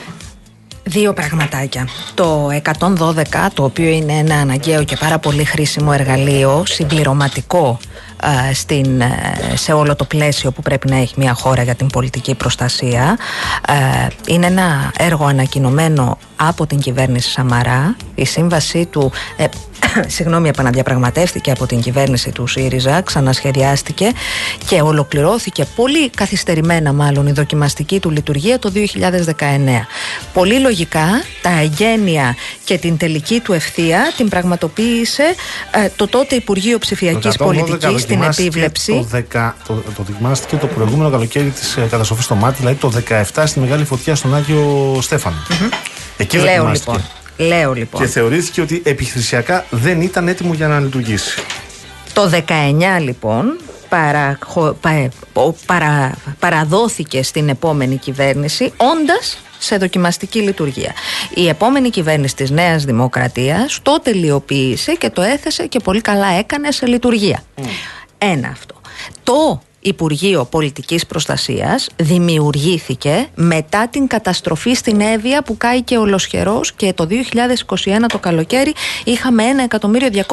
Δύο 0.84 1.12
πραγματάκια. 1.12 1.88
Το 2.14 2.48
112, 2.78 3.24
το 3.54 3.64
οποίο 3.64 3.88
είναι 3.88 4.12
ένα 4.12 4.34
αναγκαίο 4.34 4.84
και 4.84 4.96
πάρα 4.96 5.18
πολύ 5.18 5.44
χρήσιμο 5.44 5.90
εργαλείο, 5.94 6.62
συμπληρωματικό 6.66 7.78
ε, 7.80 8.11
στην, 8.52 9.00
ε, 9.00 9.36
σε 9.54 9.72
όλο 9.72 9.96
το 9.96 10.04
πλαίσιο 10.04 10.50
που 10.50 10.62
πρέπει 10.62 10.88
να 10.88 10.96
έχει 10.96 11.14
μια 11.16 11.34
χώρα 11.34 11.62
για 11.62 11.74
την 11.74 11.86
πολιτική 11.86 12.34
προστασία. 12.34 13.18
Ε, 13.68 14.06
είναι 14.26 14.46
ένα 14.46 14.92
έργο 14.98 15.24
ανακοινωμένο 15.24 16.18
από 16.36 16.66
την 16.66 16.78
κυβέρνηση 16.78 17.30
Σαμαρά. 17.30 17.96
Η 18.14 18.24
σύμβασή 18.24 18.86
του 18.86 19.12
ε, 19.36 19.44
συγγνώμη, 20.16 20.48
επαναδιαπραγματεύτηκε 20.48 21.50
από 21.50 21.66
την 21.66 21.80
κυβέρνηση 21.80 22.30
του 22.32 22.46
ΣΥΡΙΖΑ, 22.46 23.00
ξανασχεδιάστηκε 23.00 24.12
και 24.68 24.80
ολοκληρώθηκε 24.80 25.64
πολύ 25.76 26.10
καθυστερημένα 26.10 26.92
μάλλον 26.92 27.26
η 27.26 27.32
δοκιμαστική 27.32 28.00
του 28.00 28.10
λειτουργία 28.10 28.58
το 28.58 28.72
2019. 28.74 29.38
Πολύ 30.32 30.58
λογικά 30.58 31.06
τα 31.42 31.50
εγγένεια 31.60 32.36
και 32.64 32.78
την 32.78 32.96
τελική 32.96 33.40
του 33.40 33.52
ευθεία 33.52 34.12
την 34.16 34.28
πραγματοποίησε 34.28 35.34
ε, 35.70 35.88
το 35.96 36.06
τότε 36.06 36.34
Υπουργείο 36.34 36.78
Ψηφιακής 36.78 37.36
Το 37.36 37.44
112 37.44 37.46
Πολιτικής 37.46 38.04
στην 38.12 38.44
δοκιμάστηκε 38.44 38.48
επίβλεψη. 38.48 39.06
Το, 39.10 39.38
10, 39.40 39.52
το, 39.66 39.74
το 39.96 40.02
δοκιμάστηκε 40.02 40.56
το 40.56 40.66
προηγούμενο 40.66 41.10
καλοκαίρι 41.10 41.48
της 41.48 41.76
ε, 41.76 41.80
καταστροφής 41.90 42.24
στο 42.24 42.34
Μάτι, 42.34 42.56
δηλαδή 42.58 42.76
το 42.76 42.92
17 43.34 43.42
στη 43.46 43.60
μεγάλη 43.60 43.84
φωτιά 43.84 44.14
στον 44.14 44.34
Άγιο 44.34 44.98
Στέφανο. 45.02 45.36
Εκεί 46.16 46.36
Λέω 46.36 46.46
δοκιμάστηκε. 46.54 46.90
λοιπόν. 47.36 47.48
Λέω 47.48 47.72
λοιπόν. 47.72 48.00
Και 48.00 48.06
θεωρήθηκε 48.06 48.60
ότι 48.60 48.82
επιχειρησιακά 48.84 49.64
δεν 49.70 50.00
ήταν 50.00 50.28
έτοιμο 50.28 50.52
για 50.54 50.68
να 50.68 50.80
λειτουργήσει. 50.80 51.42
Το 52.12 52.30
19 52.46 53.00
λοιπόν 53.00 53.56
παραχω- 53.88 54.76
πα- 54.80 55.08
ο- 55.32 55.52
παρα- 55.66 56.14
παραδόθηκε 56.38 57.22
στην 57.22 57.48
επόμενη 57.48 57.96
κυβέρνηση 57.96 58.72
όντας 58.76 59.38
σε 59.58 59.76
δοκιμαστική 59.76 60.38
λειτουργία. 60.40 60.92
Η 61.34 61.48
επόμενη 61.48 61.90
κυβέρνηση 61.90 62.34
της 62.34 62.50
Νέας 62.50 62.84
Δημοκρατίας 62.84 63.78
το 63.82 64.00
τελειοποίησε 64.02 64.92
και 64.92 65.10
το 65.10 65.22
έθεσε 65.22 65.66
και 65.66 65.78
πολύ 65.78 66.00
καλά 66.00 66.26
έκανε 66.38 66.70
σε 66.70 66.86
λειτουργία. 66.86 67.42
Ένα 68.24 68.48
αυτό. 68.48 68.74
Το 69.22 69.62
Υπουργείο 69.84 70.44
Πολιτικής 70.44 71.06
Προστασίας 71.06 71.88
δημιουργήθηκε 71.96 73.26
μετά 73.34 73.88
την 73.88 74.06
καταστροφή 74.06 74.74
στην 74.74 75.00
Εύβοια 75.00 75.42
που 75.42 75.56
κάηκε 75.56 75.96
ολοσχερός 75.98 76.72
και 76.72 76.92
το 76.92 77.06
2021 77.10 78.04
το 78.08 78.18
καλοκαίρι 78.18 78.72
είχαμε 79.04 79.44
1.200.000 79.70 80.24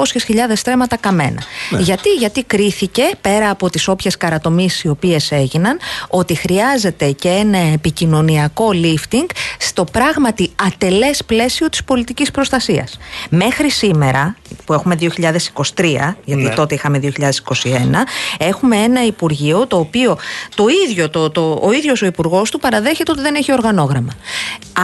στρέμματα 0.53 0.97
καμένα. 0.97 1.41
Γιατί, 1.79 2.09
γιατί 2.09 2.43
κρίθηκε 2.43 3.03
πέρα 3.21 3.49
από 3.49 3.69
τις 3.69 3.87
όποιες 3.87 4.17
καρατομήσεις 4.17 4.83
οι 4.83 4.89
οποίες 4.89 5.31
έγιναν 5.31 5.79
ότι 6.07 6.35
χρειάζεται 6.35 7.11
και 7.11 7.29
ένα 7.29 7.57
επικοινωνιακό 7.57 8.69
lifting 8.73 9.25
στο 9.57 9.83
πράγματι 9.83 10.49
ατελές 10.65 11.23
πλαίσιο 11.25 11.69
της 11.69 11.83
πολιτικής 11.83 12.31
προστασίας. 12.31 12.97
Μέχρι 13.29 13.69
σήμερα 13.71 14.35
που 14.65 14.73
έχουμε 14.73 14.95
2023 14.95 16.17
γιατί 16.25 16.41
Ναι. 16.43 16.53
τότε 16.53 16.75
είχαμε 16.75 16.97
2021 16.97 18.05
έχουμε 18.37 18.75
ένα 18.75 19.05
Υπουργείο 19.05 19.37
το 19.67 19.77
οποίο 19.77 20.17
το 20.55 20.65
ίδιο, 20.87 21.09
το, 21.09 21.29
το, 21.29 21.59
ο 21.61 21.71
ίδιος 21.71 22.01
ο 22.01 22.05
Υπουργός 22.05 22.51
του 22.51 22.59
παραδέχεται 22.59 23.11
ότι 23.11 23.21
δεν 23.21 23.35
έχει 23.35 23.51
οργανόγραμμα. 23.53 24.11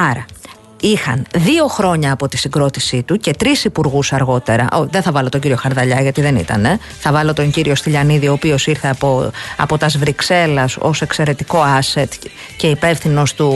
Άρα 0.10 0.26
είχαν 0.80 1.26
δύο 1.36 1.68
χρόνια 1.68 2.12
από 2.12 2.28
τη 2.28 2.38
συγκρότησή 2.38 3.04
του 3.04 3.18
και 3.18 3.34
τρεις 3.34 3.64
υπουργούς 3.66 4.14
αργότερα. 4.14 4.68
Ω, 4.74 4.86
δεν 4.86 5.02
θα 5.02 5.12
βάλω 5.12 5.30
τον 5.30 5.40
κύριο 5.40 5.58
Χαρδαλιά 5.58 6.02
γιατί 6.02 6.22
δεν 6.22 6.36
ήταν. 6.36 6.66
ε. 6.66 6.80
Θα 7.00 7.12
βάλω 7.12 7.34
τον 7.34 7.52
κύριο 7.52 7.76
Στυλιανίδη, 7.76 8.28
ο 8.28 8.32
οποίος 8.34 8.68
ήρθε 8.68 8.88
από, 8.88 9.32
από 9.58 9.78
τας 9.78 9.92
Σβρυξέλλα 9.92 10.70
ως 10.80 11.02
εξαιρετικό 11.02 11.64
asset 11.80 12.08
και 12.58 12.68
υπεύθυνος 12.68 13.34
του 13.34 13.54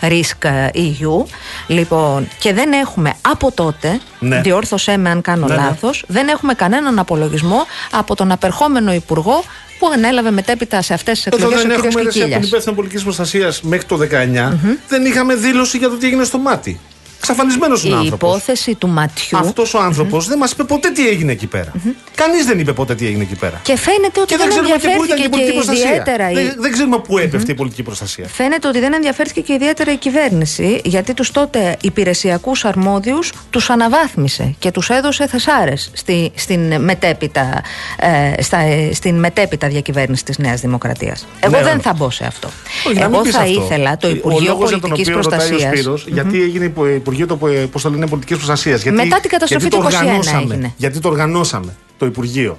Risk 0.00 0.46
EU. 0.74 1.24
Λοιπόν, 1.66 2.28
και 2.38 2.52
δεν 2.52 2.72
έχουμε 2.72 3.12
από 3.30 3.52
τότε, 3.52 4.00
Ναι. 4.18 4.40
διόρθωσέ 4.40 4.96
με 4.96 5.10
αν 5.10 5.20
κάνω 5.20 5.46
Ναι, 5.46 5.54
ναι. 5.54 5.60
λάθος, 5.62 6.04
δεν 6.06 6.28
έχουμε 6.28 6.54
κανέναν 6.54 6.98
απολογισμό 6.98 7.66
από 7.90 8.14
τον 8.14 8.30
απερχόμενο 8.32 8.92
υπουργό 8.92 9.44
που 9.80 9.90
ανέλαβε 9.94 10.30
μετέπειτα 10.30 10.82
σε 10.82 10.94
αυτές 10.94 11.16
τις 11.16 11.26
Εδώ 11.26 11.36
εκλογές 11.36 11.62
δεν 11.62 11.70
ο 11.70 11.74
έχουμε 11.74 11.88
κύριος 11.88 12.02
ρε, 12.02 12.08
εσύ, 12.08 12.08
από 12.08 12.12
την 12.12 12.20
Κικίλιας. 12.22 12.46
υπεύθυνο 12.48 12.74
πολιτικής 12.74 13.02
προστασίας 13.04 13.62
μέχρι 13.62 13.86
το 13.86 13.96
19. 13.96 14.58
Δεν 14.88 15.04
είχαμε 15.04 15.34
δήλωση 15.34 15.78
για 15.78 15.88
το 15.88 15.96
τι 15.96 16.06
έγινε 16.06 16.24
στο 16.24 16.38
μάτι. 16.38 16.80
Εξαφανισμένος 17.22 17.84
είναι 17.84 17.94
ο 17.94 17.96
Η 17.96 18.00
άνθρωπος. 18.00 18.30
υπόθεση 18.30 18.74
του 18.74 18.88
ματιού. 18.88 19.38
Αυτός 19.38 19.74
ο 19.74 19.78
άνθρωπος 19.80 20.26
δεν 20.26 20.38
μας 20.38 20.50
είπε 20.52 20.64
ποτέ 20.64 20.90
τι 20.90 21.08
έγινε 21.08 21.32
εκεί 21.32 21.46
πέρα. 21.46 21.72
Κανείς 22.14 22.44
δεν 22.46 22.58
είπε 22.58 22.72
ποτέ 22.72 22.94
τι 22.94 23.06
έγινε 23.06 23.22
εκεί 23.22 23.34
πέρα. 23.36 23.60
Και 23.62 23.76
φαίνεται 23.76 24.20
ότι 24.20 24.26
Και 24.32 24.36
δεν 24.36 24.48
δεν 24.48 24.48
ξέρουμε 24.48 24.76
και 24.76 24.96
πού 24.96 25.04
ήταν 25.04 25.16
και 25.16 25.22
ενδιαφέρθηκε 25.22 25.22
η 25.22 25.22
και, 25.22 25.28
πολιτική 25.28 25.54
προστασία. 25.54 25.88
ιδιαίτερα. 25.90 26.30
η- 26.30 26.34
Δεν, 26.34 26.54
δεν 26.58 26.72
ξέρουμε 26.72 26.98
πού 26.98 27.18
έπεφτε 27.18 27.52
η 27.52 27.54
πολιτική 27.54 27.82
προστασία. 27.82 28.26
Φαίνεται 28.28 28.68
ότι 28.68 28.78
δεν 28.80 28.92
ενδιαφέρθηκε 28.92 29.40
και 29.40 29.52
ιδιαίτερα 29.52 29.92
η 29.92 29.96
κυβέρνηση, 29.96 30.80
γιατί 30.84 31.14
τους 31.14 31.30
τότε 31.30 31.76
υπηρεσιακούς 31.80 32.64
αρμόδιους 32.64 33.32
τους 33.50 33.70
αναβάθμισε 33.70 34.54
και 34.58 34.70
τους 34.70 34.90
έδωσε 34.90 35.26
θεσάρες 35.26 35.90
στη, 35.94 36.32
στην, 36.34 36.80
μετέπειτα, 36.80 37.62
ε, 38.36 38.42
στα, 38.42 38.58
ε, 38.58 38.90
στην 38.94 39.18
μετέπειτα 39.18 39.68
διακυβέρνηση 39.68 40.24
της 40.24 40.38
Νέας 40.38 40.60
Δημοκρατίας. 40.60 41.26
Εγώ 41.40 41.56
Ναι, 41.56 41.62
δεν 41.62 41.74
ναι. 41.76 41.82
θα 41.82 41.92
μπω 41.92 42.10
σε 42.10 42.24
αυτό. 42.24 42.48
Όχι, 42.86 42.98
να 42.98 43.04
μην 43.04 43.14
Εγώ 43.14 43.22
πεις 43.22 43.32
θα 43.34 43.40
αυτό. 43.40 43.62
ήθελα 43.64 43.96
το 43.96 44.06
Ο 44.06 44.10
Υπουργείο 44.10 44.50
λόγος 44.52 44.68
για 44.70 44.78
τον 44.80 44.90
Πολιτικής 44.90 45.14
οποίο 45.16 45.30
ρωτάει 45.30 45.46
ο 45.46 45.48
Προστασία. 45.48 45.76
Σπύρος, 45.76 46.04
Γιατί 46.08 46.42
έγινε 46.42 46.64
υπο- 46.64 46.86
Υπουργείο 47.12 47.26
το, 47.26 47.68
πώς 47.72 47.82
το 47.82 47.90
λένε, 47.90 48.06
πολιτικής 48.06 48.36
προστασίας. 48.36 48.82
Γιατί, 48.82 48.96
Μετά 48.96 49.20
την 49.20 49.30
καταστροφή 49.30 49.68
γιατί 49.68 49.76
το 49.76 49.88
του 49.88 49.94
21 49.94 50.00
οργανώσαμε. 50.00 50.54
έγινε. 50.54 50.72
Γιατί 50.76 51.00
το 51.00 51.08
οργανώσαμε 51.08 51.76
το 51.98 52.06
Υπουργείο. 52.06 52.58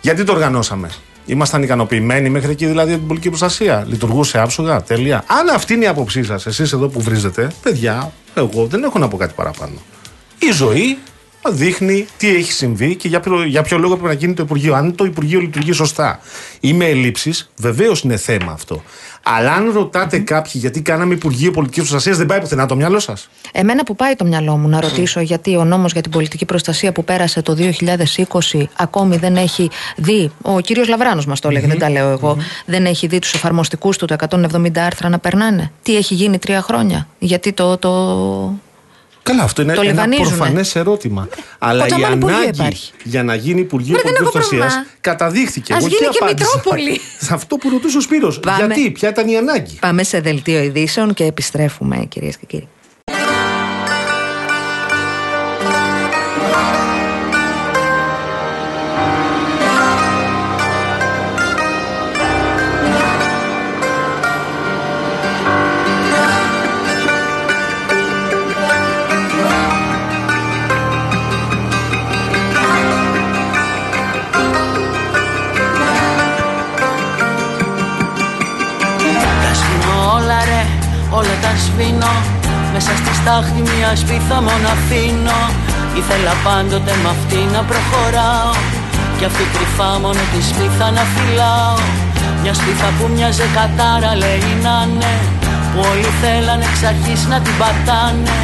Γιατί 0.00 0.24
το 0.24 0.32
οργανώσαμε. 0.32 0.90
Ήμασταν 1.26 1.62
ικανοποιημένοι 1.62 2.28
μέχρι 2.30 2.50
εκεί 2.50 2.66
δηλαδή 2.66 2.88
από 2.90 2.98
την 2.98 3.06
πολιτική 3.06 3.28
προστασία. 3.28 3.84
Λειτουργούσε 3.88 4.38
άψογα, 4.38 4.82
τέλεια. 4.82 5.24
Αν 5.26 5.48
αυτή 5.48 5.74
είναι 5.74 5.84
η 5.84 5.88
άποψή 5.88 6.24
σας, 6.24 6.46
εσείς 6.46 6.72
εδώ 6.72 6.88
που 6.88 7.00
βρίζετε, 7.00 7.52
παιδιά, 7.62 8.12
εγώ 8.34 8.66
δεν 8.66 8.82
έχω 8.82 8.98
να 8.98 9.08
πω 9.08 9.16
κάτι 9.16 9.32
παραπάνω. 9.36 9.74
Η 10.38 10.50
ζωή 10.52 10.98
δείχνει 11.50 12.06
τι 12.16 12.28
έχει 12.34 12.52
συμβεί 12.52 12.96
και 12.96 13.08
για 13.08 13.20
ποιο, 13.20 13.44
για 13.44 13.62
ποιο 13.62 13.78
λόγο 13.78 13.96
πρέπει 13.96 14.14
να 14.14 14.20
γίνει 14.20 14.34
το 14.34 14.42
Υπουργείο. 14.42 14.74
Αν 14.74 14.94
το 14.94 15.04
Υπουργείο 15.04 15.40
λειτουργεί 15.40 15.72
σωστά 15.72 16.20
ή 16.60 16.72
με 16.72 16.84
ελλείψεις, 16.84 17.50
βεβαίως 17.56 18.00
είναι 18.00 18.16
θέμα 18.16 18.52
αυτό. 18.52 18.82
Αλλά 19.22 19.52
αν 19.52 19.70
ρωτάτε 19.72 20.18
κάποιοι 20.18 20.52
γιατί 20.54 20.82
κάναμε 20.82 21.14
Υπουργείο 21.14 21.50
Πολιτικής 21.50 21.82
Προστασίας, 21.82 22.16
δεν 22.16 22.26
πάει 22.26 22.40
πουθενά 22.40 22.66
το 22.66 22.76
μυαλό 22.76 22.98
σας; 22.98 23.28
Εμένα 23.52 23.84
που 23.84 23.96
πάει 23.96 24.14
το 24.14 24.24
μυαλό 24.24 24.56
μου 24.56 24.68
να 24.68 24.80
ρωτήσω 24.80 25.20
γιατί 25.20 25.56
ο 25.56 25.64
νόμος 25.64 25.92
για 25.92 26.00
την 26.00 26.10
πολιτική 26.10 26.44
προστασία 26.44 26.92
που 26.92 27.04
πέρασε 27.04 27.42
το 27.42 27.56
2020 28.52 28.62
ακόμη 28.76 29.16
δεν 29.16 29.36
έχει 29.36 29.70
δει, 29.96 30.30
ο 30.42 30.60
κύριος 30.60 30.88
Λαβράνος 30.88 31.26
μας 31.26 31.40
το 31.40 31.48
έλεγε, 31.48 31.66
δεν 31.66 31.78
τα 31.78 31.90
λέω 31.90 32.08
εγώ, 32.08 32.36
δεν 32.66 32.84
έχει 32.86 33.06
δει 33.06 33.18
τους 33.18 33.34
εφαρμοστικούς 33.34 33.96
του 33.96 34.06
τα 34.06 34.16
170 34.30 34.78
άρθρα 34.78 35.08
να 35.08 35.18
περνάνε; 35.18 35.70
Τι 35.82 35.96
έχει 35.96 36.14
γίνει 36.14 36.38
τρία 36.38 36.62
χρόνια, 36.62 37.06
γιατί 37.18 37.52
το... 37.52 37.76
το... 37.76 37.90
Καλά, 39.22 39.42
αυτό 39.42 39.62
είναι 39.62 39.74
Το 39.74 39.80
ένα 39.80 39.90
λιβανίζουνε. 39.90 40.28
προφανές 40.36 40.76
ερώτημα. 40.76 41.28
Αλλά 41.58 41.86
η 41.86 41.88
Κοντζαμάν 41.88 42.16
Υπουργείο 42.18 42.36
ανάγκη 42.38 42.54
υπάρχει. 42.54 42.92
για 43.04 43.22
να 43.22 43.34
γίνει 43.34 43.60
Υπουργείο 43.60 43.94
Μα 43.94 44.00
δεν 44.02 44.02
Πολιτική 44.02 44.22
έχω 44.24 44.32
Προστασία 44.32 44.58
πρόβλημα. 44.66 44.86
καταδείχθηκε. 45.00 45.72
Ας 45.72 45.78
Εγώ 45.78 45.88
γίνει 45.88 46.04
εκεί 46.06 46.18
και 46.18 46.24
απάντησα. 46.24 46.50
Μητρόπολη. 46.56 47.00
Σε 47.20 47.34
αυτό 47.34 47.56
που 47.56 47.68
ρωτούσε 47.70 47.96
ο 47.96 48.00
Σπύρος. 48.00 48.40
Πάμε. 48.40 48.56
Γιατί, 48.66 48.90
ποια 48.90 49.08
ήταν 49.08 49.28
η 49.28 49.36
ανάγκη; 49.36 49.78
Πάμε 49.80 50.02
σε 50.02 50.20
δελτίο 50.20 50.62
ειδήσεων 50.62 51.14
και 51.14 51.24
επιστρέφουμε 51.24 51.96
κυρίες 52.08 52.36
και 52.36 52.46
κύριοι. 52.46 52.68
Σβήνω. 81.64 82.14
Μέσα 82.72 82.92
στη 83.00 83.12
στάχτη 83.20 83.60
μια 83.72 83.90
σπίθα 84.02 84.36
μόνο 84.46 84.68
αφήνω. 84.76 85.40
Ήθελα 86.00 86.34
πάντοτε 86.46 86.92
με 87.02 87.08
αυτή 87.16 87.40
να 87.54 87.60
προχωράω. 87.70 88.54
Κι 89.16 89.24
αυτή 89.30 89.44
κρυφά 89.54 89.90
μόνο 90.04 90.22
τη 90.32 90.40
σπίθα 90.50 90.86
να 90.96 91.04
φυλάω. 91.12 91.78
Μια 92.42 92.54
σπίθα 92.60 92.88
που 92.96 93.04
μοιάζε 93.14 93.46
κατάρα 93.56 94.12
λέει 94.22 94.52
να 94.64 94.76
ναι. 94.98 95.14
Που 95.70 95.78
όλοι 95.90 96.10
θέλανε 96.20 96.64
εξ 96.70 96.78
αρχής 96.92 97.20
να 97.32 97.38
την 97.44 97.54
πατάνε. 97.60 98.38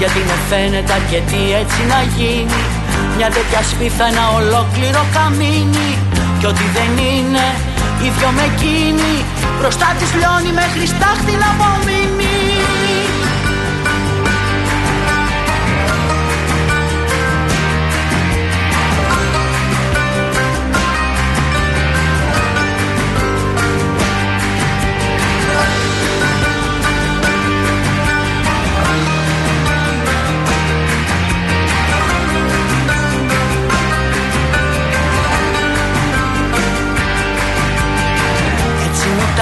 Γιατί 0.00 0.20
με 0.28 0.36
φαίνεται 0.48 0.92
αρκετή 1.00 1.42
έτσι 1.62 1.80
να 1.92 1.98
γίνει. 2.16 2.62
Μια 3.16 3.28
τέτοια 3.36 3.62
σπίθα 3.70 4.04
ένα 4.12 4.24
ολόκληρο 4.38 5.02
καμίνι. 5.14 5.90
Κι 6.38 6.46
ό,τι 6.50 6.64
δεν 6.76 6.92
είναι 7.10 7.46
ίδιο 8.08 8.28
με 8.36 8.44
εκείνη. 8.52 9.12
Μπροστά 9.58 9.88
της 9.98 10.10
λιώνει 10.18 10.52
μέχρι 10.60 10.84
στάχτη 10.92 11.34
να 11.42 11.48
απομείνει 11.54 12.11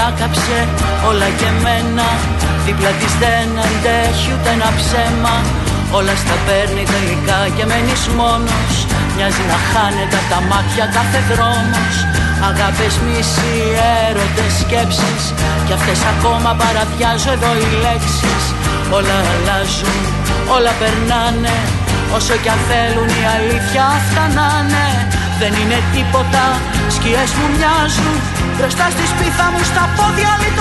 τα 0.01 0.09
κάψε 0.19 0.59
όλα 1.09 1.29
και 1.39 1.49
μένα 1.63 2.07
Δίπλα 2.65 2.91
της 2.99 3.13
δεν 3.23 3.47
αντέχει 3.65 4.27
ούτε 4.33 4.49
ένα 4.57 4.69
ψέμα. 4.79 5.35
Όλα 5.97 6.15
στα 6.21 6.35
παίρνει 6.45 6.83
τελικά 6.95 7.39
και 7.55 7.63
μένεις 7.69 8.03
μόνος. 8.19 8.73
Μοιάζει 9.15 9.43
να 9.51 9.57
χάνεται 9.69 10.17
από 10.21 10.29
τα 10.33 10.39
μάτια 10.49 10.85
κάθε 10.97 11.19
δρόμος. 11.31 11.95
Αγάπες, 12.49 12.93
μισή, 13.05 13.55
έρωτες, 14.07 14.51
σκέψεις. 14.61 15.23
Κι 15.65 15.73
αυτές 15.77 15.99
ακόμα 16.13 16.51
παραδιάζω 16.61 17.31
εδώ 17.37 17.51
οι 17.59 17.67
λέξεις. 17.83 18.43
Όλα 18.97 19.17
αλλάζουν, 19.31 20.01
όλα 20.55 20.73
περνάνε. 20.81 21.57
Όσο 22.17 22.35
κι 22.43 22.51
αν 22.55 22.61
θέλουν 22.69 23.09
η 23.21 23.23
αλήθεια 23.35 23.83
αυτά 23.99 24.23
να 24.37 24.47
είναι 24.59 24.85
Δεν 25.43 25.53
είναι 25.61 25.79
τίποτα, 25.95 26.43
σκιές 26.95 27.31
μου 27.37 27.47
μοιάζουν. 27.55 28.15
Μπροστά 28.57 28.85
στη 28.95 29.05
σπίθα 29.13 29.45
μου 29.51 29.63
στα 29.71 29.83
πόδια 29.95 30.29
άλλοι 30.33 30.51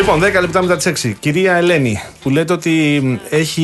Λοιπόν, 0.00 0.22
10 0.22 0.40
λεπτά 0.40 0.62
μετά 0.62 0.76
τις 0.76 0.86
6. 0.86 1.14
Κυρία 1.20 1.54
Ελένη, 1.54 2.00
που 2.22 2.30
λέτε 2.30 2.52
ότι 2.52 3.02
έχει, 3.30 3.62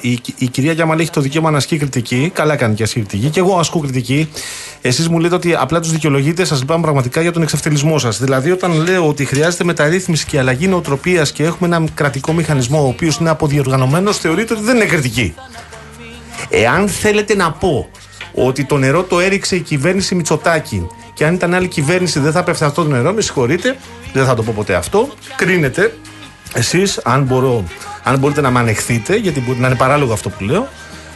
η, 0.00 0.20
η 0.38 0.46
κυρία 0.46 0.72
Γιάμαλ 0.72 0.98
έχει 0.98 1.10
το 1.10 1.20
δικαίωμα 1.20 1.50
να 1.50 1.56
ασκεί 1.56 1.76
κριτική. 1.76 2.30
Καλά 2.34 2.56
κάνει 2.56 2.74
και 2.74 2.82
ασκεί 2.82 3.00
κριτική. 3.00 3.28
Και 3.28 3.40
εγώ 3.40 3.58
ασκώ 3.58 3.78
κριτική. 3.78 4.28
Εσείς 4.80 5.08
μου 5.08 5.18
λέτε 5.18 5.34
ότι 5.34 5.54
απλά 5.54 5.80
τους 5.80 5.90
δικαιολογείτε, 5.92 6.44
σας 6.44 6.60
λυπάμαι 6.60 6.82
πραγματικά 6.82 7.20
για 7.20 7.32
τον 7.32 7.42
εξευτελισμό 7.42 7.98
σας. 7.98 8.18
Δηλαδή, 8.18 8.50
όταν 8.50 8.82
λέω 8.82 9.08
ότι 9.08 9.24
χρειάζεται 9.24 9.64
μεταρρύθμιση 9.64 10.26
και 10.26 10.38
αλλαγή 10.38 10.68
νοοτροπίας 10.68 11.32
και 11.32 11.44
έχουμε 11.44 11.76
ένα 11.76 11.88
κρατικό 11.94 12.32
μηχανισμό 12.32 12.84
ο 12.84 12.86
οποίος 12.86 13.16
είναι 13.16 13.30
αποδιοργανωμένος, 13.30 14.18
θεωρείτε 14.18 14.54
ότι 14.54 14.62
δεν 14.62 14.76
είναι 14.76 14.84
κριτική. 14.84 15.34
Εάν 16.48 16.88
θέλετε 16.88 17.34
να 17.34 17.52
πω 17.52 17.88
ότι 18.34 18.64
το 18.64 18.76
νερό 18.76 19.02
το 19.02 19.20
έριξε 19.20 19.56
η 19.56 19.60
κυβέρνηση 19.60 20.14
Μητσοτάκη 20.14 20.86
και 21.22 21.28
αν 21.28 21.34
ήταν 21.34 21.54
άλλη 21.54 21.68
κυβέρνηση 21.68 22.18
δεν 22.18 22.32
θα 22.32 22.42
πέφτει 22.42 22.64
αυτό 22.64 22.82
το 22.82 22.88
νερό, 22.88 23.12
με 23.12 23.20
συγχωρείτε, 23.20 23.76
δεν 24.12 24.24
θα 24.24 24.34
το 24.34 24.42
πω 24.42 24.52
ποτέ 24.56 24.74
αυτό. 24.74 25.08
Κρίνετε 25.36 25.96
εσείς, 26.54 27.00
αν, 27.04 27.22
μπορώ, 27.22 27.64
αν 28.02 28.18
μπορείτε 28.18 28.40
να 28.40 28.50
με 28.50 28.58
ανεχθείτε, 28.58 29.16
γιατί 29.16 29.40
μπορεί 29.40 29.58
να 29.58 29.66
είναι 29.66 29.76
παράλογο 29.76 30.12
αυτό 30.12 30.28
που 30.28 30.44
λέω. 30.44 30.68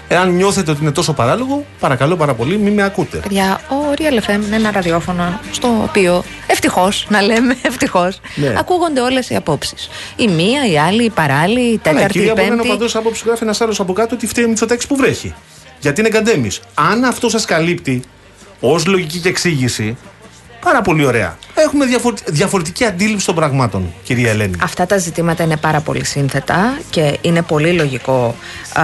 Εάν 0.08 0.30
νιώθετε 0.34 0.70
ότι 0.70 0.82
είναι 0.82 0.90
τόσο 0.90 1.12
παράλογο, 1.12 1.64
παρακαλώ 1.80 2.16
πάρα 2.16 2.34
πολύ, 2.34 2.58
μην 2.58 2.72
με 2.72 2.82
ακούτε. 2.82 3.16
Παιδιά, 3.16 3.60
ο 3.68 3.74
Real 3.98 4.30
FM 4.30 4.44
είναι 4.46 4.56
ένα 4.56 4.70
ραδιόφωνο 4.70 5.40
στο 5.50 5.68
οποίο 5.82 6.24
ευτυχώς, 6.46 7.06
να 7.08 7.20
λέμε 7.22 7.56
ευτυχώς, 7.70 8.20
Ναι. 8.34 8.54
ακούγονται 8.58 9.00
όλες 9.00 9.30
οι 9.30 9.36
απόψεις. 9.36 9.88
Η 10.16 10.28
μία, 10.28 10.70
η 10.70 10.78
άλλη, 10.78 11.04
η 11.04 11.10
παράλληλη, 11.10 11.60
η 11.72 11.78
Καλά, 11.78 11.98
η 11.98 12.02
τέταρτη, 12.02 12.18
η 12.18 12.20
κυρία 12.20 12.32
μπορεί 12.34 12.46
να 12.48 12.52
είναι 12.54 12.62
πέμπτη. 12.62 12.76
παντός 12.76 12.96
άποψη 12.96 13.22
που 13.22 13.28
γράφει 13.28 13.42
ένας 13.44 13.60
άλλος 13.60 13.80
από 13.80 13.92
κάτω 13.92 14.14
ότι 14.14 14.26
φταίει 14.26 14.44
ο 14.44 14.48
Μητσοτάκης 14.48 14.86
που 14.86 14.96
βρέχει. 14.96 15.34
Γιατί 15.80 16.00
είναι 16.00 16.08
καντέμις. 16.08 16.60
Αν 16.74 17.04
αυτό 17.04 17.28
σας 17.28 17.44
καλύπτει 17.44 18.02
ως 18.60 18.86
λογική 18.86 19.18
και 19.18 19.28
εξήγηση, 19.28 19.96
πάρα 20.66 20.82
πολύ 20.82 21.04
ωραία. 21.04 21.38
Έχουμε 21.54 21.84
διαφορε- 21.86 22.18
διαφορετική 22.30 22.84
αντίληψη 22.84 23.26
των 23.26 23.34
πραγμάτων, 23.34 23.92
κυρία 24.02 24.30
Ελένη. 24.30 24.54
Αυτά 24.62 24.86
τα 24.86 24.96
ζητήματα 24.98 25.42
είναι 25.42 25.56
πάρα 25.56 25.80
πολύ 25.80 26.04
σύνθετα 26.04 26.78
και 26.90 27.18
είναι 27.20 27.42
πολύ 27.42 27.72
λογικό 27.72 28.34
α, 28.72 28.82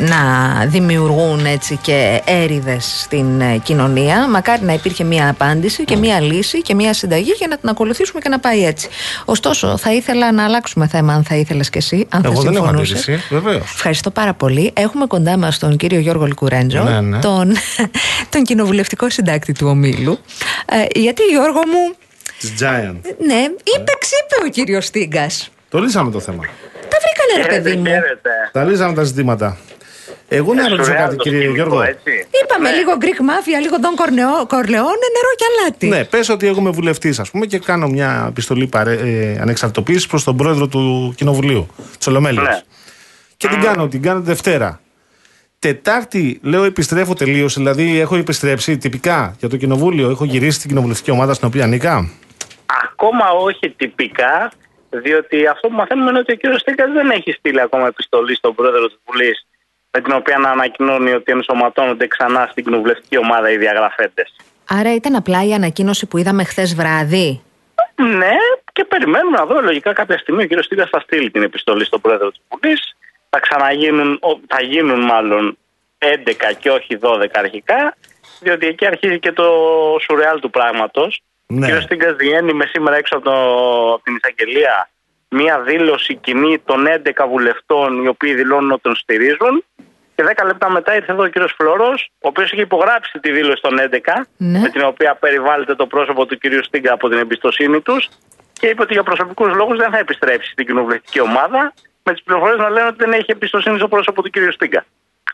να 0.00 0.18
δημιουργούν 0.66 1.46
έτσι 1.46 1.76
και 1.82 2.20
έρηδες 2.24 3.00
στην 3.02 3.40
ε, 3.40 3.56
κοινωνία. 3.62 4.28
Μακάρι 4.28 4.64
να 4.64 4.72
υπήρχε 4.72 5.04
μία 5.04 5.28
απάντηση 5.28 5.84
και 5.84 5.96
μία 5.96 6.20
λύση 6.20 6.62
και 6.62 6.74
μία 6.74 6.92
συνταγή 6.94 7.32
για 7.38 7.46
να 7.46 7.56
την 7.58 7.68
ακολουθήσουμε 7.68 8.20
και 8.20 8.28
να 8.28 8.38
πάει 8.38 8.64
έτσι. 8.64 8.88
Ωστόσο, 9.24 9.76
θα 9.76 9.92
ήθελα 9.92 10.32
να 10.32 10.44
αλλάξουμε 10.44 10.86
θέμα 10.86 11.12
αν 11.14 11.24
θα 11.24 11.34
ήθελες 11.34 11.70
και 11.70 11.78
εσύ, 11.78 12.06
αν 12.08 12.22
Εγώ 12.24 12.34
θα 12.34 12.40
δεν 12.42 12.52
έχω 12.54 12.64
συμφωνούσες. 12.64 13.00
αντίρρηση, 13.02 13.26
βεβαίως. 13.34 13.62
Ευχαριστώ 13.74 14.10
πάρα 14.10 14.34
πολύ. 14.34 14.70
Έχουμε 14.74 15.06
κοντά 15.06 15.36
μας 15.36 15.58
τον 15.58 15.76
κύριο 15.76 15.98
Γιώργο 15.98 16.24
Λικουρέντζο, 16.24 16.82
Ναι, 16.82 17.00
ναι. 17.00 17.18
Τον, 17.18 17.52
τον 18.32 18.42
κοινοβουλευτικό 18.42 19.10
συντάκτη 19.10 19.52
του 19.52 19.66
ομίλου. 19.68 20.18
Ε, 20.66 20.98
γιατί, 21.00 21.19
Γιώργο 21.30 21.60
μου, 21.66 21.94
Τη 22.38 22.48
Giant. 22.60 22.96
ναι, 23.18 23.42
είπε 23.76 23.92
ξύπε 23.98 24.46
ο 24.46 24.48
κύριος 24.48 24.84
Στίγκας. 24.84 25.50
Το 25.68 25.78
λύσαμε 25.78 26.10
το 26.10 26.20
θέμα. 26.20 26.42
Τα 26.88 26.96
βρήκανε, 27.02 27.46
ρε 27.46 27.60
παιδί 27.60 27.76
μου. 27.76 27.90
Τα 28.52 28.64
λύσαμε 28.64 28.94
τα 28.94 29.02
ζητήματα. 29.02 29.56
Εγώ 30.32 30.54
να 30.54 30.68
ρωτήσω 30.68 30.92
κάτι, 30.92 31.16
κύριε 31.16 31.50
Γιώργο. 31.50 31.82
Είπαμε 32.42 32.70
λίγο 32.72 32.92
Greek 33.00 33.04
Mafia, 33.20 33.60
λίγο 33.62 33.76
Don 33.80 34.00
Corneo- 34.00 34.46
Corleone, 34.46 35.00
νερό 35.14 35.30
και 35.36 35.44
αλάτι. 35.60 35.86
Ναι, 35.86 36.04
πες 36.04 36.28
ότι 36.28 36.46
εγώ 36.46 36.60
είμαι 36.60 36.70
βουλευτής, 36.70 37.18
ας 37.18 37.30
πούμε, 37.30 37.46
και 37.46 37.58
κάνω 37.58 37.88
μια 37.88 38.24
επιστολή 38.28 38.66
παρέ, 38.66 38.92
ε, 38.94 39.38
ανεξαρτητοποίησης 39.40 40.06
προς 40.06 40.24
τον 40.24 40.36
πρόεδρο 40.36 40.68
του 40.68 41.14
Κοινοβουλίου, 41.16 41.66
της 41.98 42.06
Ολομέλειας. 42.06 42.44
Ναι. 42.48 42.60
Και 43.36 43.48
την 43.48 43.60
κάνω, 43.60 43.88
την 43.88 44.02
κάνω 44.02 44.20
τη 44.20 44.26
Δευτέρα. 44.26 44.80
Τετάρτη, 45.66 46.40
λέω, 46.42 46.64
επιστρέφω 46.64 47.14
τελείως. 47.14 47.54
Δηλαδή, 47.54 48.00
έχω 48.00 48.16
επιστρέψει 48.16 48.78
τυπικά 48.78 49.34
για 49.38 49.48
το 49.48 49.56
Κοινοβούλιο. 49.56 50.10
Έχω 50.10 50.24
γυρίσει 50.24 50.56
στην 50.58 50.68
κοινοβουλευτική 50.68 51.10
ομάδα 51.10 51.34
στην 51.34 51.48
οποία 51.48 51.64
ανήκα. 51.64 52.10
Ακόμα 52.84 53.30
όχι 53.30 53.70
τυπικά, 53.70 54.52
διότι 54.90 55.46
αυτό 55.46 55.68
που 55.68 55.74
μαθαίνουμε 55.74 56.10
είναι 56.10 56.18
ότι 56.18 56.32
ο 56.32 56.34
κύριος 56.34 56.60
Στέκας 56.60 56.92
δεν 56.92 57.10
έχει 57.10 57.32
στείλει 57.32 57.60
ακόμα 57.60 57.86
επιστολή 57.86 58.34
στον 58.34 58.54
πρόεδρο 58.54 58.86
της 58.86 58.98
Βουλής, 59.06 59.46
με 59.90 60.00
την 60.00 60.12
οποία 60.12 60.38
να 60.38 60.50
ανακοινώνει 60.50 61.12
ότι 61.12 61.32
ενσωματώνονται 61.32 62.06
ξανά 62.06 62.48
στην 62.50 62.64
κοινοβουλευτική 62.64 63.18
ομάδα 63.18 63.50
οι 63.50 63.56
διαγραφέντες. 63.56 64.36
Άρα 64.68 64.94
ήταν 64.94 65.14
απλά 65.14 65.44
η 65.44 65.52
ανακοίνωση 65.52 66.06
που 66.06 66.18
είδαμε 66.18 66.44
χθες 66.44 66.74
βράδυ; 66.74 67.42
Ναι, 67.96 68.34
και 68.72 68.84
περιμένουμε 68.84 69.36
να 69.36 69.44
δω. 69.44 69.60
Λογικά 69.60 69.92
κάποια 69.92 70.18
στιγμή 70.18 70.42
ο 70.42 70.46
κύριος 70.46 70.64
Στίγκα 70.64 70.88
θα 70.90 71.00
στείλει 71.00 71.30
την 71.30 71.42
επιστολή 71.42 71.84
στον 71.84 72.00
πρόεδρο 72.00 72.30
της 72.30 72.40
Βουλής. 72.48 72.94
Θα 73.30 73.40
ξαναγίνουν, 73.40 74.12
ο- 74.22 74.40
θα 74.48 74.62
γίνουν 74.62 75.00
μάλλον 75.00 75.58
11 75.98 76.52
και 76.58 76.70
όχι 76.70 76.96
12 76.96 77.38
αρχικά, 77.38 77.96
διότι 78.40 78.66
εκεί 78.66 78.86
αρχίζει 78.86 79.18
και 79.18 79.32
το 79.32 79.44
σουρεάλ 80.00 80.40
του 80.40 80.50
πράγματος. 80.50 81.20
Ναι. 81.46 81.58
Ο 81.58 81.64
κύριος 81.64 81.84
Στίγκας 81.84 82.14
βγαίνει 82.18 82.52
με 82.52 82.66
σήμερα 82.72 82.96
έξω 82.96 83.16
από, 83.16 83.24
το, 83.24 83.34
από 83.94 84.02
την 84.04 84.14
εισαγγελία 84.22 84.88
μία 85.28 85.60
δήλωση 85.60 86.14
κοινή 86.14 86.58
των 86.58 86.86
11 86.86 87.26
βουλευτών 87.28 88.02
οι 88.04 88.08
οποίοι 88.08 88.34
δηλώνουν 88.34 88.70
ότι 88.70 88.82
τον 88.82 88.94
στηρίζουν. 88.94 89.64
Και 90.14 90.24
10 90.36 90.44
λεπτά 90.46 90.70
μετά 90.70 90.94
ήρθε 90.94 91.12
εδώ 91.12 91.22
ο 91.22 91.26
κύριος 91.26 91.52
Φλωρό, 91.58 91.90
ο 91.98 92.28
οποίος 92.28 92.52
είχε 92.52 92.60
υπογράψει 92.62 93.18
τη 93.18 93.30
δήλωση 93.30 93.62
των 93.62 93.78
11, 93.78 94.26
Ναι. 94.36 94.58
με 94.58 94.68
την 94.68 94.82
οποία 94.84 95.14
περιβάλλεται 95.14 95.74
το 95.74 95.86
πρόσωπο 95.86 96.26
του 96.26 96.38
κυρίου 96.38 96.64
Στίγκα 96.64 96.92
από 96.92 97.08
την 97.08 97.18
εμπιστοσύνη 97.18 97.80
τους 97.80 98.08
και 98.52 98.66
είπε 98.66 98.82
ότι 98.82 98.92
για 98.92 99.02
προσωπικούς 99.02 99.54
λόγους 99.54 99.78
δεν 99.78 99.90
θα 99.90 99.98
επιστρέψει 99.98 100.50
στην 100.50 100.66
κοινοβουλευτική 100.66 101.20
ομάδα, 101.20 101.72
με 102.10 102.16
τις 102.16 102.22
πληροφορίες 102.22 102.58
να 102.58 102.68
λένε 102.70 102.86
ότι 102.86 102.96
δεν 102.98 103.12
έχει 103.12 103.24
εμπιστοσύνη 103.26 103.76
στο 103.78 103.88
πρόσωπο 103.88 104.22
του 104.22 104.30
κυρίου 104.30 104.52
Στίγκα. 104.52 104.84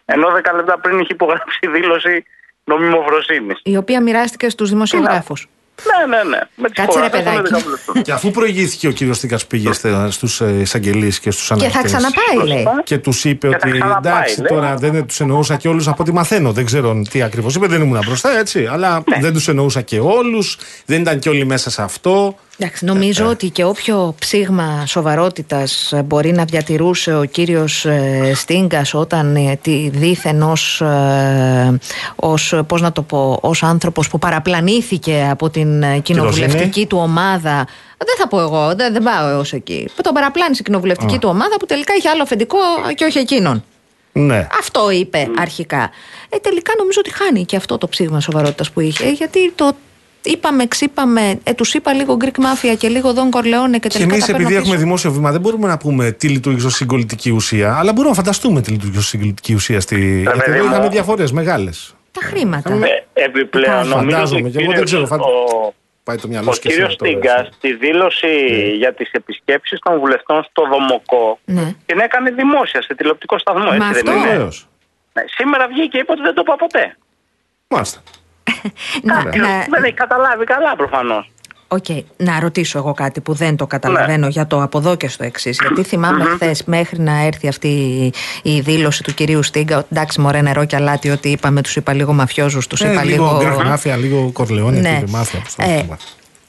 Ενώ 0.04 0.26
10 0.28 0.56
λεπτά 0.56 0.78
πριν 0.78 0.98
είχε 0.98 1.12
υπογράψει 1.12 1.58
δήλωση 1.74 2.24
νομιμοφροσύνη. 2.64 3.54
Η 3.62 3.76
οποία 3.76 4.02
μοιράστηκε 4.02 4.48
στους 4.48 4.68
δημοσιογράφους. 4.70 5.48
Ναι, 6.08 6.16
ναι, 6.16 6.22
ναι. 6.22 6.38
Με 6.54 6.68
τις 6.70 6.84
Κάτσε, 6.84 7.00
ρε, 7.00 7.06
υπογραφές 7.06 7.24
των 7.24 7.42
παιδάκι. 7.42 7.54
11 7.54 7.64
βουλευτών. 7.64 8.02
Και 8.02 8.12
αφού 8.12 8.30
προηγήθηκε 8.30 8.88
ο 8.88 8.90
κύριος 8.90 9.18
Τίκα 9.20 9.38
πήγε 9.48 9.70
στους 10.08 10.40
εισαγγελείς 10.40 11.20
και 11.20 11.30
στους 11.30 11.46
Και 11.46 11.52
ανακριτέ. 11.52 11.78
θα 11.78 11.84
ξαναπάει, 11.84 12.48
λέει. 12.48 12.66
Και 12.84 12.98
τους 12.98 13.24
είπε 13.24 13.48
Και 13.48 13.56
θα 13.58 13.68
ότι 13.68 13.78
ξαναπάει, 13.78 14.12
εντάξει, 14.12 14.40
λέει. 14.40 14.48
τώρα 14.48 14.74
δεν 14.76 15.06
τους 15.06 15.20
εννοούσα 15.20 15.56
και 15.56 15.68
όλους 15.68 15.88
από 15.88 16.02
ό,τι 16.02 16.12
μαθαίνω. 16.12 16.52
Δεν 16.52 16.64
ξέρω 16.64 17.02
τι 17.10 17.22
ακριβώς 17.22 17.54
είπε, 17.54 17.66
δεν 17.66 17.80
ήμουν 17.82 18.00
μπροστά 18.06 18.38
έτσι. 18.38 18.66
Αλλά 18.66 19.02
Ναι. 19.06 19.16
δεν 19.20 19.32
τους 19.32 19.48
εννοούσα 19.48 19.80
και 19.80 19.98
όλους. 20.00 20.58
Δεν 20.86 21.00
ήταν 21.00 21.18
και 21.18 21.28
όλοι 21.28 21.44
μέσα 21.44 21.70
σε 21.70 21.82
αυτό. 21.82 22.38
Εντάξει, 22.58 22.84
νομίζω 22.84 23.26
ότι 23.26 23.50
και 23.50 23.64
όποιο 23.64 24.14
ψήγμα 24.18 24.86
σοβαρότητας 24.86 25.92
μπορεί 26.04 26.32
να 26.32 26.44
διατηρούσε 26.44 27.16
ο 27.16 27.24
κύριος 27.24 27.84
ε, 27.84 28.32
Στίγκας 28.34 28.94
όταν 28.94 29.36
ε, 29.36 29.58
τη 29.62 29.88
δήθεν 29.88 30.42
ως, 30.42 30.80
ε, 30.80 31.78
ως, 32.16 32.54
πώς 32.66 32.80
να 32.80 32.92
το 32.92 33.02
πω, 33.02 33.38
ως 33.42 33.62
άνθρωπος 33.62 34.08
που 34.08 34.18
παραπλανήθηκε 34.18 35.28
από 35.30 35.50
την 35.50 35.82
ε, 35.82 35.98
κοινοβουλευτική 35.98 36.86
του 36.86 36.98
ομάδα 36.98 37.66
δεν 37.96 38.16
θα 38.18 38.28
πω 38.28 38.40
εγώ, 38.40 38.74
δεν, 38.74 38.92
δεν 38.92 39.02
πάω 39.02 39.28
έως 39.28 39.52
εκεί. 39.52 39.88
Που 39.96 40.02
τον 40.02 40.14
παραπλάνησε 40.14 40.60
η 40.60 40.64
κοινοβουλευτική 40.64 41.18
του 41.18 41.28
ομάδα 41.28 41.56
που 41.56 41.66
τελικά 41.66 41.94
είχε 41.98 42.08
άλλο 42.08 42.22
αφεντικό 42.22 42.58
και 42.94 43.04
όχι 43.04 43.18
εκείνον. 43.18 43.64
Ναι. 44.12 44.46
Αυτό 44.58 44.90
είπε 44.90 45.28
αρχικά. 45.38 45.90
Ε, 46.28 46.36
τελικά 46.36 46.72
νομίζω 46.78 47.00
ότι 47.00 47.12
χάνει 47.12 47.44
και 47.44 47.56
αυτό 47.56 47.78
το 47.78 47.88
ψήγμα 47.88 48.20
σοβαρότητας 48.20 48.70
που 48.70 48.80
είχε. 48.80 49.10
Γιατί 49.10 49.52
το 49.52 49.76
είπαμε, 50.26 50.66
ξύπαμε, 50.66 51.40
ε, 51.44 51.54
τους 51.54 51.74
είπα 51.74 51.92
λίγο 51.92 52.16
Greek 52.20 52.26
Mafia 52.40 52.76
και 52.78 52.88
λίγο 52.88 53.10
Don 53.14 53.36
Corleone 53.36 53.70
και 53.72 53.78
Και 53.78 53.88
τελικά. 53.88 54.12
εμείς, 54.12 54.24
τα 54.26 54.32
παίρνω 54.32 54.40
επειδή 54.46 54.54
έχουμε 54.54 54.74
πίσω. 54.74 54.84
δημόσιο 54.84 55.12
βήμα, 55.12 55.30
δεν 55.32 55.40
μπορούμε 55.40 55.68
να 55.68 55.78
πούμε 55.78 56.10
τι 56.10 56.28
λειτουργήσε 56.28 56.66
ως 56.66 56.74
συγκολητική 56.74 57.30
ουσία. 57.30 57.76
Αλλά 57.78 57.92
μπορούμε 57.92 58.08
να 58.10 58.16
φανταστούμε 58.22 58.60
τι 58.60 58.70
λειτουργήσε 58.70 58.98
ως 58.98 59.06
συγκολητική 59.06 59.54
ουσία. 59.54 59.80
Στη... 59.80 60.20
Γιατί 60.20 60.38
παιδί 60.38 60.56
εδώ 60.56 60.66
μου. 60.66 60.72
είχαμε 60.72 60.88
διαφορές 60.88 61.32
μεγάλες. 61.32 61.94
Τα 62.12 62.20
χρήματα. 62.24 62.72
Ε, 63.12 63.22
Επιπλέον, 63.24 63.74
νομίζω 63.88 63.96
ότι 63.98 64.12
Φαντάζομαι 64.12 64.48
και 64.50 64.58
εγώ 64.60 64.70
δεν 64.72 64.80
ο 64.80 64.84
ξέρω. 64.84 64.84
κύριος- 64.84 65.08
φαντα- 65.08 65.24
ο- 65.24 65.74
Πάει 66.04 66.16
το 66.16 66.28
μυαλό 66.28 66.50
Ο 66.50 66.52
σου 66.52 66.60
και 66.60 66.68
κύριος 66.68 66.88
εσύ 66.88 66.96
τώρα, 66.96 67.10
Στίγκα 67.10 67.38
έτσι. 67.40 67.52
στη 67.56 67.74
δήλωση 67.74 68.28
για 68.76 68.94
τις 68.94 69.10
επισκέψεις 69.12 69.78
των 69.78 69.98
βουλευτών 69.98 70.46
στο 70.50 70.62
Δομοκό 70.72 71.38
Ναι. 71.44 71.74
την 71.86 71.98
έκανε 71.98 72.30
δημόσια 72.30 72.82
σε 72.82 72.94
τηλεοπτικό 72.94 73.38
σταθμό. 73.38 73.64
Μα 73.64 73.74
Έτσι 73.74 73.88
δεν 73.92 73.96
αυτό. 74.08 74.10
είναι; 74.12 74.28
Βεβαίως. 74.28 74.68
Ναι, 75.12 75.22
σήμερα 75.26 75.66
βγήκε 75.68 75.86
και 75.88 75.98
είπε 75.98 76.12
ότι 76.12 76.20
δεν 76.22 76.34
το 76.34 76.42
είπα 76.44 76.56
ποτέ. 76.56 76.96
Μάλιστα. 77.68 78.00
Να, 79.02 79.14
Κάποιος 79.14 79.36
να, 79.48 79.58
Δεν 79.70 79.84
έχει 79.84 79.94
καταλάβει 79.94 80.44
καλά 80.44 80.76
προφανώς. 80.76 81.30
Οκ, 81.68 81.84
να 82.16 82.40
ρωτήσω 82.40 82.78
εγώ 82.78 82.92
κάτι 82.92 83.20
που 83.20 83.32
δεν 83.32 83.56
το 83.56 83.66
καταλαβαίνω 83.66 84.26
για 84.28 84.46
το 84.46 84.62
από 84.62 84.78
εδώ 84.78 84.96
και 84.96 85.08
στο 85.08 85.24
εξής. 85.24 85.58
Γιατί 85.60 85.82
θυμάμαι 85.90 86.24
χθες 86.24 86.64
μέχρι 86.64 86.98
να 87.00 87.24
έρθει 87.24 87.48
αυτή 87.48 87.68
η 88.42 88.60
δήλωση 88.60 89.02
του 89.02 89.14
κυρίου 89.14 89.42
Στίγκα. 89.42 89.76
ότι 89.78 89.86
Εντάξει, 89.92 90.20
μωρέ 90.20 90.40
νερό 90.40 90.64
και 90.64 90.76
αλάτι, 90.76 91.10
ότι 91.10 91.28
είπαμε, 91.28 91.62
τους 91.62 91.76
είπα 91.76 91.92
λίγο 91.92 92.12
μαφιόζους, 92.12 92.66
τους 92.66 92.80
Ε, 92.80 92.90
είπα 92.92 93.04
λίγο 93.04 93.38
λίγο. 93.42 93.60
Greek 93.62 93.74
Mafia, 93.74 93.96
λίγο 93.98 94.30
Κορλεόνε, 94.32 94.80
Ναι. 94.80 94.88
ναι. 94.90 95.02
Mafia. 95.12 95.38
πώς 95.42 95.54
το 95.54 95.62
Ε, 95.62 95.80
πούμε. 95.84 95.96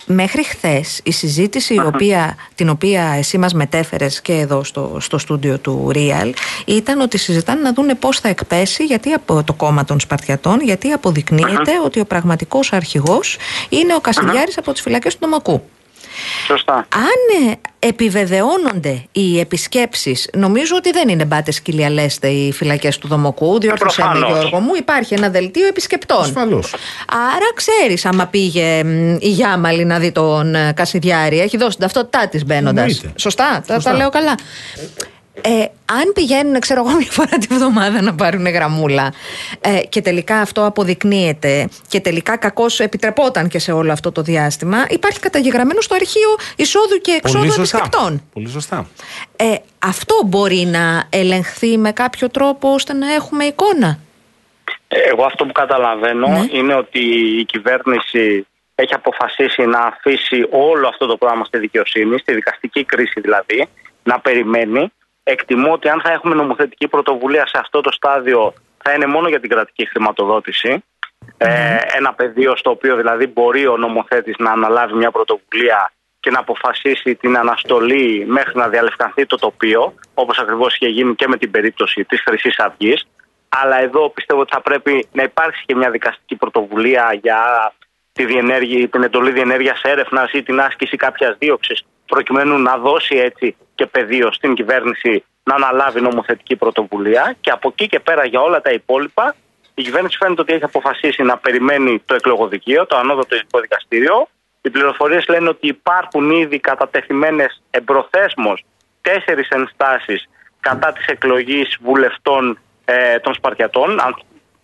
Μέχρι 0.10 0.44
χθες 0.44 1.00
η 1.04 1.12
συζήτηση 1.12 1.74
η 1.74 1.80
οποία, 1.80 2.36
την 2.56 2.70
οποία 2.70 3.04
εσύ 3.18 3.38
μας 3.38 3.54
μετέφερες 3.54 4.22
και 4.22 4.34
εδώ 4.34 4.64
στο, 4.64 4.98
στο 5.00 5.18
στούντιο 5.18 5.58
του 5.58 5.92
Real 5.94 6.32
ήταν 6.66 7.02
ότι 7.02 7.18
συζητάνε 7.18 7.62
να 7.62 7.74
δούνε 7.74 7.96
πώς 7.96 8.20
θα 8.20 8.30
εκπέσει 8.30 8.86
γιατί 8.86 9.12
από 9.12 9.44
το 9.44 9.54
κόμμα 9.54 9.86
των 9.86 10.00
Σπαρτιατών 10.00 10.62
γιατί 10.62 10.92
αποδεικνύεται 10.92 11.72
ότι 11.86 12.00
ο 12.00 12.06
πραγματικός 12.06 12.74
αρχηγός 12.74 13.38
είναι 13.70 13.96
ο 13.96 14.00
Κασιλιάρης 14.00 14.58
από 14.58 14.72
τις 14.72 14.82
φυλακές 14.82 15.14
του 15.14 15.20
Νομακού. 15.22 15.64
Σωστά. 16.48 16.74
Αν 16.94 17.50
ε, 17.50 17.54
επιβεβαιώνονται 17.80 19.04
οι 19.12 19.40
επισκέψεις, 19.40 20.30
νομίζω 20.34 20.76
ότι 20.76 20.92
δεν 20.92 21.10
είναι 21.10 21.26
μπάτες 21.26 21.56
σκυλιαλέστε 21.56 22.28
οι 22.28 22.52
φυλακές 22.52 22.98
του 22.98 23.08
Δομοκού, 23.08 23.60
διόρθωσέ 23.60 24.02
με 24.02 24.10
προφανώς. 24.10 24.40
Γιώργο 24.40 24.60
μου, 24.60 24.76
υπάρχει 24.76 25.14
ένα 25.14 25.30
δελτίο 25.30 25.68
επισκεπτών. 25.68 26.22
Ασφαλώς. 26.22 26.76
Άρα 27.08 27.54
ξέρεις 27.56 28.06
άμα 28.06 28.26
πήγε 28.26 28.84
μ, 28.84 29.16
η 29.20 29.30
Γιάμαλη 29.30 29.86
να 29.86 30.00
δει 30.00 30.12
τον 30.12 30.56
ε, 30.56 30.74
Κασιδιάρη, 30.76 31.40
έχει 31.40 31.58
δώσει 31.58 31.78
την 31.78 31.80
ταυτότητά 31.80 32.28
της 32.28 32.46
μπαίνοντας. 32.46 32.92
Εννοείται. 32.92 33.12
Σωστά, 33.16 33.64
τα, 33.68 33.74
Σωστά. 33.74 33.92
τα 33.92 33.98
λέω 33.98 34.10
καλά. 34.10 34.36
Ε, 35.42 35.66
αν 35.86 36.12
πηγαίνουν, 36.14 36.60
ξέρω 36.60 36.84
εγώ, 36.88 36.96
μια 37.02 37.08
φορά 37.10 37.38
τη 37.38 37.48
βδομάδα 37.56 38.02
να 38.02 38.16
πάρουν 38.16 38.48
γραμμούλα 38.48 39.14
ε, 39.62 39.80
και 39.90 40.02
τελικά 40.02 40.36
αυτό 40.40 40.66
αποδεικνύεται 40.66 41.70
και 41.88 42.00
τελικά 42.00 42.38
κακώς 42.38 42.80
επιτρεπόταν 42.80 43.48
και 43.48 43.60
σε 43.60 43.72
όλο 43.72 43.92
αυτό 43.92 44.12
το 44.12 44.22
διάστημα, 44.22 44.86
υπάρχει 44.90 45.20
καταγεγραμμένο 45.20 45.82
στο 45.82 45.96
αρχείο 45.96 46.30
εισόδου 46.56 46.98
και 47.02 47.12
εξόδου 47.12 47.40
Πολύ 47.40 47.52
σωστά. 47.52 47.78
επισκεπτών. 47.78 48.22
Πολύ 48.34 48.50
σωστά. 48.50 48.88
Ε, 49.36 49.56
αυτό 49.80 50.22
μπορεί 50.26 50.66
να 50.66 51.04
ελεγχθεί 51.10 51.78
με 51.78 51.92
κάποιο 51.92 52.30
τρόπο 52.30 52.74
ώστε 52.74 52.94
να 52.94 53.14
έχουμε 53.14 53.44
εικόνα; 53.44 54.00
Εγώ 54.88 55.24
αυτό 55.26 55.46
που 55.46 55.52
καταλαβαίνω 55.52 56.28
Ναι. 56.28 56.46
είναι 56.52 56.74
ότι 56.76 57.00
η 57.40 57.46
κυβέρνηση 57.46 58.48
έχει 58.76 58.94
αποφασίσει 58.94 59.66
να 59.66 59.80
αφήσει 59.80 60.48
όλο 60.52 60.88
αυτό 60.88 61.06
το 61.06 61.18
πράγμα 61.18 61.46
στη 61.46 61.58
δικαιοσύνη, 61.58 62.20
στη 62.20 62.34
δικαστική 62.34 62.84
κρίση 62.84 63.20
δηλαδή, 63.22 63.68
να 64.04 64.20
περιμένει. 64.20 64.92
Εκτιμώ 65.30 65.72
ότι 65.72 65.90
αν 65.90 66.02
θα 66.02 66.12
έχουμε 66.12 66.36
νομοθετική 66.36 66.88
πρωτοβουλία 66.88 67.48
σε 67.48 67.58
αυτό 67.58 67.82
το 67.82 67.92
στάδιο 67.92 68.54
θα 68.78 68.94
είναι 68.94 69.06
μόνο 69.06 69.28
για 69.28 69.40
την 69.40 69.50
κρατική 69.50 69.86
χρηματοδότηση. 69.86 70.84
Ε, 71.38 71.78
ένα 71.98 72.14
πεδίο 72.14 72.56
στο 72.56 72.70
οποίο 72.70 72.96
δηλαδή 72.96 73.28
μπορεί 73.28 73.68
ο 73.68 73.78
νομοθέτης 73.78 74.36
να 74.38 74.52
αναλάβει 74.52 74.94
μια 74.94 75.12
πρωτοβουλία 75.12 75.92
και 76.20 76.30
να 76.32 76.40
αποφασίσει 76.40 77.16
την 77.16 77.38
αναστολή 77.38 78.26
μέχρι 78.28 78.58
να 78.58 78.68
διαλευκανθεί 78.68 79.26
το 79.26 79.36
τοπίο, 79.36 79.94
όπως 80.14 80.40
ακριβώς 80.40 80.76
είχε 80.76 80.88
γίνει 80.88 81.16
και 81.16 81.28
με 81.28 81.38
την 81.38 81.52
περίπτωση 81.52 82.04
της 82.04 82.22
χρυσής 82.22 82.60
αυγής. 82.60 83.08
Αλλά 83.50 83.82
εδώ 83.82 84.10
πιστεύω 84.10 84.42
ότι 84.42 84.54
θα 84.54 84.62
πρέπει 84.62 85.08
να 85.12 85.24
υπάρξει 85.24 85.64
και 85.66 85.76
μια 85.76 85.90
δικαστική 85.90 86.36
πρωτοβουλία 86.36 87.20
για 87.22 87.40
τη 88.12 88.26
διενέργεια, 88.26 88.88
την 88.88 89.04
εντολή 89.04 89.32
διενέργειας 89.32 89.82
έρευνας 89.82 90.32
ή 90.32 90.44
την 90.44 90.60
άσκηση 90.60 90.98
κάποιας 90.98 91.36
δίωξης, 91.40 91.84
προκειμένου 92.06 92.58
να 92.58 92.78
δώσει 92.78 93.16
έτσι 93.16 93.56
και 93.78 93.86
πεδίο 93.86 94.28
στην 94.32 94.54
κυβέρνηση 94.54 95.24
να 95.44 95.56
αναλάβει 95.56 96.02
νομοθετική 96.02 96.56
πρωτοβουλία. 96.56 97.36
Και 97.42 97.52
από 97.52 97.68
εκεί 97.72 97.88
και 97.88 98.00
πέρα 98.00 98.26
για 98.26 98.42
όλα 98.42 98.62
τα 98.62 98.72
υπόλοιπα, 98.72 99.36
η 99.76 99.82
κυβέρνηση 99.82 100.18
φαίνεται 100.18 100.42
ότι 100.42 100.54
έχει 100.54 100.64
αποφασίσει 100.64 101.24
να 101.24 101.38
περιμένει 101.38 102.02
το 102.06 102.16
εκλογοδικείο, 102.16 102.86
το 102.86 102.98
ανώτατο 102.98 103.36
ειδικό 103.36 103.60
δικαστήριο. 103.60 104.28
Οι 104.62 104.70
πληροφορίες 104.70 105.28
λένε 105.28 105.50
ότι 105.50 105.68
υπάρχουν 105.68 106.32
ήδη 106.32 106.60
κατατεθειμένες 106.60 107.62
εμπροθέσμως 107.70 108.64
τέσσερις 109.02 109.50
ενστάσεις 109.50 110.30
κατά 110.60 110.94
της 110.94 111.06
εκλογής 111.06 111.78
βουλευτών 111.82 112.60
ε, 112.86 113.20
των 113.20 113.34
Σπαρτιατών, 113.34 113.90
αν- 114.02 114.22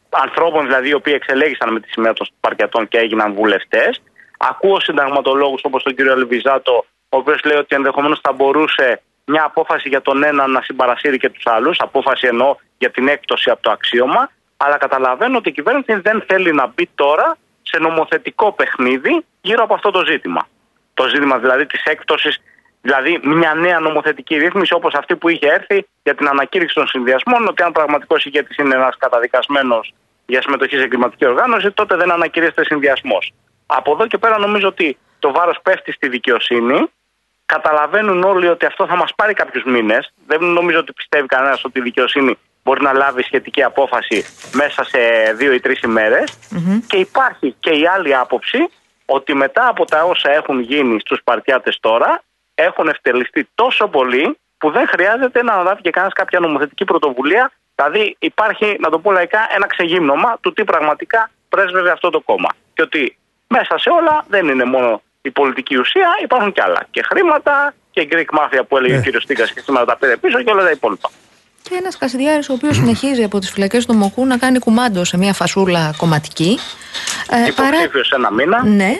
ανθρώπων 0.10 0.66
δηλαδή 0.66 0.90
οι 0.90 0.94
οποίοι 0.94 1.14
εξελέγησαν 1.16 1.74
με 1.74 1.80
τη 1.80 1.90
σημαία 1.90 2.14
των 2.14 2.26
Σπαρτιατών 2.26 2.88
και 2.88 2.98
έγιναν 2.98 3.34
βουλευτές. 3.34 4.02
Ακούω 4.38 4.80
συνταγματολόγους 4.80 5.62
όπως 5.64 5.84
τον 5.84 5.96
κύριο 5.96 6.14
Αλβιζάτο, 6.14 6.86
ο 7.14 7.18
οποίος 7.18 7.44
λέει 7.44 7.58
ότι 7.58 7.76
ενδεχομένως 7.76 8.20
θα 8.24 8.32
μπορούσε 8.34 9.02
μια 9.26 9.44
απόφαση 9.44 9.90
για 9.90 10.02
τον 10.02 10.24
ένα 10.24 10.48
να 10.48 10.62
συμπαρασύρει 10.62 11.18
και 11.18 11.30
τους 11.30 11.46
άλλους, 11.46 11.78
απόφαση 11.80 12.28
εννοώ 12.28 12.56
για 12.78 12.92
την 12.92 13.08
έκπτωση 13.08 13.50
από 13.50 13.62
το 13.62 13.72
αξίωμα. 13.72 14.32
Αλλά 14.58 14.78
καταλαβαίνω 14.78 15.38
ότι 15.38 15.50
η 15.50 15.52
κυβέρνηση 15.52 15.94
δεν 15.94 16.24
θέλει 16.28 16.52
να 16.54 16.68
μπει 16.68 16.90
τώρα 16.96 17.38
σε 17.62 17.78
νομοθετικό 17.80 18.52
παιχνίδι 18.52 19.26
γύρω 19.42 19.64
από 19.64 19.74
αυτό 19.74 19.92
το 19.92 20.06
ζήτημα. 20.06 20.48
Το 20.94 21.08
ζήτημα 21.08 21.38
δηλαδή 21.38 21.66
της 21.66 21.84
έκπτωσης, 21.84 22.42
δηλαδή 22.82 23.20
μια 23.24 23.54
νέα 23.54 23.80
νομοθετική 23.80 24.36
ρύθμιση 24.38 24.74
όπως 24.74 24.94
αυτή 24.94 25.16
που 25.16 25.30
είχε 25.30 25.48
έρθει 25.48 25.88
για 26.04 26.16
την 26.16 26.28
ανακήρυξη 26.28 26.76
των 26.76 26.88
συνδυασμών, 26.88 27.48
ότι 27.48 27.64
αν 27.64 27.72
πραγματικός 27.72 28.26
ηγέτης 28.26 28.58
είναι 28.58 28.76
ένας 28.76 28.98
καταδικασμένος 28.98 29.94
για 30.26 30.42
συμμετοχή 30.42 30.76
σε 30.76 30.84
εγκληματική 30.84 31.26
οργάνωση, 31.26 31.72
τότε 31.72 31.96
δεν 31.96 32.12
ανακηρύσσεται 32.12 32.64
συνδυασμός. 32.66 33.34
Από 33.66 33.92
εδώ 33.92 34.08
και 34.08 34.18
πέρα 34.18 34.40
νομίζω 34.40 34.68
ότι 34.68 34.98
το 35.20 35.32
βάρος 35.32 35.60
πέφτει 35.64 35.92
στη 35.92 36.08
δικαιοσύνη. 36.08 36.90
Καταλαβαίνουν 37.56 38.24
όλοι 38.24 38.48
ότι 38.48 38.66
αυτό 38.66 38.88
θα 38.88 38.96
μας 38.96 39.14
πάρει 39.16 39.34
κάποιους 39.34 39.64
μήνες. 39.64 40.14
Δεν 40.28 40.44
νομίζω 40.44 40.80
ότι 40.80 40.94
πιστεύει 40.94 41.28
κανένας 41.28 41.64
ότι 41.64 41.80
η 41.80 41.82
δικαιοσύνη 41.82 42.38
μπορεί 42.64 42.82
να 42.82 42.94
λάβει 42.94 43.24
σχετική 43.24 43.64
απόφαση 43.64 44.26
μέσα 44.54 44.84
σε 44.84 45.00
δύο 45.36 45.54
ή 45.54 45.60
τρεις 45.60 45.82
ημέρες. 45.82 46.40
Και 46.88 46.98
υπάρχει 46.98 47.56
και 47.60 47.70
η 47.70 47.88
άλλη 47.88 48.16
άποψη 48.16 48.70
ότι 49.06 49.34
μετά 49.36 49.68
από 49.68 49.86
τα 49.86 50.04
όσα 50.04 50.32
έχουν 50.32 50.60
γίνει 50.60 51.00
στους 51.00 51.20
Παρτιάτες 51.24 51.78
τώρα, 51.80 52.22
έχουν 52.56 52.88
ευτελιστεί 52.88 53.50
τόσο 53.56 53.88
πολύ 53.88 54.38
που 54.58 54.72
δεν 54.72 54.88
χρειάζεται 54.88 55.44
να 55.44 55.54
αναλάβει 55.54 55.82
και 55.82 55.90
κανένας 55.90 56.14
κάποια 56.14 56.40
νομοθετική 56.40 56.86
πρωτοβουλία. 56.86 57.52
Δηλαδή 57.76 58.16
υπάρχει, 58.20 58.78
να 58.80 58.90
το 58.90 59.00
πω 59.00 59.12
λαϊκά, 59.12 59.48
ένα 59.56 59.68
ξεγύμνομα 59.68 60.38
του 60.42 60.54
τι 60.54 60.64
πραγματικά 60.64 61.30
πρέσβευε 61.50 61.92
αυτό 61.92 62.10
το 62.10 62.20
κόμμα. 62.20 62.50
Και 62.74 62.82
ότι 62.82 63.18
μέσα 63.48 63.78
σε 63.78 63.90
όλα 63.90 64.26
δεν 64.28 64.48
είναι 64.48 64.64
μόνο 64.64 65.02
η 65.26 65.32
πολιτική 65.32 65.76
ουσία, 65.78 66.08
υπάρχουν 66.24 66.52
κι 66.52 66.62
άλλα. 66.62 66.88
Και 66.92 67.02
χρήματα 67.10 67.74
και 67.92 68.02
η 68.02 68.10
Greek 68.12 68.38
Mafia 68.40 68.62
που 68.68 68.78
έλεγε 68.78 68.94
Ναι. 68.94 69.04
ο 69.08 69.12
κ. 69.18 69.22
Στίγκα 69.22 69.46
και 69.46 69.60
σήμερα 69.66 69.86
τα 69.86 69.96
πήρε 69.98 70.18
πίσω 70.18 70.42
και 70.44 70.52
όλα 70.52 70.64
τα 70.64 70.72
υπόλοιπα. 70.72 71.10
Και 71.62 71.76
ένας 71.80 71.98
Κασιδιάρης 71.98 72.50
ο 72.50 72.54
οποίος 72.54 72.76
συνεχίζει 72.76 73.24
από 73.24 73.40
τις 73.40 73.52
φυλακές 73.52 73.86
του 73.86 73.94
Μοκού 73.94 74.26
να 74.26 74.38
κάνει 74.38 74.60
κουμάντο 74.60 75.04
σε 75.04 75.18
μια 75.18 75.34
φασούλα 75.34 75.94
κομματική. 75.98 76.58
Ε, 77.30 77.48
Υποψήφιος 77.48 78.08
σε 78.08 78.16
ένα 78.16 78.32
μήνα. 78.32 78.66
Ναι. 78.66 79.00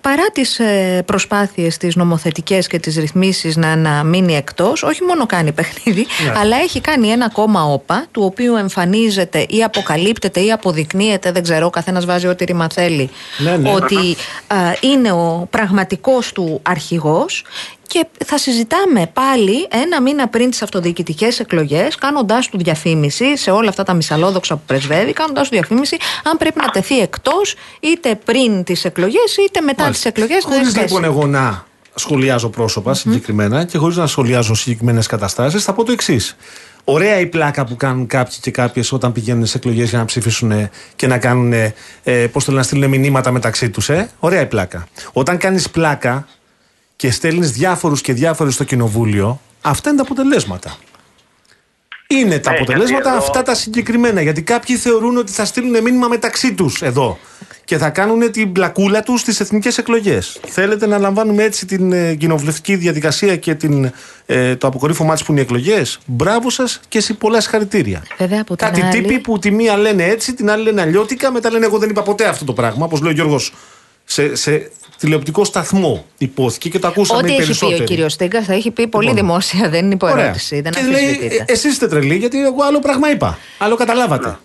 Παρά 0.00 0.26
τις 0.32 0.58
ε, 0.58 1.02
προσπάθειες 1.06 1.76
τις 1.76 1.96
νομοθετικές 1.96 2.66
και 2.66 2.78
τις 2.78 2.96
ρυθμίσεις 2.96 3.56
να, 3.56 3.76
να 3.76 4.04
μείνει 4.04 4.36
εκτός, 4.36 4.82
όχι 4.82 5.02
μόνο 5.04 5.26
κάνει 5.26 5.52
παιχνίδι, 5.52 6.06
αλλά 6.40 6.56
έχει 6.56 6.80
κάνει 6.80 7.08
ένα 7.08 7.28
κόμμα 7.30 7.62
όπα, 7.64 8.06
του 8.10 8.22
οποίου 8.24 8.56
εμφανίζεται 8.56 9.46
ή 9.48 9.62
αποκαλύπτεται 9.62 10.40
ή 10.40 10.52
αποδεικνύεται, 10.52 11.32
δεν 11.32 11.42
ξέρω, 11.42 11.66
ο 11.66 11.70
καθένας 11.70 12.04
βάζει 12.04 12.26
ό,τι 12.26 12.44
ρήμα 12.44 12.66
θέλει, 12.72 13.10
Ναι, 13.38 13.56
ναι. 13.56 13.72
ότι 13.74 14.16
α, 14.46 14.56
είναι 14.80 15.12
ο 15.12 15.46
πραγματικός 15.50 16.32
του 16.32 16.60
αρχηγός 16.62 17.44
και 17.86 18.06
θα 18.24 18.38
συζητάμε 18.38 19.10
πάλι 19.12 19.68
ένα 19.70 20.02
μήνα 20.02 20.28
πριν 20.28 20.50
τις 20.50 20.62
αυτοδιοικητικές 20.62 21.40
εκλογές, 21.40 21.94
κάνοντάς 21.94 22.48
του 22.48 22.58
διαφήμιση 22.58 23.36
σε 23.36 23.50
όλα 23.50 23.68
αυτά 23.68 23.82
τα 23.82 23.94
μυσαλόδοξα 23.94 24.54
που 24.54 24.62
πρεσβεύει, 24.66 25.12
κάνοντάς 25.12 25.48
του 25.48 25.54
διαφήμιση 25.54 25.96
αν 26.24 26.36
πρέπει 26.36 26.60
να 26.60 26.68
τεθεί 26.68 26.98
εκτός 26.98 27.54
είτε 27.80 28.14
πριν 28.24 28.64
τις 28.64 28.84
εκλογές 28.84 29.36
είτε 29.46 29.60
μετά 29.60 29.90
τις 29.90 30.04
εκλογές. 30.04 30.44
Χωρίς 30.44 30.76
λοιπόν 30.76 31.04
εγώ 31.04 31.26
να 31.26 31.66
σχολιάζω 31.94 32.48
πρόσωπα 32.48 32.94
συγκεκριμένα 32.94 33.64
και 33.64 33.78
χωρίς 33.78 33.96
να 33.96 34.06
σχολιάζω 34.06 34.54
συγκεκριμένες 34.54 35.06
καταστάσεις, 35.06 35.64
θα 35.64 35.72
πω 35.72 35.84
το 35.84 35.92
εξής. 35.92 36.36
Ωραία 36.88 37.20
η 37.20 37.26
πλάκα 37.26 37.64
που 37.64 37.76
κάνουν 37.76 38.06
κάποιοι 38.06 38.38
και 38.40 38.50
κάποιες 38.50 38.92
όταν 38.92 39.12
πηγαίνουν 39.12 39.46
σε 39.46 39.56
εκλογές 39.56 39.88
για 39.88 39.98
να 39.98 40.04
ψηφίσουν 40.04 40.50
ε, 40.50 40.70
και 40.96 41.06
να 41.06 41.18
κάνουν. 41.18 41.52
Ε, 41.52 41.74
Πώς 42.32 42.44
το 42.44 42.50
λένε, 42.50 42.62
να 42.62 42.62
στείλουν 42.62 42.88
μηνύματα 42.88 43.30
μεταξύ 43.30 43.70
τους. 43.70 43.88
Ε. 43.88 44.10
Ωραία 44.18 44.40
η 44.40 44.46
πλάκα. 44.46 44.86
Όταν 45.12 45.38
κάνεις 45.38 45.70
πλάκα 45.70 46.26
και 46.96 47.10
στέλνεις 47.10 47.50
διάφορους 47.50 48.00
και 48.00 48.12
διάφορες 48.12 48.54
στο 48.54 48.64
κοινοβούλιο, 48.64 49.40
αυτά 49.60 49.88
είναι 49.88 49.98
τα 49.98 50.04
αποτελέσματα. 50.04 50.76
Είναι 52.08 52.38
τα 52.38 52.50
Ναι, 52.50 52.56
αποτελέσματα 52.56 52.92
γιατί 53.02 53.08
εδώ- 53.08 53.18
αυτά 53.26 53.42
τα 53.42 53.54
συγκεκριμένα. 53.54 54.20
Γιατί 54.22 54.42
κάποιοι 54.42 54.76
θεωρούν 54.76 55.16
ότι 55.16 55.32
θα 55.32 55.44
στείλουν 55.44 55.82
μήνυμα 55.82 56.08
μεταξύ 56.08 56.54
τους 56.54 56.82
εδώ 56.82 57.18
και 57.64 57.78
θα 57.78 57.90
κάνουν 57.90 58.30
την 58.30 58.52
πλακούλα 58.52 59.02
τους 59.02 59.20
στις 59.20 59.40
εθνικές 59.40 59.78
εκλογές. 59.78 60.40
Θέλετε 60.46 60.86
να 60.86 60.98
λαμβάνουμε 60.98 61.42
έτσι 61.42 61.66
την 61.66 61.92
ε, 61.92 62.14
κοινοβουλευτική 62.14 62.76
διαδικασία 62.76 63.36
και 63.36 63.54
την, 63.54 63.92
ε, 64.26 64.56
το 64.56 64.66
αποκορύφωμά 64.66 65.12
της 65.14 65.22
που 65.22 65.32
είναι 65.32 65.40
οι 65.40 65.44
εκλογές; 65.44 65.98
Μπράβο 66.06 66.50
σας 66.50 66.80
και 66.88 67.00
σε 67.00 67.14
πολλά 67.14 67.40
συγχαρητήρια. 67.40 68.02
Βέβαια, 68.18 68.40
από 68.40 68.56
την 68.56 68.66
Κάτι 68.66 68.80
άλλη- 68.82 68.90
τύποι 69.02 69.18
που 69.18 69.38
τη 69.38 69.50
μία 69.50 69.76
λένε 69.76 70.04
έτσι, 70.04 70.34
την 70.34 70.50
άλλη 70.50 70.62
λένε 70.62 70.80
αλλιώτικα, 70.80 71.30
μετά 71.32 71.50
λένε 71.50 71.66
Εγώ 71.66 71.78
δεν 71.78 71.90
είπα 71.90 72.02
ποτέ 72.02 72.24
αυτό 72.26 72.44
το 72.44 72.52
πράγμα. 72.52 72.84
Όπως 72.84 73.00
λέει 73.00 73.12
ο 73.12 73.14
Γιώργος, 73.14 73.54
σε, 74.04 74.34
σε 74.34 74.70
τηλεοπτικό 74.98 75.44
σταθμό 75.44 76.04
υπόθηκε 76.18 76.68
και 76.68 76.78
το 76.78 76.86
ακούσαμε 76.86 77.18
Ό,τι 77.20 77.28
οι 77.28 77.30
έχει 77.32 77.40
πει 77.40 77.46
περισσότεροι. 77.46 77.82
ο 77.82 77.84
κύριος 77.84 78.12
Στίγκα 78.12 78.42
θα 78.42 78.52
έχει 78.54 78.70
πει 78.70 78.86
πολύ 78.86 79.06
Λοιπόν. 79.06 79.20
δημόσια, 79.20 79.68
δεν 79.68 79.84
είναι 79.84 79.94
υπό 79.94 80.06
Ωραία. 80.06 80.24
ερώτηση. 80.24 80.60
Δεν 80.60 80.72
και 80.72 80.80
λέει, 80.80 81.04
αμφισβητείται. 81.04 81.44
«Ε, 81.48 81.52
εσείς 81.52 81.72
είστε 81.72 81.88
τρελοί, 81.88 82.14
γιατί 82.16 82.42
εγώ 82.44 82.62
άλλο 82.62 82.78
πράγμα 82.78 83.10
είπα. 83.10 83.38
Άλλο 83.58 83.74
καταλάβατε. 83.76 84.38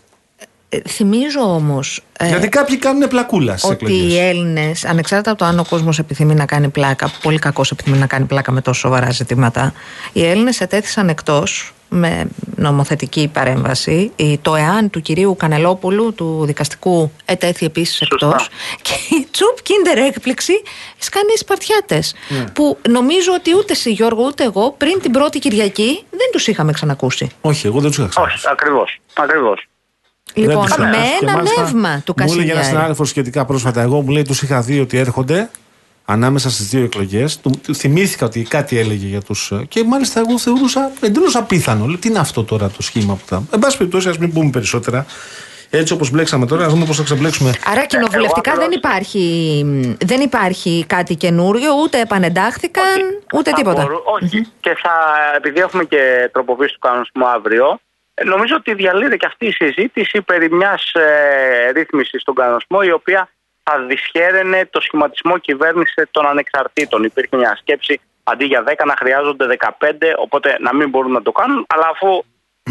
Ε, 0.74 0.80
θυμίζω 0.89 1.39
όμως. 1.41 2.03
γιατί 2.28 2.49
κάποιοι 2.49 2.78
κάνουν 2.78 3.07
πλακούλα 3.07 3.57
στις 3.57 3.69
ότι 3.72 3.86
εκλογές. 3.86 4.13
οι 4.13 4.17
Έλληνες, 4.19 4.86
ανεξάρτητα 4.86 5.30
από 5.32 5.39
το 5.39 5.45
αν 5.45 5.59
ο 5.59 5.65
κόσμος 5.69 5.99
επιθυμεί 5.99 6.34
να 6.34 6.45
κάνει 6.45 6.69
πλάκα, 6.69 7.05
που 7.05 7.17
πολύ 7.22 7.39
κακός 7.39 7.72
επιθυμεί 7.72 7.97
να 7.97 8.05
κάνει 8.07 8.26
πλάκα 8.26 8.51
με 8.51 8.61
τόσο 8.61 8.80
σοβαρά 8.80 9.09
ζητήματα, 9.11 9.74
οι 10.13 10.26
Έλληνες 10.26 10.61
ετέθησαν 10.61 11.09
εκτός 11.09 11.74
με 11.89 12.28
νομοθετική 12.55 13.30
παρέμβαση. 13.34 14.11
Η- 14.15 14.38
Το 14.38 14.55
εάν 14.55 14.89
του 14.89 15.01
κυρίου 15.01 15.36
Κανελόπουλου, 15.36 16.13
του 16.13 16.43
δικαστικού, 16.45 17.11
ετέθη 17.26 17.65
επίσης 17.65 18.01
εκτός. 18.01 18.49
Και 18.82 18.93
η 19.15 19.28
τσουπ 19.32 19.61
κίντερ 19.61 19.97
έκπληξη 19.97 20.53
σκάνει 20.97 21.32
οι 21.36 21.38
Σπαρτιάτε. 21.38 22.03
Ναι. 22.28 22.43
Που 22.53 22.78
νομίζω 22.89 23.34
ότι 23.34 23.55
ούτε 23.55 23.74
εσύ 23.74 23.91
Γιώργο 23.91 24.24
ούτε 24.26 24.43
εγώ 24.43 24.72
πριν 24.78 24.99
την 25.01 25.11
πρώτη 25.11 25.39
Κυριακή 25.39 26.03
δεν 26.09 26.30
τους 26.32 26.47
είχαμε 26.47 26.72
ξανακούσει. 26.72 27.30
Όχι, 27.41 27.67
εγώ 27.67 27.80
δεν 27.80 27.89
τους 27.89 27.97
είχα 27.99 28.07
ξανακούσει. 28.07 28.38
Όχι, 28.38 28.47
ακριβώς. 28.51 28.99
Ακριβώς. 29.13 29.65
Λοιπόν, 30.34 30.55
Δεν 30.55 30.65
τους 30.65 30.77
με 30.77 30.86
είχα. 30.86 30.97
Και 31.19 31.25
ένα 31.25 31.34
μάλιστα 31.34 31.61
νεύμα 31.61 32.01
του 32.05 32.13
Μου 32.17 32.23
έλεγε 32.23 32.34
ένας 32.34 32.36
Κασιδιάρη. 32.43 32.65
συνάδελφος 32.65 33.09
σχετικά 33.09 33.45
πρόσφατα. 33.45 33.82
Εγώ 33.82 34.01
μου 34.01 34.09
λέει 34.09 34.21
τους 34.23 34.41
είχα 34.41 34.61
δει 34.61 34.79
ότι 34.79 34.97
έρχονται 34.97 35.49
ανάμεσα 36.05 36.49
στις 36.49 36.67
δύο 36.69 36.84
εκλογές. 36.84 37.39
Θυμήθηκα 37.75 38.25
ότι 38.25 38.41
κάτι 38.43 38.77
έλεγε 38.77 39.05
για 39.07 39.21
τους. 39.21 39.51
και 39.67 39.84
μάλιστα 39.84 40.19
εγώ 40.19 40.38
θεωρούσα 40.39 40.91
εντελώς 41.01 41.36
απίθανο. 41.36 41.86
Λέω, 41.86 41.97
τι 41.97 42.07
είναι 42.09 42.19
αυτό 42.19 42.43
τώρα 42.43 42.69
το 42.69 42.82
σχήμα 42.82 43.13
που 43.13 43.23
θα. 43.25 43.43
Εν 43.53 43.59
πάση 43.59 43.77
περιπτώσει, 43.77 44.09
ας 44.09 44.17
μην 44.17 44.34
πούμε 44.34 44.49
περισσότερα. 44.49 45.05
Έτσι 45.73 45.93
όπως 45.93 46.09
μπλέξαμε 46.09 46.45
τώρα, 46.45 46.61
να 46.61 46.69
δούμε 46.69 46.86
πώς 46.86 46.95
θα 46.97 47.03
ξεμπλέξουμε. 47.03 47.51
Άρα 47.65 47.86
κοινοβουλευτικά 47.86 48.55
δεν 48.55 48.71
υπάρχει, 48.71 49.65
δεν 50.05 50.21
υπάρχει 50.21 50.84
κάτι 50.88 51.15
καινούριο, 51.15 51.69
ούτε 51.84 51.99
επανεντάχθηκαν, 52.01 52.99
ούτε 53.34 53.49
Θα 53.49 53.55
τίποτα. 53.55 53.82
μπορού- 53.82 54.01
όχι. 54.21 54.41
Και 54.59 54.69
θα, 54.84 54.91
επειδή 55.38 55.59
έχουμε 55.59 55.84
και 55.84 56.29
τροποποίηση 56.34 56.73
του 56.73 56.79
κανονισμού 56.79 57.27
αύριο, 57.27 57.65
ε, 57.69 57.91
νομίζω 58.26 58.55
ότι 58.55 58.74
διαλύεται 58.74 59.17
και 59.17 59.26
αυτή 59.26 59.45
η 59.45 59.51
συζήτηση 59.51 60.22
περί 60.22 60.51
μιας 60.51 60.93
ε, 60.93 61.72
ρύθμισης 61.72 62.22
στον 62.22 62.36
κανονισμό 62.36 62.80
η 62.84 62.91
οποία 62.91 63.30
θα 63.63 63.80
δυσχέραινε 63.80 64.65
το 64.65 64.82
σχηματισμό 64.82 65.38
κυβέρνηση 65.38 66.07
των 66.11 66.26
ανεξαρτήτων. 66.26 67.03
Υπήρχε 67.03 67.38
μια 67.38 67.55
σκέψη 67.55 68.01
αντί 68.24 68.45
για 68.45 68.63
10 68.67 68.74
να 68.86 68.95
χρειάζονται 68.97 69.57
15, 69.80 69.91
οπότε 70.17 70.57
να 70.59 70.76
μην 70.76 70.89
μπορούν 70.89 71.11
να 71.11 71.22
το 71.22 71.32
κάνουν, 71.32 71.65
αλλά 71.69 71.88
αφού 71.91 72.24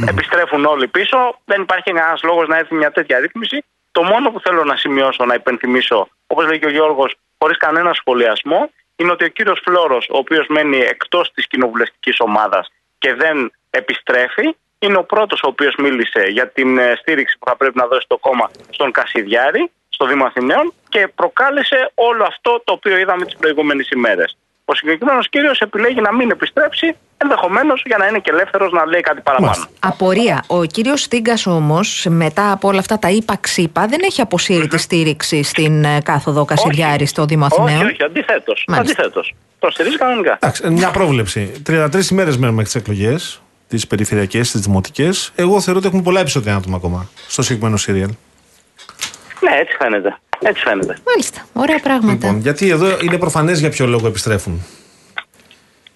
επιστρέφουν 0.08 0.64
όλοι 0.64 0.88
πίσω, 0.88 1.38
δεν 1.44 1.62
υπάρχει 1.62 1.92
κανένας 1.92 2.22
λόγος 2.22 2.48
να 2.48 2.56
έρθει 2.56 2.74
μια 2.74 2.90
τέτοια 2.90 3.18
ρύθμιση. 3.18 3.64
Το 3.92 4.02
μόνο 4.02 4.30
που 4.30 4.40
θέλω 4.40 4.64
να 4.64 4.76
σημειώσω, 4.76 5.24
να 5.24 5.34
υπενθυμίσω, 5.34 6.08
όπως 6.26 6.46
λέει 6.46 6.58
και 6.58 6.66
ο 6.66 6.70
Γιώργος, 6.70 7.14
χωρίς 7.38 7.56
κανένα 7.56 7.92
σχολιασμό, 7.92 8.70
είναι 8.96 9.10
ότι 9.10 9.24
ο 9.24 9.28
κύριος 9.28 9.60
Φλόρος, 9.64 10.08
ο 10.10 10.16
οποίος 10.16 10.46
μένει 10.48 10.78
εκτός 10.78 11.32
της 11.32 11.46
κοινοβουλευτικής 11.46 12.20
ομάδας 12.20 12.72
και 12.98 13.14
δεν 13.14 13.52
επιστρέφει, 13.70 14.56
είναι 14.84 14.96
ο 14.96 15.04
πρώτος 15.04 15.40
ο 15.42 15.48
οποίος 15.48 15.74
μίλησε 15.78 16.22
για 16.28 16.48
την 16.48 16.78
ε, 16.78 16.96
στήριξη 17.00 17.38
που 17.38 17.46
θα 17.48 17.56
πρέπει 17.56 17.78
να 17.78 17.86
δώσει 17.86 18.06
το 18.08 18.16
κόμμα 18.16 18.50
στον 18.70 18.92
Κασιδιάρη, 18.92 19.70
στο 19.88 20.06
Δήμο 20.06 20.24
Αθηναίων 20.24 20.72
και 20.88 21.08
προκάλεσε 21.14 21.90
όλο 21.94 22.24
αυτό 22.24 22.62
το 22.64 22.72
οποίο 22.72 22.98
είδαμε 22.98 23.24
τις 23.24 23.36
προηγούμενες 23.36 23.88
ημέρες. 23.90 24.36
Ο 24.64 24.74
συγκεκριμένος 24.74 25.28
κύριος 25.28 25.60
επιλέγει 25.60 26.00
να 26.00 26.14
μην 26.14 26.30
επιστρέψει, 26.30 26.96
ενδεχομένως 27.16 27.82
για 27.86 27.96
να 27.96 28.06
είναι 28.06 28.18
και 28.18 28.30
ελεύθερος 28.30 28.72
να 28.72 28.86
λέει 28.86 29.00
κάτι 29.00 29.20
παραπάνω. 29.20 29.64
Απορία. 29.80 30.44
Ο 30.46 30.64
κύριος 30.64 31.00
Στίγκας 31.00 31.46
όμως, 31.46 32.06
μετά 32.08 32.52
από 32.52 32.68
όλα 32.68 32.78
αυτά 32.78 32.98
τα 32.98 33.10
είπα 33.10 33.36
ξύπα, 33.40 33.86
δεν 33.86 34.00
έχει 34.02 34.20
αποσύρει 34.20 34.66
τη 34.66 34.78
στήριξη 34.78 35.42
στην 35.42 35.84
ε, 35.84 36.00
κάθοδο 36.04 36.44
Κασιδιάρη 36.44 37.06
στο 37.06 37.24
Δήμο 37.24 37.46
Όχι, 37.50 37.60
Αθηναίων; 37.60 37.86
όχι, 37.86 38.02
αντιθέτως. 38.02 38.64
Μάλιστα. 38.68 39.02
Αντιθέτως. 39.02 39.34
Το 39.58 39.70
στηρίζει 39.70 39.96
κανονικά. 39.96 40.32
Εντάξει, 40.40 40.70
μια 40.70 40.90
πρόβλεψη. 40.90 41.62
33 41.68 42.10
ημέρες 42.10 42.38
μένουμε 42.38 42.56
μέχρι 42.56 42.72
τι 42.72 42.78
εκλογές, 42.78 43.40
τις 43.70 43.86
περιφερειακές, 43.86 44.50
τις 44.50 44.60
δημοτικές. 44.60 45.32
Εγώ 45.34 45.60
θεωρώ 45.60 45.78
ότι 45.78 45.88
έχουμε 45.88 46.02
πολλά 46.02 46.20
επεισόδια 46.20 46.52
να 46.52 46.60
δούμε 46.60 46.76
ακόμα 46.76 47.08
στο 47.28 47.42
συγκεκριμένο 47.42 47.76
σύριαλ. 47.76 48.10
Ναι, 49.40 49.50
έτσι 49.56 49.76
φαίνεται. 49.78 50.18
Έτσι 50.40 50.62
φαίνεται. 50.62 50.96
Μάλιστα. 51.06 51.46
Ωραία 51.52 51.78
πράγματα. 51.80 52.12
Λοιπόν, 52.12 52.38
γιατί 52.40 52.68
εδώ 52.68 52.86
είναι 53.02 53.18
προφανές 53.18 53.60
για 53.60 53.68
ποιο 53.70 53.86
λόγο 53.86 54.06
επιστρέφουν. 54.06 54.66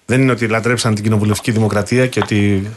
Δεν 0.05 0.21
είναι 0.21 0.31
ότι 0.31 0.47
λατρέψαν 0.47 0.95
την 0.95 1.03
κοινοβουλευτική 1.03 1.51
δημοκρατία 1.51 2.07
και 2.07 2.19
ότι. 2.23 2.69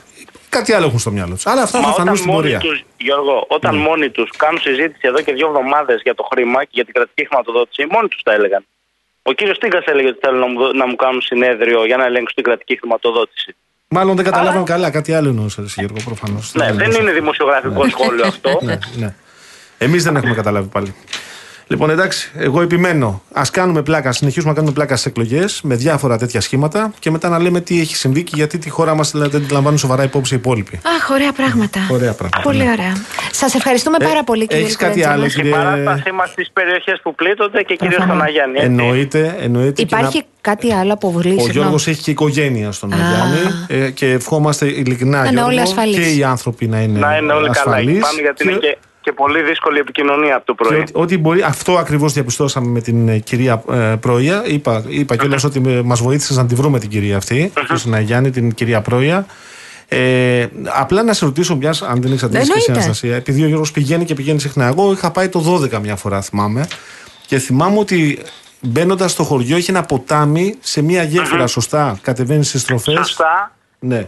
Κάτι 0.48 0.72
άλλο 0.72 0.86
έχουν 0.86 0.98
στο 0.98 1.10
μυαλό 1.10 1.34
τους. 1.34 1.46
Αλλά 1.46 1.62
αυτά 1.62 1.80
θα 1.80 1.86
Μα 1.86 1.92
φανούν 1.92 2.02
όταν 2.08 2.16
στην 2.16 2.30
μόνοι 2.30 2.42
πορεία. 2.42 2.58
τους, 2.58 2.84
Γιώργο, 2.96 3.44
όταν 3.48 3.74
Ναι. 3.76 3.80
μόνοι 3.82 4.10
τους 4.10 4.30
κάνουν 4.36 4.60
συζήτηση 4.60 5.00
εδώ 5.00 5.20
και 5.20 5.32
δύο 5.32 5.46
εβδομάδες 5.46 6.00
για 6.02 6.14
το 6.14 6.28
χρήμα 6.32 6.62
και 6.64 6.70
για 6.72 6.84
την 6.84 6.94
κρατική 6.94 7.26
χρηματοδότηση, 7.26 7.86
μόνοι 7.90 8.08
τους 8.08 8.22
τα 8.22 8.32
έλεγαν. 8.32 8.64
Ο 9.22 9.32
κύριος 9.32 9.58
Τίγκα 9.58 9.82
έλεγε 9.84 10.08
ότι 10.08 10.18
θέλουν 10.22 10.38
να 10.40 10.46
μου, 10.46 10.58
δω- 10.58 10.72
να 10.72 10.86
μου 10.86 10.96
κάνουν 10.96 11.20
συνέδριο 11.20 11.84
για 11.86 11.96
να 11.96 12.04
ελέγξουν 12.04 12.34
την 12.34 12.44
κρατική 12.44 12.78
χρηματοδότηση. 12.78 13.56
Μάλλον 13.90 14.16
δεν 14.16 14.24
καταλάβαν 14.24 14.64
καλά. 14.64 14.90
Κάτι 14.90 15.12
άλλο 15.14 15.28
εννοούσες, 15.28 15.64
εσύ, 15.64 15.74
Γιώργο, 15.80 15.98
προφανώς. 16.04 16.54
Ναι, 16.54 16.72
δεν 16.72 16.90
είναι 16.90 17.12
δημοσιογραφικό 17.12 17.88
σχόλιο 17.88 18.26
αυτό. 18.26 18.58
ναι, 18.62 18.78
ναι. 18.96 19.14
Εμείς 19.78 20.02
δεν 20.04 20.16
έχουμε 20.16 20.34
καταλάβει 20.34 20.68
πάλι. 20.68 20.94
Λοιπόν, 21.70 21.90
εντάξει, 21.90 22.30
εγώ 22.36 22.60
επιμένω. 22.62 23.22
Α 23.32 23.42
κάνουμε 23.50 23.82
πλάκα, 23.82 24.12
συνεχίσουμε 24.12 24.48
να 24.50 24.54
κάνουμε 24.56 24.74
πλάκα 24.74 24.96
στις 24.96 25.06
εκλογές 25.10 25.60
με 25.62 25.74
διάφορα 25.74 26.18
τέτοια 26.18 26.40
σχήματα 26.40 26.92
και 26.98 27.10
μετά 27.10 27.28
να 27.28 27.38
λέμε 27.38 27.60
τι 27.60 27.80
έχει 27.80 27.96
συμβεί 27.96 28.22
και 28.22 28.32
γιατί 28.34 28.58
τη 28.58 28.70
χώρα 28.70 28.94
μας 28.94 29.10
δεν 29.14 29.30
την 29.30 29.46
λαμβάνουν 29.50 29.78
σοβαρά 29.78 30.02
υπόψη 30.02 30.34
οι 30.34 30.36
υπόλοιποι. 30.36 30.80
Αχ, 30.96 31.10
ωραία 31.10 31.32
πράγματα. 31.32 31.80
Ωραία 31.90 32.12
πράγματα, 32.12 32.40
Πολύ 32.42 32.64
ναι. 32.64 32.70
ωραία. 32.70 32.92
Σας 33.30 33.54
ευχαριστούμε 33.54 33.96
Ε, 34.00 34.04
πάρα 34.04 34.24
πολύ, 34.24 34.46
κύριε 34.46 34.62
έχεις 34.62 34.76
κάτι 34.76 34.90
Κουρετζέλα. 34.90 35.14
άλλο, 35.14 35.28
Στην 35.28 35.42
κύριε- 35.42 35.56
παράστασή 35.58 36.12
μας 36.12 36.28
στις 36.30 36.50
περιοχές 36.52 37.00
που 37.02 37.14
πλήττονται 37.14 37.62
και 37.62 37.74
κυρίως 37.76 38.02
στον 38.02 38.22
Αγιάννη. 38.22 38.56
έτσι. 38.58 38.66
Εννοείται, 38.70 39.36
εννοείται. 39.40 39.72
και 39.72 39.82
Υπάρχει 39.82 40.22
κάτι 40.40 40.72
άλλο 40.72 40.92
αποβολή. 40.92 41.28
να- 41.28 41.34
Ο 41.34 41.38
συγγνώμη. 41.38 41.58
Γιώργος 41.60 41.86
έχει 41.86 42.02
και 42.02 42.10
οικογένεια 42.10 42.72
στον 42.72 42.92
Α. 42.92 42.96
Αγιάννη 42.96 43.54
ε, 43.86 43.90
και 43.90 44.10
ευχόμαστε 44.12 44.66
ειλικρινά 44.66 45.16
Να 45.18 45.22
είναι 45.22 45.28
Γιώργο, 45.30 45.48
όλοι 45.50 45.60
ασφαλείς. 45.60 45.96
και 45.96 46.10
οι 46.16 46.22
άνθρωποι 46.24 46.66
να 46.66 46.80
είναι, 46.80 46.98
Να 46.98 47.16
είναι 47.16 47.32
όλοι 47.32 47.48
καλά 47.50 47.76
εκεί 47.76 47.88
ασφαλείς 47.88 48.00
πάνω, 48.00 48.18
γιατί 48.20 48.44
και- 48.44 48.50
είναι 48.50 48.58
και, 48.58 48.78
και 49.08 49.14
πολύ 49.14 49.42
δύσκολη 49.42 49.76
η 49.76 49.80
επικοινωνία 49.80 50.36
από 50.36 50.46
το 50.46 50.54
Και 50.54 50.64
πρωί. 50.64 50.80
ότι, 50.80 50.92
ότι 50.94 51.18
μπορεί, 51.18 51.42
αυτό 51.42 51.72
ακριβώς 51.72 52.12
διαπιστώσαμε 52.12 52.68
με 52.68 52.80
την 52.80 53.08
ε, 53.08 53.18
κυρία 53.18 53.62
ε, 53.70 53.94
Πρόια. 54.00 54.42
Είπα, 54.46 54.84
είπα 54.88 55.16
κιόλας 55.16 55.44
ότι 55.44 55.60
μας 55.60 56.00
βοήθησες 56.00 56.36
να 56.36 56.46
τη 56.46 56.54
βρούμε 56.54 56.78
την 56.78 56.88
κυρία 56.88 57.16
αυτή, 57.16 57.52
στην 57.74 57.94
Αγιάννη, 57.94 58.30
την 58.30 58.54
κυρία 58.54 58.80
Πρόια. 58.80 59.26
Ε, 59.88 60.46
απλά 60.64 61.02
να 61.02 61.12
σε 61.12 61.24
ρωτήσω 61.24 61.56
μιας, 61.56 61.82
αν 61.82 62.02
δεν 62.02 62.10
έχεις 62.10 62.22
αντίρρηση 62.22 62.50
και 62.52 62.58
εσύ, 62.58 62.64
Εννοείται. 62.68 62.86
Αναστασία, 62.88 63.16
επειδή 63.16 63.42
ο 63.42 63.46
Γιώργος 63.46 63.72
πηγαίνει 63.72 64.04
και 64.04 64.14
πηγαίνει 64.14 64.40
συχνά. 64.40 64.66
Εγώ 64.66 64.92
είχα 64.92 65.10
πάει 65.10 65.28
το 65.28 65.40
12 65.40 65.78
μια 65.78 65.96
φορά, 65.96 66.20
θυμάμαι. 66.20 66.68
Και 67.26 67.38
θυμάμαι 67.38 67.78
ότι 67.78 68.18
μπαίνοντας 68.60 69.10
στο 69.10 69.22
χωριό 69.22 69.56
είχε 69.56 69.70
ένα 69.70 69.82
ποτάμι 69.82 70.56
σε 70.60 70.82
μια 70.82 71.02
γέφυρα, 71.02 71.46
σωστά. 71.46 71.98
Κατεβαίνεις 72.02 72.48
στις 72.48 72.60
στροφές. 72.60 72.94
Σωστά. 72.94 73.52
Ναι. 73.78 73.96
Ε, 73.96 74.06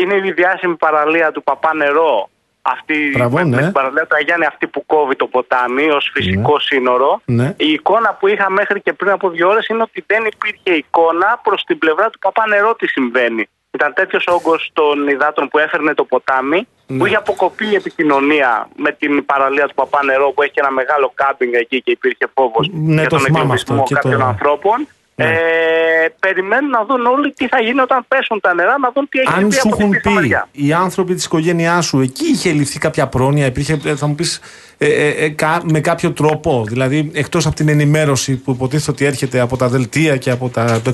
είναι 0.00 0.14
η 0.28 0.32
διάσημη 0.32 0.76
παραλία 0.76 1.30
του 1.32 1.42
Παπά 1.42 1.74
Νερό. 1.74 2.28
Αυτή, 2.72 3.10
Μπράβο, 3.14 3.36
με, 3.36 3.42
ναι. 3.44 3.56
με 3.56 3.62
την 3.62 3.72
παραλία 3.72 4.06
του 4.06 4.16
Αγιάννη 4.16 4.46
αυτή 4.46 4.66
που 4.66 4.86
κόβει 4.86 5.16
το 5.16 5.26
ποτάμι 5.26 5.88
ως 5.90 6.10
φυσικό 6.14 6.58
σύνορο. 6.58 7.20
Ναι. 7.24 7.54
Η 7.56 7.70
εικόνα 7.72 8.14
που 8.14 8.26
είχα 8.28 8.50
μέχρι 8.50 8.80
και 8.80 8.92
πριν 8.92 9.10
από 9.10 9.30
δύο 9.30 9.48
ώρες 9.48 9.66
είναι 9.68 9.82
ότι 9.82 10.04
δεν 10.06 10.24
υπήρχε 10.24 10.78
εικόνα 10.78 11.40
προς 11.42 11.62
την 11.64 11.78
πλευρά 11.78 12.10
του 12.10 12.18
Παπά 12.18 12.44
Νερό 12.48 12.74
τι 12.74 12.86
συμβαίνει. 12.86 13.48
Ήταν 13.70 13.92
τέτοιος 13.94 14.24
όγκος 14.26 14.70
των 14.72 15.08
υδάτων 15.08 15.48
που 15.48 15.58
έφερνε 15.58 15.94
το 15.94 16.04
ποτάμι, 16.04 16.66
Ναι. 16.86 16.98
που 16.98 17.06
είχε 17.06 17.16
αποκοπεί 17.16 17.66
η 17.66 17.74
επικοινωνία 17.74 18.68
με 18.76 18.92
την 18.92 19.24
παραλία 19.26 19.66
του 19.68 19.74
Παπά 19.74 20.04
Νερό, 20.04 20.30
που 20.32 20.42
έχει 20.42 20.50
και 20.52 20.60
ένα 20.60 20.70
μεγάλο 20.70 21.12
κάμπινγκ 21.14 21.54
εκεί 21.54 21.82
και 21.82 21.90
υπήρχε 21.90 22.26
φόβος 22.34 22.68
Ναι, 22.72 22.92
για 22.94 23.02
το 23.02 23.08
τον 23.08 23.18
θυμάμαι 23.24 23.42
εγκλωβισμό 23.44 23.82
αυτό 23.82 23.86
και 23.88 23.94
κάποιων 23.94 24.20
το- 24.20 24.26
ανθρώπων. 24.26 24.86
Ναι. 25.20 25.24
Ε, 25.24 26.08
περιμένουν 26.20 26.70
να 26.70 26.84
δουν 26.84 27.06
όλοι 27.06 27.32
τι 27.32 27.48
θα 27.48 27.60
γίνει 27.60 27.80
όταν 27.80 28.04
πέσουν 28.08 28.40
τα 28.40 28.54
νερά, 28.54 28.78
να 28.78 28.90
δουν 28.94 29.08
τι 29.08 29.18
έχει 29.18 29.28
Αν 29.28 29.38
συμβεί 29.38 29.54
σου 29.54 29.60
από 29.64 29.76
την 29.76 29.80
έχουν 29.84 29.90
πίσω 29.90 30.08
πει 30.08 30.14
μεριά. 30.14 30.48
οι 30.52 30.72
άνθρωποι 30.72 31.14
της 31.14 31.24
οικογένειάς 31.24 31.86
σου, 31.86 32.00
εκεί 32.00 32.24
είχε 32.26 32.50
ληφθεί 32.50 32.78
κάποια 32.78 33.06
πρόνοια, 33.06 33.46
υπήρχε, 33.46 33.80
ε, 33.84 33.96
θα 33.96 34.06
μου 34.06 34.14
πεις, 34.14 34.40
ε, 34.78 34.86
ε, 34.86 35.08
ε, 35.24 35.28
κα- 35.28 35.60
με 35.64 35.80
κάποιο 35.80 36.12
τρόπο. 36.12 36.64
Δηλαδή, 36.68 37.10
εκτός 37.14 37.46
από 37.46 37.54
την 37.54 37.68
ενημέρωση 37.68 38.36
που 38.36 38.50
υποτίθεται 38.50 38.90
ότι 38.90 39.04
έρχεται 39.04 39.40
από 39.40 39.56
τα 39.56 39.68
δελτία 39.68 40.16
και 40.16 40.30
από 40.30 40.48
τα, 40.48 40.80
το 40.84 40.90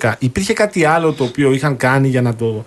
112, 0.00 0.12
υπήρχε 0.18 0.52
κάτι 0.52 0.84
άλλο 0.84 1.12
το 1.12 1.24
οποίο 1.24 1.52
είχαν 1.52 1.76
κάνει 1.76 2.08
για 2.08 2.22
να, 2.22 2.34
το, 2.34 2.64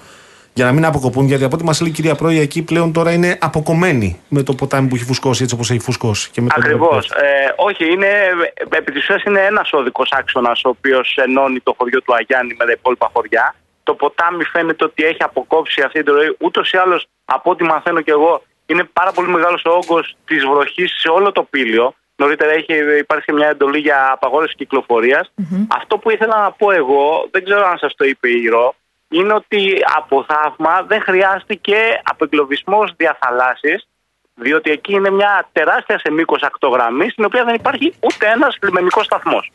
για 0.53 0.65
να 0.65 0.71
μην 0.71 0.85
αποκοπούν. 0.85 1.25
Γιατί 1.25 1.43
από 1.43 1.55
ό,τι 1.55 1.63
μας 1.63 1.81
λέει 1.81 1.89
η 1.89 1.93
κυρία 1.93 2.15
Πρόεδρε, 2.15 2.41
εκεί 2.41 2.63
πλέον 2.63 2.93
τώρα 2.93 3.11
είναι 3.11 3.37
αποκομμένη 3.41 4.19
με 4.27 4.43
το 4.43 4.53
ποτάμι 4.53 4.87
που 4.87 4.95
έχει 4.95 5.03
φουσκώσει 5.03 5.43
έτσι 5.43 5.55
όπως 5.55 5.69
έχει 5.69 5.79
φουσκώσει. 5.79 6.29
και 6.31 6.41
με 6.41 6.47
τον 6.49 6.63
Ακριβώς. 6.63 7.07
τρόπο. 7.07 7.25
Ε, 7.25 7.53
όχι, 7.55 7.91
είναι, 7.91 8.07
ε, 8.53 8.77
επί 8.77 8.91
της 8.91 9.01
ουσίας 9.01 9.23
είναι 9.23 9.39
ένας 9.41 9.73
οδικός 9.73 10.11
άξονας 10.11 10.63
ο 10.63 10.69
οποίος 10.69 11.17
ενώνει 11.17 11.59
το 11.59 11.75
χωριό 11.77 12.01
του 12.01 12.13
Αγιάννη 12.15 12.55
με 12.57 12.65
τα 12.65 12.71
υπόλοιπα 12.71 13.09
χωριά. 13.13 13.55
Το 13.83 13.93
ποτάμι 13.93 14.43
φαίνεται 14.43 14.83
ότι 14.83 15.03
έχει 15.03 15.23
αποκόψει 15.23 15.81
αυτή 15.81 16.03
την 16.03 16.13
ροή. 16.13 16.35
Ούτως 16.39 16.71
ή 16.71 16.77
άλλως, 16.77 17.05
από 17.25 17.51
ό,τι 17.51 17.63
μαθαίνω 17.63 18.01
κι 18.01 18.09
εγώ, 18.09 18.43
είναι 18.65 18.83
πάρα 18.93 19.11
πολύ 19.11 19.27
μεγάλος 19.27 19.63
ο 19.65 19.69
όγκος 19.71 20.15
της 20.25 20.45
βροχής 20.45 20.95
σε 20.99 21.09
όλο 21.09 21.31
το 21.31 21.43
πύλιο. 21.43 21.93
Νωρίτερα 22.15 22.51
έχει 22.51 22.73
υπάρξει 22.99 23.31
μια 23.31 23.47
εντολή 23.47 23.79
για 23.79 24.09
απαγόρευση 24.13 24.55
κυκλοφορίας. 24.55 25.31
Αυτό 25.67 25.97
που 25.97 26.09
ήθελα 26.11 26.41
να 26.41 26.51
πω 26.51 26.71
εγώ, 26.71 27.27
δεν 27.31 27.43
ξέρω 27.43 27.65
αν 27.67 27.77
σας 27.77 27.93
το 27.95 28.05
είπε 28.05 28.29
η 28.29 28.47
Ρο, 28.47 28.75
είναι 29.13 29.33
ότι 29.33 29.77
από 29.95 30.25
θαύμα 30.27 30.83
δεν 30.87 31.01
χρειάστηκε 31.01 31.75
απεγκλωβισμό 32.03 32.83
διαθαλάσσης 32.97 33.87
διότι 34.35 34.71
εκεί 34.71 34.93
είναι 34.93 35.09
μια 35.09 35.49
τεράστια 35.51 35.99
σε 35.99 36.11
μήκος 36.11 36.41
ακτογραμμή, 36.41 37.09
στην 37.09 37.25
οποία 37.25 37.43
δεν 37.43 37.55
υπάρχει 37.55 37.93
ούτε 37.99 38.27
ένας 38.27 38.57
λιμενικός 38.61 39.05
σταθμός. 39.05 39.51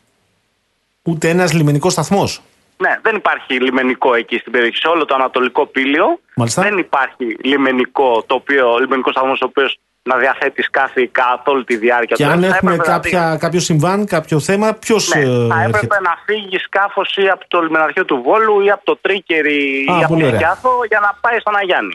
Ούτε 1.03 1.29
ένας 1.29 1.53
λιμενικός 1.53 1.91
σταθμός; 1.93 2.41
Ναι, 2.77 2.99
δεν 3.01 3.15
υπάρχει 3.15 3.53
λιμενικό 3.53 4.13
εκεί 4.13 4.37
στην 4.37 4.51
περιοχή. 4.51 4.77
Σε 4.77 4.87
όλο 4.87 5.05
το 5.05 5.15
Ανατολικό 5.15 5.65
Πύλιο 5.65 6.19
Μάλιστα. 6.35 6.61
δεν 6.61 6.77
υπάρχει 6.77 7.37
λιμενικό, 7.43 8.23
το 8.27 8.35
οποίο, 8.35 8.77
λιμενικός 8.77 9.13
σταθμός, 9.13 9.41
ο 9.41 9.45
οποίος 9.45 9.79
να 10.03 10.17
διαθέτεις 10.17 10.65
σκάφη 10.65 11.07
καθ' 11.07 11.47
όλη 11.47 11.63
τη 11.63 11.75
διάρκεια 11.77 12.15
Και 12.15 12.23
του. 12.23 12.29
αν 12.29 12.39
Θα 12.41 12.45
έχουμε 12.47 12.73
έπρεπε 12.73 12.89
να 12.89 12.97
κάποια, 12.97 13.37
κάποιο 13.39 13.59
συμβάν, 13.59 14.05
κάποιο 14.05 14.39
θέμα, 14.39 14.73
ποιος 14.73 15.15
Ναι, 15.15 15.21
θα 15.23 15.61
έπρεπε 15.63 15.97
να 16.01 16.13
φύγεις 16.25 16.61
σκάφο 16.61 17.01
ή 17.15 17.27
από 17.29 17.43
το 17.47 17.61
λιμεναρχείο 17.61 18.05
του 18.05 18.21
Βόλου 18.25 18.61
ή 18.61 18.69
από 18.71 18.85
το 18.85 18.97
Τρίκερι 19.01 19.85
Α, 19.91 19.99
ή 19.99 20.03
από 20.03 20.07
πολύ 20.07 20.21
το 20.21 20.27
ωραία. 20.27 20.39
Γιάθο 20.39 20.69
για 20.87 20.99
να 20.99 21.17
πάει 21.21 21.39
στον 21.39 21.55
Αγιάννη. 21.55 21.93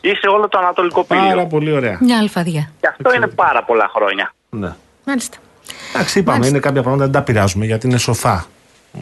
Ή 0.00 0.08
σε 0.08 0.26
όλο 0.28 0.48
το 0.48 0.58
Ανατολικό 0.58 1.04
Πύλιο. 1.04 1.24
Πάρα 1.28 1.46
πολύ 1.46 1.72
ωραία. 1.72 1.98
Μια 2.00 2.18
αλφαδιά. 2.18 2.70
Και 2.80 2.86
αυτό 2.88 3.14
είναι 3.14 3.26
πάρα 3.26 3.62
πολλά 3.64 3.90
χρόνια. 3.94 4.32
Ναι. 4.50 4.72
Μάλιστα. 5.04 5.36
Εντάξει, 5.94 6.18
είπαμε, 6.18 6.46
είναι 6.46 6.58
κάποια 6.58 6.82
πράγματα 6.82 7.04
δεν 7.04 7.12
τα 7.12 7.22
πειράζουμε 7.22 7.64
γιατί 7.64 7.86
είναι 7.86 7.96
σοφά. 7.98 8.46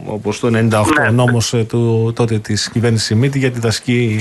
Όπως 0.06 0.40
το 0.40 0.46
98 0.48 0.50
Ναι. 0.52 1.08
ο 1.08 1.10
νόμος 1.10 1.54
του 1.68 2.12
τότε 2.16 2.38
της 2.38 2.70
κυβέρνησης 2.70 3.06
Σιμίτη 3.06 3.38
για 3.38 3.50
τη 3.50 3.58
δασική 3.58 4.20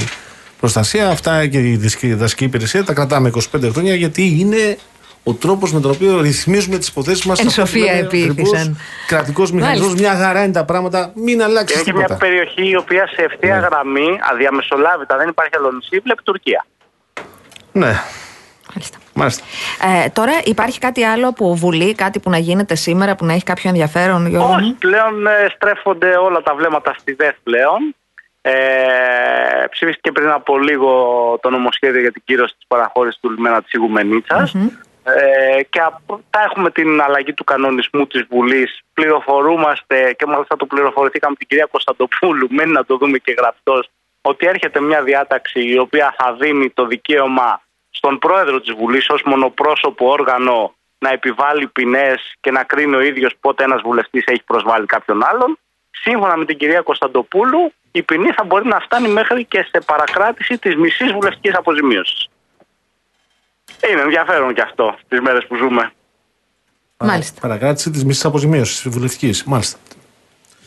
προστασία. 0.62 1.10
Αυτά 1.10 1.48
και 1.48 1.58
η 1.60 1.76
δασική, 1.78 2.14
δασική 2.14 2.44
υπηρεσία 2.44 2.84
τα 2.84 2.94
κρατάμε 2.94 3.32
25 3.56 3.70
χρόνια 3.72 3.96
γιατί 3.96 4.38
είναι 4.40 4.78
ο 5.24 5.34
τρόπος 5.34 5.74
με 5.74 5.80
τον 5.80 5.92
οποίο 5.92 6.22
ρυθμίζουμε 6.22 6.78
τις 6.78 6.88
υποθέσεις 6.88 7.26
μας. 7.26 7.40
Εν 7.40 7.50
σοφία 7.50 7.92
επίηθησαν. 7.94 8.78
Κρατικός 9.08 9.52
μηχανισμός, 9.52 9.88
Μάλιστα. 9.94 10.10
μια 10.16 10.26
χαρά 10.26 10.44
είναι 10.44 10.54
τα 10.54 10.66
πράγματα, 10.66 11.12
μην 11.16 11.44
αλλάξει 11.44 11.74
Είναι 11.74 11.84
και 11.84 11.94
μια 11.94 12.02
τίποτα. 12.06 12.26
περιοχή 12.26 12.70
η 12.70 12.76
οποία 12.76 13.08
σε 13.08 13.22
ευθεία 13.22 13.60
Ναι. 13.60 13.66
γραμμή, 13.68 14.08
αδιαμεσολάβητα, 14.32 15.18
δεν 15.18 15.28
υπάρχει 15.30 15.52
άλλο 15.58 15.72
νησί, 15.72 16.00
βλέπει 16.04 16.24
Τουρκία. 16.24 16.66
Ναι, 17.72 17.94
Μάλιστα. 18.74 18.98
μάλιστα. 19.14 19.44
Ε, 20.06 20.10
τώρα 20.10 20.32
υπάρχει 20.44 20.80
κάτι 20.80 21.04
άλλο 21.04 21.28
από 21.28 21.56
Βουλή, 21.56 21.96
κάτι 21.96 22.20
που 22.20 22.30
να 22.30 22.38
γίνεται 22.38 22.76
σήμερα 22.76 23.16
που 23.16 23.26
να 23.26 23.34
έχει 23.34 23.44
κάποιο 23.44 23.70
ενδιαφέρον, 23.70 24.28
Γιώργο; 24.28 24.54
Όχι, 24.54 24.64
μου; 24.64 24.76
πλέον 24.80 25.28
ε, 25.28 25.32
στρέφονται 25.56 26.08
όλα 26.18 26.42
τα 26.42 26.56
βλέμματα 26.56 26.96
στη 27.00 27.14
ΔΕΘ 27.14 27.36
πλέον. 27.44 27.96
Ε, 28.42 29.66
ψήφιστηκε 29.70 30.12
πριν 30.12 30.30
από 30.30 30.58
λίγο 30.60 30.92
το 31.42 31.50
νομοσχέδιο 31.50 32.02
για 32.02 32.12
την 32.12 32.22
κύρωση 32.26 32.54
της 32.56 32.66
παραχώρησης 32.68 33.20
του 33.22 33.30
λιμένα 33.30 33.62
της 33.62 33.72
Ιγουμενίτσας. 33.74 34.54
Ε, 35.04 35.64
και 35.64 35.80
από- 35.80 36.22
θα 36.30 36.42
έχουμε 36.42 36.72
την 36.72 37.02
αλλαγή 37.02 37.34
του 37.34 37.44
κανονισμού 37.44 38.08
της 38.08 38.26
Βουλής. 38.30 38.80
Πληροφορούμαστε 38.94 40.14
και 40.14 40.26
μάλιστα 40.26 40.56
το 40.56 40.66
πληροφορηθήκαμε 40.66 41.36
την 41.36 41.48
κυρία 41.48 41.68
Κωνσταντοπούλου, 41.72 42.48
μένει 42.50 42.72
να 42.72 42.86
το 42.86 42.98
δούμε 42.98 43.18
και 43.18 43.36
γραπτός, 43.38 43.90
ότι 44.22 44.46
έρχεται 44.48 44.82
μια 44.82 45.04
διάταξη 45.04 45.60
η 45.70 45.78
οποία 45.78 46.16
θα 46.18 46.34
δίνει 46.34 46.70
το 46.70 46.86
δικαίωμα 46.86 47.62
στον 47.90 48.20
πρόεδρο 48.20 48.60
της 48.62 48.74
Βουλής 48.74 49.10
ως 49.10 49.22
μονοπρόσωπο 49.26 50.10
όργανο 50.10 50.74
να 50.98 51.10
επιβάλλει 51.10 51.68
ποινές 51.68 52.34
και 52.42 52.52
να 52.52 52.64
κρίνει 52.64 52.96
ο 52.96 53.02
ίδιος 53.02 53.34
πότε 53.42 53.64
ένας 53.64 53.82
βουλευτής 53.82 54.24
έχει 54.26 54.44
προσβάλει 54.44 54.86
κάποιον 54.86 55.24
άλλον. 55.24 55.58
Σύμφωνα 55.92 56.38
με 56.38 56.46
την 56.46 56.58
κυρία 56.58 56.82
Κωνσταντοπούλου, 56.82 57.74
η 57.92 58.04
ποινή 58.04 58.32
θα 58.32 58.44
μπορεί 58.44 58.68
να 58.68 58.80
φτάνει 58.80 59.08
μέχρι 59.08 59.46
και 59.46 59.68
σε 59.72 59.82
παρακράτηση 59.86 60.58
της 60.58 60.76
μισής 60.76 61.12
βουλευτικής 61.12 61.56
αποζημίωσης. 61.56 62.30
Είναι 63.92 64.02
ενδιαφέρον 64.02 64.54
και 64.54 64.62
αυτό 64.62 64.98
τις 65.08 65.20
μέρες 65.20 65.46
που 65.48 65.56
ζούμε. 65.56 65.92
Μάλιστα. 66.98 67.42
Παρακράτηση 67.42 67.90
της 67.90 68.06
μισής 68.06 68.26
αποζημίωσης 68.26 68.90
βουλευτικής. 68.90 69.44
Μάλιστα. 69.44 69.78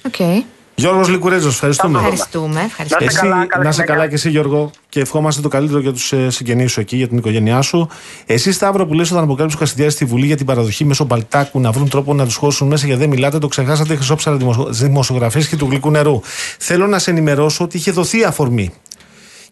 Οκ. 0.07 0.47
Γιώργος 0.75 1.09
Λυκουρέντζο, 1.09 1.49
ευχαριστούμε. 1.49 1.99
Ευχαριστούμε. 1.99 2.61
ευχαριστούμε. 2.61 3.05
Να 3.05 3.07
είστε 3.07 3.20
Εσύ, 3.20 3.31
καλά, 3.31 3.47
καλή 3.47 3.62
να 3.62 3.68
είσαι 3.68 3.72
συνέχεια. 3.72 3.95
καλά 3.95 4.09
και 4.09 4.14
εσύ 4.14 4.31
Γιώργο 4.31 4.70
και 4.89 5.01
ευχόμαστε 5.01 5.43
το 5.43 5.49
καλύτερο 5.49 5.81
για 5.81 5.93
τους 5.93 6.12
ε, 6.12 6.31
συγγενείς 6.31 6.72
σου 6.72 6.81
εκεί, 6.81 6.97
για 6.97 7.09
την 7.09 7.18
οικογένειά 7.18 7.61
σου. 7.61 7.89
Εσύ 8.27 8.53
Σταύρο 8.53 8.87
που 8.87 8.95
λες 8.95 9.11
όταν 9.11 9.22
αποκάλυψε 9.22 9.57
ο 9.57 9.61
Κασιδιάρης 9.61 9.93
στη 9.93 10.05
Βουλή 10.05 10.27
για 10.27 10.37
την 10.37 10.47
παραδοχή 10.47 10.85
μέσω 10.85 11.05
Μπαλτάκου 11.05 11.61
να 11.61 11.72
βρουν 11.72 11.89
τρόπο 11.89 12.14
να 12.14 12.25
τους 12.25 12.37
χώσουν 12.37 12.68
μέσα 12.68 12.87
γιατί 12.87 13.01
δεν 13.01 13.11
μιλάτε, 13.11 13.39
το 13.39 13.49
ξεχάσατε 13.49 13.95
χρυσόψαρα 13.95 14.39
δημοσιογραφίσκοι 14.68 15.57
του 15.57 15.66
γλυκού 15.70 15.91
νερού. 15.91 16.20
Θέλω 16.59 16.87
να 16.87 16.99
σε 16.99 17.11
ενημερώσω 17.11 17.64
ότι 17.64 17.77
είχε 17.77 17.91
δοθεί 17.91 18.25
αφορμή. 18.25 18.72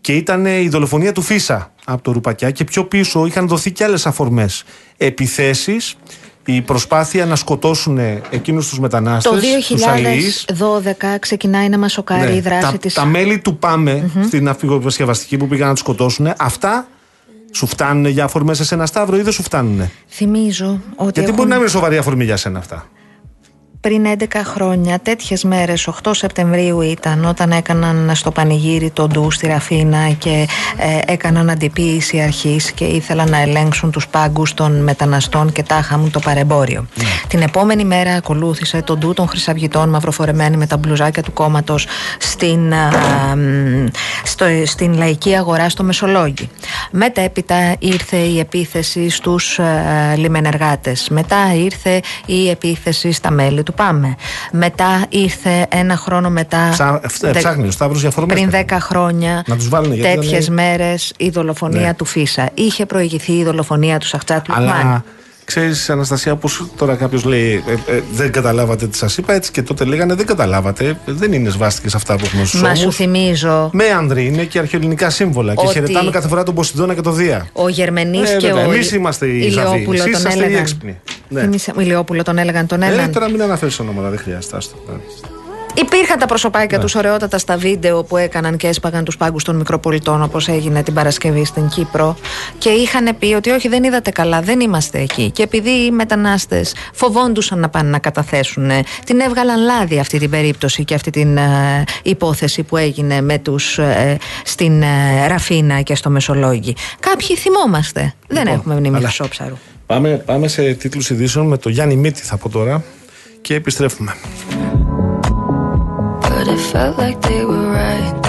Και 0.00 0.12
ήταν 0.12 0.46
ε, 0.46 0.60
η 0.60 0.68
δολοφονία 0.68 1.12
του 1.12 1.22
Φύσσα 1.22 1.72
από 1.84 2.02
το 2.02 2.12
Ρουπακιά 2.12 2.50
και 2.50 2.64
πιο 2.64 2.84
πίσω 2.84 3.26
είχαν 3.26 3.48
δοθεί 3.48 3.72
και 3.72 3.84
άλλες 3.84 4.06
αφορμές. 4.06 4.64
Επιθέσεις, 4.96 5.96
η 6.44 6.60
προσπάθεια 6.60 7.26
να 7.26 7.36
σκοτώσουν 7.36 7.98
εκείνους 8.30 8.68
τους 8.68 8.80
μετανάστες. 8.80 9.32
Το 9.32 9.74
τους 9.74 9.86
αλληλείς. 9.86 10.44
2012 10.48 11.18
ξεκινάει 11.18 11.68
να 11.68 11.78
μας 11.78 11.92
σοκάρει 11.92 12.30
Ναι. 12.30 12.36
η 12.36 12.40
δράση 12.40 12.72
τα, 12.72 12.78
της 12.78 12.94
τα 12.94 13.04
μέλη 13.04 13.38
του 13.38 13.56
ΠΑΜΕ 13.56 14.10
στην 14.26 14.48
αφηγοσκευαστική 14.48 15.36
που 15.36 15.48
πήγαν 15.48 15.66
να 15.66 15.72
τους 15.72 15.82
σκοτώσουν, 15.82 16.32
αυτά 16.38 16.86
σου 17.52 17.66
φτάνουν 17.66 18.06
για 18.06 18.24
αφορμέ 18.24 18.54
σε 18.54 18.74
ένα 18.74 18.86
σταύρο 18.86 19.16
ή 19.16 19.22
δεν 19.22 19.32
σου 19.32 19.42
φτάνουν. 19.42 19.90
Θυμίζω 20.08 20.80
ότι 20.96 21.10
Γιατί 21.14 21.20
έχουν 21.20 21.34
μπορεί 21.34 21.48
να 21.48 21.56
είναι 21.56 21.68
σοβαρή 21.68 21.96
αφορμή 21.96 22.24
για 22.24 22.36
σένα 22.36 22.58
αυτά. 22.58 22.86
Πριν 23.82 24.06
11 24.18 24.24
χρόνια, 24.44 24.98
τέτοιες 24.98 25.44
μέρες, 25.44 25.86
8 25.86 26.10
Σεπτεμβρίου 26.14 26.80
ήταν, 26.80 27.24
όταν 27.24 27.50
έκαναν 27.50 28.10
στο 28.14 28.30
πανηγύρι 28.30 28.90
το 28.90 29.06
ντου 29.06 29.30
στη 29.30 29.46
Ραφίνα 29.46 30.10
και 30.18 30.48
ε, 30.76 31.12
έκαναν 31.12 31.50
αντιποίηση 31.50 32.20
αρχής 32.20 32.72
και 32.72 32.84
ήθελαν 32.84 33.30
να 33.30 33.40
ελέγξουν 33.40 33.90
τους 33.90 34.08
πάγκους 34.08 34.54
των 34.54 34.82
μεταναστών 34.82 35.52
και 35.52 35.62
τάχα 35.62 36.00
το 36.10 36.18
παρεμπόριο. 36.18 36.86
Την 37.28 37.40
επόμενη 37.40 37.84
μέρα 37.84 38.14
ακολούθησε 38.14 38.82
το 38.82 38.96
ντου 38.96 39.12
των 39.12 39.28
Χρυσαυγητών 39.28 39.88
μαυροφορεμένοι 39.88 40.56
με 40.56 40.66
τα 40.66 40.76
μπλουζάκια 40.76 41.22
του 41.22 41.32
κόμματος 41.32 41.86
στην, 42.18 42.74
α, 42.74 42.90
μ, 43.36 43.86
στο, 44.24 44.46
στην 44.64 44.94
λαϊκή 44.94 45.34
αγορά 45.34 45.68
στο 45.68 45.82
Μεσολόγγι. 45.82 46.50
Μετέπειτα 46.90 47.74
ήρθε 47.78 48.16
η 48.16 48.38
επίθεση 48.38 49.08
στους 49.08 49.58
ε, 49.58 50.14
λιμενεργάτες. 50.16 51.08
Μετά 51.10 51.54
ήρθε 51.54 52.00
η 52.26 52.50
επίθεση 52.50 53.12
στα 53.12 53.30
μέλη 53.30 53.62
του 53.62 53.71
ΠΑΜΕ. 53.72 54.14
Μετά 54.52 55.04
ήρθε 55.08 55.66
ένα 55.68 55.96
χρόνο 55.96 56.30
μετά... 56.30 56.68
Ψά, 56.70 57.00
ε, 57.02 57.30
δε- 57.30 57.38
ψάχνει 57.38 57.66
ο 57.66 57.70
Σταύρος 57.70 58.00
για 58.00 58.08
αφορμέ. 58.08 58.32
πριν 58.32 58.50
10 58.52 58.76
χρόνια, 58.80 59.42
Να 59.46 59.56
τους 59.56 59.68
βάλουνε, 59.68 59.94
γιατί 59.94 60.14
τέτοιες 60.14 60.42
ήταν- 60.42 60.54
μέρες, 60.54 61.12
η 61.16 61.28
δολοφονία 61.30 61.80
Ναι. 61.80 61.94
του 61.94 62.04
Φίσα. 62.04 62.48
Είχε 62.54 62.86
προηγηθεί 62.86 63.32
η 63.32 63.44
δολοφονία 63.44 63.98
του 63.98 64.06
Σαχτσάτ 64.06 64.48
Λουκμάν. 64.48 65.04
Αλλά 65.44 65.60
ξέρεις, 65.60 65.90
Αναστασία, 65.90 66.32
όπω 66.32 66.48
τώρα 66.76 66.94
κάποιος 66.94 67.24
λέει 67.24 67.62
ε, 67.88 67.94
ε, 67.96 68.02
δεν 68.12 68.32
καταλάβατε 68.32 68.86
τι 68.86 68.96
σας 68.96 69.16
είπα, 69.16 69.32
έτσι 69.34 69.50
και 69.50 69.62
τότε 69.62 69.84
λέγανε 69.84 70.14
δεν 70.14 70.26
καταλάβατε. 70.26 70.98
Δεν 71.06 71.32
είναι 71.32 71.50
σβάστηκες 71.50 71.94
αυτά 71.94 72.16
που 72.16 72.24
έχουμε 72.24 72.44
στους 72.44 72.60
Μα 72.62 72.74
σου 72.74 72.80
ώμους. 72.82 72.96
θυμίζω 72.96 73.70
Με 73.72 73.84
άνδροι 73.84 74.26
είναι 74.26 74.44
και 74.44 74.58
αρχαιολινικά 74.58 75.10
σύμβολα. 75.10 75.54
Και 75.54 75.60
Ότι- 75.64 75.72
χαιρετάμε 75.72 76.10
κάθε 76.10 76.28
φορά 76.28 76.42
τον 76.42 76.54
Ποσειδώνα 76.54 76.94
και 76.94 77.00
τον 77.00 77.14
Δία. 77.14 77.46
ο 77.52 77.68
Γερμενής 77.68 78.30
Ε, 78.30 78.36
και 78.36 78.46
βέβαια, 78.46 78.66
ο 78.66 78.72
εμείς 78.72 78.92
είμαστε 78.92 79.26
οι 79.26 79.48
Ζαβοί. 79.48 79.68
Ηλιόπουλο 79.76 79.98
Εσείς 79.98 80.10
τον 80.12 80.20
είσαστε 80.20 80.38
οι 80.38 80.42
έλεγαν. 80.42 80.60
έξυπνοι. 80.62 81.00
Ναι. 81.28 81.40
Θυμήσα- 81.40 81.74
Ηλιόπουλο 81.78 82.22
τον 82.22 82.38
έλεγαν, 82.38 82.66
τον 82.66 82.82
Ε, 82.82 82.86
έλεγαν. 82.86 83.12
τώρα 83.12 83.28
μην 83.30 83.42
αναφέρεις 83.42 83.78
ονόματα, 83.78 84.08
δεν 84.08 84.18
χρειάζεται. 84.18 84.56
άστο. 84.56 84.76
Υπήρχαν 85.74 86.18
τα 86.18 86.26
προσωπάκια 86.26 86.78
Ναι. 86.78 86.84
τους 86.84 86.94
ωραιότατα 86.94 87.38
στα 87.38 87.56
βίντεο 87.56 88.02
που 88.04 88.16
έκαναν 88.16 88.56
και 88.56 88.66
έσπαγαν 88.66 89.04
τους 89.04 89.16
πάγκους 89.16 89.44
των 89.44 89.56
μικροπολιτών 89.56 90.22
όπως 90.22 90.48
έγινε 90.48 90.82
την 90.82 90.94
Παρασκευή 90.94 91.44
στην 91.44 91.68
Κύπρο. 91.68 92.16
Και 92.58 92.68
είχαν 92.68 93.16
πει 93.18 93.26
ότι 93.34 93.50
όχι, 93.50 93.68
δεν 93.68 93.84
είδατε 93.84 94.10
καλά, 94.10 94.40
δεν 94.40 94.60
είμαστε 94.60 94.98
εκεί. 94.98 95.30
Και 95.30 95.42
επειδή 95.42 95.70
οι 95.70 95.90
μετανάστες 95.90 96.74
φοβόντουσαν 96.92 97.58
να 97.58 97.68
πάνε 97.68 97.90
να 97.90 97.98
καταθέσουν, 97.98 98.70
ε, 98.70 98.82
την 99.04 99.20
έβγαλαν 99.20 99.60
λάδι 99.64 99.98
αυτή 99.98 100.18
την 100.18 100.30
περίπτωση 100.30 100.84
και 100.84 100.94
αυτή 100.94 101.10
την 101.10 101.36
ε, 101.36 101.84
υπόθεση 102.02 102.62
που 102.62 102.76
έγινε 102.76 103.20
με 103.20 103.38
τους 103.38 103.78
στην 104.44 104.82
ε, 104.82 105.26
Ραφίνα 105.26 105.80
και 105.80 105.94
στο 105.94 106.10
Μεσολόγγι. 106.10 106.74
Κάποιοι 107.00 107.36
θυμόμαστε. 107.36 108.14
δεν 108.28 108.38
Λοιπόν, 108.42 108.54
έχουμε 108.58 108.74
μνήμη 108.74 108.96
αλλά- 108.96 109.06
χρυσόψαρου. 109.06 109.56
Πάμε, 109.86 110.08
πάμε 110.10 110.48
σε 110.48 110.72
τίτλους 110.74 111.10
ειδήσεων 111.10 111.46
με 111.46 111.56
το 111.56 111.68
Γιάννη 111.68 111.96
Μίτη 111.96 112.20
θα 112.22 112.36
πω 112.36 112.48
τώρα 112.48 112.82
και 113.40 113.54
επιστρέφουμε. 113.54 114.14
Felt 116.72 116.96
like 116.96 117.20
they 117.20 117.44
were 117.44 117.70
right 117.70 118.21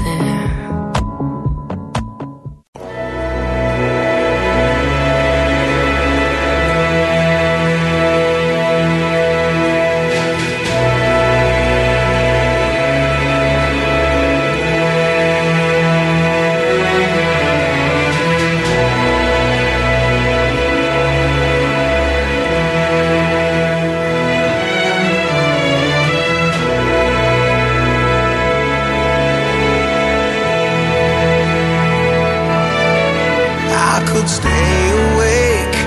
I 34.24 34.26
could 34.26 34.36
stay 34.36 34.84
awake 35.12 35.78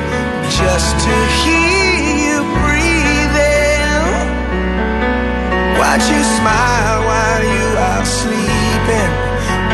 just 0.60 0.92
to 1.06 1.14
hear 1.40 1.88
you 2.20 2.36
breathing. 2.60 4.12
Watch 5.80 6.04
you 6.12 6.22
smile 6.36 6.98
while 7.08 7.44
you 7.56 7.68
are 7.88 8.04
sleeping, 8.04 9.12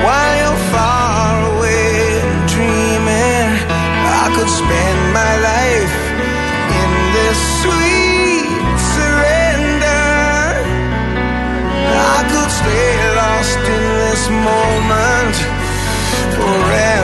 while 0.06 0.34
you're 0.38 0.62
far 0.70 1.58
away 1.58 2.22
and 2.22 2.40
dreaming. 2.54 3.50
I 4.22 4.30
could 4.36 4.52
spend 4.62 5.00
my 5.10 5.34
life 5.50 5.96
in 6.78 6.90
this 7.18 7.38
sweet 7.66 8.78
surrender. 8.94 10.06
I 12.14 12.20
could 12.30 12.50
stay 12.62 12.94
lost 13.18 13.58
in 13.74 13.84
this 14.06 14.22
moment 14.30 15.36
forever. 16.38 17.01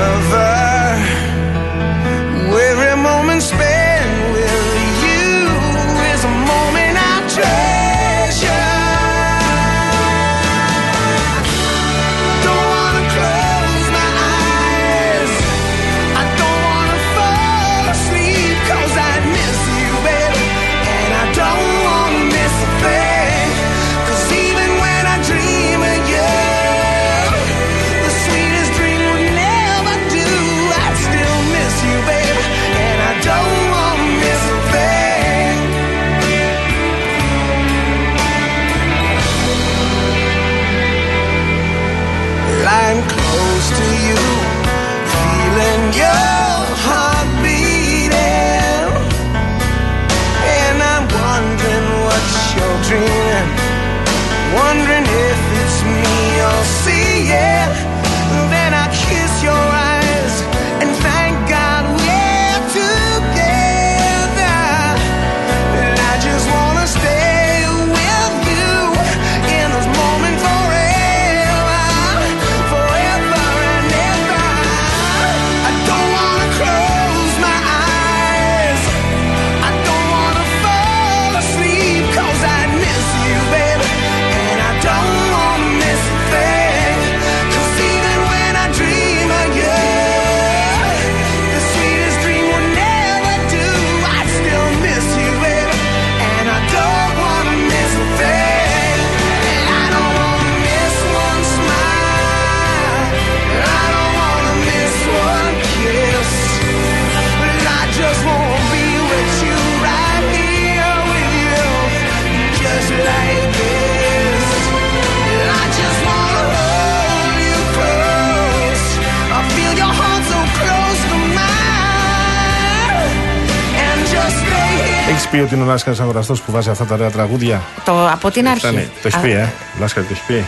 Ότι 125.48 125.56
είναι 125.56 125.66
ο 125.66 125.72
Λάσκαρης 125.72 126.00
αγοραστός 126.00 126.42
που 126.42 126.52
βάζει 126.52 126.70
αυτά 126.70 126.84
τα 126.84 126.94
ωραία 126.94 127.10
τραγούδια. 127.10 127.62
Το, 127.84 128.08
από 128.08 128.30
την 128.30 128.48
αρχή. 128.48 128.58
Φτάνει. 128.58 128.88
Το 129.02 129.08
έχεις 129.08 129.20
πει, 129.20 129.30
ε; 129.30 129.52
Λάσκαρη 129.80 130.06
το 130.06 130.12
έχει 130.12 130.22
πει. 130.26 130.44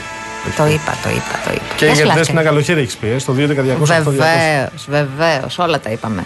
Το 0.56 0.66
είπα, 0.66 0.96
το 1.02 1.08
είπα, 1.10 1.40
το 1.44 1.52
είπα. 1.54 1.74
Και 1.76 1.84
Γεια 1.84 1.94
σου, 1.94 2.00
για 2.00 2.04
Λάσκαρη. 2.04 2.18
Δέσποινα 2.18 2.42
καλοκαίρι 2.42 2.80
έχεις 2.80 2.96
πει, 2.96 3.08
ε, 3.08 3.18
στο 3.18 3.32
2.200. 3.32 4.02
Βεβαίως, 4.02 4.86
βεβαίως, 4.88 5.58
όλα 5.58 5.80
τα 5.80 5.90
είπαμε. 5.90 6.24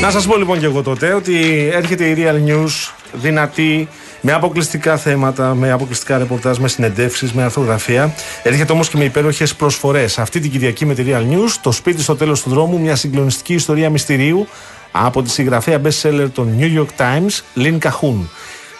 Να 0.00 0.10
σας 0.10 0.26
πω 0.26 0.36
λοιπόν 0.36 0.58
και 0.58 0.66
εγώ 0.66 0.82
τότε 0.82 1.12
ότι 1.12 1.68
έρχεται 1.72 2.04
η 2.04 2.14
Real 2.18 2.50
News 2.50 2.92
δυνατή, 3.12 3.88
με 4.28 4.32
αποκλειστικά 4.32 4.96
θέματα, 4.96 5.54
με 5.54 5.70
αποκλειστικά 5.70 6.18
ρεπορτάζ, 6.18 6.58
με 6.58 6.68
συνεντεύξεις, 6.68 7.32
με 7.32 7.42
αρθογραφία. 7.42 8.14
Έρχεται 8.42 8.72
όμως 8.72 8.88
και 8.88 8.96
με 8.96 9.04
υπέροχες 9.04 9.54
προσφορές. 9.54 10.18
Αυτή 10.18 10.40
την 10.40 10.50
Κυριακή 10.50 10.86
με 10.86 10.94
τη 10.94 11.04
Real 11.06 11.32
News, 11.32 11.50
το 11.60 11.72
σπίτι 11.72 12.02
στο 12.02 12.16
τέλος 12.16 12.42
του 12.42 12.50
δρόμου, 12.50 12.80
μια 12.80 12.96
συγκλονιστική 12.96 13.54
ιστορία 13.54 13.90
μυστηρίου 13.90 14.46
από 14.92 15.22
τη 15.22 15.30
συγγραφέα 15.30 15.80
best 15.84 16.02
seller 16.02 16.28
των 16.32 16.56
New 16.60 16.78
York 16.78 17.00
Times, 17.02 17.62
Lynn 17.64 17.78
Cahun. 17.78 18.14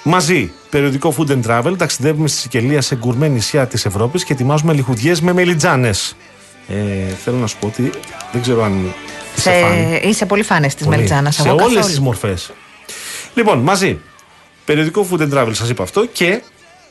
Μαζί, 0.03 0.53
περιοδικό 0.71 1.15
Food 1.19 1.31
and 1.31 1.43
Travel, 1.51 1.75
ταξιδεύουμε 1.79 2.29
στη 2.29 2.39
Σικελία 2.39 2.81
σε 2.81 2.97
γκουρμέ 2.97 3.29
νησιά 3.29 3.67
της 3.67 3.87
Ευρώπης 3.87 4.25
και 4.25 4.33
ετοιμάζουμε 4.33 4.73
λιχουδιές 4.73 5.21
με 5.21 5.33
μελιτζάνες. 5.33 6.17
Ε, 6.69 6.75
θέλω 7.25 7.37
να 7.37 7.47
σου 7.47 7.57
πω 7.61 7.67
ότι 7.67 7.91
δεν 8.33 8.43
ξέρω 8.43 8.65
αν 8.65 8.93
είσαι 9.37 9.51
Σε, 9.51 9.61
φαν. 9.61 10.11
είσαι 10.11 10.27
πολύ 10.27 10.43
φάνε 10.43 10.67
της 10.67 10.75
Πολύ. 10.75 10.89
Μελιτζάνας. 10.97 11.35
Σε 11.35 11.49
όλες 11.49 11.87
τις 11.87 12.01
μορφές. 12.01 12.53
Λοιπόν, 13.35 13.59
μαζί. 13.59 13.99
Περιοδικό 14.67 15.07
Food 15.11 15.21
and 15.21 15.33
Travel, 15.33 15.51
σας 15.53 15.69
είπα 15.69 15.83
αυτό. 15.83 16.07
Και 16.07 16.43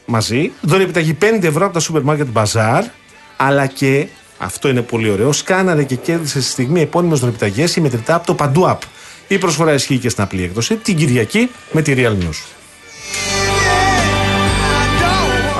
μαζί. 0.05 0.51
Δωρεάν 0.61 0.89
επιταγή 0.89 1.17
5 1.21 1.43
ευρώ 1.43 1.65
από 1.65 1.79
τα 1.79 1.85
Supermarket 1.85 2.43
Bazaar. 2.43 2.81
Αλλά 3.37 3.65
και, 3.65 4.07
αυτό 4.37 4.69
είναι 4.69 4.81
πολύ 4.81 5.09
ωραίο, 5.09 5.31
σκάναρε 5.31 5.83
και 5.83 5.95
κέρδισε 5.95 6.41
στη 6.41 6.51
στιγμή 6.51 6.81
επώνυμες 6.81 7.19
δωρεπιταγέ 7.19 7.65
ή 7.77 7.81
μετρητά 7.81 8.15
από 8.15 8.25
το 8.25 8.33
Παντού 8.33 8.65
App. 8.67 8.79
Η 9.27 9.37
προσφορά 9.37 9.73
ισχύει 9.73 9.97
και 9.97 10.09
στην 10.09 10.23
απλή 10.23 10.43
έκδοση 10.43 10.75
την 10.75 10.95
Κυριακή 10.95 11.49
με 11.71 11.81
τη 11.81 11.93
Real 11.97 12.11
News. 12.11 13.44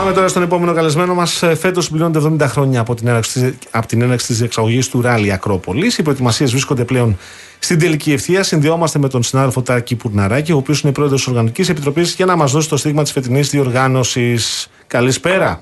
Πάμε 0.06 0.18
τώρα 0.18 0.30
στον 0.30 0.44
επόμενο 0.44 0.74
καλεσμένο 0.74 1.14
μας. 1.14 1.44
Φέτος 1.60 1.86
συμπληρώνονται 1.86 2.46
70 2.46 2.48
χρόνια 2.48 2.80
από 2.80 2.96
την 2.96 3.08
έναρξη, 3.08 3.40
της- 3.42 3.68
από 3.72 3.88
την 3.88 4.02
έναρξη 4.02 4.28
της 4.28 4.38
διεξαγωγής 4.38 4.90
του 4.90 5.02
Ράλι 5.02 5.32
Ακρόπολης. 5.32 5.98
Οι 5.98 6.04
προετοιμασίες 6.04 6.52
βρίσκονται 6.52 6.84
πλέον 6.84 7.18
στην 7.60 7.80
τελική 7.80 8.12
ευθεία. 8.14 8.44
Συνδυόμαστε 8.44 9.00
με 9.00 9.10
τον 9.10 9.24
συνάδελφο 9.24 9.62
Τάκη 9.62 9.96
Πουρναράκη, 9.96 10.52
ο 10.52 10.58
οποίος 10.58 10.82
είναι 10.82 10.92
πρόεδρος 10.92 11.20
της 11.20 11.30
Οργανωτική 11.30 11.72
Επιτροπής, 11.72 12.14
για 12.14 12.26
να 12.26 12.36
μας 12.36 12.52
δώσει 12.52 12.70
το 12.70 12.78
στίγμα 12.78 13.04
της 13.04 13.12
φετινής 13.12 13.50
διοργάνωσης. 13.50 14.70
Καλησπέρα. 14.88 15.62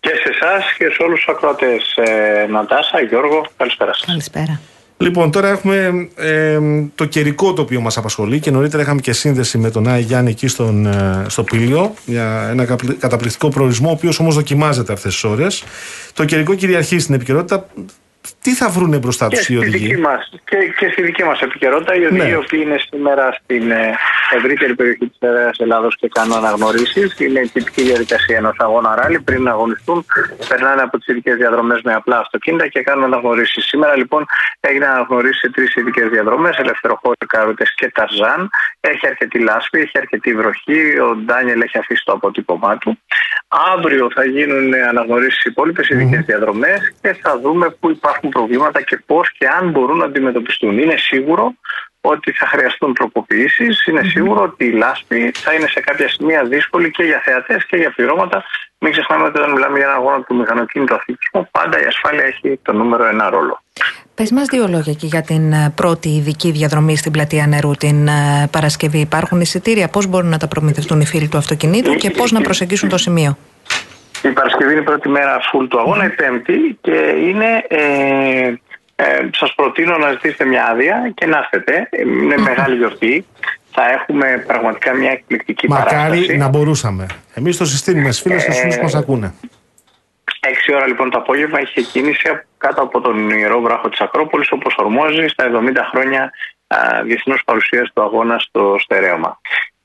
Και 0.00 0.08
σε 0.08 0.28
εσάς 0.28 0.72
και 0.78 0.84
σε 0.96 1.02
όλους 1.02 1.24
τους 1.24 1.34
ακροατές. 1.34 1.94
Ε, 1.96 2.46
Νατάσα, 2.50 3.00
Γιώργο, 3.08 3.46
καλησπέρα 3.56 3.92
σας. 3.94 4.04
Καλησπέρα. 4.06 4.60
Λοιπόν, 5.02 5.30
τώρα 5.30 5.48
έχουμε 5.48 6.08
ε, 6.14 6.58
το 6.94 7.04
καιρικό 7.04 7.52
το 7.52 7.62
οποίο 7.62 7.80
μας 7.80 7.96
απασχολεί 7.96 8.40
και 8.40 8.50
νωρίτερα 8.50 8.82
είχαμε 8.82 9.00
και 9.00 9.12
σύνδεση 9.12 9.58
με 9.58 9.70
τον 9.70 9.88
Άι 9.88 10.02
Γιάννη 10.02 10.30
εκεί 10.30 10.46
στον, 10.48 10.86
ε, 10.86 11.24
στο 11.28 11.42
Πήλιο 11.42 11.94
για 12.04 12.48
ένα 12.50 12.64
καπλη- 12.64 12.98
καταπληκτικό 12.98 13.48
προορισμό, 13.48 13.88
ο 13.88 13.92
οποίος 13.92 14.18
όμως 14.20 14.34
δοκιμάζεται 14.34 14.92
αυτές 14.92 15.12
τις 15.12 15.24
ώρες. 15.24 15.64
Το 16.12 16.24
καιρικό 16.24 16.54
κυριαρχεί 16.54 16.98
στην 16.98 17.14
επικαιρότητα. 17.14 17.66
Τι 18.42 18.54
θα 18.54 18.68
βρούνε 18.68 18.98
μπροστά 18.98 19.28
Και 19.28 19.34
του 19.36 19.40
οι 19.40 19.44
στη, 19.44 19.54
δική 19.54 19.76
οδηγοί. 19.76 19.96
μας, 19.96 20.30
και, 20.44 20.56
και 20.78 20.88
στη 20.92 21.02
δική 21.02 21.24
μας 21.24 21.40
επικαιρότητα, 21.40 21.94
οι 21.94 22.04
οδηγοί 22.04 22.22
Ναι. 22.22 22.28
οι 22.28 22.34
οποίοι 22.34 22.60
είναι 22.64 22.78
σήμερα 22.90 23.32
στην 23.42 23.70
ε, 23.70 23.94
ευρύτερη 24.36 24.74
περιοχή 24.74 25.06
της 25.08 25.58
Ελλάδος 25.58 25.96
και 25.96 26.08
κάνουν 26.12 26.36
αναγνωρίσεις. 26.36 27.18
Είναι 27.18 27.40
η 27.40 27.48
τυπική 27.48 27.82
διαδικασία 27.82 28.36
ενός 28.36 28.56
αγώνα 28.58 28.94
ράλι. 28.94 29.20
Πριν 29.20 29.42
να 29.42 29.50
αγωνιστούν, 29.50 30.04
περνάνε 30.48 30.82
από 30.82 30.98
τις 30.98 31.06
ειδικές 31.06 31.36
διαδρομές 31.36 31.80
με 31.84 31.92
απλά 31.94 32.18
αυτοκίνητα 32.18 32.66
και 32.68 32.82
κάνουν 32.82 33.04
αναγνωρίσεις. 33.04 33.64
Σήμερα 33.64 33.96
λοιπόν 33.96 34.26
έγιναν 34.60 34.90
αναγνωρίσει 34.90 35.38
σε 35.38 35.50
τρεις 35.50 35.74
ειδικές 35.74 36.08
διαδρομές, 36.08 36.56
ελευθεροχώρη, 36.58 37.16
κάροντε 37.26 37.64
και 37.74 37.90
ταζάν. 37.94 38.50
Έχει 38.80 39.06
αρκετή 39.06 39.38
λάσπη, 39.38 39.78
έχει 39.80 39.98
αρκετή 39.98 40.34
βροχή. 40.34 40.98
Ο 41.00 41.14
Ντάνιελ 41.14 41.60
έχει 41.60 41.78
αφήσει 41.78 42.02
το 42.04 42.12
αποτύπωμά 42.12 42.76
του. 42.78 42.98
Αύριο 43.76 44.08
θα 44.14 44.24
γίνουν 44.24 44.74
αναγνωρίσεις 44.88 45.38
οι 45.44 45.48
υπόλοιπες 45.50 45.88
ειδικές 45.88 46.24
διαδρομές 46.24 46.92
και 47.02 47.12
θα 47.22 47.38
δούμε 47.42 47.70
πού 47.80 47.90
υπάρχουν 47.90 48.29
προβλήματα 48.30 48.82
και 48.82 49.02
πώς 49.06 49.32
και 49.38 49.46
αν 49.46 49.70
μπορούν 49.70 49.96
να 49.96 50.04
αντιμετωπιστούν. 50.04 50.78
Είναι 50.78 50.96
σίγουρο 50.96 51.54
ότι 52.00 52.32
θα 52.32 52.46
χρειαστούν 52.46 52.94
τροποποιήσεις. 52.94 53.86
Είναι 53.86 54.02
σίγουρο 54.02 54.42
ότι 54.42 54.64
η 54.64 54.72
λάσπη 54.72 55.30
θα 55.34 55.54
είναι 55.54 55.66
σε 55.66 55.80
κάποια 55.80 56.08
σημεία 56.08 56.44
δύσκολη 56.44 56.90
και 56.90 57.02
για 57.02 57.20
θεατές 57.24 57.66
και 57.66 57.76
για 57.76 57.90
πληρώματα. 57.90 58.44
Μην 58.78 58.92
ξεχνάμε 58.92 59.24
ότι 59.24 59.38
όταν 59.38 59.52
μιλάμε 59.52 59.78
για 59.78 59.86
ένα 59.86 59.96
αγώνα 59.96 60.22
του 60.22 60.34
μηχανοκίνητου 60.34 60.94
αθλητισμού, 60.94 61.48
πάντα 61.50 61.82
η 61.82 61.84
ασφάλεια 61.84 62.24
έχει 62.24 62.58
το 62.62 62.72
νούμερο 62.72 63.04
ένα 63.04 63.30
ρόλο. 63.30 63.62
Πες 64.14 64.30
μας 64.30 64.46
δύο 64.46 64.66
λόγια 64.68 64.92
και 64.92 65.06
για 65.06 65.22
την 65.22 65.52
ε, 65.52 65.72
πρώτη 65.74 66.08
ειδική 66.08 66.50
διαδρομή 66.50 66.96
στην 66.96 67.12
πλατεία 67.12 67.46
νερού 67.46 67.70
την 67.70 68.08
ε, 68.08 68.48
Παρασκευή. 68.50 68.98
Υπάρχουν 68.98 69.40
εισιτήρια, 69.40 69.88
πώς 69.88 70.06
μπορούν 70.06 70.28
να 70.28 70.38
τα 70.38 70.48
προμηθευτούν 70.48 71.00
οι 71.00 71.06
φίλοι 71.06 71.28
του 71.28 71.36
αυτοκινήτου 71.36 71.94
και 71.94 72.10
πώς 72.10 72.32
να 72.32 72.40
προσεγγίσουν 72.48 72.88
το 72.88 72.98
σημείο; 72.98 73.36
Η 74.22 74.28
Παρασκευή 74.28 74.70
είναι 74.72 74.80
η 74.80 74.84
πρώτη 74.84 75.08
μέρα 75.08 75.40
full 75.40 75.66
του 75.70 75.78
αγώνα, 75.78 76.04
η 76.04 76.08
Πέμπτη 76.10 76.78
και 76.80 76.94
είναι. 77.28 77.64
Ε, 77.68 78.54
ε, 78.96 79.28
Σας 79.32 79.54
προτείνω 79.54 79.96
να 79.98 80.10
ζητήσετε 80.10 80.44
μια 80.44 80.66
άδεια 80.66 81.10
και 81.14 81.26
να 81.26 81.38
έρθετε. 81.38 81.88
Είναι 82.02 82.36
μεγάλη 82.38 82.76
γιορτή. 82.76 83.26
Θα 83.72 83.90
έχουμε 83.90 84.44
πραγματικά 84.46 84.94
μια 84.94 85.10
εκπληκτική 85.10 85.66
παράσταση. 85.66 85.96
Μακάρι 86.20 86.36
να 86.38 86.48
μπορούσαμε. 86.48 87.06
Εμείς 87.34 87.56
το 87.56 87.64
συστήνουμε 87.64 88.10
στις 88.12 88.20
φίλες 88.20 88.44
και 88.44 88.52
στους 88.52 88.76
που 88.76 88.82
μας 88.82 88.94
ακούνε. 88.94 89.34
6 90.40 90.74
ώρα 90.74 90.86
λοιπόν 90.86 91.10
το 91.10 91.18
απόγευμα 91.18 91.60
είχε 91.60 91.80
κίνηση 91.80 92.28
από- 92.28 92.44
κάτω 92.58 92.82
από 92.82 93.00
τον 93.00 93.30
ιερό 93.30 93.60
βράχο 93.60 93.88
της 93.88 94.00
Ακρόπολης 94.00 94.50
όπως 94.52 94.74
ορμόζει 94.78 95.26
στα 95.28 95.44
70 95.44 95.84
χρόνια 95.90 96.30
διεθνού 97.04 97.34
παρουσίας 97.44 97.90
του 97.94 98.02
αγώνα 98.02 98.38
στο 98.38 98.76
στερέωμα. 98.78 99.40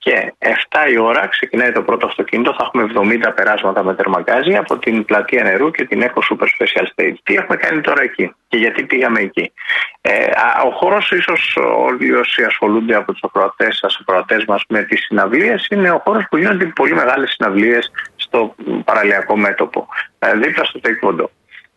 Και 0.05 0.33
7 0.39 0.91
η 0.91 0.97
ώρα 0.97 1.27
ξεκινάει 1.27 1.71
το 1.71 1.81
πρώτο 1.81 2.05
αυτοκίνητο, 2.05 2.55
θα 2.57 2.63
έχουμε 2.63 3.17
70 3.27 3.31
περάσματα 3.35 3.83
με 3.83 3.95
τερμαγκάζι 3.95 4.55
από 4.55 4.77
την 4.77 5.05
πλατεία 5.05 5.43
νερού 5.43 5.71
και 5.71 5.86
την 5.86 6.03
Eco 6.03 6.19
Super 6.29 6.43
Special 6.43 6.86
Stage. 6.95 7.15
Τι 7.23 7.33
έχουμε 7.33 7.55
κάνει 7.55 7.82
τώρα 7.82 8.01
εκεί 8.01 8.36
και 8.47 8.57
γιατί 8.57 8.83
πήγαμε 8.83 9.19
εκεί; 9.19 9.51
Ε, 10.01 10.23
α, 10.25 10.61
ο 10.65 10.71
χώρος 10.71 11.11
ίσως 11.11 11.57
όλοι 11.77 12.13
όσοι 12.13 12.43
ασχολούνται 12.43 12.95
από 12.95 13.11
τους 13.11 13.21
ακροατές 13.23 13.77
σας, 13.77 13.97
ακροατές 14.01 14.45
μας 14.45 14.63
με 14.69 14.83
τις 14.83 15.05
συναυλίες 15.05 15.67
είναι 15.71 15.91
ο 15.91 16.01
χώρος 16.03 16.25
που 16.29 16.37
γίνονται 16.37 16.65
πολύ 16.65 16.93
μεγάλες 16.93 17.32
συναυλίες 17.32 17.91
στο 18.15 18.55
μ, 18.65 18.79
παραλιακό 18.79 19.37
μέτωπο, 19.37 19.87
ε, 20.19 20.33
δίπλα 20.33 20.63
στο 20.63 20.79
Taekwondo. 20.83 21.25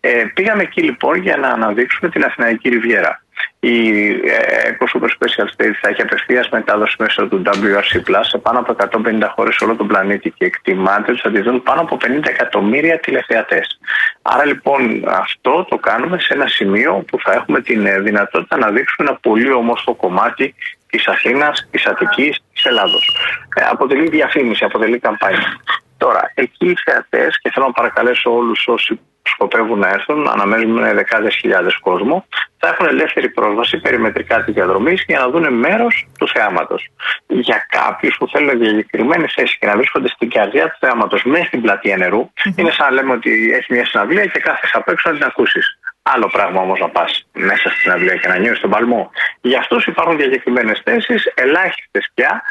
Ε, 0.00 0.24
πήγαμε 0.34 0.62
εκεί 0.62 0.82
λοιπόν 0.82 1.16
για 1.16 1.36
να 1.36 1.48
αναδείξουμε 1.48 2.10
την 2.10 2.24
Αθηναϊκή 2.24 2.68
Ριβιέρα. 2.68 3.22
Η 3.60 4.08
ε, 4.08 4.70
Eco 4.70 4.84
Super 4.92 5.08
Special 5.08 5.44
Stage 5.44 5.74
θα 5.80 5.88
έχει 5.88 6.02
απευθεία 6.02 6.46
μετάδοση 6.50 6.96
μέσω 6.98 7.28
του 7.28 7.42
WRC 7.44 7.96
Plus 7.96 8.20
σε 8.20 8.38
πάνω 8.38 8.58
από 8.58 8.76
150 8.78 9.28
χώρες 9.34 9.54
σε 9.54 9.64
όλο 9.64 9.76
τον 9.76 9.86
πλανήτη 9.86 10.30
και 10.30 10.44
εκτιμάται 10.44 11.12
ότι 11.12 11.20
θα 11.20 11.30
τη 11.30 11.40
δουν 11.40 11.62
πάνω 11.62 11.80
από 11.80 11.96
50 12.00 12.06
εκατομμύρια 12.22 12.98
τηλεθεατές. 12.98 13.78
Άρα 14.22 14.44
λοιπόν 14.44 15.04
αυτό 15.06 15.66
το 15.70 15.76
κάνουμε 15.76 16.18
σε 16.18 16.34
ένα 16.34 16.46
σημείο 16.46 17.04
που 17.06 17.18
θα 17.20 17.32
έχουμε 17.32 17.60
την 17.60 17.86
ε, 17.86 18.00
δυνατότητα 18.00 18.56
να 18.56 18.70
δείξουμε 18.70 19.08
ένα 19.08 19.18
πολύ 19.22 19.52
όμορφο 19.52 19.94
κομμάτι 19.94 20.54
της 20.90 21.06
Αθήνας, 21.06 21.68
της 21.70 21.86
Αττικής, 21.86 22.40
της 22.52 22.64
Ελλάδος. 22.64 23.16
Ε, 23.54 23.64
αποτελεί 23.70 24.08
διαφήμιση, 24.08 24.64
αποτελεί 24.64 24.98
καμπάνια. 24.98 25.56
Τώρα, 25.98 26.32
εκεί 26.34 26.66
οι 26.66 26.76
θεατέ, 26.84 27.28
και 27.42 27.50
θέλω 27.50 27.66
να 27.66 27.72
παρακαλέσω 27.72 28.34
όλους 28.34 28.66
όσοι 28.68 29.00
σκοπεύουν 29.22 29.78
να 29.78 29.88
έρθουν, 29.88 30.28
αναμένουμε 30.28 30.94
δεκάδες 30.94 31.34
χιλιάδες 31.34 31.76
κόσμο, 31.76 32.26
θα 32.58 32.68
έχουν 32.68 32.86
ελεύθερη 32.86 33.28
πρόσβαση 33.28 33.80
περιμετρικά 33.80 34.44
τη 34.44 34.52
διαδρομή 34.52 34.96
για 35.06 35.18
να 35.18 35.28
δουν 35.28 35.54
μέρος 35.54 36.08
του 36.18 36.28
θεάματος. 36.28 36.88
Για 37.26 37.66
κάποιους 37.68 38.16
που 38.18 38.28
θέλουν 38.28 38.58
διακεκριμένη 38.58 39.26
θέση 39.28 39.58
και 39.58 39.66
να 39.66 39.76
βρίσκονται 39.76 40.08
στην 40.08 40.30
καρδιά 40.30 40.64
του 40.70 40.76
θεάματος 40.80 41.22
μέσα 41.24 41.44
στην 41.44 41.60
πλατεία 41.60 41.96
νερού, 41.96 42.30
είναι 42.56 42.70
σαν 42.70 42.86
να 42.86 42.92
λέμε 42.92 43.12
ότι 43.12 43.52
έχει 43.52 43.72
μια 43.72 43.86
συναυλία 43.86 44.26
και 44.26 44.38
κάθεσαι 44.38 44.76
απ' 44.76 44.88
έξω 44.88 45.10
να 45.10 45.16
την 45.16 45.24
ακούσεις. 45.24 45.78
Άλλο 46.02 46.26
πράγμα 46.26 46.60
όμως 46.60 46.78
να 46.80 46.88
πας 46.88 47.26
μέσα 47.32 47.68
στην 47.68 47.80
συναυλία 47.80 48.16
και 48.16 48.28
να 48.28 48.38
νιώσεις 48.38 48.60
τον 48.60 48.70
παλμό. 48.70 49.10
Για 49.40 49.58
αυτούς 49.58 49.86
υπάρχουν 49.86 50.16
διακεκριμένες 50.16 50.80
θέσεις, 50.84 51.32
ελάχιστες 51.34 52.10
πια 52.14 52.42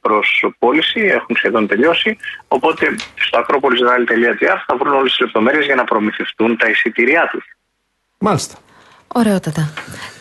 προ 0.00 0.20
πώληση, 0.58 1.00
έχουν 1.00 1.36
σχεδόν 1.36 1.66
τελειώσει. 1.66 2.16
Οπότε 2.48 2.94
στο 3.14 3.38
ακρόπολισδάλη.gr 3.38 4.56
θα 4.66 4.76
βρουν 4.76 4.94
όλες 4.94 5.10
τις 5.10 5.20
λεπτομέρειες 5.20 5.64
για 5.64 5.74
να 5.74 5.84
προμηθευτούν 5.84 6.56
τα 6.56 6.68
εισιτήριά 6.68 7.28
τους. 7.32 7.44
Μάλιστα. 8.18 8.54
Ωραιότατα. 9.14 9.72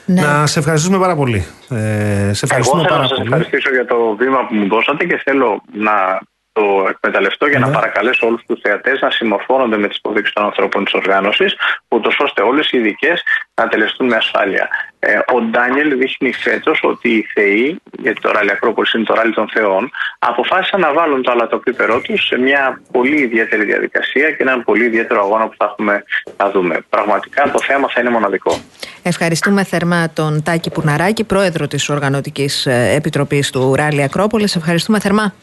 Ναι. 0.05 0.21
Να 0.21 0.47
σε 0.47 0.59
ευχαριστούμε 0.59 0.99
πάρα 0.99 1.15
πολύ. 1.15 1.37
Ε, 1.37 1.45
σε 1.69 1.75
Εγώ 1.75 2.31
ευχαριστούμε 2.41 2.81
θέλω 2.83 2.93
πάρα 2.93 3.01
να 3.01 3.07
σας 3.07 3.17
πολύ. 3.17 3.29
ευχαριστήσω 3.29 3.69
για 3.71 3.85
το 3.85 4.15
βήμα 4.15 4.45
που 4.47 4.55
μου 4.55 4.67
δώσατε 4.67 5.05
και 5.05 5.17
θέλω 5.23 5.61
να 5.73 6.19
το 6.53 6.87
εκμεταλλευτώ 6.89 7.47
για 7.47 7.59
να 7.59 7.69
παρακαλέσω 7.69 8.27
όλους 8.27 8.43
τους 8.47 8.59
θεατές 8.61 9.01
να 9.01 9.09
συμμορφώνονται 9.09 9.77
με 9.77 9.87
τις 9.87 9.97
υποδείξεις 9.97 10.33
των 10.33 10.43
ανθρώπων 10.43 10.83
της 10.83 10.93
οργάνωσης, 10.93 11.55
ούτως 11.87 12.19
ώστε 12.19 12.41
όλες 12.41 12.71
οι 12.71 12.77
ειδικές 12.77 13.23
να 13.53 13.67
τελεστούν 13.67 14.07
με 14.07 14.15
ασφάλεια. 14.15 14.69
Ε, 14.99 15.17
ο 15.17 15.41
Ντάνιελ 15.41 15.97
δείχνει 15.97 16.33
φέτος 16.33 16.79
ότι 16.83 17.09
οι 17.09 17.25
Θεοί, 17.33 17.81
γιατί 17.99 18.21
το 18.21 18.31
ράλι 18.31 18.51
Ακρόπολης 18.51 18.93
είναι 18.93 19.03
το 19.03 19.13
ράλι 19.13 19.33
των 19.33 19.49
Θεών, 19.53 19.91
αποφάσισαν 20.19 20.79
να 20.79 20.93
βάλουν 20.93 21.21
το 21.21 21.31
αλατοπίπερό 21.31 22.01
τους 22.01 22.25
σε 22.25 22.37
μια 22.37 22.81
πολύ 22.91 23.21
ιδιαίτερη 23.21 23.63
διαδικασία 23.63 24.31
και 24.31 24.43
έναν 24.43 24.63
πολύ 24.63 24.85
ιδιαίτερο 24.85 25.21
αγώνα 25.21 25.47
που 25.47 25.55
θα 25.57 25.65
έχουμε 25.65 26.03
να 26.37 26.49
δούμε. 26.49 26.79
Πραγματικά 26.89 27.51
το 27.51 27.61
θέμα 27.61 27.87
θα 27.89 27.99
είναι 27.99 28.09
μοναδικό. 28.09 28.61
Ευχαριστούμε 29.03 29.63
θερμά 29.63 30.09
τον 30.09 30.43
Τάκη 30.43 30.69
Πουναράκη, 30.69 31.23
πρόεδρο 31.23 31.67
της 31.67 31.89
Οργανωτικής 31.89 32.65
Επιτροπής 32.95 33.51
του 33.51 33.75
Ράλι 33.75 34.03
Ακρόπολης. 34.03 34.55
Ευχαριστούμε 34.55 34.99
θερμά. 34.99 35.33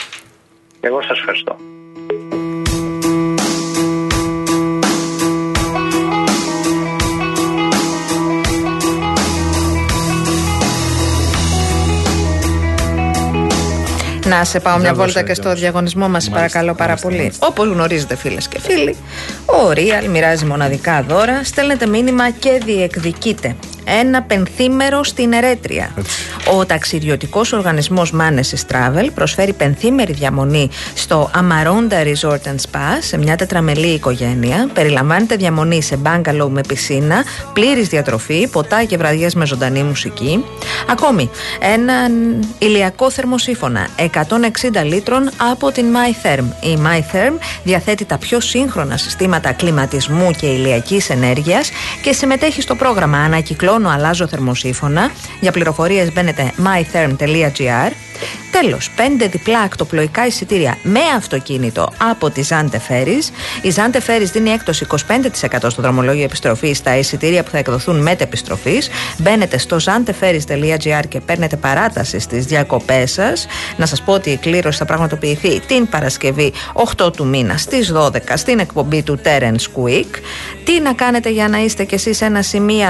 Εγώ 0.81 1.03
σας 1.03 1.19
ευχαριστώ. 1.19 1.57
Να 14.25 14.45
σε 14.45 14.61
πάω 14.61 14.73
Για 14.73 14.83
μια 14.83 14.93
δώσε, 14.93 15.05
βόλτα 15.05 15.21
και 15.21 15.25
για 15.27 15.35
στο 15.35 15.43
δώσε. 15.49 15.61
διαγωνισμό 15.61 16.09
μας, 16.09 16.11
Μάλιστα, 16.13 16.35
παρακαλώ 16.35 16.75
πάρα 16.75 16.85
μάλιστα, 16.89 17.09
πολύ. 17.09 17.19
μάλιστα. 17.21 17.47
Όπως 17.47 17.69
γνωρίζετε, 17.69 18.17
φίλες 18.17 18.49
και 18.49 18.61
φίλοι, 18.61 18.97
ο 19.47 19.71
Real 19.75 20.09
μοιράζει 20.11 20.45
μοναδικά 20.45 21.03
δώρα. 21.09 21.45
Στέλνετε 21.45 21.87
μήνυμα 21.87 22.31
και 22.31 22.61
διεκδικείτε 22.65 23.57
ένα 24.01 24.23
πενθήμερο 24.23 25.05
στην 25.05 25.33
Ερέτρια. 25.33 25.95
Ο 26.57 26.67
ταξιδιωτικός 26.67 27.53
οργανισμός 27.53 28.13
Manesis 28.21 28.73
Travel 28.73 29.09
προσφέρει 29.15 29.53
πενθήμερη 29.53 30.13
διαμονή 30.13 30.71
στο 30.95 31.31
Amaronda 31.35 32.07
Resort 32.07 32.49
and 32.49 32.57
Spa 32.71 32.97
σε 33.01 33.19
μια 33.19 33.37
τετραμελή 33.37 33.87
οικογένεια. 33.87 34.69
Περιλαμβάνεται 34.73 35.37
διαμονή 35.37 35.83
σε 35.83 35.97
μπάγκαλο 35.97 36.49
με 36.49 36.61
πισίνα, 36.69 37.25
πλήρης 37.53 37.89
διατροφή, 37.89 38.49
ποτά 38.49 38.85
και 38.85 38.97
βραδιές 38.97 39.35
με 39.35 39.47
ζωντανή 39.47 39.83
μουσική. 39.83 40.45
Ακόμη, 40.91 41.31
έναν 41.61 42.13
ηλιακό 42.59 43.11
θερμοσύφωνα 43.11 43.89
160 43.97 44.09
λίτρων 44.85 45.31
από 45.51 45.73
την 45.73 45.87
MyTherm. 45.95 46.45
Η 46.61 46.79
MyTherm 46.83 47.33
διαθέτει 47.63 48.05
τα 48.05 48.19
πιο 48.19 48.41
σύγχρονα 48.41 48.97
συστήματα 48.97 49.53
κλιματισμού 49.53 50.31
και 50.31 50.47
ηλιακής 50.47 51.11
ενέργειας 51.11 51.71
και 52.03 52.13
συμμετέχει 52.13 52.63
στο 52.63 52.75
πρόγραμμα 52.75 53.19
Ανακυκλώνω 53.79 53.89
αλλάζω 53.89 54.27
θερμοσύφωνα. 54.27 55.11
Για 55.41 55.53
πληροφορίες 55.53 56.13
μπαίνετε 56.13 56.53
mytherm.gr 56.59 57.93
Τέλος, 58.51 58.91
5 58.97 59.29
διπλά 59.31 59.61
ακτοπλοϊκά 59.61 60.27
εισιτήρια 60.27 60.79
με 60.83 61.01
αυτοκίνητο 61.17 61.93
από 62.11 62.31
τη 62.31 62.43
Zante 62.49 62.75
Ferries. 62.75 63.25
Η 63.63 63.73
Zante 63.77 63.97
Ferries 63.97 64.31
δίνει 64.33 64.51
έκπτωση 64.51 64.87
25% 64.91 64.97
στο 65.67 65.83
δρομολόγιο 65.83 66.25
επιστροφής 66.25 66.79
στα 66.79 66.97
εισιτήρια 66.97 67.43
που 67.43 67.51
θα 67.51 67.59
εκδοθούν 67.59 68.03
μετεπιστροφή. 68.03 68.79
Μπαίνετε 69.19 69.59
στο 69.59 69.77
zanteferries.gr 69.85 71.03
και 71.09 71.21
παίρνετε 71.21 71.57
παράταση 71.57 72.19
στις 72.19 72.45
διακοπές 72.45 73.13
σας. 73.13 73.47
Να 73.77 73.87
σας 73.87 74.03
πω 74.03 74.13
ότι 74.13 74.31
η 74.31 74.37
κλήρωση 74.37 74.79
θα 74.79 74.85
πραγματοποιηθεί 74.85 75.61
την 75.61 75.89
Παρασκευή 75.89 76.53
8 76.97 77.13
του 77.13 77.27
μήνα 77.27 77.57
στις 77.57 77.93
12 77.93 78.19
στην 78.35 78.59
εκπομπή 78.59 79.03
του 79.03 79.19
Terence 79.25 79.81
Quick. 79.83 80.11
Τι 80.69 80.81
να 80.81 80.93
κάνετε 80.93 81.31
για 81.31 81.49
να 81.49 81.59
είστε 81.59 81.85
κι 81.85 81.95
εσείς 81.95 82.21
ένα 82.21 82.43
σημείο 82.43 82.89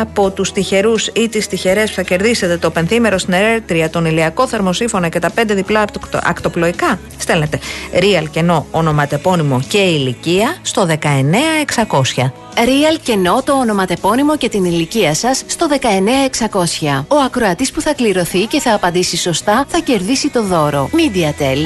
από 0.00 0.30
τους 0.30 0.52
τυχερούς 0.52 1.06
ή 1.06 1.28
τις 1.28 1.46
τυχερές 1.46 1.88
που 1.88 1.96
θα 1.96 2.02
κερδίσετε 2.02 2.56
το 2.56 2.70
πενθήμερο 2.70 3.18
στην 3.18 3.32
Ερέτρια, 3.32 3.90
τον 3.90 4.04
ηλιακό 4.04 4.46
θερμοσύφωνα 4.46 5.08
και 5.08 5.18
τα 5.18 5.30
5 5.34 5.54
διπλά 5.54 5.80
ακτο- 5.80 6.18
ακτοπλοϊκά; 6.22 6.98
Στέλνετε 7.16 7.58
real 7.92 8.24
κενό 8.30 8.66
ονοματεπώνυμο 8.70 9.60
και 9.68 9.78
ηλικία 9.78 10.56
στο 10.62 10.86
19600. 10.86 12.32
Real 12.56 12.98
κενό 13.02 13.42
το 13.44 13.52
ονοματεπώνυμο 13.52 14.36
και 14.36 14.48
την 14.48 14.64
ηλικία 14.64 15.14
σας 15.14 15.42
στο 15.46 15.66
19600. 15.68 17.04
Ο 17.08 17.16
ακροατής 17.16 17.72
που 17.72 17.80
θα 17.80 17.94
κληρωθεί 17.94 18.44
και 18.46 18.60
θα 18.60 18.74
απαντήσει 18.74 19.16
σωστά 19.16 19.64
θα 19.68 19.78
κερδίσει 19.78 20.28
το 20.28 20.42
δώρο. 20.42 20.90
MediaTel 20.92 21.58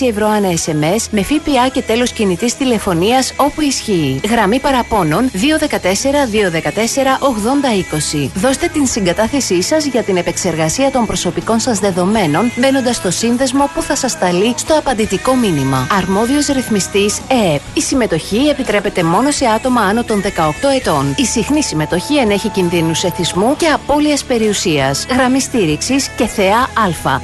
1,36 0.00 0.06
ευρώ 0.08 0.26
ανά 0.26 0.48
SMS 0.48 1.06
με 1.10 1.22
ΦΠΑ 1.22 1.68
και 1.72 1.82
τέλος 1.82 2.10
κινητής 2.10 2.56
τηλεφωνίας 2.56 3.32
όπου 3.36 3.60
ισχύει. 3.60 4.20
Γραμμή 4.36 4.60
παραπώνων 4.60 5.30
214-214-8020. 8.14 8.30
Δώστε 8.34 8.68
την 8.68 8.86
συγκατάθεσή 8.86 9.62
σας 9.62 9.84
για 9.84 10.02
την 10.02 10.16
επεξεργασία 10.16 10.90
των 10.90 11.06
προσωπικών 11.06 11.60
σας 11.60 11.78
δεδομένων 11.78 12.52
μπαίνοντας 12.56 12.96
στο 12.96 13.10
σύνδεσμο 13.10 13.70
που 13.74 13.82
θα 13.82 13.96
σας 13.96 14.10
σταλεί 14.10 14.54
στο 14.56 14.78
απαντητικό 14.78 15.34
μήνυμα. 15.34 15.86
Αρμόδιος 15.96 16.46
ρυθμιστής 16.46 17.18
ΕΕΠ. 17.28 17.60
Η 17.74 17.80
συμμετοχή 17.80 18.36
επιτρέπεται 18.36 19.02
μόνο 19.02 19.30
σε 19.30 19.46
άτομα 19.46 19.80
άνω 19.80 20.04
των 20.04 20.22
18 20.22 20.68
ετών. 20.76 21.14
Η 21.16 21.24
συχνή 21.24 21.62
συμμετοχή 21.62 22.16
ενέχει 22.16 22.48
κινδύνους 22.48 23.04
εθισμού 23.04 23.56
και 23.56 23.66
απώλειας 23.66 24.24
περιουσίας. 24.24 25.06
Γραμμή 25.10 25.40
στήριξης 25.40 26.08
και 26.08 26.26
θεά 26.26 26.58
Α. 26.58 27.18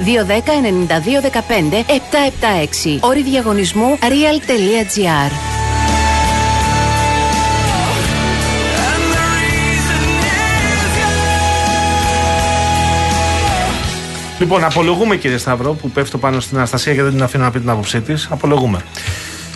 210-9215-776. 2.91 2.97
Όρη 2.99 3.21
διαγωνισμού 3.21 3.97
real.gr. 4.01 5.62
Λοιπόν, 14.39 14.63
απολογούμε 14.63 15.15
κύριε 15.15 15.37
Σταυρό 15.37 15.73
που 15.73 15.89
πέφτω 15.89 16.17
πάνω 16.17 16.39
στην 16.39 16.57
Αναστασία 16.57 16.93
και 16.93 17.03
δεν 17.03 17.11
την 17.11 17.23
αφήνω 17.23 17.43
να 17.43 17.51
πει 17.51 17.59
την 17.59 17.69
άποψή 17.69 18.01
της. 18.01 18.27
Απολογούμε. 18.31 18.79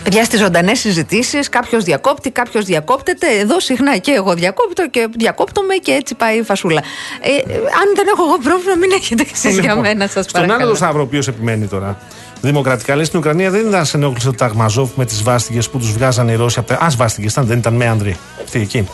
Παιδιά 0.02 0.24
στις 0.24 0.40
ζωντανές 0.40 0.78
συζητήσεις, 0.78 1.48
κάποιος 1.48 1.84
διακόπτει, 1.84 2.30
κάποιος 2.30 2.64
διακόπτεται. 2.64 3.26
Εδώ 3.38 3.60
συχνά 3.60 3.96
και 3.96 4.10
εγώ 4.10 4.34
διακόπτω 4.34 4.88
και 4.88 5.08
διακόπτομαι 5.18 5.74
και 5.74 5.92
έτσι 5.92 6.14
πάει 6.14 6.38
η 6.38 6.42
φασούλα. 6.42 6.82
Ε, 7.20 7.28
ε, 7.30 7.54
αν 7.56 7.92
δεν 7.94 8.06
έχω 8.14 8.24
εγώ 8.24 8.38
πρόβλημα, 8.42 8.74
μην 8.74 8.90
έχετε 8.90 9.22
κι 9.22 9.32
εσείς 9.34 9.52
για 9.58 9.62
Λοιπόν, 9.62 9.78
μένα, 9.78 10.06
σας 10.06 10.24
Στον 10.24 10.40
άλλο 10.40 10.46
παρακαλώ. 10.46 10.70
το 10.70 10.76
Σταύρο, 10.76 11.00
ο 11.00 11.02
οποίος 11.02 11.28
επιμένει 11.28 11.66
τώρα. 11.66 11.98
Δημοκρατικά 12.40 12.94
λέει 12.94 13.04
στην 13.04 13.18
Ουκρανία 13.18 13.50
δεν 13.50 13.66
ήταν 13.66 13.86
σε 13.86 13.96
ενόχληση 13.96 14.26
το 14.26 14.32
Ταγμαζόφ 14.32 14.90
με 14.96 15.04
τις 15.04 15.22
βάστιγες 15.22 15.70
που 15.70 15.78
τους 15.78 15.92
βγάζανε 15.92 16.32
οι 16.32 16.34
Ρώσοι 16.34 16.58
από 16.58 16.68
τα. 16.68 16.74
Α, 16.74 16.88
βάστιγες 16.96 17.32
ήταν, 17.32 17.46
δεν 17.46 17.58
ήταν 17.58 17.74
με 17.74 17.86
άνδροι. 17.86 18.16
Αυτή 18.44 18.60
εκεί. 18.60 18.88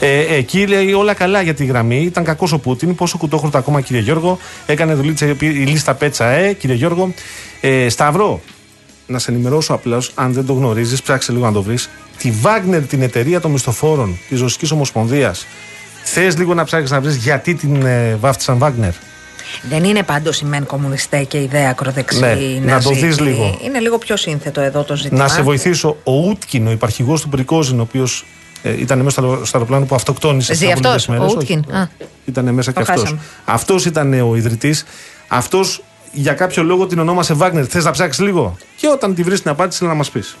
Ε, 0.00 0.36
εκεί 0.36 0.66
λέει 0.66 0.92
όλα 0.92 1.14
καλά 1.14 1.42
για 1.42 1.54
τη 1.54 1.64
γραμμή. 1.64 2.00
Ήταν 2.00 2.24
κακός 2.24 2.52
ο 2.52 2.58
Πούτιν. 2.58 2.94
Πόσο 2.94 3.18
κουτόχρωτα 3.18 3.58
ακόμα, 3.58 3.80
κύριε 3.80 4.02
Γιώργο. 4.02 4.38
Έκανε 4.66 4.94
δουλίτσα 4.94 5.26
η 5.26 5.44
λίστα 5.44 5.94
πέτσα, 5.94 6.26
ε, 6.26 6.52
κύριε 6.52 6.76
Γιώργο. 6.76 7.14
Ε, 7.60 7.88
Σταυρό, 7.88 8.40
να 9.06 9.18
σε 9.18 9.30
ενημερώσω 9.30 9.74
απλώς, 9.74 10.12
αν 10.14 10.32
δεν 10.32 10.46
το 10.46 10.52
γνωρίζεις, 10.52 11.02
ψάξε 11.02 11.32
λίγο 11.32 11.44
να 11.44 11.52
το 11.52 11.62
βρεις. 11.62 11.90
Τη 12.18 12.32
Wagner, 12.42 12.82
την 12.88 13.02
εταιρεία 13.02 13.40
των 13.40 13.50
μισθοφόρων 13.50 14.18
της 14.28 14.40
Ρωσικής 14.40 14.70
Ομοσπονδίας. 14.70 15.46
Θες 16.04 16.36
λίγο 16.36 16.54
να 16.54 16.64
ψάξεις 16.64 16.90
να 16.90 17.00
βρεις 17.00 17.16
γιατί 17.16 17.54
την 17.54 17.86
ε, 17.86 18.16
βάφτισαν 18.20 18.58
Wagner; 18.62 18.92
Δεν 19.62 19.84
είναι 19.84 20.02
πάντως 20.02 20.40
η 20.40 20.44
μεν 20.44 20.66
κομμουνιστέ 20.66 21.22
και 21.24 21.38
η 21.38 21.42
ιδέα 21.42 21.70
ακροδεξή. 21.70 22.20
Ναι, 22.20 22.34
να 22.72 22.82
το 22.82 22.90
ναζί. 22.90 23.06
δεις 23.06 23.20
λίγο. 23.20 23.58
Είναι 23.64 23.78
λίγο 23.78 23.98
πιο 23.98 24.16
σύνθετο 24.16 24.60
εδώ 24.60 24.82
το 24.82 24.96
ζήτημα. 24.96 25.22
Να 25.22 25.28
σε 25.28 25.42
βοηθήσω. 25.42 25.96
Ο 26.04 26.12
Ούτκιν, 26.12 26.66
ο 26.66 26.70
υπαρχηγός 26.70 27.20
του 27.20 27.28
Πρικόζιν, 27.28 27.78
ο 27.78 27.82
οποίος 27.82 28.24
ε, 28.62 28.80
ήταν 28.80 28.98
μέσα 28.98 29.20
στο, 29.20 29.40
στο 29.44 29.56
αεροπλάνο 29.56 29.84
που 29.84 29.94
αυτοκτόνησε. 29.94 30.54
Ζει 30.54 30.64
στις 30.64 30.72
αυτός, 30.72 31.08
αβολικές 31.08 31.08
μέρες. 31.08 31.32
ο 31.32 31.36
Ούτκιν. 31.36 31.64
Όχι. 31.68 31.76
Α. 31.78 31.90
Ήταν 32.24 32.54
μέσα 32.54 32.72
Το 32.72 32.80
και 32.82 32.90
αυτός. 32.90 33.02
χάσαμε. 33.02 33.20
Αυτός 33.44 33.84
ήταν 33.84 34.12
ο 34.12 34.36
ιδρυτής. 34.36 34.84
Αυτός 35.28 35.82
για 36.12 36.32
κάποιο 36.32 36.62
λόγο 36.62 36.86
την 36.86 36.98
ονόμασε 36.98 37.34
Βάγνερ. 37.34 37.64
Θες 37.68 37.84
να 37.84 37.90
ψάξεις 37.90 38.24
λίγο; 38.24 38.56
Και 38.76 38.88
όταν 38.88 39.14
τη 39.14 39.22
βρεις 39.22 39.42
την 39.42 39.50
απάντηση, 39.50 39.84
να 39.84 39.94
μας 39.94 40.10
πεις. 40.10 40.36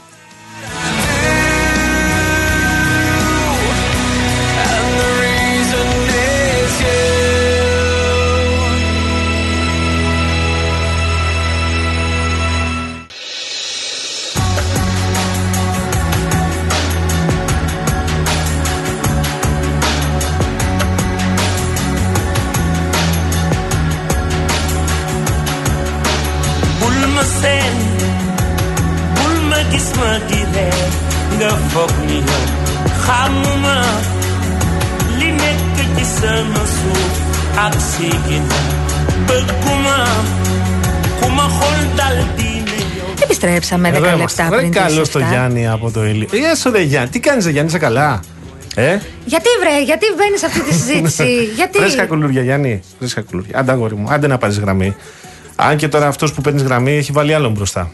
Επιστρέψαμε 43.70 43.88
10 43.88 43.92
Εδώ 43.92 44.00
λεπτά 44.00 44.16
είμαστε. 44.16 44.42
Ρε 44.42 44.56
πριν 44.56 44.70
τις 44.70 44.80
καλός 44.80 45.10
το 45.10 45.20
7. 45.20 45.28
Γιάννη 45.28 45.68
από 45.68 45.90
το 45.90 46.04
Ηλί. 46.04 46.28
Γεια 46.32 46.54
σου, 46.54 46.70
ρε 46.70 46.80
Γιάννη. 46.80 47.08
Τι 47.08 47.20
κάνεις, 47.20 47.46
Γιάννη, 47.46 47.68
είσαι 47.68 47.78
καλά; 47.78 48.20
Ε, 48.74 48.98
Γιατί 49.24 49.48
βρε, 49.60 49.82
γιατί 49.82 50.06
μπαίνεις 50.16 50.40
σε 50.40 50.46
αυτή 50.46 50.62
τη 50.62 50.74
συζήτηση, 50.74 51.44
γιατί; 51.56 51.78
Φρέσκα 51.78 52.06
κουλούρια, 52.06 52.42
Γιάννη. 52.42 52.80
Φρέσκα 52.98 53.22
κουλούρια. 53.22 53.58
Άντε, 53.58 53.72
αγόρι 53.72 53.94
μου, 53.94 54.06
άντε 54.10 54.26
να 54.26 54.38
πάρεις 54.38 54.58
γραμμή. 54.58 54.96
Αν 55.56 55.76
και 55.76 55.88
τώρα 55.88 56.06
αυτός 56.06 56.32
που 56.32 56.40
παίρνεις 56.40 56.62
γραμμή 56.62 56.96
έχει 56.96 57.12
βάλει 57.12 57.34
άλλον 57.34 57.52
μπροστά. 57.52 57.90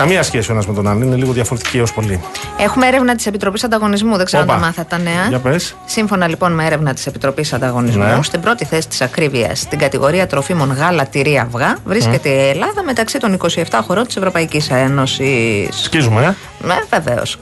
Καμία 0.00 0.22
σχέση 0.22 0.50
ο 0.50 0.52
ένας 0.52 0.66
με 0.66 0.74
τον 0.74 0.88
άλλον. 0.88 1.02
Είναι 1.02 1.16
λίγο 1.16 1.32
διαφορετική 1.32 1.78
έω 1.78 1.84
πολύ. 1.94 2.20
Έχουμε 2.58 2.86
έρευνα 2.86 3.14
της 3.14 3.26
Επιτροπής 3.26 3.64
Ανταγωνισμού. 3.64 4.16
Δεν 4.16 4.24
ξέρω 4.26 4.42
Όπα. 4.42 4.54
αν 4.54 4.60
τα 4.60 4.66
μάθατε 4.66 4.96
τα 4.96 4.98
νέα. 5.02 5.26
Για 5.28 5.38
πες. 5.38 5.76
Σύμφωνα 5.84 6.28
λοιπόν 6.28 6.52
με 6.52 6.64
έρευνα 6.66 6.94
της 6.94 7.06
Επιτροπής 7.06 7.52
Ανταγωνισμού, 7.52 8.02
Ναι. 8.02 8.18
στην 8.22 8.40
πρώτη 8.40 8.64
θέση 8.64 8.88
της 8.88 9.00
ακρίβειας 9.00 9.58
στην 9.60 9.78
κατηγορία 9.78 10.26
τροφίμων 10.26 10.72
γάλα, 10.72 11.06
τυρί, 11.06 11.38
αυγά, 11.38 11.76
βρίσκεται 11.84 12.28
η 12.28 12.48
Ελλάδα 12.48 12.82
μεταξύ 12.84 13.18
των 13.18 13.32
27 13.32 13.80
χωρών 13.86 14.06
της 14.06 14.16
Ευρωπαϊκής 14.16 14.70
Ένωσης. 14.70 15.68
Σκίζουμε, 15.82 16.24
ε. 16.24 16.34
Ναι, 16.66 16.74
βεβαίως. 16.90 17.38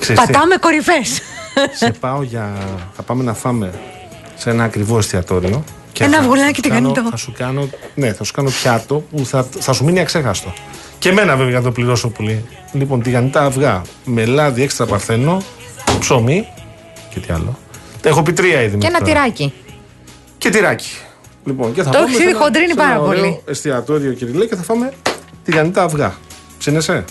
Ξέρεις 0.00 0.20
τι, 0.22 0.32
Πατάμε 0.32 0.56
κορυφές. 0.56 1.20
Σε 1.76 1.90
πάω 2.00 2.22
για. 2.22 2.52
Θα 2.96 3.02
πάμε 3.02 3.22
να 3.24 3.34
φάμε 3.34 3.70
σε 4.36 4.50
ένα 4.50 4.64
ακριβό 4.64 4.98
εστιατόριο. 4.98 5.64
και 5.92 6.04
Ένα 6.04 6.12
θα- 6.14 6.18
αυγουλάκι 6.20 6.60
θα 6.60 6.68
σου 6.68 6.68
κάνω- 6.74 6.92
τηγανιτό. 6.92 7.10
Θα 7.10 7.16
σου 7.16 7.32
κάνω, 7.38 7.68
ναι, 7.94 8.12
θα 8.12 8.24
σου 8.24 8.32
κάνω 8.32 8.50
πιάτο 8.62 8.94
που 9.10 9.24
θα, 9.26 9.46
θα 9.58 9.72
σου 9.72 9.84
μείνει 9.84 10.00
αξέχαστο. 10.00 10.52
Και 11.06 11.12
εμένα 11.12 11.36
βέβαια 11.36 11.56
θα 11.58 11.62
το 11.62 11.72
πληρώσω 11.72 12.08
πολύ. 12.08 12.44
Λοιπόν, 12.72 13.02
τηγανιτά 13.02 13.44
αυγά 13.44 13.82
με 14.04 14.24
λάδι 14.24 14.62
έξτρα 14.62 14.86
παρθένο, 14.86 15.42
ψωμί 15.98 16.46
και 17.14 17.20
τι 17.20 17.32
άλλο. 17.32 17.58
Τα 18.00 18.08
έχω 18.08 18.22
πει 18.22 18.32
τρία 18.32 18.62
είδη. 18.62 18.70
Και 18.70 18.76
μέχρι 18.76 18.86
ένα 18.86 18.98
τώρα. 18.98 19.12
τυράκι. 19.12 19.52
Και 20.38 20.50
τυράκι. 20.50 20.88
Λοιπόν, 21.44 21.72
και 21.72 21.82
θα 21.82 21.90
Το 21.90 21.96
πάμε 21.96 22.04
έχεις 22.04 22.16
σε 22.16 22.22
ήδη 22.22 22.30
ένα- 22.30 22.40
χοντρίνει 22.40 22.66
σε 22.66 22.72
ένα 22.72 22.82
πάρα 22.82 23.00
ωραίο 23.00 23.20
πολύ. 23.20 23.40
Εστιατόριο, 23.46 24.12
κύριε 24.12 24.44
και 24.46 24.56
θα 24.56 24.62
φάμε 24.62 24.92
τηγανιτά 25.44 25.82
αυγά. 25.82 26.14
Ψήνεσαι; 26.58 26.92
Ε, 26.92 27.04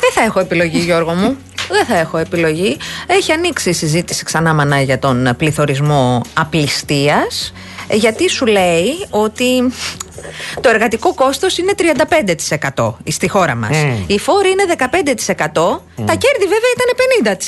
δεν 0.00 0.10
θα 0.14 0.22
έχω 0.22 0.40
επιλογή, 0.40 0.78
Γιώργο 0.78 1.12
μου. 1.12 1.36
Δεν 1.68 1.84
θα 1.86 1.98
έχω 1.98 2.18
επιλογή. 2.18 2.76
Έχει 3.06 3.32
ανοίξει 3.32 3.68
η 3.68 3.72
συζήτηση 3.72 4.24
ξανά 4.24 4.54
μανά 4.54 4.80
για 4.80 4.98
τον 4.98 5.34
πληθωρισμό 5.36 6.20
απληστίας 6.34 7.52
ε, 7.56 7.71
γιατί 7.92 8.28
σου 8.28 8.46
λέει 8.46 9.06
ότι 9.10 9.72
το 10.60 10.68
εργατικό 10.68 11.14
κόστος 11.14 11.58
είναι 11.58 11.72
35% 12.76 12.94
στη 13.04 13.28
χώρα 13.28 13.54
μας. 13.54 13.76
Mm. 13.76 14.04
Η 14.06 14.18
φόρη 14.18 14.50
είναι 14.50 14.64
15%. 14.78 14.82
Τα 16.06 16.14
κέρδη 16.14 16.46
βέβαια 16.46 16.70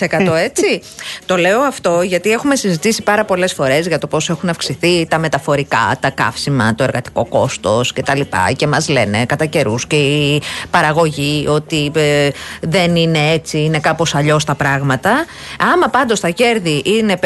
ήταν 0.09 0.31
50% 0.33 0.35
έτσι. 0.37 0.83
το 1.27 1.37
λέω 1.37 1.61
αυτό 1.61 2.03
γιατί 2.03 2.31
έχουμε 2.31 2.57
συζητήσει 2.57 3.03
πάρα 3.03 3.25
πολλές 3.25 3.53
φορές 3.53 3.87
για 3.87 3.99
το 3.99 4.07
πόσο 4.07 4.33
έχουν 4.33 4.49
αυξηθεί 4.49 5.07
τα 5.07 5.19
μεταφορικά, 5.19 5.97
τα 6.01 6.11
καύσιμα, 6.11 6.75
το 6.75 6.83
εργατικό 6.83 7.27
κόστος 7.27 7.93
και 7.93 8.03
τα 8.03 8.15
λοιπά 8.17 8.53
και 8.57 8.67
μας 8.67 8.89
λένε 8.89 9.27
κατά 9.27 9.47
καιρούς 9.47 9.87
και 9.87 9.97
η 9.97 10.43
παραγωγή 10.71 11.47
ότι 11.49 11.91
ε, 11.95 12.29
δεν 12.61 12.97
είναι 12.97 13.31
έτσι, 13.33 13.59
είναι 13.59 13.79
κάπως 13.79 14.15
αλλιώς 14.15 14.45
τα 14.45 14.55
πράγματα. 14.55 15.25
Άμα 15.73 15.89
πάντως 15.89 16.21
τα 16.21 16.29
κέρδη 16.29 16.83
είναι 16.85 17.19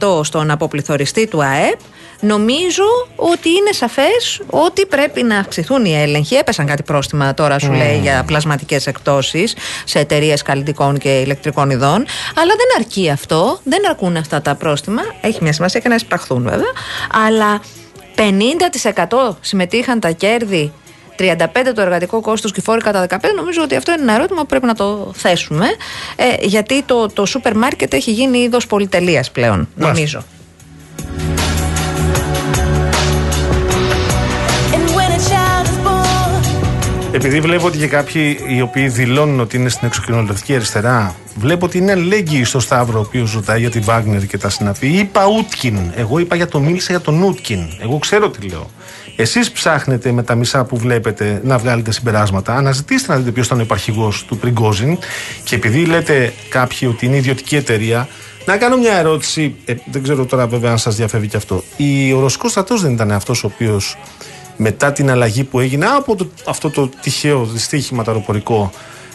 50% 0.00 0.24
στον 0.24 0.50
αποπληθωριστή 0.50 1.26
του 1.26 1.44
ΑΕΠ 1.44 1.78
Νομίζω 2.20 2.82
ότι 3.16 3.48
είναι 3.48 3.72
σαφές 3.72 4.40
ότι 4.46 4.86
πρέπει 4.86 5.22
να 5.22 5.38
αυξηθούν 5.38 5.84
οι 5.84 5.94
έλεγχοι. 5.94 6.34
Έπεσαν 6.34 6.66
κάτι 6.66 6.82
πρόστιμα 6.82 7.34
τώρα, 7.34 7.58
σου 7.58 7.70
Mm. 7.72 7.76
λέει, 7.76 7.98
για 7.98 8.24
πλασματικές 8.26 8.86
εκτόσεις 8.86 9.54
σε 9.84 9.98
εταιρείες 9.98 10.42
καλλιτικών 10.42 10.98
και 10.98 11.20
ηλεκτρικών 11.20 11.70
ειδών. 11.70 12.06
Αλλά 12.34 12.52
δεν 12.56 12.78
αρκεί 12.78 13.10
αυτό. 13.10 13.58
Δεν 13.64 13.88
αρκούν 13.88 14.16
αυτά 14.16 14.42
τα 14.42 14.54
πρόστιμα. 14.54 15.02
Έχει 15.20 15.38
μια 15.42 15.52
σημασία 15.52 15.80
και 15.80 15.88
να 15.88 15.94
εισπραχθούν 15.94 16.42
βέβαια. 16.42 16.72
Αλλά 17.26 17.60
50% 18.14 19.36
συμμετείχαν 19.40 20.00
τα 20.00 20.10
κέρδη 20.10 20.72
35 21.18 21.72
το 21.74 21.80
εργατικό 21.80 22.20
κόστος 22.20 22.52
και 22.52 22.60
οι 22.60 22.62
φόροι 22.62 22.80
κατά 22.80 23.06
15 23.10 23.16
νομίζω 23.36 23.62
ότι 23.62 23.76
αυτό 23.76 23.92
είναι 23.92 24.02
ένα 24.02 24.14
ερώτημα 24.14 24.40
που 24.40 24.46
πρέπει 24.46 24.66
να 24.66 24.74
το 24.74 25.12
θέσουμε 25.14 25.66
ε, 26.16 26.24
γιατί 26.46 26.82
το, 26.82 27.08
το 27.08 27.26
σούπερ 27.26 27.56
μάρκετ 27.56 27.94
έχει 27.94 28.10
γίνει 28.10 28.38
είδος 28.38 28.66
πολυτελείας 28.66 29.30
πλέον 29.30 29.68
νομίζω 29.74 30.24
Επειδή 37.14 37.40
βλέπω 37.40 37.66
ότι 37.66 37.78
και 37.78 37.86
κάποιοι 37.86 38.38
οι 38.48 38.60
οποίοι 38.60 38.88
δηλώνουν 38.88 39.40
ότι 39.40 39.56
είναι 39.56 39.68
στην 39.68 39.86
εξοκοινωνιστική 39.86 40.54
αριστερά, 40.54 41.14
βλέπω 41.36 41.66
ότι 41.66 41.78
είναι 41.78 41.92
αλληλέγγυοι 41.92 42.44
στο 42.44 42.60
Σταύρο 42.60 42.98
ο 42.98 43.02
οποίος 43.02 43.32
ρωτάει 43.32 43.60
για 43.60 43.70
τη 43.70 43.78
Βάγνερ 43.78 44.26
και 44.26 44.38
τα 44.38 44.48
συναφή. 44.48 44.86
Είπα 44.86 45.26
Ούτκιν. 45.26 45.78
Εγώ 45.96 46.18
είπα 46.18 46.36
για 46.36 46.48
το 46.48 46.60
μίλησα 46.60 46.86
για 46.90 47.00
τον 47.00 47.22
Ούτκιν. 47.22 47.60
Εγώ 47.82 47.98
ξέρω 47.98 48.30
τι 48.30 48.48
λέω. 48.48 48.70
Εσείς 49.16 49.50
ψάχνετε 49.50 50.12
με 50.12 50.22
τα 50.22 50.34
μισά 50.34 50.64
που 50.64 50.76
βλέπετε 50.76 51.40
να 51.44 51.58
βγάλετε 51.58 51.92
συμπεράσματα. 51.92 52.56
Αναζητήστε 52.56 53.12
να 53.12 53.18
δείτε 53.18 53.30
ποιος 53.30 53.46
ήταν 53.46 53.58
ο 53.58 53.62
υπαρχηγός 53.62 54.24
του 54.24 54.36
Πριγκόζιν. 54.36 54.98
Και 55.44 55.54
επειδή 55.54 55.84
λέτε 55.84 56.32
κάποιοι 56.48 56.88
ότι 56.92 57.06
είναι 57.06 57.16
ιδιωτική 57.16 57.56
εταιρεία, 57.56 58.08
να 58.44 58.56
κάνω 58.56 58.76
μια 58.76 58.96
ερώτηση. 58.96 59.54
Ε, 59.64 59.74
δεν 59.90 60.02
ξέρω 60.02 60.24
τώρα 60.24 60.46
βέβαια 60.46 60.70
αν 60.70 60.78
σας 60.78 60.96
διαφεύγει 60.96 61.28
και 61.28 61.36
αυτό. 61.36 61.64
Ο 62.16 62.20
Ρωσικό 62.20 62.48
στρατός 62.48 62.82
δεν 62.82 62.92
ήταν 62.92 63.12
αυτός 63.12 63.44
ο 63.44 63.50
οποίος 63.54 63.96
μετά 64.56 64.92
την 64.92 65.10
αλλαγή 65.10 65.44
που 65.44 65.60
έγινε 65.60 65.86
από 65.86 66.16
το, 66.16 66.28
αυτό 66.46 66.70
το 66.70 66.88
τυχαίο 67.00 67.44
δυστύχημα 67.44 68.04
το 68.04 68.10
αεροπορικό 68.10 68.70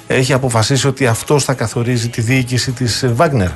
έχει 0.08 0.34
αποφασίσει 0.34 0.88
ότι 0.88 1.08
αυτός 1.08 1.44
θα 1.44 1.54
καθορίζει 1.54 2.10
τη 2.10 2.22
διοίκηση 2.22 2.72
της 2.72 3.06
Βάγνερ. 3.14 3.50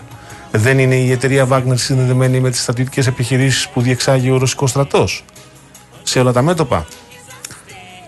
Δεν 0.51 0.79
είναι 0.79 0.95
η 0.95 1.11
εταιρεία 1.11 1.45
Βάγνερ 1.45 1.77
συνδεδεμένη 1.77 2.39
με 2.39 2.49
τις 2.49 2.61
στρατιωτικές 2.61 3.07
επιχειρήσεις 3.07 3.67
που 3.67 3.81
διεξάγει 3.81 4.31
ο 4.31 4.37
ρωσικός 4.37 4.69
στρατός 4.69 5.23
σε 6.03 6.19
όλα 6.19 6.31
τα 6.31 6.41
μέτωπα. 6.41 6.85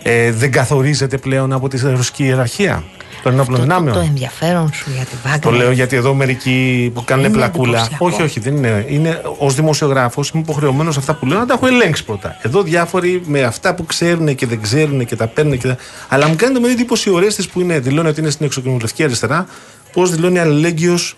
Ε, 0.02 0.32
δεν 0.32 0.50
καθορίζεται 0.50 1.18
πλέον 1.18 1.52
από 1.52 1.68
τη 1.68 1.78
ρωσική 1.78 2.24
ιεραρχία 2.24 2.84
των 3.26 3.34
ενόπλων 3.34 3.56
το, 3.56 3.62
δυνάμεων. 3.62 3.96
το 3.96 4.02
ενδιαφέρον 4.02 4.70
σου 4.72 4.90
για 4.94 5.04
τη 5.04 5.16
Βάγκνερ 5.22 5.40
Το 5.40 5.50
λέω 5.50 5.70
γιατί 5.70 5.96
εδώ 5.96 6.14
μερικοί 6.14 6.90
που 6.94 7.04
κάνουν 7.04 7.24
Είναι 7.24 7.34
πλακούλα. 7.34 7.78
εντυπωσιακό. 7.78 8.06
Όχι, 8.06 8.22
όχι, 8.22 8.40
δεν 8.40 8.56
είναι. 8.56 8.86
είναι 8.88 9.22
Ω 9.38 9.50
δημοσιογράφος 9.50 10.28
είμαι 10.28 10.42
υποχρεωμένος 10.42 10.96
αυτά 10.96 11.14
που 11.14 11.26
λέω 11.26 11.38
να 11.38 11.46
τα 11.46 11.54
έχω 11.54 11.66
ελέγξει 11.66 12.04
πρώτα. 12.04 12.36
Εδώ 12.42 12.62
διάφοροι 12.62 13.22
με 13.26 13.42
αυτά 13.42 13.74
που 13.74 13.86
ξέρουν 13.86 14.34
και 14.34 14.46
δεν 14.46 14.60
ξέρουν 14.62 15.04
και 15.04 15.16
τα 15.16 15.26
παίρνουν. 15.26 15.58
Και 15.58 15.66
τα... 15.66 15.76
Αλλά 16.08 16.28
μου 16.28 16.36
κάνετε 16.36 16.60
με 16.60 16.68
εντύπωση 16.68 17.08
οι 17.08 17.12
ωραίες 17.12 17.48
που 17.52 17.60
είναι, 17.60 17.78
δηλώνει 17.78 18.08
ότι 18.08 18.20
είναι 18.20 18.30
στην 18.30 18.46
εξοκοινοβουλευτική 18.46 19.04
αριστερά, 19.04 19.46
πώς 19.92 20.10
δηλώνει 20.10 20.38
αλληλέγγυος 20.38 21.16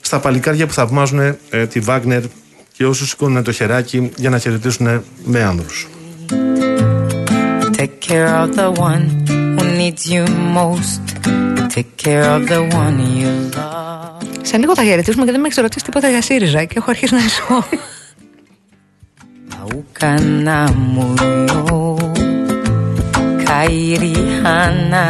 στα 0.00 0.18
παλικάρια 0.18 0.66
που 0.66 0.72
θαυμάζουν 0.72 1.18
ε, 1.50 1.66
τη 1.66 1.80
Βάγνερ 1.80 2.22
και 2.72 2.86
όσους 2.86 3.08
σηκώνουν 3.08 3.42
το 3.42 3.52
χεράκι 3.52 4.10
για 4.16 4.30
να 4.30 4.38
χαιρετήσουν 4.38 5.02
με 5.24 5.42
άνδρους. 5.42 5.88
Take 7.78 8.00
care 8.08 8.34
of 8.42 8.48
the 8.56 8.68
one 8.90 9.04
who 9.28 9.37
needs 9.80 10.02
you 10.14 10.24
most. 10.58 11.02
Take 11.74 11.92
care 12.04 12.26
of 12.36 12.42
the 12.52 12.60
one 12.84 12.98
you 13.20 13.32
love. 13.56 14.26
Σε 14.42 14.56
λίγο 14.56 14.74
θα 14.74 14.82
χαιρετήσουμε 14.82 15.24
και 15.24 15.30
δεν 15.30 15.40
με 15.40 15.46
έχει 15.46 15.60
ρωτήσει 15.60 15.84
τίποτα 15.84 16.08
για 16.08 16.22
ΣΥΡΙΖΑ 16.22 16.64
και 16.64 16.74
έχω 16.76 16.90
αρχίσει 16.90 17.14
να 17.14 17.20
ανησυχώ. 17.20 17.64
Aukana 19.62 20.60
muyo 20.94 21.96
kairi 23.44 24.14
hana. 24.44 25.04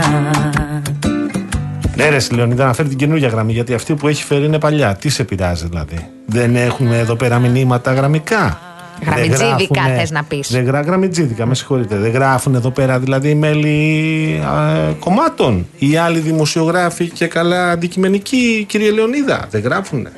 Ναι, 1.97 2.09
ρε 2.09 2.19
Λεωνίδα, 2.33 2.67
να 2.67 2.73
φέρει 2.73 2.89
την 2.89 2.99
καινούργια 2.99 3.29
γραμμή, 3.29 3.53
γιατί 3.53 3.75
αυτή 3.75 3.95
που 3.95 4.09
έχει 4.09 4.25
φέρει 4.25 4.45
είναι 4.45 4.59
παλιά. 4.59 4.95
Τι 4.95 5.09
σε 5.09 5.25
πειράζει 5.25 5.67
δηλαδή; 5.67 6.09
Δεν 6.27 6.57
έχουμε 6.57 6.99
εδώ 6.99 7.15
πέρα 7.15 7.39
μηνύματα 7.39 7.93
γραμμικά. 7.93 8.68
Δεν 9.01 9.09
Γραμμιτζίδικα 9.13 9.81
γράφουνε- 9.81 9.99
θες 10.01 10.11
να 10.11 10.25
πεις. 10.25 10.53
Δεν 10.53 10.65
γρά... 10.65 10.81
Γραμμιτζίδικα, 10.81 11.47
με 11.47 11.55
συγχωρείτε. 11.55 11.97
Δεν 11.97 12.11
γράφουν 12.11 12.55
εδώ 12.55 12.71
πέρα 12.71 12.99
δηλαδή 12.99 13.35
μέλη 13.35 14.41
α, 14.45 14.93
κομμάτων 14.99 15.67
ή 15.79 15.97
άλλοι 15.97 16.19
δημοσιογράφοι 16.19 17.09
και 17.09 17.27
καλά 17.27 17.71
αντικειμενικοί, 17.71 18.65
κύριε 18.69 18.91
Λεωνίδα. 18.91 19.47
Δεν 19.51 19.61
γράφουν. 19.61 20.09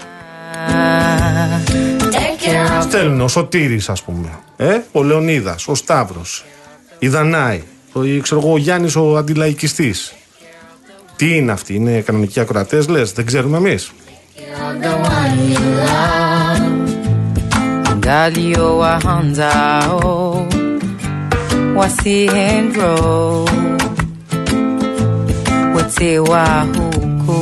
Στέλνουν 2.81 3.21
ο 3.21 3.29
Σωτήρης 3.29 3.89
ας 3.89 4.03
πούμε. 4.03 4.29
Ε, 4.57 4.79
ο 4.93 5.03
Λεωνίδας, 5.03 5.69
ο 5.69 5.75
Σταύρος, 5.75 6.45
η 6.99 7.09
Δανάη, 7.09 7.63
ο, 7.93 8.01
ξέρω 8.23 8.41
εγώ, 8.41 8.53
ο 8.53 8.57
Γιάννης 8.57 8.97
ο 8.97 9.17
αντιλαϊκιστής. 9.17 10.13
Τι 11.17 11.37
είναι 11.37 11.53
αυτοί, 11.53 11.75
είναι 11.75 12.01
κανονικοί 12.01 12.41
ακροατές 12.41 12.89
λες, 12.89 13.13
δεν 13.13 13.27
ξέρουμε 13.27 13.57
εμείς. 13.57 13.93
Wote 25.75 26.19
wa 26.31 26.45
hukumu. 26.75 27.41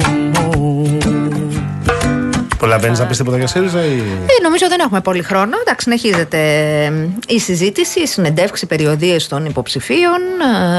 Προλαβαίνεις 2.59 2.99
να 2.99 3.07
πεις 3.07 3.17
τίποτα 3.17 3.37
για 3.37 3.47
ΣΥΡΙΖΑ 3.47 3.85
ή... 3.85 3.99
Ε, 3.99 4.43
νομίζω 4.43 4.69
δεν 4.69 4.81
έχουμε 4.81 5.01
πολύ 5.01 5.23
χρόνο. 5.23 5.57
Εντάξει, 5.61 5.85
συνεχίζεται 5.85 6.39
ε, 6.85 6.93
η 7.27 7.41
συζήτηση, 7.41 8.01
η 8.01 8.07
συνεντεύξη 8.07 8.67
περιοδίες 8.67 9.29
των 9.29 9.45
υποψηφίων. 9.45 10.21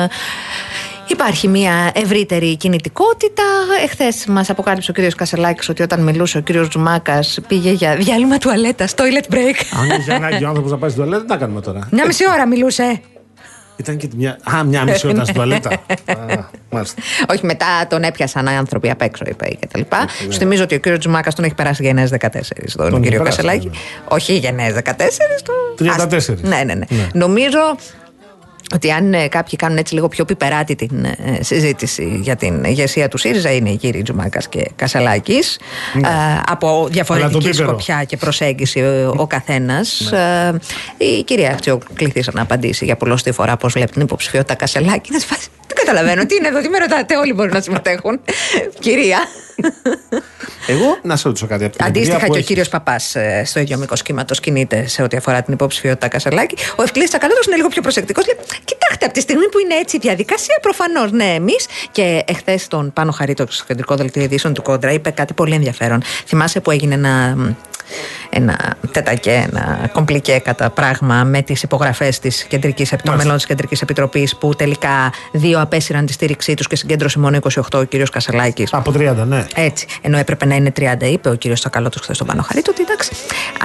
Ε, 0.04 0.08
Υπάρχει 1.12 1.48
μια 1.48 1.92
ευρύτερη 1.94 2.58
κινητικότητα. 2.58 3.44
Εχθές 3.84 4.26
μας 4.28 4.50
αποκάλυψε 4.50 4.92
ο 4.92 4.94
κύριος 4.94 5.16
Κασελάκης 5.16 5.70
ότι 5.70 5.82
όταν 5.82 6.04
μιλούσε 6.04 6.38
ο 6.38 6.42
κύριος 6.42 6.68
Τζουμάκας 6.68 7.40
πήγε 7.48 7.72
για 7.72 7.96
διάλειμμα 7.96 8.38
τουαλέτας, 8.38 8.94
toilet 8.98 9.34
break. 9.34 9.56
Αν 9.80 10.00
είχε 10.00 10.14
ανάγκη 10.14 10.44
ο 10.44 10.48
άνθρωπος 10.48 10.72
να 10.72 10.78
πάει 10.78 10.90
στην 10.90 11.02
τουαλέτα, 11.04 11.24
τι 11.26 11.30
να 11.30 11.38
κάνουμε 11.38 11.62
τώρα; 11.62 11.88
Μια 11.92 12.06
μισή 12.06 12.24
ώρα 12.30 12.48
μιλούσε. 12.48 13.02
Ήταν 13.76 13.98
και 13.98 14.10
μια. 14.16 14.38
Α, 14.56 14.64
μια 14.64 14.84
μισή 14.84 15.08
ώρα 15.08 15.24
στην 15.24 15.36
τουαλέτα. 15.36 15.70
Α, 16.06 16.46
μάλιστα. 16.70 17.02
Όχι, 17.32 17.46
μετά 17.46 17.88
τον 17.90 18.04
έπιασαν 18.04 18.48
άνθρωποι 18.48 18.90
απ' 18.90 19.02
έξω, 19.02 19.24
είπε 19.28 19.48
και 19.60 19.68
τα 19.72 19.78
λοιπά. 19.80 20.08
Σου 20.30 20.38
θυμίζω 20.38 20.64
ότι 20.64 20.76
ο 20.76 20.80
κύριος 20.80 21.00
Τζουμάκας 21.00 21.36
τον 21.36 21.46
έχει 21.46 21.54
περάσει 21.54 21.84
γενναίες 21.84 22.12
14 22.12 22.16
τον, 22.76 22.90
Τον 22.90 23.02
κύριο 23.02 23.08
έχει 23.08 23.18
περάσει, 23.18 23.24
Κασελάκη. 23.24 23.72
Όχι 24.08 24.34
γενναίες 24.38 24.74
14, 24.74 24.82
το. 25.44 25.54
34. 25.86 26.38
Ναι, 26.42 26.56
ναι, 26.56 26.64
ναι, 26.64 26.74
Ναι. 26.74 27.08
Νομίζω 27.14 27.60
ότι 28.74 28.92
αν 28.92 29.14
ε, 29.14 29.28
κάποιοι 29.28 29.58
κάνουν 29.58 29.78
έτσι 29.78 29.94
λίγο 29.94 30.08
πιο 30.08 30.26
πιπεράτη 30.26 30.76
την 30.76 31.06
ε, 31.06 31.18
συζήτηση 31.40 32.20
για 32.22 32.36
την 32.36 32.64
ηγεσία 32.64 33.08
του 33.08 33.18
ΣΥΡΙΖΑ 33.18 33.52
είναι 33.52 33.70
οι 33.70 33.76
κύριοι 33.78 34.02
Τζουμάκας 34.02 34.48
και 34.48 34.72
Κασαλάκης. 34.76 35.60
Ναι. 35.94 36.08
από 36.46 36.68
Αλλά 36.68 36.80
το 36.84 36.88
διαφορετική 36.88 37.50
πίπερο. 37.50 37.68
σκοπιά 37.68 38.04
και 38.04 38.18
προσέγγιση 38.18 38.80
ο, 38.80 39.14
ο 39.18 39.28
καθένας. 39.28 40.14
η 40.98 41.24
κυρία 41.24 41.50
Αχτσιό 41.50 41.80
κληθήσα 41.94 42.32
να 42.34 42.42
απαντήσει 42.42 42.86
για 42.86 42.96
πολλωστή 42.96 43.32
φορά 43.32 43.58
πώς 43.58 43.74
βλέπει 43.74 43.92
την 43.92 44.02
υποψηφιότητα 44.02 44.56
Κασελάκη. 44.56 45.12
Να 45.70 45.76
σπάσει. 45.76 45.76
Δεν 45.76 45.86
καταλαβαίνω 45.86 46.26
τι 46.26 46.36
είναι 46.36 46.48
εδώ, 46.48 46.62
τι 46.62 46.70
με 46.70 46.78
ρωτάτε, 46.78 47.18
όλοι 47.18 47.34
μπορούν 47.34 47.54
να 47.54 47.62
συμμετέχουν. 47.62 48.20
κυρία. 48.80 49.20
Εγώ 50.68 50.98
να 51.02 51.16
σε 51.16 51.28
ρωτήσω 51.28 51.48
κάτι. 51.48 51.64
από 51.64 51.76
την 51.76 51.86
Αντίστοιχα 51.86 52.16
εμπειρία 52.16 52.28
που 52.28 52.32
και 52.32 52.32
ο 52.32 52.36
έχεις. 52.36 52.48
κύριος 52.48 52.70
Παπάς 52.70 53.16
στο 53.44 53.60
ίδιο 53.60 53.78
μήκος 53.78 54.02
κύματος 54.02 54.40
κινείται 54.40 54.88
σε 54.88 55.02
ό,τι 55.04 55.18
αφορά 55.18 55.42
την 55.42 55.54
υποψηφιότητα 55.54 56.08
Κασελάκη. 56.08 56.56
Ο 56.76 56.82
Ευκλή 56.84 57.04
Τσακαλώτο 57.04 57.40
είναι 57.48 57.56
λίγο 57.56 57.68
πιο 57.68 57.82
προσεκτικός. 57.82 58.26
Λέει: 58.26 58.36
Κοιτάξτε, 58.64 59.06
από 59.06 59.14
τη 59.14 59.20
στιγμή 59.20 59.50
που 59.50 59.60
είναι 59.60 59.76
έτσι 59.76 59.96
η 59.96 60.00
διαδικασία, 60.00 60.58
προφανώς 60.62 61.12
ναι, 61.12 61.34
εμείς. 61.34 61.66
Και 61.92 62.24
εχθές 62.28 62.68
τον 62.68 62.94
Πάνο 62.94 63.12
Χαρίτο, 63.12 63.46
στο 63.50 63.66
κεντρικό 63.66 63.96
δελτίο 63.96 64.24
ειδήσεων 64.24 64.54
του 64.54 64.62
Κόντρα, 64.62 64.92
είπε 64.92 65.10
κάτι 65.10 65.34
πολύ 65.34 65.54
ενδιαφέρον. 65.54 66.02
Θυμάσαι 66.26 66.60
που 66.60 66.72
έγινε 66.72 66.94
ένα. 66.94 67.38
Ένα 68.30 68.76
τετακέ, 68.92 69.48
ένα 69.52 69.90
κομπλικέ 69.92 70.40
κατά 70.44 70.70
πράγμα 70.70 71.24
με 71.24 71.42
τις 71.42 71.64
υπογραφές 71.64 72.20
των 73.04 73.16
μελών 73.16 73.36
της 73.36 73.46
Κεντρικής 73.46 73.82
Επιτροπής 73.82 74.36
που 74.36 74.56
τελικά 74.56 75.12
δύο 75.32 75.62
απέσυραν 75.62 76.06
τη 76.06 76.14
στήριξή 76.14 76.54
τους 76.54 76.68
και 76.68 76.76
συγκέντρωσε 76.76 77.20
μόνο 77.20 77.38
28 77.56 77.62
ο 77.74 77.84
κύριος 77.84 78.10
Κασελάκης. 78.10 78.74
Από 78.74 78.92
30, 78.92 79.16
ναι. 79.28 79.46
Έτσι. 79.56 79.86
Ενώ 80.02 80.18
έπρεπε 80.18 80.46
να 80.46 80.56
είναι 80.56 80.72
30, 80.80 81.06
είπε 81.12 81.30
ο 81.30 81.36
κύριος 81.36 81.60
Τσακαλώτος 81.60 82.02
χθες 82.02 82.16
στον 82.16 82.28
Πάνο 82.28 82.42
Χαρίτο, 82.42 82.72
ότι 82.72 82.82
εντάξει, 82.82 83.12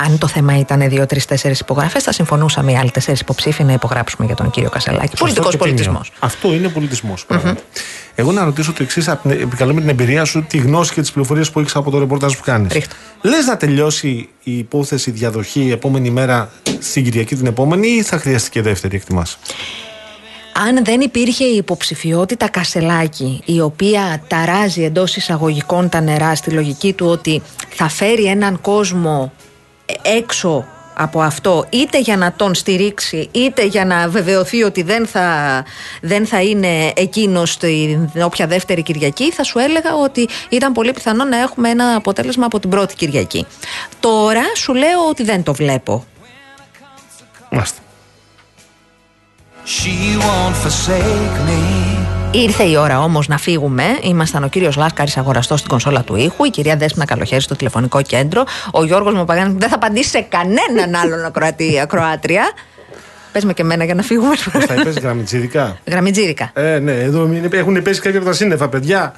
αν 0.07 0.19
το 0.19 0.27
θέμα 0.27 0.59
ήταν 0.59 0.81
2-3-4 0.91 1.61
υπογραφές, 1.61 2.03
θα 2.03 2.13
συμφωνούσαμε 2.13 2.73
οι 2.73 2.77
άλλοι 2.77 2.91
4 3.07 3.21
υποψήφοι 3.21 3.65
να 3.65 3.73
υπογράψουμε 3.73 4.27
για 4.27 4.35
τον 4.37 4.51
κύριο 4.51 4.71
Κασελάκη. 4.71 5.07
Σωστό 5.17 5.25
Πολιτικός 5.25 5.51
και 5.51 5.59
τίμιο. 5.59 5.75
πολιτισμός. 5.75 6.13
Αυτό 6.19 6.53
είναι 6.53 6.69
πολιτισμός, 6.69 7.27
πράγματι. 7.27 7.63
Εγώ 8.15 8.33
να 8.33 8.45
ρωτήσω 8.45 8.73
το 8.73 8.83
εξής, 8.83 9.09
επικαλώ 9.25 9.75
με 9.75 9.81
την 9.81 9.89
εμπειρία 9.89 10.25
σου, 10.25 10.45
τη 10.49 10.59
γνώση 10.59 10.93
και 10.93 11.01
τις 11.01 11.13
πληροφορίες 11.13 11.51
που 11.51 11.61
έχεις 11.61 11.77
από 11.77 11.91
το 11.91 11.99
ρεπορτάζ 11.99 12.35
που 12.35 12.43
κάνεις. 12.45 12.87
Λες 13.23 13.47
να 13.47 13.57
τελειώσει 13.57 14.29
η 14.43 14.59
υπόθεση 14.59 15.11
διαδοχή 15.11 15.61
η 15.61 15.71
επόμενη 15.71 16.11
μέρα 16.11 16.51
στην 16.79 17.05
Κυριακή 17.05 17.37
την 17.37 17.47
επόμενη 17.47 17.89
ή 17.89 18.03
θα 18.03 18.19
χρειαστεί 18.19 18.51
και 18.51 18.63
δεύτερη, 18.63 18.97
εκτιμάς; 18.97 19.39
Αν 20.69 20.85
δεν 20.85 21.01
υπήρχε 21.01 21.45
η 21.45 21.57
υποψηφιότητα 21.57 22.49
Κασελάκη, 22.49 23.43
η 23.45 23.61
οποία 23.61 24.23
ταράζει 24.29 24.83
εντός 24.83 25.17
εισαγωγικών 25.17 25.89
τα 25.89 26.01
νερά 26.01 26.35
στη 26.35 26.51
λογική 26.51 26.93
του 26.93 27.07
ότι 27.07 27.43
θα 27.69 27.89
φέρει 27.89 28.25
έναν 28.25 28.61
κόσμο 28.61 29.33
έξω 30.03 30.67
από 30.95 31.21
αυτό 31.21 31.67
είτε 31.71 31.99
για 31.99 32.17
να 32.17 32.33
τον 32.33 32.55
στηρίξει 32.55 33.29
είτε 33.33 33.65
για 33.65 33.85
να 33.85 34.09
βεβαιωθεί 34.09 34.63
ότι 34.63 34.83
δεν 34.83 35.07
θα, 35.07 35.65
δεν 36.01 36.27
θα 36.27 36.43
είναι 36.43 36.93
εκείνος 36.97 37.51
στην 37.51 38.11
όποια 38.23 38.47
δεύτερη 38.47 38.83
Κυριακή 38.83 39.33
θα 39.33 39.43
σου 39.43 39.59
έλεγα 39.59 39.95
ότι 39.95 40.29
ήταν 40.49 40.73
πολύ 40.73 40.93
πιθανό 40.93 41.25
να 41.25 41.37
έχουμε 41.37 41.69
ένα 41.69 41.95
αποτέλεσμα 41.95 42.47
από 42.47 42.61
την 42.61 42.71
πρώτη 42.71 42.95
Κυριακή 42.95 43.47
τώρα 44.01 44.43
σου 44.57 44.75
λέω 44.75 45.09
ότι 45.09 45.23
δεν 45.23 45.43
το 45.43 45.55
βλέπω 45.55 46.05
Μάστε. 47.55 47.81
She 49.65 50.17
won't 50.19 50.57
forsake 50.63 51.37
me. 51.49 52.04
Ήρθε 52.35 52.63
η 52.65 52.77
ώρα 52.77 53.01
όμως 53.03 53.29
να 53.29 53.39
φύγουμε. 53.39 53.83
Ήμασταν 54.03 54.45
ο 54.45 54.49
κύριος 54.49 54.77
Λάσκαρης, 54.77 55.17
αγοραστός 55.17 55.59
στην 55.59 55.71
κονσόλα 55.71 56.03
του 56.03 56.17
ήχου, 56.17 56.45
η 56.45 56.51
κυρία 56.51 56.77
Δέσπινα 56.77 57.05
Καλοχέρη 57.05 57.41
στο 57.41 57.57
τηλεφωνικό 57.57 58.03
κέντρο, 58.03 58.45
ο 58.73 58.85
Γιώργος 58.85 59.15
Μοπαγάνη 59.15 59.53
που 59.53 59.59
δεν 59.59 59.69
θα 59.69 59.75
απαντήσει 59.75 60.09
σε 60.09 60.21
κανέναν 60.29 60.95
άλλον 61.03 61.25
ακροατή, 61.25 61.81
ακροάτρια. 61.81 62.43
Πες 63.33 63.45
με 63.45 63.53
και 63.53 63.63
εμένα 63.63 63.85
για 63.85 63.95
να 63.95 64.03
φύγουμε. 64.03 64.35
Πώς 64.53 64.65
θα 64.65 64.75
είπε, 64.75 64.91
γραμμιτζίδικα. 64.91 65.79
Γραμμιτζίρικα. 65.87 66.51
Ε, 66.55 66.79
ναι, 66.79 66.93
εδώ 66.93 67.25
είναι- 67.27 67.49
έχουν 67.53 67.83
πέσει 67.83 68.01
κάποια 68.01 68.19
από 68.19 68.29
τα 68.29 68.35
σύννεφα, 68.35 68.69
παιδιά. 68.69 69.13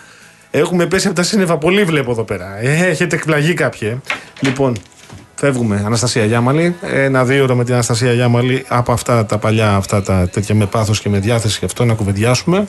Έχουμε 0.50 0.86
πέσει 0.86 1.06
από 1.06 1.16
τα 1.16 1.22
σύννεφα, 1.22 1.56
πολύ 1.58 1.84
βλέπω 1.84 2.10
εδώ 2.10 2.22
πέρα. 2.24 2.58
Ε, 2.60 2.86
έχετε 2.86 3.16
εκπλαγεί 3.16 3.54
κάποιοι. 3.54 3.88
ε. 3.92 3.96
Λοιπόν, 4.40 4.76
φεύγουμε. 5.34 5.82
Αναστασία 5.86 6.24
Γιάμαλη. 6.24 6.76
Ένα 6.82 7.24
δύο 7.24 7.42
ώρα 7.42 7.54
με 7.54 7.64
την 7.64 7.72
Αναστασία 7.74 8.12
Γιάμαλη 8.12 8.64
από 8.68 8.92
αυτά 8.92 9.26
τα 9.26 9.38
παλιά, 9.38 9.74
αυτά 9.74 10.02
τα 10.02 10.28
τέτοια 10.32 10.54
με 10.54 10.66
πάθος 10.66 11.00
και 11.00 11.08
με 11.08 11.18
διάθεση 11.18 11.56
γι' 11.58 11.64
αυτό 11.64 11.84
να 11.84 11.94
κουβεντιάσουμε. 11.94 12.66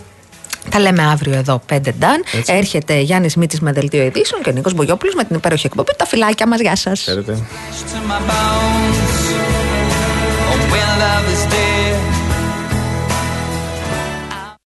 Τα 0.69 0.79
λέμε 0.79 1.03
αύριο 1.03 1.33
εδώ, 1.33 1.61
5 1.69 1.91
Νταν. 1.99 2.23
Έτσι. 2.37 2.53
Έρχεται 2.53 2.99
Γιάννης 2.99 3.35
Μήτης 3.35 3.59
με 3.59 3.71
δελτίο 3.71 4.03
ειδήσεων 4.03 4.41
και 4.41 4.49
ο 4.49 4.53
Νίκος 4.53 4.73
Μπογιόπουλος 4.73 5.15
με 5.15 5.23
την 5.23 5.35
υπέροχη 5.35 5.65
εκπομπή. 5.65 5.91
Τα 5.97 6.05
φυλάκια 6.05 6.47
μας, 6.47 6.59
γεια 6.59 6.75
σας. 6.75 7.07